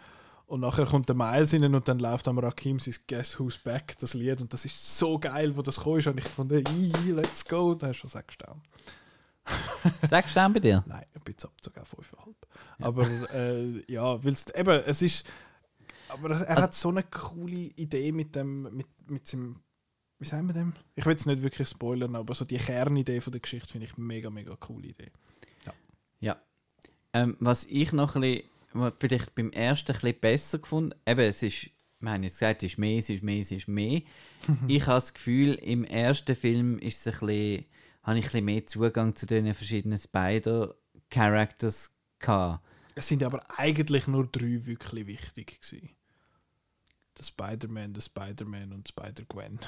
Und 0.50 0.60
nachher 0.62 0.84
kommt 0.84 1.08
der 1.08 1.14
Miles 1.14 1.54
rein 1.54 1.72
und 1.76 1.86
dann 1.86 2.00
läuft 2.00 2.26
am 2.26 2.36
Rakim 2.38 2.80
sein 2.80 2.96
Guess 3.06 3.38
Who's 3.38 3.56
Back, 3.58 3.96
das 4.00 4.14
Lied. 4.14 4.40
Und 4.40 4.52
das 4.52 4.64
ist 4.64 4.98
so 4.98 5.16
geil, 5.16 5.56
wo 5.56 5.62
das 5.62 5.78
kam. 5.78 5.92
Und 5.92 6.18
ich 6.18 6.24
fand, 6.24 6.50
"Ii, 6.50 7.12
let's 7.12 7.44
go. 7.44 7.74
Da 7.76 7.86
hast 7.86 7.98
du 7.98 8.00
schon 8.08 8.10
sechs 8.10 8.34
Sterne. 8.34 8.60
Du 10.10 10.40
auch 10.46 10.52
bei 10.52 10.58
dir? 10.60 10.82
Nein, 10.86 11.04
ein 11.14 11.20
bisschen 11.22 11.50
Abzug 11.50 11.78
auf 11.78 11.94
5,5. 11.94 12.34
Aber 12.80 13.06
äh, 13.32 13.84
ja, 13.92 14.22
weil 14.24 14.32
es 14.32 14.52
eben, 14.52 14.82
es 14.86 15.02
ist. 15.02 15.24
Aber 16.08 16.30
er 16.32 16.48
Also- 16.50 16.62
hat 16.62 16.74
so 16.74 16.88
eine 16.88 17.04
coole 17.04 17.56
Idee 17.56 18.10
mit 18.10 18.34
dem, 18.34 18.62
mit, 18.76 18.88
mit 19.08 19.26
seinem. 19.28 19.60
Wie 20.18 20.26
sagen 20.26 20.48
wir 20.48 20.52
dem? 20.54 20.72
Ich 20.96 21.06
will 21.06 21.12
jetzt 21.12 21.26
nicht 21.26 21.42
wirklich 21.42 21.68
spoilern, 21.68 22.16
aber 22.16 22.34
so 22.34 22.44
die 22.44 22.58
Kernidee 22.58 23.20
von 23.20 23.30
der 23.32 23.40
Geschichte 23.40 23.70
finde 23.70 23.86
ich 23.86 23.96
mega, 23.96 24.28
mega 24.30 24.54
coole 24.56 24.88
Idee. 24.88 25.12
Ja. 26.18 26.36
Ähm, 27.12 27.36
was 27.40 27.64
ich 27.66 27.92
noch 27.92 28.16
ein 28.16 28.20
bisschen, 28.20 28.50
was 28.72 28.94
vielleicht 28.98 29.34
beim 29.34 29.50
ersten 29.50 29.92
ein 29.92 30.00
bisschen 30.00 30.20
besser 30.20 30.58
gefunden 30.58 30.94
eben, 31.06 31.20
es 31.20 31.42
ist, 31.42 31.70
wir 32.00 32.10
haben 32.10 32.22
jetzt 32.22 32.38
gesagt, 32.38 32.62
es 32.62 32.72
ist 32.72 32.78
mehr, 32.78 32.98
es 32.98 33.10
ist 33.10 33.22
mehr, 33.22 33.40
es 33.40 33.50
ist 33.50 33.68
mehr. 33.68 34.02
ich 34.68 34.86
habe 34.86 35.00
das 35.00 35.14
Gefühl, 35.14 35.54
im 35.54 35.84
ersten 35.84 36.36
Film 36.36 36.78
ist 36.78 37.06
es 37.06 37.20
ein 37.20 37.26
bisschen, 37.26 37.64
habe 38.02 38.18
ich 38.18 38.24
ein 38.24 38.30
bisschen 38.30 38.44
mehr 38.44 38.66
Zugang 38.66 39.14
zu 39.16 39.26
den 39.26 39.52
verschiedenen 39.54 39.98
Spider-Characters 39.98 41.92
gehabt. 42.18 42.64
Es 42.94 43.08
sind 43.08 43.22
aber 43.22 43.42
eigentlich 43.56 44.06
nur 44.06 44.26
drei 44.26 44.66
wirklich 44.66 45.06
wichtig 45.06 45.60
gewesen. 45.60 45.90
Der 47.18 47.24
Spider-Man, 47.24 47.94
der 47.94 48.00
Spider-Man 48.02 48.72
und 48.72 48.88
Spider-Gwen. 48.88 49.58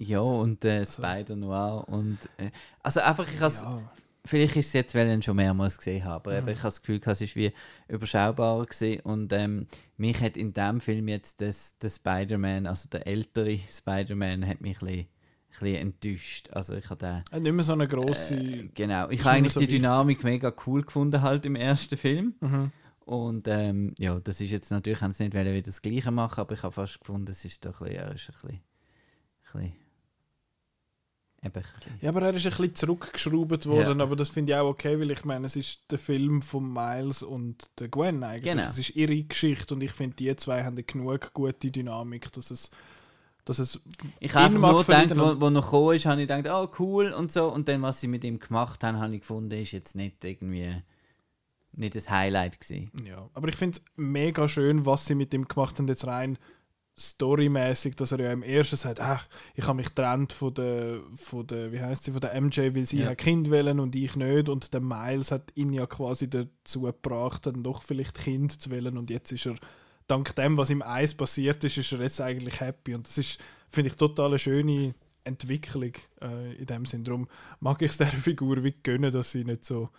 Ja, 0.00 0.20
und 0.20 0.64
äh, 0.64 0.86
Spider-Noir 0.86 1.88
und... 1.88 2.18
Äh, 2.36 2.52
also 2.84 3.00
einfach, 3.00 3.28
ich 3.28 3.40
has, 3.40 3.62
Ja. 3.62 3.82
Vielleicht 4.24 4.56
ist 4.56 4.66
es 4.68 4.72
jetzt, 4.74 4.94
weil 4.94 5.06
ich 5.08 5.14
ihn 5.14 5.22
schon 5.22 5.36
mehrmals 5.36 5.78
gesehen 5.78 6.04
habe, 6.04 6.14
aber 6.16 6.38
eben, 6.38 6.48
ich 6.48 6.58
habe 6.58 6.66
das 6.68 6.82
Gefühl, 6.82 7.00
es 7.04 7.20
ist 7.20 7.34
wie 7.36 7.52
überschaubarer 7.88 8.66
gewesen. 8.66 9.00
und 9.00 9.32
ähm, 9.32 9.66
mich 9.96 10.20
hat 10.20 10.36
in 10.36 10.52
dem 10.52 10.80
Film 10.80 11.08
jetzt 11.08 11.40
das, 11.40 11.76
der 11.78 11.88
Spider-Man, 11.88 12.66
also 12.66 12.88
der 12.90 13.06
ältere 13.06 13.58
Spider-Man, 13.70 14.46
hat 14.46 14.60
mich 14.60 14.82
ein 14.82 14.86
bisschen, 14.86 14.98
ein 15.00 15.06
bisschen 15.60 15.74
enttäuscht. 15.76 16.50
Also 16.52 16.74
ich 16.74 16.90
habe 16.90 16.98
den, 16.98 17.08
Er 17.08 17.36
hat 17.36 17.42
nicht 17.42 17.52
mehr 17.52 17.64
so 17.64 17.72
eine 17.72 17.88
grosse. 17.88 18.34
äh, 18.34 18.68
genau, 18.74 19.08
ich 19.08 19.20
habe 19.20 19.30
eigentlich 19.36 19.52
so 19.54 19.60
die 19.60 19.66
wichtig. 19.66 19.80
Dynamik 19.80 20.22
mega 20.24 20.52
cool 20.66 20.82
gefunden 20.82 21.22
halt 21.22 21.46
im 21.46 21.56
ersten 21.56 21.96
Film 21.96 22.34
Mhm. 22.40 22.70
und 23.06 23.48
ähm, 23.48 23.94
ja, 23.98 24.20
das 24.20 24.40
ist 24.42 24.50
jetzt 24.50 24.70
natürlich, 24.70 25.00
haben 25.00 25.12
sie 25.14 25.24
nicht 25.24 25.34
wieder 25.34 25.62
das 25.62 25.80
Gleiche 25.80 26.10
machen, 26.10 26.40
aber 26.40 26.54
ich 26.54 26.62
habe 26.62 26.72
fast 26.72 27.00
gefunden, 27.00 27.30
es 27.30 27.44
ist 27.46 27.64
doch 27.64 27.80
ein 27.80 27.88
bisschen, 27.88 27.94
ja, 27.96 28.08
ist 28.12 28.28
ein 28.28 28.34
bisschen, 28.34 28.50
ein 28.50 28.60
bisschen 29.60 29.72
eben 31.48 31.64
Ja, 32.00 32.10
aber 32.10 32.22
er 32.22 32.34
ist 32.34 32.46
ein 32.46 32.50
bisschen 32.50 32.74
zurückgeschraubt 32.74 33.66
worden, 33.66 34.00
aber 34.00 34.16
das 34.16 34.30
finde 34.30 34.52
ich 34.52 34.58
auch 34.58 34.68
okay, 34.68 34.98
weil 34.98 35.10
ich 35.10 35.24
meine, 35.24 35.46
es 35.46 35.56
ist 35.56 35.82
der 35.90 35.98
Film 35.98 36.42
von 36.42 36.72
Miles 36.72 37.22
und 37.22 37.70
der 37.78 37.88
Gwen 37.88 38.22
eigentlich. 38.22 38.52
Genau. 38.54 38.64
Es 38.64 38.78
ist 38.78 38.96
ihre 38.96 39.22
Geschichte 39.22 39.74
und 39.74 39.82
ich 39.82 39.92
finde, 39.92 40.16
die 40.16 40.34
zwei 40.36 40.64
haben 40.64 40.76
genug 40.86 41.32
gute 41.34 41.70
Dynamik, 41.70 42.32
dass 42.32 42.50
es, 42.50 42.70
dass 43.44 43.58
es 43.58 43.80
Ich 44.20 44.34
habe 44.34 44.58
nur 44.58 44.84
gedacht, 44.84 45.16
wo, 45.16 45.40
wo 45.40 45.50
noch 45.50 45.64
gekommen 45.64 45.96
ist, 45.96 46.06
habe 46.06 46.22
ich 46.22 46.28
gedacht, 46.28 46.46
oh 46.48 46.70
cool 46.78 47.12
und 47.12 47.32
so. 47.32 47.52
Und 47.52 47.68
dann, 47.68 47.82
was 47.82 48.00
sie 48.00 48.08
mit 48.08 48.24
ihm 48.24 48.38
gemacht 48.38 48.84
haben, 48.84 48.98
habe 48.98 49.14
ich 49.14 49.20
gefunden, 49.20 49.52
ist 49.52 49.72
jetzt 49.72 49.94
nicht 49.94 50.24
irgendwie 50.24 50.82
nicht 51.72 51.94
das 51.94 52.10
Highlight 52.10 52.60
gewesen. 52.60 52.90
Ja, 53.04 53.28
aber 53.34 53.48
ich 53.48 53.56
finde 53.56 53.78
es 53.78 53.84
mega 53.96 54.48
schön, 54.48 54.84
was 54.84 55.06
sie 55.06 55.14
mit 55.14 55.32
ihm 55.32 55.46
gemacht 55.46 55.78
haben, 55.78 55.86
jetzt 55.88 56.06
rein 56.06 56.38
storymäßig, 56.98 57.96
dass 57.96 58.12
er 58.12 58.20
ja 58.20 58.32
im 58.32 58.42
ersten 58.42 58.76
sagt, 58.76 59.00
ach, 59.00 59.24
ich 59.54 59.64
habe 59.64 59.76
mich 59.76 59.88
getrennt 59.88 60.32
von 60.32 60.52
der, 60.54 61.00
von 61.14 61.46
der, 61.46 61.72
wie 61.72 61.80
heißt 61.80 62.04
sie, 62.04 62.12
von 62.12 62.20
der 62.20 62.40
MJ, 62.40 62.74
weil 62.74 62.86
sie 62.86 63.00
Ja. 63.00 63.10
ein 63.10 63.16
Kind 63.16 63.50
wählen 63.50 63.80
und 63.80 63.94
ich 63.96 64.16
nicht 64.16 64.48
und 64.48 64.72
der 64.74 64.80
Miles 64.80 65.30
hat 65.30 65.52
ihn 65.54 65.72
ja 65.72 65.86
quasi 65.86 66.28
dazu 66.28 66.82
gebracht, 66.82 67.46
dann 67.46 67.62
doch 67.62 67.82
vielleicht 67.82 68.18
Kind 68.18 68.60
zu 68.60 68.70
wählen 68.70 68.98
und 68.98 69.10
jetzt 69.10 69.32
ist 69.32 69.46
er, 69.46 69.56
dank 70.06 70.34
dem, 70.36 70.56
was 70.56 70.70
im 70.70 70.82
Eis 70.82 71.14
passiert 71.14 71.62
ist, 71.64 71.78
ist 71.78 71.92
er 71.92 72.00
jetzt 72.00 72.20
eigentlich 72.20 72.60
happy 72.60 72.94
und 72.94 73.06
das 73.06 73.18
ist, 73.18 73.40
finde 73.70 73.90
ich, 73.90 73.96
total 73.96 74.28
eine 74.28 74.38
schöne 74.38 74.94
Entwicklung 75.24 75.92
äh, 76.22 76.54
in 76.54 76.66
dem 76.66 76.86
Sinn. 76.86 77.04
Darum 77.04 77.28
mag 77.60 77.82
ich 77.82 77.90
es 77.90 77.96
der 77.98 78.06
Figur 78.08 78.64
wie 78.64 78.74
gönnen, 78.82 79.12
dass 79.12 79.32
sie 79.32 79.44
nicht 79.44 79.64
so, 79.64 79.90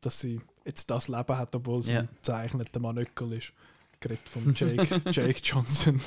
dass 0.00 0.18
sie 0.20 0.40
jetzt 0.64 0.90
das 0.90 1.08
Leben 1.08 1.36
hat, 1.36 1.54
obwohl 1.54 1.82
sie 1.82 1.92
Ja. 1.92 2.00
ein 2.00 2.08
gezeichneter 2.16 2.80
Manöckel 2.80 3.32
ist. 3.34 3.52
Geredet 4.02 4.28
von 4.28 4.52
Jake, 4.54 5.00
Jake 5.10 5.40
Johnson. 5.42 6.00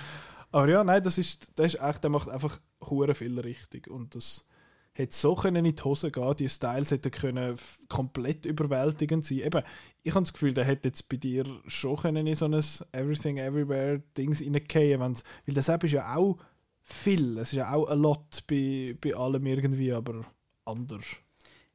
Aber 0.52 0.68
ja, 0.68 0.82
nein, 0.82 1.02
das 1.02 1.18
ist, 1.18 1.52
das 1.56 1.74
ist 1.74 1.82
echt, 1.82 2.02
der 2.02 2.10
macht 2.10 2.28
einfach 2.28 2.60
hure 2.88 3.14
viel 3.14 3.38
richtig 3.38 3.88
und 3.88 4.14
das 4.14 4.46
hätte 4.92 5.14
so 5.14 5.34
können 5.34 5.64
in 5.64 5.74
die 5.74 5.82
Hose 5.82 6.10
gehen, 6.10 6.36
die 6.36 6.48
Styles 6.48 6.90
hätten 6.90 7.10
können 7.10 7.56
komplett 7.88 8.46
überwältigend 8.46 9.24
sein. 9.24 9.38
Eben, 9.38 9.62
ich 10.02 10.14
habe 10.14 10.24
das 10.24 10.32
Gefühl, 10.32 10.54
der 10.54 10.64
hätte 10.64 10.88
jetzt 10.88 11.08
bei 11.08 11.16
dir 11.16 11.44
schon 11.66 11.96
können 11.96 12.26
in 12.26 12.34
so 12.34 12.46
ein 12.46 12.54
Everything 12.92 13.38
Everywhere 13.38 14.02
Dings 14.16 14.40
reingehen, 14.40 15.00
wenn's, 15.00 15.24
weil 15.46 15.54
das 15.54 15.68
App 15.68 15.84
ist 15.84 15.92
ja 15.92 16.16
auch 16.16 16.38
viel, 16.82 17.38
es 17.38 17.48
ist 17.48 17.58
ja 17.58 17.72
auch 17.72 17.88
a 17.88 17.94
lot 17.94 18.44
bei, 18.48 18.96
bei 19.00 19.14
allem 19.14 19.46
irgendwie, 19.46 19.92
aber 19.92 20.22
anders. 20.64 21.06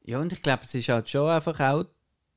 Ja, 0.03 0.19
und 0.19 0.33
ich 0.33 0.41
glaube, 0.41 0.63
es 0.63 0.75
ist 0.75 0.89
halt 0.89 1.09
schon 1.09 1.29
einfach 1.29 1.59
auch 1.59 1.85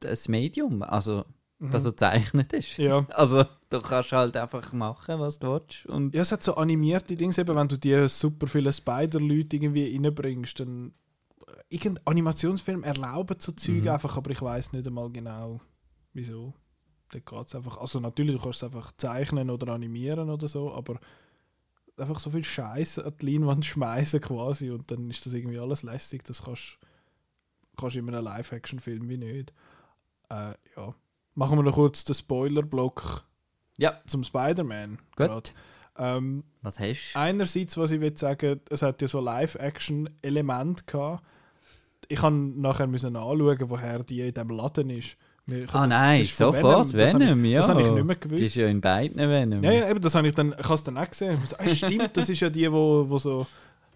das 0.01 0.29
Medium, 0.29 0.83
also 0.83 1.25
Mhm. 1.61 1.73
dass 1.73 1.85
er 1.85 1.91
gezeichnet 1.93 2.53
ist. 2.53 2.77
Ja. 2.79 3.05
Also 3.11 3.45
du 3.71 3.81
kannst 3.81 4.13
halt 4.13 4.37
einfach 4.37 4.73
machen, 4.73 5.19
was 5.19 5.39
du 5.39 5.49
willst. 5.49 5.87
Und 5.87 6.15
Ja, 6.15 6.23
es 6.23 6.31
hat 6.33 6.43
so 6.43 6.55
animierte 6.57 7.17
Dinge, 7.17 7.37
eben, 7.37 7.57
wenn 7.57 7.69
du 7.69 7.77
die 7.77 8.07
super 8.09 8.47
viele 8.47 8.73
Spider-Leute 8.73 9.57
irgendwie 9.57 9.93
reinbringst, 9.97 10.61
dann 10.61 10.93
irgendein 11.69 12.07
Animationsfilm 12.07 12.85
erlaubt 12.85 13.43
so 13.43 13.53
Zeug 13.53 13.83
Mhm. 13.83 13.89
einfach, 13.89 14.17
aber 14.17 14.31
ich 14.31 14.41
weiß 14.41 14.73
nicht 14.73 14.87
einmal 14.87 15.11
genau, 15.11 15.61
wieso. 16.13 16.55
Da 17.11 17.19
geht's 17.19 17.55
einfach. 17.55 17.79
Also 17.79 18.01
natürlich, 18.01 18.37
du 18.37 18.43
kannst 18.43 18.59
es 18.63 18.65
einfach 18.65 18.93
zeichnen 18.97 19.51
oder 19.51 19.73
animieren 19.73 20.31
oder 20.31 20.47
so, 20.49 20.73
aber 20.73 21.01
einfach 21.97 22.21
so 22.21 22.31
viel 22.31 22.45
Scheiße 22.45 23.05
an 23.05 23.15
die 23.21 23.33
Leinwand 23.33 23.65
schmeißen 23.67 24.21
quasi 24.21 24.71
und 24.71 24.91
dann 24.91 25.11
ist 25.11 25.27
das 25.27 25.33
irgendwie 25.33 25.59
alles 25.59 25.83
lässig. 25.83 26.23
Das 26.25 26.45
kannst 26.45 26.79
kannst 27.77 27.97
du 27.97 28.01
in 28.01 28.09
einem 28.15 28.25
Live-Action-Film 28.25 29.09
wie 29.09 29.17
nicht. 29.17 29.53
Äh, 30.31 30.53
ja. 30.77 30.95
Machen 31.39 31.57
wir 31.59 31.63
noch 31.63 31.75
kurz 31.75 32.05
den 32.05 32.15
Spoiler-Block 32.15 33.23
ja, 33.77 34.01
zum 34.07 34.25
Spider-Man. 34.25 34.99
gut. 35.17 35.55
Ähm, 35.97 36.43
Was 36.63 36.81
hast 36.81 37.13
du? 37.15 37.19
einerseits, 37.19 37.77
was 37.77 37.93
ich 37.93 38.01
will 38.01 38.17
sagen, 38.17 38.61
es 38.71 38.83
hat 38.83 39.01
ja 39.03 39.07
so 39.09 39.21
Live-Action-Element 39.21 40.87
gehabt. 40.87 41.23
Ich 42.09 42.21
kann 42.21 42.61
nachher 42.61 42.87
müssen 42.87 43.15
anschauen, 43.17 43.59
woher 43.71 44.03
die 44.03 44.21
in 44.21 44.33
diesem 44.35 44.51
Laden 44.51 44.91
ist. 44.91 45.17
Ich- 45.47 45.69
Ah 45.75 45.81
das- 45.83 45.89
nein, 45.89 46.23
das 46.23 46.37
sofort, 46.37 46.85
Das 46.87 46.95
ich- 46.95 47.15
Venom, 47.15 47.45
ja. 47.45 47.59
Das 47.61 47.69
habe 47.69 47.83
ich 47.83 47.91
nicht 47.91 48.05
mehr 48.05 48.17
Die 48.17 48.21
gewusst. 48.21 48.43
ist 48.43 48.55
ja 48.57 48.67
in 48.69 48.81
beiden 48.81 49.17
Venom. 49.19 49.63
Ja, 49.63 49.73
ja, 49.73 49.91
eben, 49.91 50.01
das 50.01 50.15
habe 50.15 50.29
ich 50.29 50.35
dann, 50.35 50.55
ich 50.59 50.65
habe 50.65 50.75
es 50.75 50.83
dann 50.83 50.99
auch 50.99 51.09
gesehen. 51.09 51.39
Ich 51.43 51.51
so, 51.51 51.57
ah, 51.59 51.69
stimmt, 51.69 52.17
das 52.17 52.29
ist 52.29 52.41
ja 52.41 52.51
die, 52.51 52.71
wo, 52.71 53.09
wo 53.09 53.19
so 53.19 53.47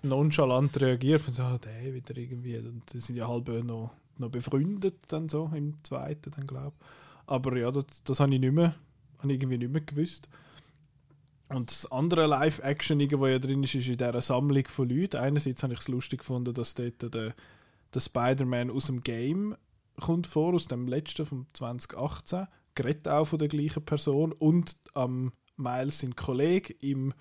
nonchalant 0.03 0.80
reagiert. 0.80 1.20
Von 1.20 1.34
so, 1.34 1.43
ah, 1.43 1.59
der 1.59 1.93
wieder 1.93 2.16
irgendwie. 2.16 2.57
Und 2.59 2.82
die 2.93 3.01
sind 3.01 3.16
ja 3.16 3.28
halb 3.28 3.49
noch, 3.64 3.90
noch 4.18 4.30
befreundet 4.30 4.95
dann 5.09 5.28
so 5.28 5.51
im 5.55 5.74
zweiten, 5.82 6.30
dann 6.34 6.47
glaube 6.47 6.74
Aber 7.27 7.57
ja, 7.57 7.70
das, 7.70 8.03
das 8.05 8.20
habe 8.20 8.35
ich 8.35 8.41
nicht 8.41 8.53
mehr, 8.53 8.75
habe 9.18 9.33
irgendwie 9.33 9.59
nicht 9.59 9.73
mehr 9.73 9.83
gewusst. 9.83 10.29
Und 11.49 11.70
das 11.70 11.91
andere 11.93 12.27
Live-Action, 12.27 12.99
wo 13.18 13.27
ja 13.27 13.39
drin 13.39 13.62
ist, 13.62 13.75
ist 13.75 13.89
in 13.89 13.99
dieser 13.99 14.20
Sammlung 14.23 14.66
von 14.68 14.89
Leuten. 14.89 15.18
Einerseits 15.18 15.62
habe 15.62 15.75
ich 15.75 15.81
es 15.81 15.89
lustig 15.89 16.20
gefunden, 16.20 16.55
dass 16.55 16.75
dort 16.75 17.14
der, 17.14 17.35
der 17.93 18.01
Spider-Man 18.01 18.70
aus 18.70 18.87
dem 18.87 19.01
Game 19.01 19.55
kommt 20.01 20.27
vor, 20.27 20.55
aus 20.55 20.66
dem 20.66 20.89
letzten 20.89 21.27
von 21.27 21.47
2018. 21.53 22.47
Gerät 22.75 23.07
auch 23.07 23.27
von 23.27 23.39
der 23.39 23.49
gleichen 23.49 23.85
Person. 23.85 24.33
Und 24.33 24.77
am 24.95 25.33
Miles, 25.57 26.01
sein 26.01 26.16
Kollege, 26.16 26.73
im 26.81 27.12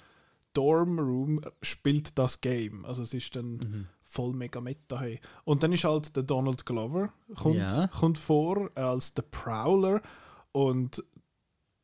Dorm-Room 0.53 1.41
spielt 1.61 2.17
das 2.17 2.39
Game. 2.39 2.85
Also 2.85 3.03
es 3.03 3.13
ist 3.13 3.35
dann 3.35 3.57
Mhm. 3.57 3.87
Voll 4.11 4.33
mega 4.33 4.59
meta. 4.59 4.99
Hey. 4.99 5.21
Und 5.45 5.63
dann 5.63 5.71
ist 5.71 5.85
halt 5.85 6.13
der 6.15 6.23
Donald 6.23 6.65
Glover 6.65 7.13
kommt, 7.35 7.55
Ja. 7.55 7.87
kommt 7.87 8.17
vor 8.17 8.69
als 8.75 9.13
der 9.13 9.21
Prowler 9.23 10.01
und 10.51 11.01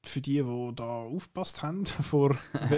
für 0.05 0.21
die, 0.21 0.41
die 0.41 0.71
da 0.75 0.83
aufgepasst 1.03 1.63
haben, 1.63 1.85
vor 2.03 2.31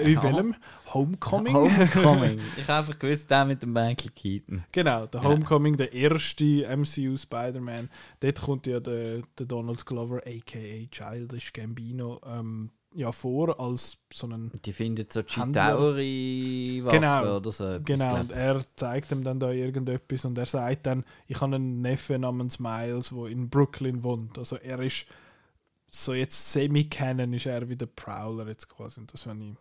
in 0.04 0.22
welchem 0.24 0.56
Homecoming. 0.94 1.54
Homecoming. 1.54 2.40
ich 2.58 2.68
habe 2.68 2.80
einfach 2.80 3.00
gewusst, 3.00 3.30
der 3.30 3.46
mit 3.46 3.62
dem 3.64 3.74
Michael 3.74 4.12
Keaton. 4.16 4.64
Genau, 4.72 5.06
der 5.08 5.24
Homecoming, 5.24 5.78
der 5.78 5.94
erste 5.94 6.66
MCU 6.78 7.18
Spider-Man. 7.18 7.90
Dort 8.20 8.42
kommt 8.42 8.68
ja 8.68 8.80
der, 8.80 9.22
der 9.38 9.46
Donald 9.48 9.86
Glover, 9.86 10.18
aka 10.26 10.88
Childish 10.92 11.54
Gambino, 11.54 12.20
ähm, 12.26 12.70
ja 12.96 13.12
vor 13.12 13.60
als 13.60 13.98
so 14.14 14.28
einen. 14.28 14.52
Die 14.66 14.74
findet 14.74 15.14
so. 15.14 15.22
Chitauri-Waffe 15.24 16.96
Genau, 16.96 17.38
oder 17.38 17.52
so. 17.52 17.66
etwas, 17.66 17.86
Genau, 17.86 18.10
glaub 18.10 18.20
und 18.22 18.32
er 18.32 18.66
zeigt 18.76 19.12
ihm 19.12 19.24
dann 19.24 19.40
da 19.40 19.52
irgendetwas 19.52 20.26
und 20.26 20.38
er 20.38 20.46
sagt 20.46 20.86
dann, 20.86 21.04
ich 21.28 21.40
habe 21.42 21.56
einen 21.56 21.82
Neffen 21.82 22.22
namens 22.22 22.60
Miles, 22.60 23.10
der 23.10 23.26
in 23.28 23.50
Brooklyn 23.50 24.04
wohnt. 24.04 24.38
Also 24.38 24.56
er 24.58 24.80
ist 24.80 25.06
so 25.92 26.14
jetzt 26.14 26.52
semi-canon 26.54 27.34
ist 27.34 27.46
er 27.48 27.68
wie 27.68 27.76
der 27.76 27.88
Prowler 27.88 28.48
jetzt 28.48 28.70
quasi. 28.70 29.00
Und 29.00 29.12
das 29.14 29.22
fand 29.24 29.42
ich, 29.44 29.56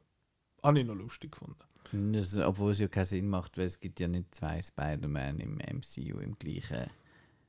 habe 0.62 0.80
ich 0.80 0.86
noch 0.86 0.94
lustig 0.94 1.32
gefunden. 1.32 1.56
Das, 2.14 2.36
obwohl 2.36 2.72
es 2.72 2.80
ja 2.80 2.88
keinen 2.88 3.06
Sinn 3.06 3.28
macht, 3.28 3.56
weil 3.56 3.64
es 3.64 3.80
gibt 3.80 3.98
ja 3.98 4.08
nicht 4.08 4.34
zwei 4.34 4.60
Spider-Man 4.60 5.40
im 5.40 5.54
MCU 5.56 6.18
im 6.18 6.38
gleichen 6.38 6.90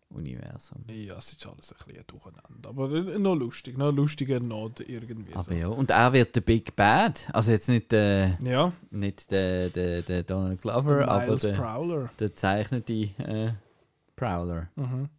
Universum. 0.09 0.83
Ja, 0.87 1.17
es 1.17 1.33
ist 1.33 1.45
alles 1.45 1.71
ein 1.71 1.85
bisschen 1.85 2.03
durcheinander. 2.07 2.69
Aber 2.69 2.91
äh, 2.91 3.19
noch 3.19 3.35
lustig, 3.35 3.77
noch 3.77 3.91
lustiger 3.91 4.39
Nod 4.39 4.79
irgendwie. 4.79 5.33
Aber 5.33 5.43
so. 5.43 5.51
ja, 5.51 5.67
und 5.67 5.91
er 5.91 6.13
wird 6.13 6.35
der 6.35 6.41
Big 6.41 6.75
Bad. 6.75 7.27
Also 7.31 7.51
jetzt 7.51 7.69
nicht 7.69 7.91
der, 7.91 8.37
Ja, 8.41 8.71
nicht 8.89 9.29
der, 9.31 9.69
der, 9.69 10.01
der 10.01 10.23
Donald 10.23 10.61
Glover, 10.61 11.07
aber 11.07 11.25
Miles 11.27 11.41
der, 11.41 11.53
Prowler. 11.53 12.09
der 12.19 12.35
zeichnete 12.35 12.93
äh, 12.93 13.53
Prowler. 14.15 14.69
Mhm. 14.75 15.09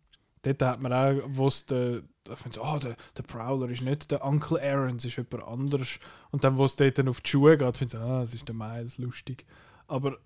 Dort 0.42 0.62
hat 0.62 0.82
man 0.82 0.92
auch, 0.92 1.22
wo 1.28 1.48
es 1.48 1.66
der, 1.66 2.02
da 2.24 2.34
findet 2.34 2.54
so, 2.54 2.62
ah, 2.62 2.78
der, 2.78 2.96
der 3.16 3.22
Prowler 3.22 3.68
ist 3.68 3.82
nicht 3.82 4.10
der 4.10 4.24
Uncle 4.24 4.60
Aaron, 4.60 4.96
es 4.96 5.04
ist 5.04 5.16
jemand 5.16 5.44
anderes. 5.44 6.00
Und 6.30 6.42
dann, 6.42 6.56
wo 6.56 6.64
es 6.64 6.76
dort 6.76 6.98
dann 6.98 7.08
auf 7.08 7.20
die 7.20 7.30
Schuhe 7.30 7.56
geht, 7.56 7.76
findet 7.76 8.00
ah, 8.00 8.22
es 8.22 8.34
ist 8.34 8.48
der 8.48 8.54
Miles, 8.54 8.98
lustig. 8.98 9.46
Aber 9.86 10.16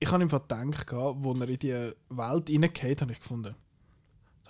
ich 0.00 0.10
habe 0.10 0.22
einfach 0.22 0.42
gedacht, 0.42 0.86
gehabt, 0.86 1.18
wo 1.20 1.32
er 1.32 1.48
in 1.48 1.58
die 1.58 1.72
Welt 2.10 2.50
reingeht, 2.50 3.00
habe 3.02 3.12
ich 3.12 3.20
gefunden, 3.20 3.54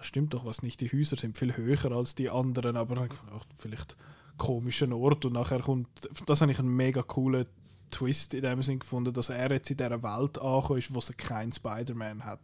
das 0.02 0.08
stimmt 0.08 0.34
doch 0.34 0.44
was 0.44 0.62
nicht, 0.62 0.80
die 0.80 0.88
Häuser 0.88 1.16
sind 1.16 1.38
viel 1.38 1.56
höher 1.56 1.92
als 1.92 2.16
die 2.16 2.28
anderen, 2.28 2.76
aber 2.76 2.96
dann 2.96 3.08
ach, 3.32 3.44
vielleicht 3.56 3.96
komischen 4.36 4.92
Ort 4.92 5.24
und 5.24 5.34
nachher 5.34 5.60
kommt, 5.60 5.88
das 6.26 6.40
habe 6.40 6.50
ich 6.50 6.58
einen 6.58 6.74
mega 6.74 7.02
coolen 7.02 7.46
Twist 7.92 8.34
in 8.34 8.42
dem 8.42 8.60
Sinn 8.62 8.80
gefunden, 8.80 9.14
dass 9.14 9.30
er 9.30 9.52
jetzt 9.52 9.70
in 9.70 9.76
dieser 9.76 10.02
Welt 10.02 10.40
angekommen 10.40 10.78
ist, 10.80 10.92
wo 10.92 10.98
es 10.98 11.16
keinen 11.16 11.52
Spider-Man 11.52 12.24
hat. 12.24 12.40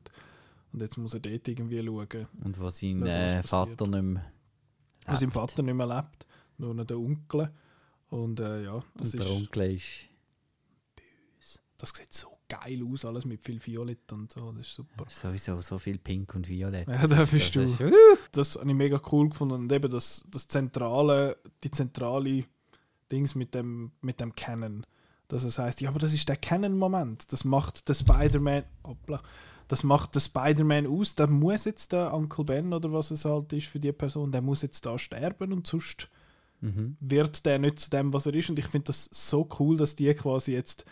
Und 0.73 0.83
jetzt 0.83 0.99
muss 0.99 1.15
er 1.15 1.21
dort 1.21 1.49
irgendwie 1.49 1.85
schauen, 1.85 2.29
Und 2.45 2.61
wo 2.61 2.69
sein 2.71 3.01
was 3.01 3.33
äh. 3.33 3.43
Vater 3.43 3.89
nicht 3.89 4.03
mehr 4.03 4.25
wo 5.07 5.15
sein 5.15 5.21
lebt. 5.21 5.33
Vater 5.33 5.63
nicht 5.65 5.75
mehr 5.75 5.87
lebt, 5.87 6.27
nur 6.59 6.75
noch 6.75 6.85
der 6.85 6.99
Onkel. 6.99 7.51
Und 8.11 8.39
äh, 8.39 8.63
ja, 8.63 8.85
das, 8.95 9.15
Und 9.15 9.21
der 9.21 9.27
ist, 9.27 9.33
Onkel 9.33 9.73
ist... 9.73 10.09
das 11.79 11.91
sieht 11.91 12.13
so 12.13 12.38
geil 12.49 12.83
aus, 12.91 13.05
alles 13.05 13.25
mit 13.25 13.43
viel 13.43 13.65
Violett 13.65 14.13
und 14.13 14.33
so, 14.33 14.53
das 14.53 14.69
ist 14.69 14.75
super. 14.75 15.05
Sowieso 15.09 15.61
so 15.61 15.79
viel 15.79 15.99
Pink 15.99 16.35
und 16.35 16.49
Violett. 16.49 16.89
Ja, 16.89 17.07
da 17.07 17.23
ist- 17.23 17.31
bist 17.33 17.55
du. 17.55 17.61
ist- 17.61 17.83
Das 18.33 18.57
habe 18.57 18.69
ich 18.71 18.75
mega 18.77 19.01
cool 19.13 19.29
gefunden 19.29 19.55
und 19.55 19.73
eben 19.73 19.91
das, 19.91 20.25
das 20.31 20.49
zentrale, 20.49 21.37
die 21.63 21.71
zentrale 21.71 22.45
Dings 23.13 23.35
mit 23.35 23.55
dem, 23.55 23.93
mit 24.01 24.21
dem 24.21 24.35
Canon. 24.35 24.87
Dass 25.29 25.45
es 25.45 25.59
heißt, 25.59 25.83
ja, 25.83 25.91
aber 25.91 25.99
das 25.99 26.15
ist 26.15 26.27
der 26.29 26.37
Canon-Moment. 26.37 27.33
Das 27.33 27.45
macht 27.45 27.87
der 27.89 27.95
Spider-Man, 27.95 28.65
hoppla, 28.83 29.23
das 29.69 29.83
macht 29.83 30.15
der 30.15 30.21
Spider-Man 30.21 30.87
aus. 30.87 31.15
Da 31.17 31.27
muss 31.27 31.67
jetzt 31.67 31.93
der 31.93 32.15
Uncle 32.15 32.45
Ben 32.45 32.73
oder 32.73 32.91
was 32.93 33.11
es 33.11 33.27
halt 33.27 33.53
ist 33.53 33.67
für 33.67 33.79
die 33.79 33.93
Person, 33.93 34.33
der 34.33 34.41
muss 34.41 34.63
jetzt 34.63 34.87
da 34.87 34.97
sterben 34.99 35.53
und 35.53 35.67
sonst 35.67 36.09
Mhm. 36.61 36.97
wird 36.99 37.45
der 37.47 37.59
nicht 37.61 37.79
zu 37.79 37.89
dem, 37.91 38.13
was 38.13 38.25
er 38.27 38.35
ist. 38.35 38.49
Und 38.51 38.59
ich 38.59 38.67
finde 38.67 38.87
das 38.87 39.05
so 39.13 39.47
cool, 39.61 39.77
dass 39.77 39.95
die 39.95 40.13
quasi 40.15 40.53
jetzt 40.55 40.87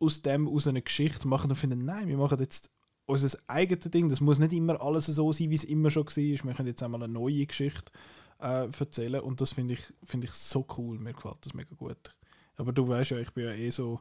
aus 0.00 0.22
dem 0.22 0.48
aus 0.48 0.66
eine 0.66 0.82
Geschichte 0.82 1.28
machen 1.28 1.50
und 1.50 1.56
finden, 1.56 1.82
nein, 1.82 2.08
wir 2.08 2.16
machen 2.16 2.38
jetzt 2.40 2.70
unser 3.06 3.38
eigenes 3.46 3.90
Ding. 3.90 4.08
Das 4.08 4.20
muss 4.20 4.38
nicht 4.38 4.52
immer 4.52 4.80
alles 4.80 5.06
so 5.06 5.32
sein, 5.32 5.50
wie 5.50 5.54
es 5.54 5.64
immer 5.64 5.90
schon 5.90 6.06
war. 6.06 6.16
Wir 6.16 6.54
können 6.54 6.68
jetzt 6.68 6.82
einmal 6.82 7.02
eine 7.02 7.12
neue 7.12 7.46
Geschichte 7.46 7.92
äh, 8.40 8.66
erzählen 8.66 9.20
und 9.20 9.40
das 9.40 9.52
finde 9.52 9.74
ich, 9.74 9.92
find 10.04 10.24
ich 10.24 10.32
so 10.32 10.66
cool. 10.78 10.98
Mir 10.98 11.12
gefällt 11.12 11.36
das 11.42 11.54
mega 11.54 11.74
gut. 11.76 12.14
Aber 12.56 12.72
du 12.72 12.88
weißt 12.88 13.12
ja, 13.12 13.18
ich 13.18 13.32
bin 13.32 13.44
ja 13.44 13.52
eh 13.52 13.70
so 13.70 14.00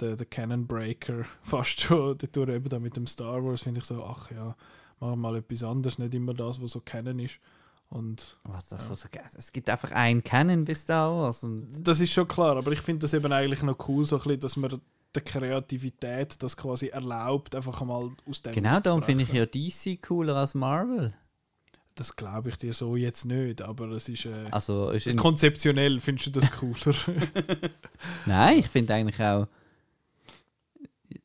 der, 0.00 0.16
der 0.16 0.26
Cannon 0.26 0.66
Breaker 0.66 1.24
fast 1.42 1.80
schon. 1.80 2.16
Dadurch 2.18 2.50
eben 2.50 2.68
da 2.68 2.78
mit 2.78 2.96
dem 2.96 3.06
Star 3.06 3.44
Wars 3.44 3.62
finde 3.62 3.80
ich 3.80 3.86
so, 3.86 4.02
ach 4.04 4.30
ja, 4.30 4.56
machen 5.00 5.12
wir 5.12 5.16
mal 5.16 5.36
etwas 5.36 5.62
anderes, 5.62 5.98
nicht 5.98 6.14
immer 6.14 6.34
das, 6.34 6.62
was 6.62 6.72
so 6.72 6.80
Canon 6.80 7.18
ist. 7.18 7.40
Und 7.90 8.38
Was 8.44 8.66
das 8.68 8.88
so 8.88 9.08
geil 9.12 9.28
Es 9.34 9.52
gibt 9.52 9.68
einfach 9.68 9.92
einen 9.92 10.24
Canon 10.24 10.64
bis 10.64 10.84
da 10.84 11.10
was. 11.16 11.44
Und 11.44 11.68
Das 11.86 12.00
ist 12.00 12.12
schon 12.12 12.26
klar, 12.26 12.56
aber 12.56 12.72
ich 12.72 12.80
finde 12.80 13.00
das 13.00 13.14
eben 13.14 13.32
eigentlich 13.32 13.62
noch 13.62 13.88
cool, 13.88 14.04
so 14.04 14.16
ein 14.16 14.22
bisschen, 14.22 14.40
dass 14.40 14.56
man 14.56 14.80
der 15.14 15.22
Kreativität 15.22 16.42
das 16.42 16.56
quasi 16.56 16.88
erlaubt, 16.88 17.54
einfach 17.54 17.80
mal 17.82 18.10
aus 18.28 18.42
dem 18.42 18.52
genau 18.54 18.80
darum 18.80 19.02
finde 19.02 19.22
ich 19.24 19.32
ja 19.32 19.46
DC 19.46 20.00
cooler 20.02 20.36
als 20.36 20.54
Marvel. 20.54 21.12
Das 21.96 22.16
glaube 22.16 22.48
ich 22.48 22.56
dir 22.58 22.74
so 22.74 22.96
jetzt 22.96 23.24
nicht, 23.24 23.62
aber 23.62 23.88
es 23.92 24.08
ist. 24.08 24.26
Äh, 24.26 24.46
Also 24.50 24.90
ist 24.90 25.16
konzeptionell 25.16 26.00
findest 26.00 26.26
du 26.26 26.30
das 26.40 26.50
cooler. 26.50 26.94
Nein, 28.26 28.58
ich 28.58 28.68
finde 28.68 28.94
eigentlich 28.94 29.20
auch. 29.22 29.46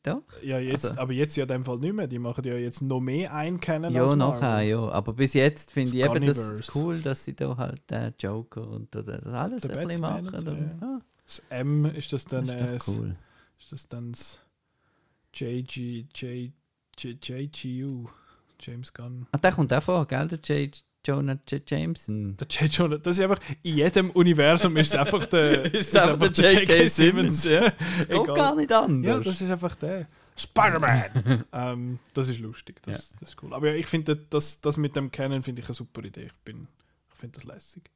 Doch. 0.02 0.22
ja, 0.42 0.58
jetzt, 0.58 0.86
Also- 0.86 1.00
aber 1.00 1.12
jetzt 1.12 1.36
ja 1.36 1.42
in 1.42 1.48
dem 1.48 1.64
Fall 1.64 1.78
nicht 1.78 1.92
mehr. 1.92 2.06
Die 2.06 2.18
machen 2.18 2.42
ja 2.44 2.54
jetzt 2.54 2.80
noch 2.80 3.00
mehr 3.00 3.34
einkennen 3.34 3.92
Ja, 3.92 4.14
nachher, 4.16 4.62
ja. 4.62 4.88
Aber 4.88 5.12
bis 5.12 5.34
jetzt 5.34 5.72
finde 5.72 5.94
ich 5.94 6.02
eben 6.04 6.24
das 6.24 6.74
cool, 6.74 7.00
dass 7.00 7.24
sie 7.24 7.34
da 7.36 7.54
halt 7.56 7.82
den 7.90 8.14
Joker 8.18 8.66
und 8.66 8.94
das, 8.94 9.04
das 9.04 9.26
alles 9.26 9.62
Der 9.64 9.76
ein 9.76 9.88
bisschen 9.88 10.00
Batman 10.00 10.24
machen. 10.24 10.34
und 10.34 10.40
so, 10.40 10.50
ja. 10.86 11.00
Das 11.26 11.42
M 11.50 11.84
ist 11.84 12.12
das 12.14 12.24
dann. 12.24 12.46
Das 12.46 12.54
äh, 12.54 12.76
ist 12.76 12.88
doch 12.88 12.94
cool. 12.98 13.16
Ist 13.70 13.84
das 13.84 13.88
dann 13.88 14.10
das 14.10 14.40
JG, 15.32 16.06
J, 16.16 16.50
J, 16.98 17.24
JGU, 17.24 18.08
James 18.60 18.92
Gunn. 18.92 19.28
Ah, 19.30 19.38
der 19.38 19.52
kommt 19.52 19.72
auch 19.72 19.80
vor, 19.82 20.06
gell? 20.08 20.26
Der 20.26 20.40
J. 20.40 20.76
Jonah 21.06 21.38
J. 21.48 21.70
Jameson. 21.70 22.36
Der 22.36 22.48
J. 22.48 22.68
Jonah, 22.72 22.98
das 22.98 23.16
ist 23.16 23.22
einfach, 23.22 23.38
in 23.62 23.76
jedem 23.76 24.10
Universum 24.10 24.76
ist 24.76 24.88
es 24.92 24.98
einfach 24.98 25.24
der, 25.26 25.72
Ist 25.74 25.96
einfach 25.96 26.28
der 26.30 26.52
J.K. 26.52 26.88
Simmons, 26.88 27.44
ja. 27.44 27.60
Das 27.60 28.08
geht 28.08 28.20
Egal. 28.22 28.34
gar 28.34 28.56
nicht 28.56 28.72
anders. 28.72 29.08
Ja, 29.08 29.20
das 29.20 29.40
ist 29.40 29.50
einfach 29.50 29.76
der. 29.76 30.08
Spider-Man! 30.36 31.44
ähm, 31.52 31.98
das 32.12 32.28
ist 32.28 32.40
lustig, 32.40 32.82
das, 32.82 33.14
das 33.20 33.28
ist 33.30 33.42
cool. 33.42 33.54
Aber 33.54 33.68
ja, 33.68 33.74
ich 33.76 33.86
finde, 33.86 34.16
das, 34.16 34.60
das 34.60 34.76
mit 34.78 34.96
dem 34.96 35.12
Canon 35.12 35.44
finde 35.44 35.62
ich 35.62 35.68
eine 35.68 35.74
super 35.74 36.02
Idee. 36.02 36.24
Ich, 36.26 36.34
bin- 36.44 36.66
ich 37.12 37.16
finde 37.20 37.34
das 37.36 37.44
lässig. 37.44 37.88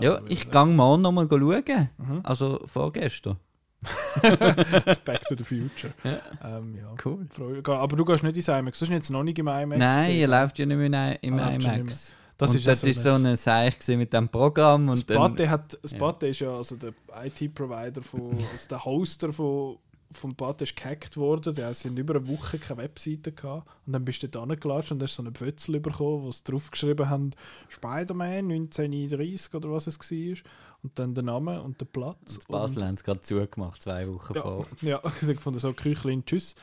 ja, 0.00 0.14
Also, 0.14 0.26
ich 0.28 0.50
gehe 0.50 0.66
morgen 0.66 1.02
nochmal 1.02 1.28
schauen. 1.28 1.90
Mhm. 1.98 2.20
Also 2.22 2.62
vorgestern. 2.64 3.36
Back 5.04 5.22
to 5.28 5.34
the 5.36 5.44
Future. 5.44 5.92
Ja. 6.04 6.58
Ähm, 6.58 6.76
ja. 6.76 6.94
Cool. 7.04 7.26
Aber 7.66 7.96
du 7.96 8.04
gehst 8.04 8.22
nicht 8.22 8.36
ins 8.36 8.48
IMAX, 8.48 8.78
du 8.78 8.86
hast 8.86 8.90
jetzt 8.92 9.10
noch 9.10 9.22
nicht 9.22 9.38
im 9.38 9.48
IMAX 9.48 9.78
Nein, 9.78 10.10
ihr 10.12 10.28
läuft 10.28 10.58
ja 10.58 10.66
nicht 10.66 10.76
mehr 10.76 11.22
in- 11.22 11.32
im 11.34 11.38
Ah, 11.38 11.50
IMAX. 11.50 12.14
Das 12.38 12.50
und 12.50 12.56
ist 12.56 12.64
ja 12.64 12.72
das 12.72 12.82
ist 12.82 13.02
so 13.02 13.10
eine 13.10 13.36
Seich 13.36 13.76
mit 13.88 14.12
dem 14.12 14.28
Programm. 14.28 14.88
Und 14.88 14.98
Spate 14.98 15.48
hat, 15.48 15.78
Spate 15.84 16.28
ist 16.28 16.40
ja 16.40 16.56
also 16.56 16.76
der 16.76 16.92
IT-Provider 17.24 18.02
von, 18.02 18.30
also 18.52 18.68
der 18.68 18.84
Hoster 18.84 19.32
von 19.32 19.78
vom 20.14 20.32
Spate 20.32 20.64
ist 20.64 20.76
gehackt 20.76 21.16
worden. 21.16 21.54
Der 21.54 21.72
sind 21.72 21.98
über 21.98 22.16
eine 22.16 22.28
Woche 22.28 22.58
keine 22.58 22.82
Webseite 22.82 23.32
gehabt. 23.32 23.66
Und 23.86 23.94
dann 23.94 24.04
bist 24.04 24.22
du 24.22 24.28
da 24.28 24.44
gelatscht 24.44 24.92
und 24.92 25.02
hast 25.02 25.16
so 25.16 25.22
einen 25.22 25.34
Pfötzel 25.34 25.80
bekommen, 25.80 26.24
wo 26.24 26.30
sie 26.32 26.44
draufgeschrieben 26.44 27.08
haben, 27.08 27.30
Spider-Man 27.68 28.50
1930 28.50 29.54
oder 29.54 29.70
was 29.72 29.86
es 29.86 29.98
war. 29.98 30.36
Und 30.82 30.98
dann 30.98 31.14
der 31.14 31.22
Name 31.22 31.62
und 31.62 31.80
der 31.80 31.86
Platz. 31.86 32.36
in 32.36 32.42
Basel 32.48 32.84
haben 32.84 32.94
es 32.96 33.04
gerade 33.04 33.20
zugemacht, 33.22 33.82
zwei 33.82 34.08
Wochen 34.08 34.34
ja, 34.34 34.42
vor. 34.42 34.66
ja, 34.80 35.00
ich 35.04 35.22
habe 35.22 35.34
gefunden, 35.34 35.60
so 35.60 35.72
Küchlin, 35.72 36.24
tschüss. 36.24 36.56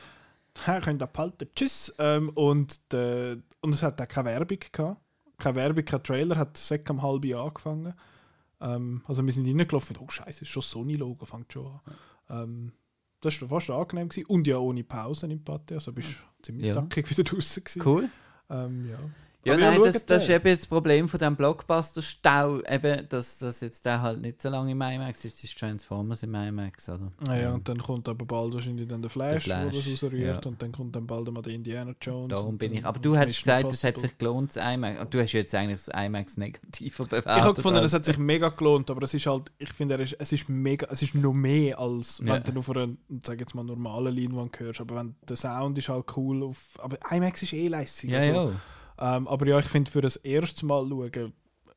Herr 0.64 0.80
könnt 0.80 1.02
abhalten, 1.02 1.48
tschüss. 1.54 1.94
Ähm, 1.98 2.28
und, 2.30 2.92
der, 2.92 3.38
und 3.60 3.74
es 3.74 3.82
hat 3.82 4.00
auch 4.00 4.08
keine 4.08 4.28
Werbung 4.30 4.58
gehabt. 4.72 5.00
Keine 5.38 5.54
Werbung, 5.56 5.84
kein 5.84 6.02
Trailer, 6.02 6.36
hat 6.36 6.56
seit 6.58 6.88
um 6.90 7.00
halb 7.00 7.24
Jahr 7.24 7.46
angefangen. 7.46 7.94
Ähm, 8.60 9.02
also 9.06 9.24
wir 9.24 9.32
sind 9.32 9.46
reingelaufen 9.46 9.96
und 9.96 10.02
oh 10.04 10.08
scheiße, 10.10 10.42
ist 10.42 10.48
schon 10.48 10.62
Sony-Logo, 10.62 11.24
fängt 11.24 11.52
schon 11.52 11.66
an. 11.66 11.80
Ähm, 12.28 12.72
das 13.20 13.40
war 13.42 13.48
fast 13.48 13.70
angenehm. 13.70 14.08
Gewesen. 14.08 14.26
Und 14.26 14.46
ja 14.46 14.58
ohne 14.58 14.84
Pausen 14.84 15.30
im 15.30 15.42
Pate, 15.42 15.74
also 15.74 15.92
bist 15.92 16.10
du 16.10 16.42
ziemlich 16.42 16.66
Ja. 16.66 16.72
zackig 16.72 17.08
wieder 17.10 17.24
draußen 17.24 17.64
gewesen. 17.64 17.82
Cool. 17.84 18.08
Ähm, 18.50 18.90
ja. 18.90 18.98
Ja, 19.42 19.54
Aber 19.54 19.62
nein, 19.62 19.80
das, 19.82 20.04
das 20.04 20.24
ist 20.24 20.28
eben 20.28 20.54
das 20.56 20.66
Problem 20.66 21.08
von 21.08 21.18
diesem 21.18 21.34
Blockbuster-Stau, 21.34 22.60
eben, 22.68 23.08
dass, 23.08 23.38
dass 23.38 23.60
jetzt 23.62 23.84
der 23.86 24.02
halt 24.02 24.20
nicht 24.20 24.42
so 24.42 24.48
lange 24.50 24.72
im 24.72 24.80
IMAX 24.80 25.24
ist, 25.24 25.36
das 25.38 25.44
ist 25.44 25.58
Transformers 25.58 26.22
im 26.22 26.34
IMAX, 26.34 26.88
oder? 26.90 27.10
Naja, 27.20 27.48
Ähm, 27.48 27.54
und 27.54 27.68
dann 27.68 27.78
kommt 27.78 28.08
aber 28.08 28.24
bald 28.26 28.52
wahrscheinlich 28.54 28.86
dann 28.88 29.00
der 29.00 29.10
Flash, 29.10 29.44
Der 29.46 29.64
wo 29.64 29.70
Flash, 29.70 29.84
das 29.84 30.02
rausrührt. 30.02 30.44
ja. 30.44 30.50
Und 30.50 30.60
dann 30.62 30.72
kommt 30.72 30.94
dann 30.94 31.06
bald 31.06 31.30
mal 31.32 31.40
der 31.42 31.54
Indiana 31.54 31.94
Jones. 32.00 32.28
Darum 32.28 32.58
bin 32.58 32.74
ich. 32.74 32.84
Aber 32.84 32.98
du 32.98 33.16
hast 33.16 33.26
gesagt, 33.42 33.72
es 33.72 33.82
hat 33.82 34.00
sich 34.00 34.18
gelohnt, 34.18 34.54
das 34.54 34.62
IMAX. 34.74 35.00
Und 35.00 35.14
du 35.14 35.20
hast 35.22 35.32
jetzt 35.32 35.54
eigentlich 35.54 35.82
das 35.84 36.04
IMAX 36.04 36.36
negativer 36.36 37.04
bewertet. 37.06 37.32
Ich 37.38 37.42
habe 37.42 37.54
gefunden, 37.54 37.82
es 37.82 37.92
hat 37.94 38.04
sich 38.04 38.18
mega 38.18 38.50
gelohnt, 38.50 38.90
aber 38.90 39.02
es 39.02 39.14
ist 39.14 39.26
halt, 39.26 39.50
ich 39.58 39.72
finde, 39.72 39.94
ist, 39.96 40.16
es 40.18 40.32
ist 40.32 40.48
mega, 40.48 40.86
es 40.90 41.00
ist 41.02 41.14
noch 41.14 41.32
mehr 41.32 41.78
als 41.78 42.20
Ja. 42.24 42.34
wenn 42.44 42.54
du 42.54 42.58
auf 42.60 42.70
einer, 42.70 42.88
sag 43.22 43.40
jetzt 43.40 43.54
mal, 43.54 43.64
normalen 43.64 44.14
Leinwand 44.14 44.58
hörst. 44.60 44.80
Aber 44.82 44.96
wenn 44.96 45.14
der 45.26 45.36
Sound 45.36 45.78
ist 45.78 45.88
halt 45.88 46.04
cool 46.16 46.42
auf, 46.42 46.58
aber 46.78 46.98
IMAX 47.10 47.42
ist 47.42 47.54
eh 47.54 47.68
lässig. 47.68 48.10
Ja, 48.10 48.18
also, 48.18 48.32
ja. 48.32 48.50
Ähm, 49.00 49.26
aber 49.28 49.46
ja, 49.46 49.58
ich 49.58 49.66
finde, 49.66 49.90
für 49.90 50.00
das 50.02 50.16
erste 50.16 50.66
Mal 50.66 50.86
schauen, 50.88 51.32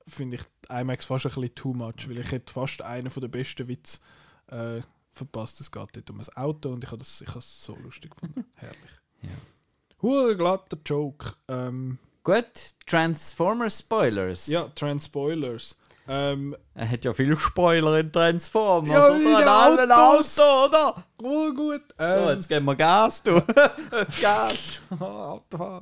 finde 0.07 0.37
ich 0.37 0.43
IMAX 0.69 1.05
fast 1.05 1.25
ein 1.25 1.29
bisschen 1.33 1.55
too 1.55 1.73
much, 1.73 2.07
weil 2.09 2.19
ich 2.19 2.31
hätte 2.31 2.51
fast 2.51 2.81
einen 2.81 3.09
von 3.09 3.21
der 3.21 3.29
besten 3.29 3.67
Witze 3.67 3.99
äh, 4.47 4.81
verpasst. 5.11 5.61
Es 5.61 5.71
geht 5.71 5.95
dort 5.95 6.09
um 6.09 6.19
ein 6.19 6.27
Auto 6.35 6.69
und 6.69 6.83
ich 6.83 6.89
habe 6.91 6.99
das 6.99 7.21
ich 7.21 7.29
habe 7.29 7.39
es 7.39 7.63
so 7.63 7.75
lustig 7.77 8.11
gefunden. 8.11 8.45
Herrlich. 8.55 8.77
Ja. 9.21 10.33
Glatter 10.35 10.77
Joke. 10.85 11.33
Ähm, 11.47 11.97
Gut, 12.23 12.45
Transformers 12.85 13.79
Spoilers. 13.79 14.47
ja, 14.47 14.63
Transpoilers. 14.75 15.77
Ähm, 16.07 16.55
Er 16.73 16.89
hat 16.89 17.05
ja 17.05 17.13
viel 17.13 17.35
Spoiler 17.37 17.99
in 17.99 18.11
Transformers. 18.11 18.89
Ja, 18.89 19.07
oder? 19.09 19.37
An 19.37 19.79
allen 19.79 19.91
Autos. 19.91 20.37
Autos, 20.39 20.69
oder? 20.69 21.03
oh 21.21 21.53
gut. 21.53 21.81
So, 21.97 22.03
Ähm, 22.03 22.29
jetzt 22.35 22.49
geben 22.49 22.65
wir 22.65 22.75
Gas, 22.75 23.23
du. 23.23 23.41
Gas. 24.21 24.81
Auto 24.99 25.81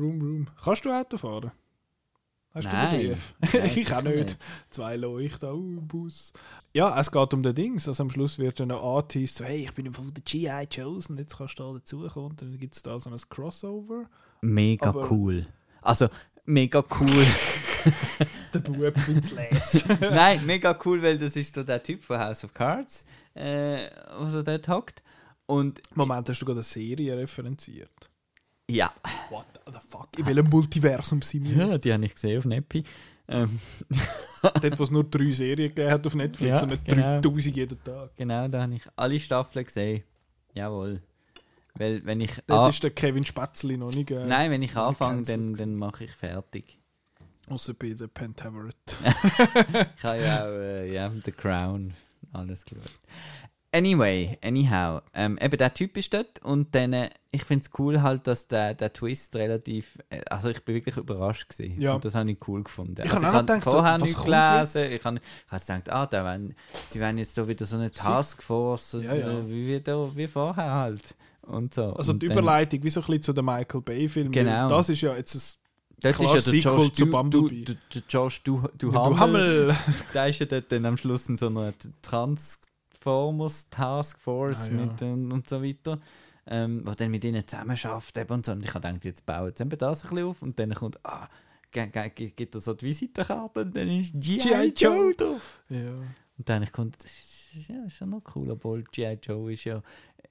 fahren. 0.00 0.20
Vroom, 0.20 0.20
vroom. 0.20 0.46
Kannst 0.62 0.84
du 0.84 0.90
Auto 0.90 1.18
fahren? 1.18 1.52
Hast 2.52 2.64
Nein. 2.64 2.90
du 2.90 2.98
den 2.98 3.10
Brief? 3.12 3.76
Ich 3.76 3.92
auch 3.92 4.02
nicht. 4.02 4.36
Zwei 4.70 4.96
Leuchten, 4.96 5.50
uh, 5.50 5.80
Bus. 5.82 6.32
Ja, 6.72 6.98
es 6.98 7.10
geht 7.12 7.32
um 7.34 7.42
den 7.42 7.54
Dings. 7.54 7.86
Also 7.86 8.02
am 8.02 8.10
Schluss 8.10 8.38
wird 8.38 8.58
dann 8.58 8.68
noch 8.68 8.96
angeteased, 8.98 9.36
so, 9.38 9.44
hey, 9.44 9.64
ich 9.64 9.72
bin 9.72 9.92
von 9.92 10.12
der 10.12 10.22
G.I. 10.24 10.82
Und 10.82 11.18
jetzt 11.18 11.36
kannst 11.38 11.58
du 11.58 11.62
da 11.62 11.72
dazukommen. 11.78 12.30
Und 12.30 12.42
dann 12.42 12.58
gibt 12.58 12.74
es 12.74 12.82
da 12.82 12.98
so 12.98 13.10
ein 13.10 13.16
Crossover. 13.28 14.08
Mega 14.40 14.88
Aber- 14.88 15.10
cool. 15.10 15.46
Also, 15.82 16.08
mega 16.44 16.84
cool. 17.00 17.26
Der 18.52 18.58
Bub 18.58 18.98
findet 18.98 19.32
es 19.52 19.84
Nein, 20.00 20.44
mega 20.44 20.78
cool, 20.84 21.02
weil 21.02 21.16
das 21.18 21.34
ist 21.36 21.54
so 21.54 21.62
der 21.62 21.82
Typ 21.82 22.02
von 22.04 22.18
House 22.18 22.44
of 22.44 22.52
Cards, 22.52 23.06
äh, 23.32 23.88
was 24.18 24.34
er 24.34 24.42
dort 24.42 24.68
hockt. 24.68 25.02
Und 25.46 25.80
Moment, 25.94 26.28
hast 26.28 26.40
du 26.42 26.44
gerade 26.44 26.58
eine 26.58 26.64
Serie 26.64 27.16
referenziert? 27.16 28.09
Ja, 28.70 28.92
What 29.30 29.46
the 29.66 29.78
fuck? 29.88 30.08
In 30.18 30.26
welchem 30.26 30.48
Multiversum 30.50 31.22
sind 31.22 31.44
wir? 31.48 31.66
ja 31.66 31.78
die 31.78 31.92
habe 31.92 32.04
ich 32.04 32.14
gesehen 32.14 32.38
auf 32.38 32.44
Neppi. 32.44 32.84
Ähm, 33.28 33.60
Dort, 34.42 34.78
wo 34.78 34.82
es 34.82 34.90
nur 34.90 35.04
drei 35.04 35.30
Serien 35.30 35.68
gegeben 35.68 35.90
hat 35.90 36.06
auf 36.06 36.14
Netflix 36.14 36.56
Ja, 36.56 36.62
und 36.62 36.70
nicht 36.70 36.84
genau. 36.84 37.20
3000 37.20 37.56
jeden 37.56 37.84
Tag. 37.84 38.16
genau, 38.16 38.48
da 38.48 38.62
habe 38.62 38.74
ich 38.74 38.82
alle 38.96 39.20
Staffeln 39.20 39.64
gesehen. 39.64 40.02
Jawohl. 40.54 41.00
Weil, 41.74 42.04
wenn 42.04 42.20
ich. 42.20 42.32
Dort 42.48 42.70
ist 42.70 42.82
der 42.82 42.90
Kevin 42.90 43.24
Spätzli 43.24 43.76
noch 43.76 43.92
nicht. 43.94 44.10
Äh, 44.10 44.26
Nein, 44.26 44.50
wenn 44.50 44.62
ich 44.62 44.76
anfange, 44.76 45.22
dann, 45.22 45.54
dann 45.54 45.76
mache 45.76 46.04
ich 46.04 46.10
fertig. 46.12 46.78
Außer 47.48 47.74
bei 47.74 47.90
der 47.90 48.08
Pentaveret. 48.08 48.74
Ich 49.96 50.04
habe 50.04 50.20
ja 50.22 50.42
auch 50.44 50.48
äh, 50.48 50.92
ja, 50.92 51.10
The 51.24 51.30
Crown 51.32 51.94
alles 52.32 52.64
geschaut. 52.64 52.90
Anyway, 53.72 54.36
anyhow, 54.42 55.00
ähm, 55.14 55.38
eben 55.40 55.56
der 55.56 55.72
Typ 55.72 55.96
ist 55.96 56.12
dort 56.12 56.42
und 56.42 56.74
dann, 56.74 56.92
äh, 56.92 57.10
ich 57.30 57.44
finde 57.44 57.64
es 57.64 57.78
cool 57.78 58.02
halt, 58.02 58.26
dass 58.26 58.48
der, 58.48 58.74
der 58.74 58.92
Twist 58.92 59.36
relativ, 59.36 59.96
äh, 60.10 60.22
also 60.28 60.48
ich 60.48 60.64
bin 60.64 60.74
wirklich 60.74 60.96
überrascht 60.96 61.48
gewesen. 61.48 61.80
Ja. 61.80 61.94
Und 61.94 62.04
das 62.04 62.16
habe 62.16 62.28
ich 62.32 62.38
cool 62.48 62.64
gefunden. 62.64 63.00
Ich 63.04 63.12
also 63.12 63.28
habe 63.28 63.38
gedacht, 63.38 63.64
so, 63.64 63.70
vorher 63.70 63.98
nichts 63.98 64.16
kommt 64.16 64.26
gelesen, 64.26 64.92
ich 64.92 65.04
habe 65.04 65.20
gedacht, 65.50 65.88
ah, 65.88 66.06
da 66.06 66.24
werden, 66.24 66.56
sie 66.88 66.98
werden 66.98 67.18
jetzt 67.18 67.36
so 67.36 67.46
wieder 67.46 67.64
so 67.64 67.76
eine 67.76 67.92
Taskforce, 67.92 68.98
Ja, 69.02 69.14
ja. 69.14 69.48
wie, 69.48 69.68
wie, 69.68 70.16
wie 70.16 70.26
vorher 70.26 70.72
halt. 70.72 71.14
Und 71.42 71.72
so. 71.74 71.94
Also 71.94 72.12
und 72.12 72.22
die 72.22 72.26
Überleitung, 72.26 72.82
wie 72.82 72.90
so 72.90 73.00
ein 73.00 73.06
bisschen 73.06 73.22
zu 73.22 73.32
dem 73.32 73.44
Michael 73.44 73.82
Bay-Film. 73.82 74.32
Genau. 74.32 74.68
Das 74.68 74.88
ist 74.88 75.00
ja 75.00 75.14
jetzt 75.16 75.34
ein 75.34 75.60
Dort 76.02 76.14
Klar, 76.16 76.34
ist 76.34 76.46
ja 76.46 76.52
der 76.52 76.62
Sequel 76.62 76.78
Josh, 76.78 76.92
zu 76.92 77.04
du, 77.04 77.04
du, 77.04 77.10
Bumblebee. 77.10 77.64
du, 77.64 77.74
der 77.74 78.02
Josh 78.08 78.42
du, 78.42 78.62
du, 78.78 78.90
Du 78.90 79.18
Hammel, 79.18 79.74
der 80.14 80.28
ist 80.28 80.40
ja 80.40 80.46
dort 80.46 80.72
dann 80.72 80.86
am 80.86 80.96
Schluss 80.96 81.28
in 81.28 81.36
so 81.36 81.48
einer 81.48 81.74
Transformers 83.00 83.68
Taskforce 83.70 84.68
Ah, 84.68 84.72
ja. 84.72 84.76
mit 84.86 85.02
und, 85.02 85.32
und 85.32 85.48
so 85.48 85.62
weiter. 85.62 85.98
Ähm, 86.46 86.82
wo 86.84 86.92
dann 86.92 87.10
mit 87.10 87.24
ihnen 87.24 87.46
zusammen 87.46 87.76
schafft 87.76 88.16
und 88.30 88.46
so. 88.46 88.52
Und 88.52 88.64
ich 88.64 88.74
habe 88.74 88.86
gedacht, 88.88 89.04
jetzt 89.04 89.24
bauen 89.26 89.52
sie 89.54 89.64
das 89.64 90.02
ein 90.04 90.08
bisschen 90.10 90.24
auf 90.26 90.42
und 90.42 90.58
dann 90.58 90.74
kommt, 90.74 90.98
ah, 91.04 91.28
gibt 91.70 92.54
er 92.54 92.60
so 92.60 92.74
die 92.74 92.86
Visitenkarte 92.86 93.60
und 93.60 93.76
dann 93.76 93.88
ist 93.88 94.12
G.I. 94.14 94.72
Joe 94.76 95.14
drauf. 95.14 95.60
Ja. 95.68 95.90
Und 95.90 96.48
dann 96.48 96.62
ich 96.62 96.72
kommt, 96.72 96.96
das 97.04 97.10
ist, 97.12 97.68
ja, 97.68 97.84
ist 97.84 98.00
ja 98.00 98.06
noch 98.06 98.22
cool, 98.34 98.50
obwohl 98.50 98.82
G.I. 98.84 99.18
Joe 99.22 99.52
ist 99.52 99.64
ja 99.64 99.80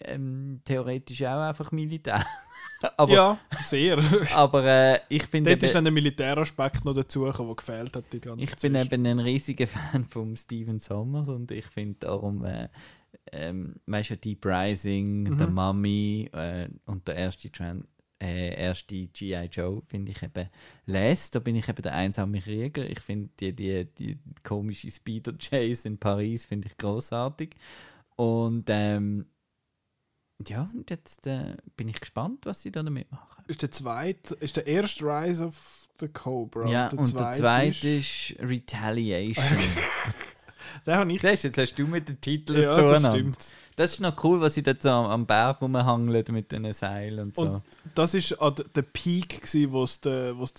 ähm, 0.02 0.60
theoretisch 0.66 1.24
auch 1.24 1.42
einfach 1.48 1.72
Militär. 1.72 2.26
aber 2.98 3.14
ja, 3.14 3.40
sehr. 3.62 3.98
aber 4.36 4.66
äh, 4.66 5.00
ich 5.10 5.24
finde 5.26 5.52
Dort 5.52 5.64
ist 5.64 5.76
dann 5.76 5.84
der 5.84 5.94
Militäraspekt 5.94 6.86
noch 6.86 6.94
dazugekommen, 6.94 7.48
der 7.48 7.56
gefehlt 7.56 7.96
hat. 7.96 8.14
Die 8.14 8.22
ganze 8.22 8.44
Ich 8.44 8.56
bin 8.58 8.74
Zeit. 8.74 8.86
eben 8.92 9.06
ein 9.06 9.20
riesiger 9.20 9.68
Fan 9.68 10.06
von 10.06 10.36
Steven 10.38 10.80
Sommers 10.80 11.30
und 11.30 11.52
ich 11.52 11.66
finde 11.66 11.98
darum, 12.00 12.46
äh, 12.46 12.70
ähm, 13.32 13.76
weißt 13.86 14.12
du, 14.12 14.18
Deep 14.18 14.46
Rising, 14.46 15.24
Mhm. 15.24 15.38
der 15.38 15.48
Mummy 15.48 16.30
äh, 16.34 16.68
und 16.86 17.08
der 17.08 17.16
erste, 17.16 17.52
Tran 17.52 17.86
äh, 18.22 18.54
erste 18.56 19.08
G.I. 19.08 19.46
Joe 19.52 19.82
finde 19.86 20.12
ich 20.12 20.22
eben 20.22 20.50
Les, 20.86 21.32
da 21.32 21.40
bin 21.40 21.56
ich 21.56 21.70
eben 21.70 21.82
der 21.82 21.94
einsame 21.94 22.40
Krieger. 22.42 22.90
Ich 22.90 23.00
finde 23.00 23.30
die, 23.40 23.56
die, 23.56 23.86
die 23.86 24.18
komische 24.44 24.92
Speeder 24.92 25.34
Chase 25.34 25.88
in 25.88 25.98
Paris 25.98 26.46
finde 26.46 26.68
ich 26.68 26.78
großartig 26.78 27.52
und 28.16 28.66
ähm, 28.68 29.26
ja, 30.48 30.70
und 30.74 30.90
jetzt 30.90 31.28
äh, 31.28 31.56
bin 31.76 31.88
ich 31.90 32.00
gespannt, 32.00 32.46
was 32.46 32.62
sie 32.62 32.72
da 32.72 32.82
damit 32.84 33.12
machen. 33.12 33.44
Ist 33.48 33.62
der 33.62 33.72
zweite, 33.72 34.36
ist 34.36 34.56
der 34.56 34.68
erste 34.68 35.06
Rise 35.06 35.46
of 35.48 35.88
the 36.00 36.08
Cobra. 36.08 36.68
ja, 36.70 36.90
der 36.90 37.00
und 37.00 37.14
der 37.20 37.34
zweite 37.34 37.88
ist 37.90 38.36
Retaliation. 38.40 39.46
Den 40.86 40.96
habe 40.96 41.12
ich. 41.12 41.22
Siehst 41.22 41.44
jetzt 41.44 41.58
hast 41.58 41.74
du 41.76 41.88
mit 41.88 42.08
den 42.08 42.22
Titeln 42.22 42.62
Ja, 42.62 42.76
zu 42.76 42.82
tun. 42.82 42.90
das 42.92 43.08
stimmt. 43.14 43.38
Das 43.76 43.92
ist 43.94 44.00
noch 44.02 44.24
cool, 44.24 44.40
was 44.40 44.54
sie 44.56 44.64
dort 44.64 44.82
so 44.82 44.90
am, 44.90 45.06
am 45.08 45.26
Berg 45.26 45.62
rumhangeln 45.62 46.24
mit 46.30 46.52
diesen 46.52 46.72
Seilen 46.74 47.20
und 47.28 47.36
so. 47.36 47.42
Und 47.44 47.64
Das 47.96 48.14
ist 48.14 48.34
an 48.42 48.56
der- 48.76 48.82
Peak, 48.84 49.42
gewesen, 49.42 49.72
wo 49.72 49.82
wo's 49.84 50.54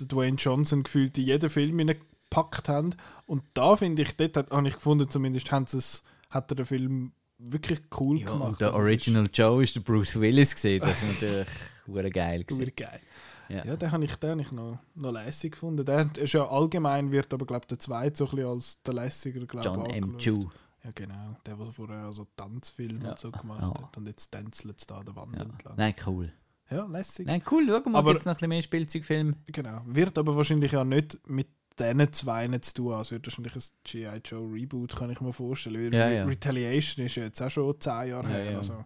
Dwayne 0.00 0.36
Johnson 0.36 0.82
gefühlt 0.82 1.16
in 1.18 1.24
jeden 1.24 1.50
Film 1.50 1.76
gepackt 1.86 2.68
haben. 2.68 2.94
Und 3.26 3.42
da 3.54 3.76
finde 3.76 4.02
ich, 4.02 4.16
dort 4.16 4.36
hat- 4.36 4.50
habe 4.50 4.68
ich 4.68 4.74
gefunden, 4.74 5.08
zumindest 5.08 5.50
haben 5.52 5.66
sie 5.66 5.78
es, 5.78 6.02
hat 6.30 6.50
er 6.50 6.56
den 6.56 6.66
Film 6.66 7.12
wirklich 7.44 7.80
cool 7.98 8.18
ja, 8.20 8.26
gemacht. 8.26 8.48
und 8.52 8.60
der 8.60 8.68
Also 8.68 8.80
Original 8.80 9.26
Joe 9.32 9.62
ist 9.62 9.74
der 9.76 9.80
Bruce 9.80 10.18
Willis 10.20 10.54
gesehen. 10.54 10.80
Das 10.80 11.02
ist 11.02 11.14
natürlich 11.20 11.46
hure 11.86 12.10
geil 12.10 12.40
Ist 12.40 12.48
gewesen. 12.48 12.72
geil. 12.76 13.00
Ja. 13.48 13.64
Ja, 13.66 13.76
den 13.76 13.90
habe 13.92 14.04
ich, 14.04 14.14
den 14.16 14.38
ich 14.38 14.50
noch, 14.52 14.78
noch 14.94 15.12
lässig 15.12 15.52
gefunden. 15.52 15.84
Der 15.84 16.08
ist 16.16 16.32
ja 16.32 16.48
allgemein, 16.48 17.10
wird 17.12 17.34
aber, 17.34 17.44
glaube 17.44 17.66
der 17.66 17.78
zweite 17.78 18.16
so 18.16 18.24
ein 18.26 18.30
bisschen 18.36 18.48
als 18.48 18.82
der 18.82 18.94
lässiger, 18.94 19.44
glaube 19.46 19.66
John 19.68 19.86
M. 19.86 20.16
Chu. 20.18 20.50
Ja, 20.84 20.90
genau. 20.94 21.36
Der, 21.44 21.56
der 21.56 21.70
vorher 21.72 22.12
so 22.12 22.26
Tanzfilme 22.34 23.04
Ja. 23.04 23.10
und 23.10 23.18
so 23.18 23.30
gemacht 23.30 23.60
Ja. 23.60 23.68
hat. 23.82 23.96
Und 23.96 24.06
jetzt 24.06 24.30
tänzelt 24.30 24.78
es 24.78 24.86
da 24.86 24.98
an 24.98 25.04
der 25.04 25.16
Wand 25.16 25.36
Ja. 25.36 25.42
entlang. 25.42 25.74
Nein, 25.76 25.94
cool. 26.06 26.32
Ja, 26.70 26.86
lässig. 26.86 27.26
Nein, 27.26 27.42
cool. 27.50 27.66
Schauen 27.68 27.92
wir 27.92 27.98
Aber- 27.98 28.12
jetzt 28.14 28.24
noch 28.24 28.30
ein 28.32 28.34
bisschen 28.36 28.48
mehr 28.48 28.62
Spielzeugfilme. 28.62 29.34
Genau. 29.46 29.82
Wird 29.86 30.16
aber 30.16 30.34
wahrscheinlich 30.34 30.72
ja 30.72 30.84
nicht 30.84 31.18
mit 31.28 31.48
diesen 31.78 32.12
zwei 32.12 32.48
zu 32.58 32.74
tun. 32.74 33.00
Es 33.00 33.10
wird 33.10 33.26
wahrscheinlich 33.26 33.54
ein 33.56 33.62
G.I. 33.84 34.20
Joe 34.24 34.52
Reboot, 34.52 34.96
kann 34.96 35.10
ich 35.10 35.20
mir 35.20 35.32
vorstellen. 35.32 35.92
Ja, 35.92 36.06
Re- 36.06 36.14
ja. 36.16 36.24
Retaliation 36.24 37.06
ist 37.06 37.16
ja 37.16 37.24
jetzt 37.24 37.40
auch 37.42 37.50
schon 37.50 37.80
zehn 37.80 38.08
Jahre 38.08 38.28
Ja, 38.30 38.36
her. 38.36 38.58
Also, 38.58 38.84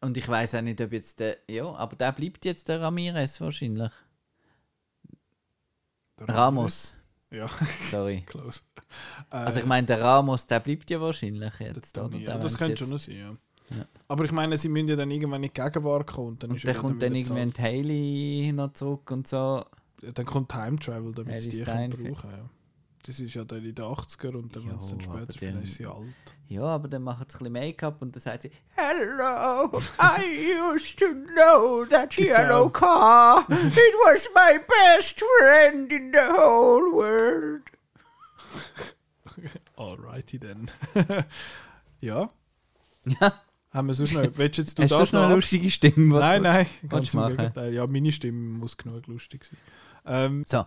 Und 0.00 0.16
ich 0.16 0.28
weiß 0.28 0.54
auch 0.56 0.62
nicht, 0.62 0.80
ob 0.80 0.92
jetzt 0.92 1.20
der. 1.20 1.38
Ja, 1.48 1.66
aber 1.74 1.96
der 1.96 2.12
bleibt 2.12 2.44
jetzt 2.44 2.68
der 2.68 2.80
Ramirez 2.80 3.40
wahrscheinlich. 3.40 3.90
der 6.18 6.28
Ramos. 6.28 6.96
Ja, 7.30 7.48
Sorry. 7.90 8.22
close. 8.26 8.60
Also 9.30 9.58
Äh, 9.58 9.60
ich 9.62 9.66
meine, 9.66 9.86
der 9.86 10.00
Ramos, 10.00 10.46
der 10.46 10.60
bleibt 10.60 10.90
ja 10.90 11.00
wahrscheinlich 11.00 11.52
jetzt. 11.58 11.98
Oder? 11.98 12.16
ja, 12.18 12.38
das 12.38 12.56
könnte 12.56 12.76
schon 12.86 12.96
sein, 12.98 13.16
ja. 13.16 13.36
Ja. 13.76 13.84
Aber 14.06 14.24
ich 14.24 14.30
meine, 14.30 14.56
sie 14.56 14.68
müssen 14.68 14.86
ja 14.88 14.94
dann 14.94 15.10
irgendwann 15.10 15.42
in 15.42 15.50
die 15.52 15.60
Gegenwart 15.60 16.06
kommen. 16.06 16.28
Und 16.28 16.42
dann, 16.44 16.50
Und 16.52 16.64
dann 16.64 16.76
kommt 16.76 17.02
dann 17.02 17.12
wieder 17.12 17.34
irgendwann 17.34 17.50
die 17.52 17.62
Haley 17.62 18.52
noch 18.52 18.72
zurück 18.74 19.10
und 19.10 19.26
so. 19.26 19.64
Zahlt. 20.00 20.18
Dann 20.18 20.26
kommt 20.26 20.50
Time 20.50 20.76
Travel, 20.78 21.12
damit 21.12 21.40
sie 21.42 21.50
die 21.50 21.62
können 21.62 21.90
brauchen 21.90 22.30
ja. 22.30 22.48
Das 23.06 23.20
ist 23.20 23.34
ja 23.34 23.44
dann 23.44 23.64
in 23.64 23.72
den 23.72 23.84
80er 23.84 24.34
und 24.34 24.56
dann, 24.56 24.68
wenn 24.68 24.78
es 24.78 24.88
dann 24.90 24.98
Ja, 24.98 25.04
später 25.04 25.26
dann- 25.26 25.36
vielleicht 25.36 25.62
ist 25.62 25.74
sie 25.76 25.86
alt. 25.86 26.06
Ja, 26.48 26.62
aber 26.62 26.88
dann 26.88 27.02
macht 27.02 27.30
sie 27.30 27.36
ein 27.38 27.52
bisschen 27.52 27.52
Make-up 27.52 28.02
und 28.02 28.14
dann 28.16 28.20
sagt 28.22 28.42
sie 28.42 28.50
Hello, 28.74 29.78
I 30.00 30.54
used 30.74 30.98
to 30.98 31.06
know 31.34 31.84
that 31.88 32.16
yellow 32.18 32.68
car. 32.68 33.46
It 33.48 33.94
was 34.04 34.28
my 34.34 34.58
best 34.58 35.20
friend 35.38 35.92
in 35.92 36.12
the 36.12 36.18
whole 36.36 36.92
world. 36.92 37.62
Alrighty 39.76 40.38
then. 40.40 40.70
ja. 42.00 42.30
Ja, 43.20 43.40
Haben 43.70 43.88
wir 43.88 43.94
sonst 43.94 44.14
noch. 44.14 44.26
Willst 44.36 44.58
jetzt 44.58 44.78
du 44.78 44.82
hast 44.82 44.90
du 44.92 44.96
das 44.98 45.12
noch 45.12 45.24
eine 45.26 45.34
lustige 45.36 45.70
Stimme? 45.70 46.18
Nein, 46.18 46.42
nein, 46.42 46.66
ganz 46.88 47.12
im 47.14 47.20
machen? 47.20 47.36
Gegenteil. 47.36 47.72
Ja, 47.74 47.86
meine 47.86 48.10
Stimme 48.10 48.58
muss 48.58 48.76
genug 48.76 49.06
lustig 49.06 49.44
sein. 49.44 49.58
Ähm, 50.06 50.44
So. 50.46 50.64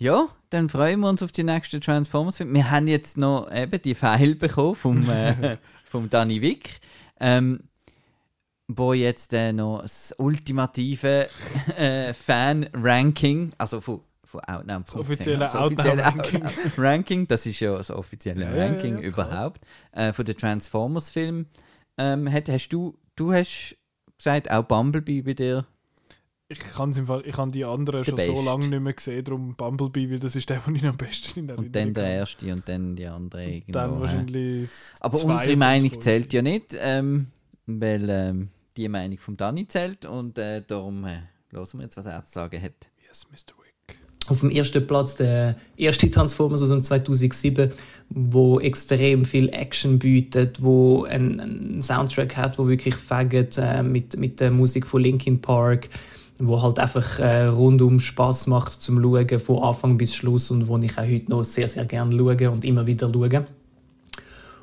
Ja, 0.00 0.28
dann 0.50 0.68
freuen 0.68 1.00
wir 1.00 1.08
uns 1.08 1.22
auf 1.24 1.32
die 1.32 1.42
nächsten 1.42 1.80
Transformers-Filme. 1.80 2.54
Wir 2.54 2.70
haben 2.70 2.86
jetzt 2.86 3.16
noch 3.16 3.50
eben 3.52 3.82
die 3.82 3.96
Pfeil 3.96 4.36
bekommen 4.36 4.76
vom, 4.76 5.10
äh, 5.10 5.56
vom 5.84 6.08
Danny 6.08 6.40
Wick, 6.40 6.78
ähm, 7.18 7.64
wo 8.68 8.92
jetzt 8.92 9.32
äh, 9.32 9.52
noch 9.52 9.82
das 9.82 10.14
ultimative 10.18 11.28
äh, 11.76 12.14
Fan-Ranking, 12.14 13.50
also 13.58 13.80
von, 13.80 14.00
von 14.24 14.40
Outnow. 14.44 14.84
Das 14.84 14.94
offizielle 14.94 15.52
Outnow-Ranking. 15.60 16.42
Ranking, 16.76 17.26
das 17.26 17.46
ist 17.46 17.58
ja 17.58 17.76
das 17.76 17.90
offizielle 17.90 18.44
Ja, 18.44 18.50
ja, 18.50 18.56
ja, 18.56 18.66
Ranking 18.66 18.98
klar. 18.98 19.04
überhaupt, 19.04 19.60
äh, 19.92 20.12
von 20.12 20.24
den 20.24 20.36
Transformers-Filmen. 20.36 21.46
Ähm, 21.96 22.30
hat, 22.30 22.48
hast 22.48 22.68
du, 22.68 22.96
du 23.16 23.32
hast 23.32 23.74
gesagt, 24.16 24.48
auch 24.48 24.62
Bumblebee 24.62 25.22
bei 25.22 25.34
dir 25.34 25.66
ich 26.50 26.60
kann 26.60 26.92
im 26.92 27.06
Fall, 27.06 27.22
ich 27.26 27.36
habe 27.36 27.50
die 27.50 27.64
anderen 27.64 28.04
schon 28.04 28.16
so 28.18 28.32
beste. 28.32 28.44
lange 28.44 28.68
nicht 28.68 28.80
mehr 28.80 28.92
gesehen, 28.94 29.22
darum 29.22 29.54
Bumblebee, 29.54 30.10
weil 30.10 30.18
das 30.18 30.34
ist 30.34 30.48
der, 30.48 30.58
den 30.60 30.76
ich 30.76 30.84
am 30.86 30.96
besten 30.96 31.40
in 31.40 31.48
Erinnerung 31.50 31.66
Und 31.66 31.76
dann 31.76 31.94
der 31.94 32.10
erste 32.10 32.52
und 32.52 32.66
dann 32.66 32.96
die 32.96 33.06
andere. 33.06 33.44
Irgendwo, 33.44 33.72
dann 33.72 34.00
wahrscheinlich. 34.00 34.70
Aber 35.00 35.18
zwei 35.18 35.34
unsere 35.34 35.56
Meinung 35.56 36.00
zählt 36.00 36.32
ja 36.32 36.40
nicht, 36.40 36.74
ähm, 36.80 37.26
weil 37.66 38.06
ähm, 38.08 38.48
die 38.78 38.88
Meinung 38.88 39.18
von 39.18 39.36
Dani 39.36 39.68
zählt 39.68 40.06
und 40.06 40.38
äh, 40.38 40.62
darum 40.66 41.04
äh, 41.04 41.18
hören 41.50 41.68
wir 41.74 41.82
jetzt, 41.82 41.98
was 41.98 42.06
er 42.06 42.24
zu 42.24 42.32
sagen 42.32 42.62
hat. 42.62 42.88
Yes, 43.06 43.26
Mr. 43.30 43.52
Wick. 43.62 43.98
Auf 44.28 44.40
dem 44.40 44.50
ersten 44.50 44.86
Platz 44.86 45.16
der 45.16 45.54
erste 45.76 46.10
Transformers 46.10 46.62
aus 46.62 46.70
dem 46.70 46.82
2007, 46.82 47.72
wo 48.08 48.58
extrem 48.60 49.26
viel 49.26 49.50
Action 49.50 49.98
bietet, 49.98 50.62
wo 50.62 51.04
einen, 51.04 51.40
einen 51.40 51.82
Soundtrack 51.82 52.36
hat, 52.38 52.58
wo 52.58 52.68
wirklich 52.68 52.94
fängt 52.94 53.58
äh, 53.58 53.82
mit, 53.82 54.16
mit 54.16 54.40
der 54.40 54.50
Musik 54.50 54.86
von 54.86 55.02
Linkin 55.02 55.42
Park, 55.42 55.90
wo 56.38 56.62
halt 56.62 56.78
einfach 56.78 57.18
äh, 57.18 57.46
rundum 57.46 58.00
Spaß 58.00 58.46
macht 58.46 58.80
zum 58.80 59.02
Schauen, 59.02 59.38
von 59.38 59.62
Anfang 59.62 59.98
bis 59.98 60.14
Schluss 60.14 60.50
und 60.50 60.68
wo 60.68 60.78
ich 60.78 60.96
auch 60.98 61.02
heute 61.02 61.30
noch 61.30 61.42
sehr, 61.42 61.68
sehr 61.68 61.84
gerne 61.84 62.16
schaue 62.16 62.50
und 62.50 62.64
immer 62.64 62.86
wieder 62.86 63.10
schaue. 63.12 63.46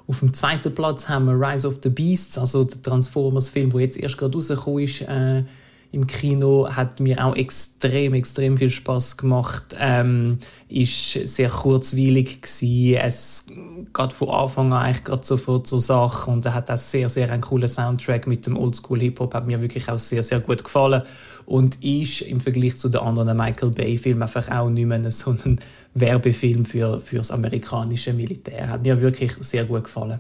Auf 0.08 0.20
dem 0.20 0.34
zweiten 0.34 0.74
Platz 0.74 1.10
haben 1.10 1.26
wir 1.26 1.34
Rise 1.34 1.68
of 1.68 1.80
the 1.82 1.90
Beasts, 1.90 2.38
also 2.38 2.64
der 2.64 2.82
Transformers-Film, 2.82 3.72
der 3.72 3.82
jetzt 3.82 3.98
erst 3.98 4.18
gerade 4.18 4.36
rausgekommen 4.36 4.84
ist 4.84 5.02
äh, 5.02 5.44
im 5.96 6.08
Kino, 6.08 6.68
hat 6.70 7.00
mir 7.00 7.24
auch 7.26 7.36
extrem, 7.36 8.14
extrem 8.14 8.58
viel 8.58 8.70
Spaß 8.70 9.18
gemacht. 9.18 9.76
Ähm, 9.80 10.38
ist 10.68 11.14
sehr 11.14 11.50
kurzweilig 11.50 12.42
gsi. 12.42 12.96
Es 13.02 13.48
geht 13.48 14.14
von 14.14 14.30
Anfang 14.30 14.74
an 14.74 14.84
eigentlich 14.84 15.06
gerade 15.06 15.26
sofort 15.26 15.68
zur 15.68 15.80
Sache 15.80 16.30
und 16.30 16.46
er 16.46 16.54
hat 16.54 16.70
auch 16.70 16.78
sehr, 16.78 17.08
sehr 17.08 17.32
einen 17.32 17.42
coolen 17.42 17.68
Soundtrack 17.68 18.28
mit 18.28 18.46
dem 18.46 18.58
Oldschool 18.58 19.00
Hip 19.00 19.20
Hop, 19.20 19.34
hat 19.34 19.48
mir 19.48 19.62
wirklich 19.62 19.88
auch 19.90 19.98
sehr, 19.98 20.22
sehr 20.22 20.42
gut 20.42 20.64
gefallen 20.64 21.04
und 21.46 21.84
ist 21.84 22.22
im 22.22 22.42
Vergleich 22.42 22.78
zu 22.78 22.90
den 22.90 23.02
anderen 23.02 23.38
Michael 23.38 23.72
Bay 23.72 23.98
Filmen 23.98 24.24
einfach 24.24 24.50
auch 24.52 24.70
nicht 24.70 24.86
mehr 24.86 25.12
so 25.12 25.32
ein 25.32 25.60
Werbefilm 25.94 26.66
für, 26.66 27.00
für 27.00 27.18
das 27.18 27.32
amerikanische 27.32 28.14
Militär. 28.14 28.68
Hat 28.68 28.84
mir 28.84 29.00
wirklich 29.00 29.34
sehr 29.40 29.64
gut 29.64 29.86
gefallen. 29.86 30.20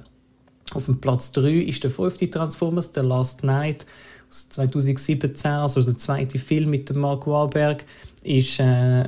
Auf 0.73 0.85
dem 0.85 0.99
Platz 0.99 1.31
3 1.33 1.51
ist 1.51 1.83
der 1.83 1.91
fünfte 1.91 2.29
Transformers, 2.29 2.91
The 2.93 3.01
Last 3.01 3.43
Night 3.43 3.85
aus 4.29 4.49
2017, 4.49 5.51
also 5.51 5.81
der 5.81 5.97
zweite 5.97 6.39
Film 6.39 6.69
mit 6.69 6.89
dem 6.89 6.99
Mark 6.99 7.27
Wahlberg, 7.27 7.85
ist 8.23 8.59
äh, 8.59 9.05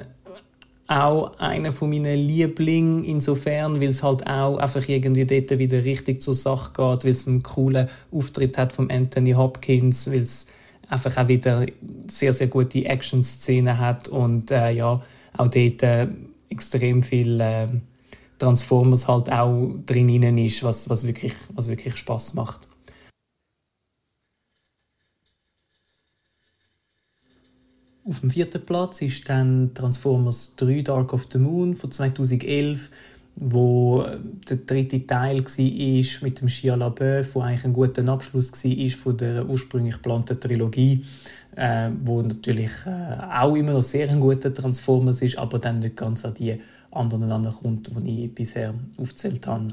auch 0.88 1.38
einer 1.39 1.73
von 1.73 1.89
meinen 1.89 2.18
Lieblingen 2.18 3.03
insofern, 3.03 3.81
weil 3.81 3.89
es 3.89 4.03
halt 4.03 4.26
auch 4.26 4.57
einfach 4.57 4.88
irgendwie 4.88 5.26
dort 5.26 5.60
wieder 5.60 5.84
richtig 5.84 6.22
zur 6.22 6.34
Sache 6.34 6.72
geht, 6.73 7.03
weil 7.03 7.11
es 7.11 7.27
einen 7.27 7.44
coolen 7.44 7.89
Auftritt 8.11 8.57
hat 8.57 8.72
von 8.72 8.89
Anthony 8.89 9.31
Hopkins, 9.31 10.10
weil 10.10 10.22
es 10.22 10.48
einfach 10.89 11.18
auch 11.18 11.27
wieder 11.27 11.65
sehr, 12.07 12.31
sehr 12.31 12.48
gute 12.48 12.85
Action-Szenen 12.85 13.77
hat 13.77 14.07
und 14.07 14.52
äh, 14.52 14.72
ja, 14.72 15.02
auch 15.35 15.48
dort 15.48 15.84
äh, 15.84 16.07
extrem 16.49 17.03
viel 17.03 17.41
äh, 17.41 17.68
Transformers 18.39 19.07
halt 19.07 19.31
auch 19.31 19.72
drin 19.85 20.38
ist, 20.38 20.64
was, 20.64 20.89
was, 20.89 21.06
wirklich, 21.06 21.34
was 21.53 21.68
wirklich 21.68 21.95
Spaß 21.98 22.35
macht. 22.35 22.66
Auf 28.10 28.22
dem 28.22 28.32
vierten 28.32 28.66
Platz 28.66 29.02
ist 29.02 29.28
dann 29.28 29.72
Transformers 29.74 30.54
3 30.56 30.82
Dark 30.82 31.12
of 31.12 31.28
the 31.30 31.38
Moon 31.38 31.76
von 31.76 31.92
2011, 31.92 32.90
wo 33.36 34.02
äh, 34.02 34.18
der 34.48 34.58
dritte 34.58 35.06
Teil 35.06 35.44
war 35.44 36.22
mit 36.24 36.40
dem 36.40 36.48
Shia 36.48 36.76
LaBeouf, 36.76 37.36
wo 37.36 37.42
eigentlich 37.42 37.66
ein 37.66 37.74
guter 37.74 38.08
Abschluss 38.08 38.54
war 38.54 38.90
von 38.92 39.18
der 39.18 39.50
ursprünglich 39.50 39.96
geplanten 39.96 40.40
Trilogie, 40.40 41.04
äh, 41.58 41.90
wo 42.02 42.22
natürlich 42.22 42.72
äh, 42.86 43.24
auch 43.42 43.56
immer 43.56 43.74
noch 43.74 43.84
sehr 43.84 44.10
ein 44.10 44.22
guter 44.22 44.54
Transformers 44.54 45.22
ist, 45.22 45.38
aber 45.38 45.60
dann 45.60 45.80
nicht 45.80 45.98
ganz 45.98 46.24
an 46.24 46.34
die 46.36 46.62
anderen 46.92 47.30
ankommt, 47.30 47.92
die 47.94 48.26
ich 48.26 48.34
bisher 48.34 48.74
aufgezählt 48.98 49.46
habe. 49.48 49.68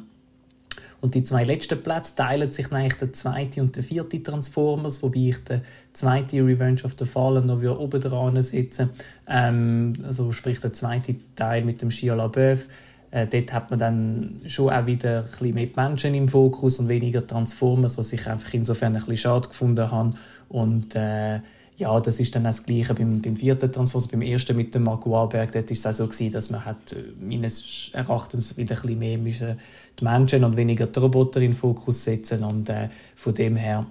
Und 1.05 1.15
die 1.15 1.23
zwei 1.23 1.45
letzten 1.45 1.83
Plätze 1.83 2.17
teilen 2.17 2.51
sich 2.51 2.73
eigentlich 2.73 2.95
der 2.95 3.13
zweite 3.13 3.61
und 3.61 3.77
der 3.77 3.83
vierte 3.83 4.23
Transformers, 4.23 5.03
wobei 5.03 5.29
ich 5.29 5.45
den 5.45 5.61
zweiten 5.93 6.47
Revenge 6.47 6.83
of 6.83 6.97
the 6.99 7.05
Fallen 7.05 7.45
noch 7.47 7.79
oben 7.79 8.01
dran 8.01 8.43
setze. 8.43 8.89
Ähm, 9.29 9.93
also 10.03 10.33
sprich 10.33 10.61
der 10.61 10.73
zweite 10.73 11.17
Teil 11.37 11.63
mit 11.63 11.83
dem 11.83 11.91
Shia 11.91 12.15
LaBeouf. 12.15 12.67
Äh, 13.11 13.27
dort 13.27 13.53
hat 13.53 13.69
man 13.69 13.79
dann 13.79 14.41
schon 14.47 14.71
auch 14.71 14.87
wieder 14.87 15.19
ein 15.19 15.25
bisschen 15.27 15.53
mehr 15.53 15.69
Menschen 15.77 16.15
im 16.15 16.27
Fokus 16.27 16.79
und 16.79 16.89
weniger 16.89 17.27
Transformers, 17.27 17.99
was 17.99 18.11
ich 18.15 18.27
einfach 18.27 18.55
insofern 18.55 18.95
ein 18.95 19.01
bisschen 19.01 19.19
schade 19.19 19.49
gefunden 19.49 19.91
habe. 19.91 20.13
Und 20.49 20.97
äh, 20.97 21.41
ja, 21.77 22.01
das 22.01 22.21
ist 22.21 22.35
dann 22.35 22.47
auch 22.47 22.51
das 22.51 22.65
Gleiche 22.65 22.95
beim, 22.95 23.21
beim 23.21 23.37
vierten 23.37 23.73
Transformers, 23.73 24.09
beim 24.09 24.23
ersten 24.23 24.57
mit 24.57 24.75
dem 24.75 24.85
Marco 24.85 25.11
Warburg. 25.11 25.51
Dort 25.51 25.71
war 25.71 25.73
es 25.73 25.87
auch 25.87 25.93
so, 25.93 26.07
gewesen, 26.07 26.33
dass 26.33 26.51
man 26.51 26.65
hat, 26.65 26.93
äh, 26.93 27.03
meines 27.21 27.91
Erachtens 27.93 28.57
wieder 28.57 28.77
ein 28.77 28.99
bisschen 28.99 29.39
mehr 29.39 29.57
die 29.99 30.05
Menschen 30.05 30.45
und 30.45 30.57
weniger 30.57 30.87
die 30.87 30.99
Roboter 31.01 31.41
in 31.41 31.51
den 31.51 31.55
Fokus 31.55 32.05
setzen. 32.05 32.45
Und 32.45 32.69
äh, 32.69 32.91
von 33.17 33.35
dem 33.35 33.57
her 33.57 33.87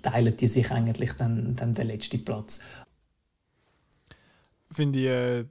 teilen 0.00 0.36
die 0.36 0.48
sich 0.48 0.70
eigentlich 0.70 1.12
dann, 1.12 1.54
dann 1.56 1.74
den 1.74 1.88
letzten 1.88 2.24
Platz. 2.24 2.60
Finde 4.70 4.98
ich, 4.98 5.06
äh, 5.06 5.44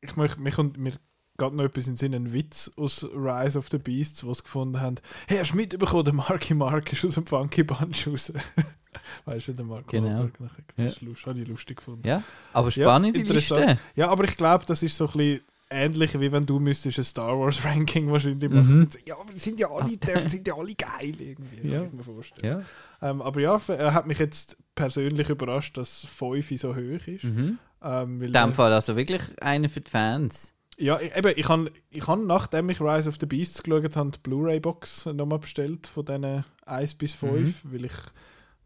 ich 0.00 0.16
möchte, 0.16 0.40
mir 0.40 0.50
kommt 0.50 0.78
mir 0.78 0.92
gerade 1.36 1.56
noch 1.56 1.64
etwas 1.64 1.86
in 1.88 1.96
Sinn, 1.96 2.14
ein 2.14 2.32
Witz 2.32 2.72
aus 2.76 3.04
Rise 3.14 3.58
of 3.58 3.68
the 3.70 3.78
Beasts, 3.78 4.24
wo 4.24 4.32
sie 4.34 4.42
gefunden 4.42 4.80
haben, 4.80 4.96
hey, 5.28 5.38
hast 5.38 5.52
du 5.52 5.56
mitbekommen, 5.56 6.04
der 6.04 6.14
Marky 6.14 6.54
Mark 6.54 6.92
ist 6.92 7.04
aus 7.04 7.14
dem 7.14 7.26
Funky 7.26 7.62
Bunch 7.62 8.06
raus. 8.08 8.32
weißt 9.24 9.48
du, 9.48 9.52
der 9.52 9.64
Mark 9.64 9.86
Genau. 9.88 10.08
Wahlberg 10.08 10.40
nachher. 10.40 10.62
Das 10.76 10.92
ist 10.92 11.02
lust- 11.02 11.26
habe 11.26 11.40
ich 11.40 11.48
lustig 11.48 11.76
gefunden. 11.78 12.06
Ja, 12.06 12.22
aber 12.52 12.68
Ja, 12.70 12.84
spannende 12.88 13.20
interessant. 13.20 13.60
Liste. 13.66 13.78
Ja, 13.94 14.08
aber 14.08 14.24
ich 14.24 14.36
glaube, 14.36 14.64
das 14.66 14.82
ist 14.82 14.96
so 14.96 15.06
ein 15.06 15.12
bisschen 15.12 15.40
ähnlich, 15.68 16.18
wie 16.20 16.30
wenn 16.32 16.46
du 16.46 16.60
müsstest 16.60 16.98
ein 16.98 17.04
Star 17.04 17.38
Wars 17.38 17.64
Ranking 17.64 18.08
wahrscheinlich 18.10 18.48
machen. 18.50 18.78
Mhm. 18.80 18.88
Ja, 19.04 19.18
aber 19.18 19.32
die 19.32 19.38
sind 19.38 19.58
ja 19.60 19.68
alle, 19.68 19.96
die 19.96 20.28
sind 20.28 20.46
ja 20.46 20.54
alle 20.56 20.74
geil 20.74 21.20
irgendwie, 21.20 21.68
Ja. 21.68 21.78
kann 21.80 21.88
ich 21.88 21.92
mir 21.92 22.02
vorstellen. 22.04 22.62
Ja. 23.00 23.10
Ähm, 23.10 23.20
aber 23.20 23.40
ja, 23.40 23.60
er 23.68 23.92
hat 23.92 24.06
mich 24.06 24.18
jetzt 24.18 24.56
persönlich 24.74 25.28
überrascht, 25.28 25.76
dass 25.76 26.04
5 26.06 26.58
so 26.60 26.74
hoch 26.74 27.06
ist. 27.06 27.24
Mhm. 27.24 27.58
Ähm, 27.82 28.22
In 28.22 28.32
dem 28.32 28.54
Fall 28.54 28.72
also 28.72 28.96
wirklich 28.96 29.20
einer 29.42 29.68
für 29.68 29.80
die 29.82 29.90
Fans. 29.90 30.54
Ja, 30.78 31.00
ich- 31.00 31.14
eben, 31.16 31.32
ich 31.36 31.48
habe, 31.48 31.70
ich 31.90 32.06
hab, 32.06 32.18
nachdem 32.20 32.68
ich 32.70 32.80
Rise 32.80 33.08
of 33.08 33.16
the 33.18 33.26
Beasts 33.26 33.62
geschaut 33.62 33.96
habe, 33.96 34.10
die 34.10 34.18
Blu-ray-Box 34.22 35.06
nochmal 35.06 35.38
bestellt 35.38 35.86
von 35.86 36.04
diesen 36.04 36.44
1 36.66 36.94
bis 36.94 37.14
5, 37.14 37.62
weil 37.72 37.84
ich 37.86 37.94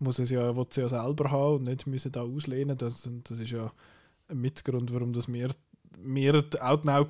muss 0.01 0.19
es 0.19 0.31
ja, 0.31 0.57
will 0.57 0.67
ja 0.75 0.89
selber 0.89 1.31
haben 1.31 1.57
und 1.57 1.63
nicht 1.65 1.87
müssen 1.87 2.11
da 2.11 2.23
auslehnen. 2.23 2.77
Das, 2.77 3.09
das 3.25 3.39
ist 3.39 3.51
ja 3.51 3.71
ein 4.29 4.39
Mitgrund, 4.41 4.93
warum 4.93 5.13
das 5.13 5.29
mir, 5.29 5.51
mir 5.99 6.43
die 6.43 6.61
Outnow 6.61 7.07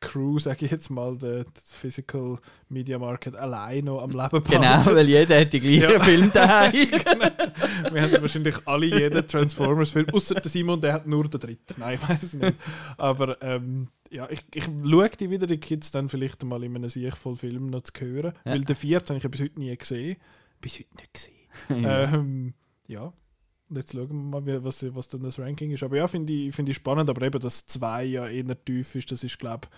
Crew, 0.00 0.38
sage 0.40 0.64
ich 0.66 0.70
jetzt 0.70 0.90
mal, 0.90 1.16
der, 1.16 1.44
Physical 1.64 2.38
Media 2.68 2.98
Market 2.98 3.34
allein 3.36 3.84
noch 3.84 4.02
am 4.02 4.10
Leben 4.10 4.42
Genau, 4.44 4.60
behalten. 4.60 4.94
weil 4.96 5.08
jeder 5.08 5.40
hat 5.40 5.52
die 5.52 5.60
gleichen 5.60 5.80
Ja. 5.90 6.00
Film 6.04 6.30
daheim. 6.32 6.72
Wir 7.92 8.02
haben 8.02 8.20
wahrscheinlich 8.20 8.56
alle 8.66 8.86
jeden 8.86 9.26
Transformers-Film, 9.26 10.06
außer 10.12 10.34
der 10.36 10.50
Simon, 10.50 10.80
der 10.80 10.92
hat 10.92 11.06
nur 11.06 11.28
den 11.28 11.40
dritten. 11.40 11.74
Nein, 11.78 11.98
ich 12.00 12.08
weiß 12.08 12.22
es 12.22 12.34
nicht. 12.34 12.54
Aber 12.98 13.40
ähm, 13.42 13.88
ja, 14.10 14.28
ich, 14.30 14.44
ich 14.54 14.64
schaue 14.64 15.08
die 15.10 15.30
wieder, 15.30 15.46
die 15.46 15.58
Kids 15.58 15.90
dann 15.90 16.08
vielleicht 16.08 16.42
mal 16.44 16.62
in 16.64 16.76
einem 16.76 16.88
Sieg 16.88 17.16
voll 17.16 17.36
Film 17.36 17.66
noch 17.70 17.82
zu 17.82 17.92
hören. 18.00 18.32
Ja. 18.44 18.52
Weil 18.52 18.64
den 18.64 18.76
vierten 18.76 19.14
habe 19.16 19.24
ich 19.24 19.30
bis 19.30 19.40
heute 19.40 19.58
nie 19.58 19.76
gesehen. 19.76 20.16
Bis 20.60 20.74
heute 20.74 20.88
nicht 20.98 21.14
gesehen. 21.14 21.34
ähm, 21.86 22.54
ja. 22.86 23.12
Jetzt 23.72 23.92
schauen 23.92 24.30
wir 24.30 24.40
mal, 24.40 24.64
was, 24.64 24.94
was 24.94 25.08
dann 25.08 25.22
das 25.22 25.38
Ranking 25.38 25.70
ist. 25.70 25.82
Aber 25.82 25.96
ja, 25.96 26.08
finde 26.08 26.32
ich, 26.32 26.54
find 26.54 26.68
ich 26.68 26.76
spannend. 26.76 27.08
Aber 27.08 27.22
eben, 27.24 27.40
dass 27.40 27.66
zwei 27.66 28.04
ja 28.04 28.26
eher 28.26 28.64
tief 28.64 28.94
ist, 28.96 29.12
das 29.12 29.22
ist, 29.22 29.38
glaube 29.38 29.68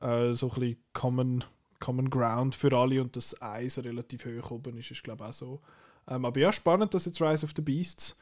ich, 0.00 0.06
äh, 0.06 0.32
so 0.32 0.50
ein 0.50 0.60
bisschen 0.60 0.76
common, 0.92 1.44
common 1.78 2.10
Ground 2.10 2.54
für 2.54 2.76
alle 2.76 3.00
und 3.00 3.14
das 3.14 3.40
Eis 3.40 3.78
relativ 3.78 4.26
hoch 4.26 4.50
oben 4.50 4.76
ist, 4.78 4.90
ist, 4.90 5.04
glaube 5.04 5.24
ich, 5.24 5.30
auch 5.30 5.34
so. 5.34 5.60
Ähm, 6.08 6.24
aber 6.24 6.40
ja, 6.40 6.52
spannend, 6.52 6.92
dass 6.94 7.04
jetzt 7.04 7.20
Rise 7.22 7.44
of 7.44 7.52
the 7.54 7.62
Beasts 7.62 8.16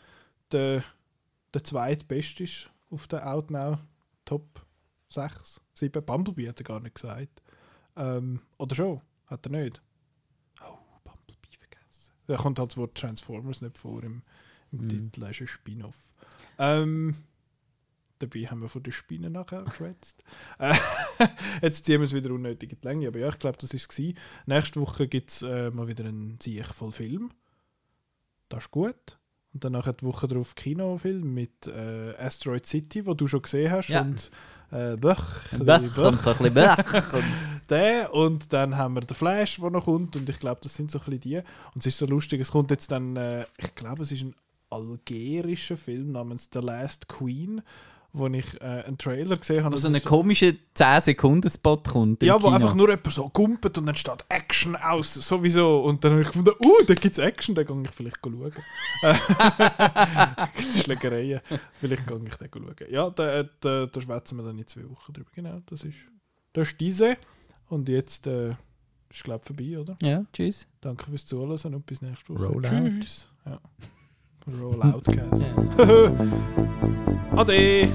der, 0.53 0.85
der 1.53 1.65
zweitbeste 1.65 2.45
ist 2.45 2.71
auf 2.91 3.09
der 3.09 3.33
Outnow 3.33 3.79
Top 4.25 4.65
6, 5.09 5.61
7. 5.75 6.05
Bumblebee 6.05 6.49
hat 6.49 6.61
er 6.61 6.65
gar 6.65 6.81
nicht 6.81 6.97
gesagt. 6.97 7.43
Ähm, 7.97 8.41
oder 8.59 8.75
schon? 8.75 9.01
Hat 9.27 9.47
er 9.47 9.53
nicht? 9.53 9.83
Oh, 10.61 10.77
Bumblebee 11.03 11.57
vergessen. 11.59 12.13
Da 12.27 12.37
kommt 12.37 12.59
halt 12.59 12.71
das 12.71 12.77
Wort 12.77 12.95
Transformers 12.95 13.63
nicht 13.63 13.79
vor 13.79 14.03
im 14.03 14.23
Mhm. 14.83 14.89
Titel, 14.89 15.25
ist 15.25 15.41
ein 15.41 15.47
Spin-off. 15.47 15.97
Ähm, 16.59 17.15
dabei 18.19 18.47
haben 18.47 18.61
wir 18.61 18.69
von 18.69 18.83
den 18.83 18.93
Spinnen 18.93 19.33
nachher 19.33 19.63
geschwätzt. 19.65 20.25
Äh, 20.59 20.75
Jetzt 21.63 21.85
ziehen 21.85 22.01
wir 22.01 22.07
es 22.07 22.15
wieder 22.15 22.31
unnötig 22.31 22.73
in 22.73 22.79
die 22.81 22.87
Länge, 22.87 23.09
aber 23.09 23.19
ja, 23.19 23.29
ich 23.29 23.39
glaube, 23.39 23.59
das 23.59 23.73
war 23.73 23.81
es. 23.81 24.15
Nächste 24.47 24.81
Woche 24.81 25.09
gibt 25.09 25.31
es 25.31 25.43
äh, 25.43 25.71
mal 25.71 25.89
wieder 25.89 26.05
einen 26.05 26.39
Sieg 26.41 26.67
voll 26.67 26.93
Film. 26.93 27.31
Das 28.49 28.65
ist 28.65 28.71
gut. 28.71 29.19
Und 29.53 29.63
dann 29.65 29.73
nachher 29.73 29.93
die 29.93 30.05
Woche 30.05 30.27
darauf 30.27 30.55
Kinofilm 30.57 31.33
mit 31.33 31.69
äh, 31.69 32.15
Asteroid 32.19 32.67
City, 32.67 33.07
wo 33.07 33.15
du 33.15 33.29
schon 33.29 33.43
gesehen 33.43 33.71
hast. 33.71 33.89
Ja. 33.89 34.03
Und 34.03 34.31
äh, 34.73 34.97
Böch, 34.97 35.53
und 35.53 35.65
bisschen 35.65 36.55
Bach. 36.55 37.13
Und 37.13 37.25
der 37.71 38.13
und 38.13 38.53
dann 38.53 38.77
haben 38.77 38.95
wir 38.95 39.03
den 39.03 39.15
Flash, 39.15 39.57
der 39.61 39.71
noch 39.71 39.85
kommt 39.85 40.17
und 40.17 40.29
ich 40.29 40.39
glaube, 40.41 40.61
das 40.63 40.75
sind 40.75 40.91
so 40.91 40.99
ein 40.99 41.05
bisschen 41.05 41.21
die. 41.21 41.37
Und 41.37 41.81
es 41.81 41.87
ist 41.87 41.99
so 41.99 42.07
lustig, 42.07 42.41
es 42.41 42.51
kommt 42.51 42.73
jetzt 42.73 42.91
dann, 42.91 43.17
äh, 43.17 43.45
ich 43.57 43.75
glaube, 43.77 44.03
es 44.03 44.11
ist 44.11 44.23
ein 44.23 44.35
algerischen 44.75 45.77
Film 45.77 46.13
namens 46.13 46.51
The 46.53 46.61
Last 46.61 47.09
Queen, 47.09 47.63
wo 48.13 48.29
ich 48.29 48.61
äh, 48.61 48.85
einen 48.87 48.97
Trailer 48.97 49.37
gesehen 49.37 49.65
habe. 49.65 49.75
Wo 49.75 49.77
so 49.79 49.89
Das 49.89 49.93
ein 49.93 49.97
ist- 49.97 50.05
komischer 50.07 50.53
10-Sekunden-Spot 50.77 51.79
kommt. 51.79 52.23
ja, 52.23 52.35
wo 52.35 52.47
Kino. 52.47 52.55
einfach 52.55 52.75
nur 52.75 52.89
jemand 52.89 53.13
so 53.13 53.29
gumpet 53.29 53.77
und 53.79 53.87
dann 53.87 53.97
steht 53.97 54.25
Action 54.29 54.77
aus, 54.77 55.15
sowieso. 55.15 55.83
Und 55.83 56.05
dann 56.05 56.13
habe 56.13 56.21
ich 56.23 56.29
gefunden, 56.29 56.53
uh, 56.65 56.77
da 56.87 56.95
gibt 56.95 57.13
es 57.13 57.19
Action, 57.19 57.55
dann 57.57 57.67
gehe 57.67 57.83
ich 57.83 57.91
vielleicht 57.91 58.19
schauen. 58.23 58.53
Schlägereien, 60.83 61.41
vielleicht 61.81 62.07
gehe 62.07 62.21
ich 62.25 62.35
den 62.37 62.51
schauen. 62.53 62.75
Ja, 62.91 63.11
da, 63.11 63.43
da, 63.61 63.87
da 63.87 64.01
schwätzen 64.01 64.37
wir 64.39 64.45
dann 64.45 64.59
in 64.59 64.67
zwei 64.67 64.89
Wochen 64.89 65.13
drüber. 65.13 65.31
Genau, 65.35 65.61
das 65.67 65.83
ist, 65.85 65.97
das 66.53 66.69
ist 66.69 66.81
diese. 66.81 67.17
Und 67.69 67.89
jetzt 67.89 68.27
äh, 68.27 68.51
ist, 69.11 69.25
glaube 69.25 69.41
ich, 69.43 69.47
vorbei, 69.47 69.79
oder? 69.79 69.97
Ja, 70.03 70.25
tschüss. 70.33 70.67
Danke 70.81 71.07
fürs 71.07 71.27
Zuhören 71.27 71.75
und 71.75 71.87
bis 71.87 72.03
nächste 72.03 72.33
Woche. 72.35 72.47
Roll 72.47 72.67
out. 72.67 72.93
Tschüss. 73.01 73.29
Ja. 73.47 73.61
Rolloutcast. 74.47 75.47
Ja. 75.79 76.11
Ade! 77.41 77.89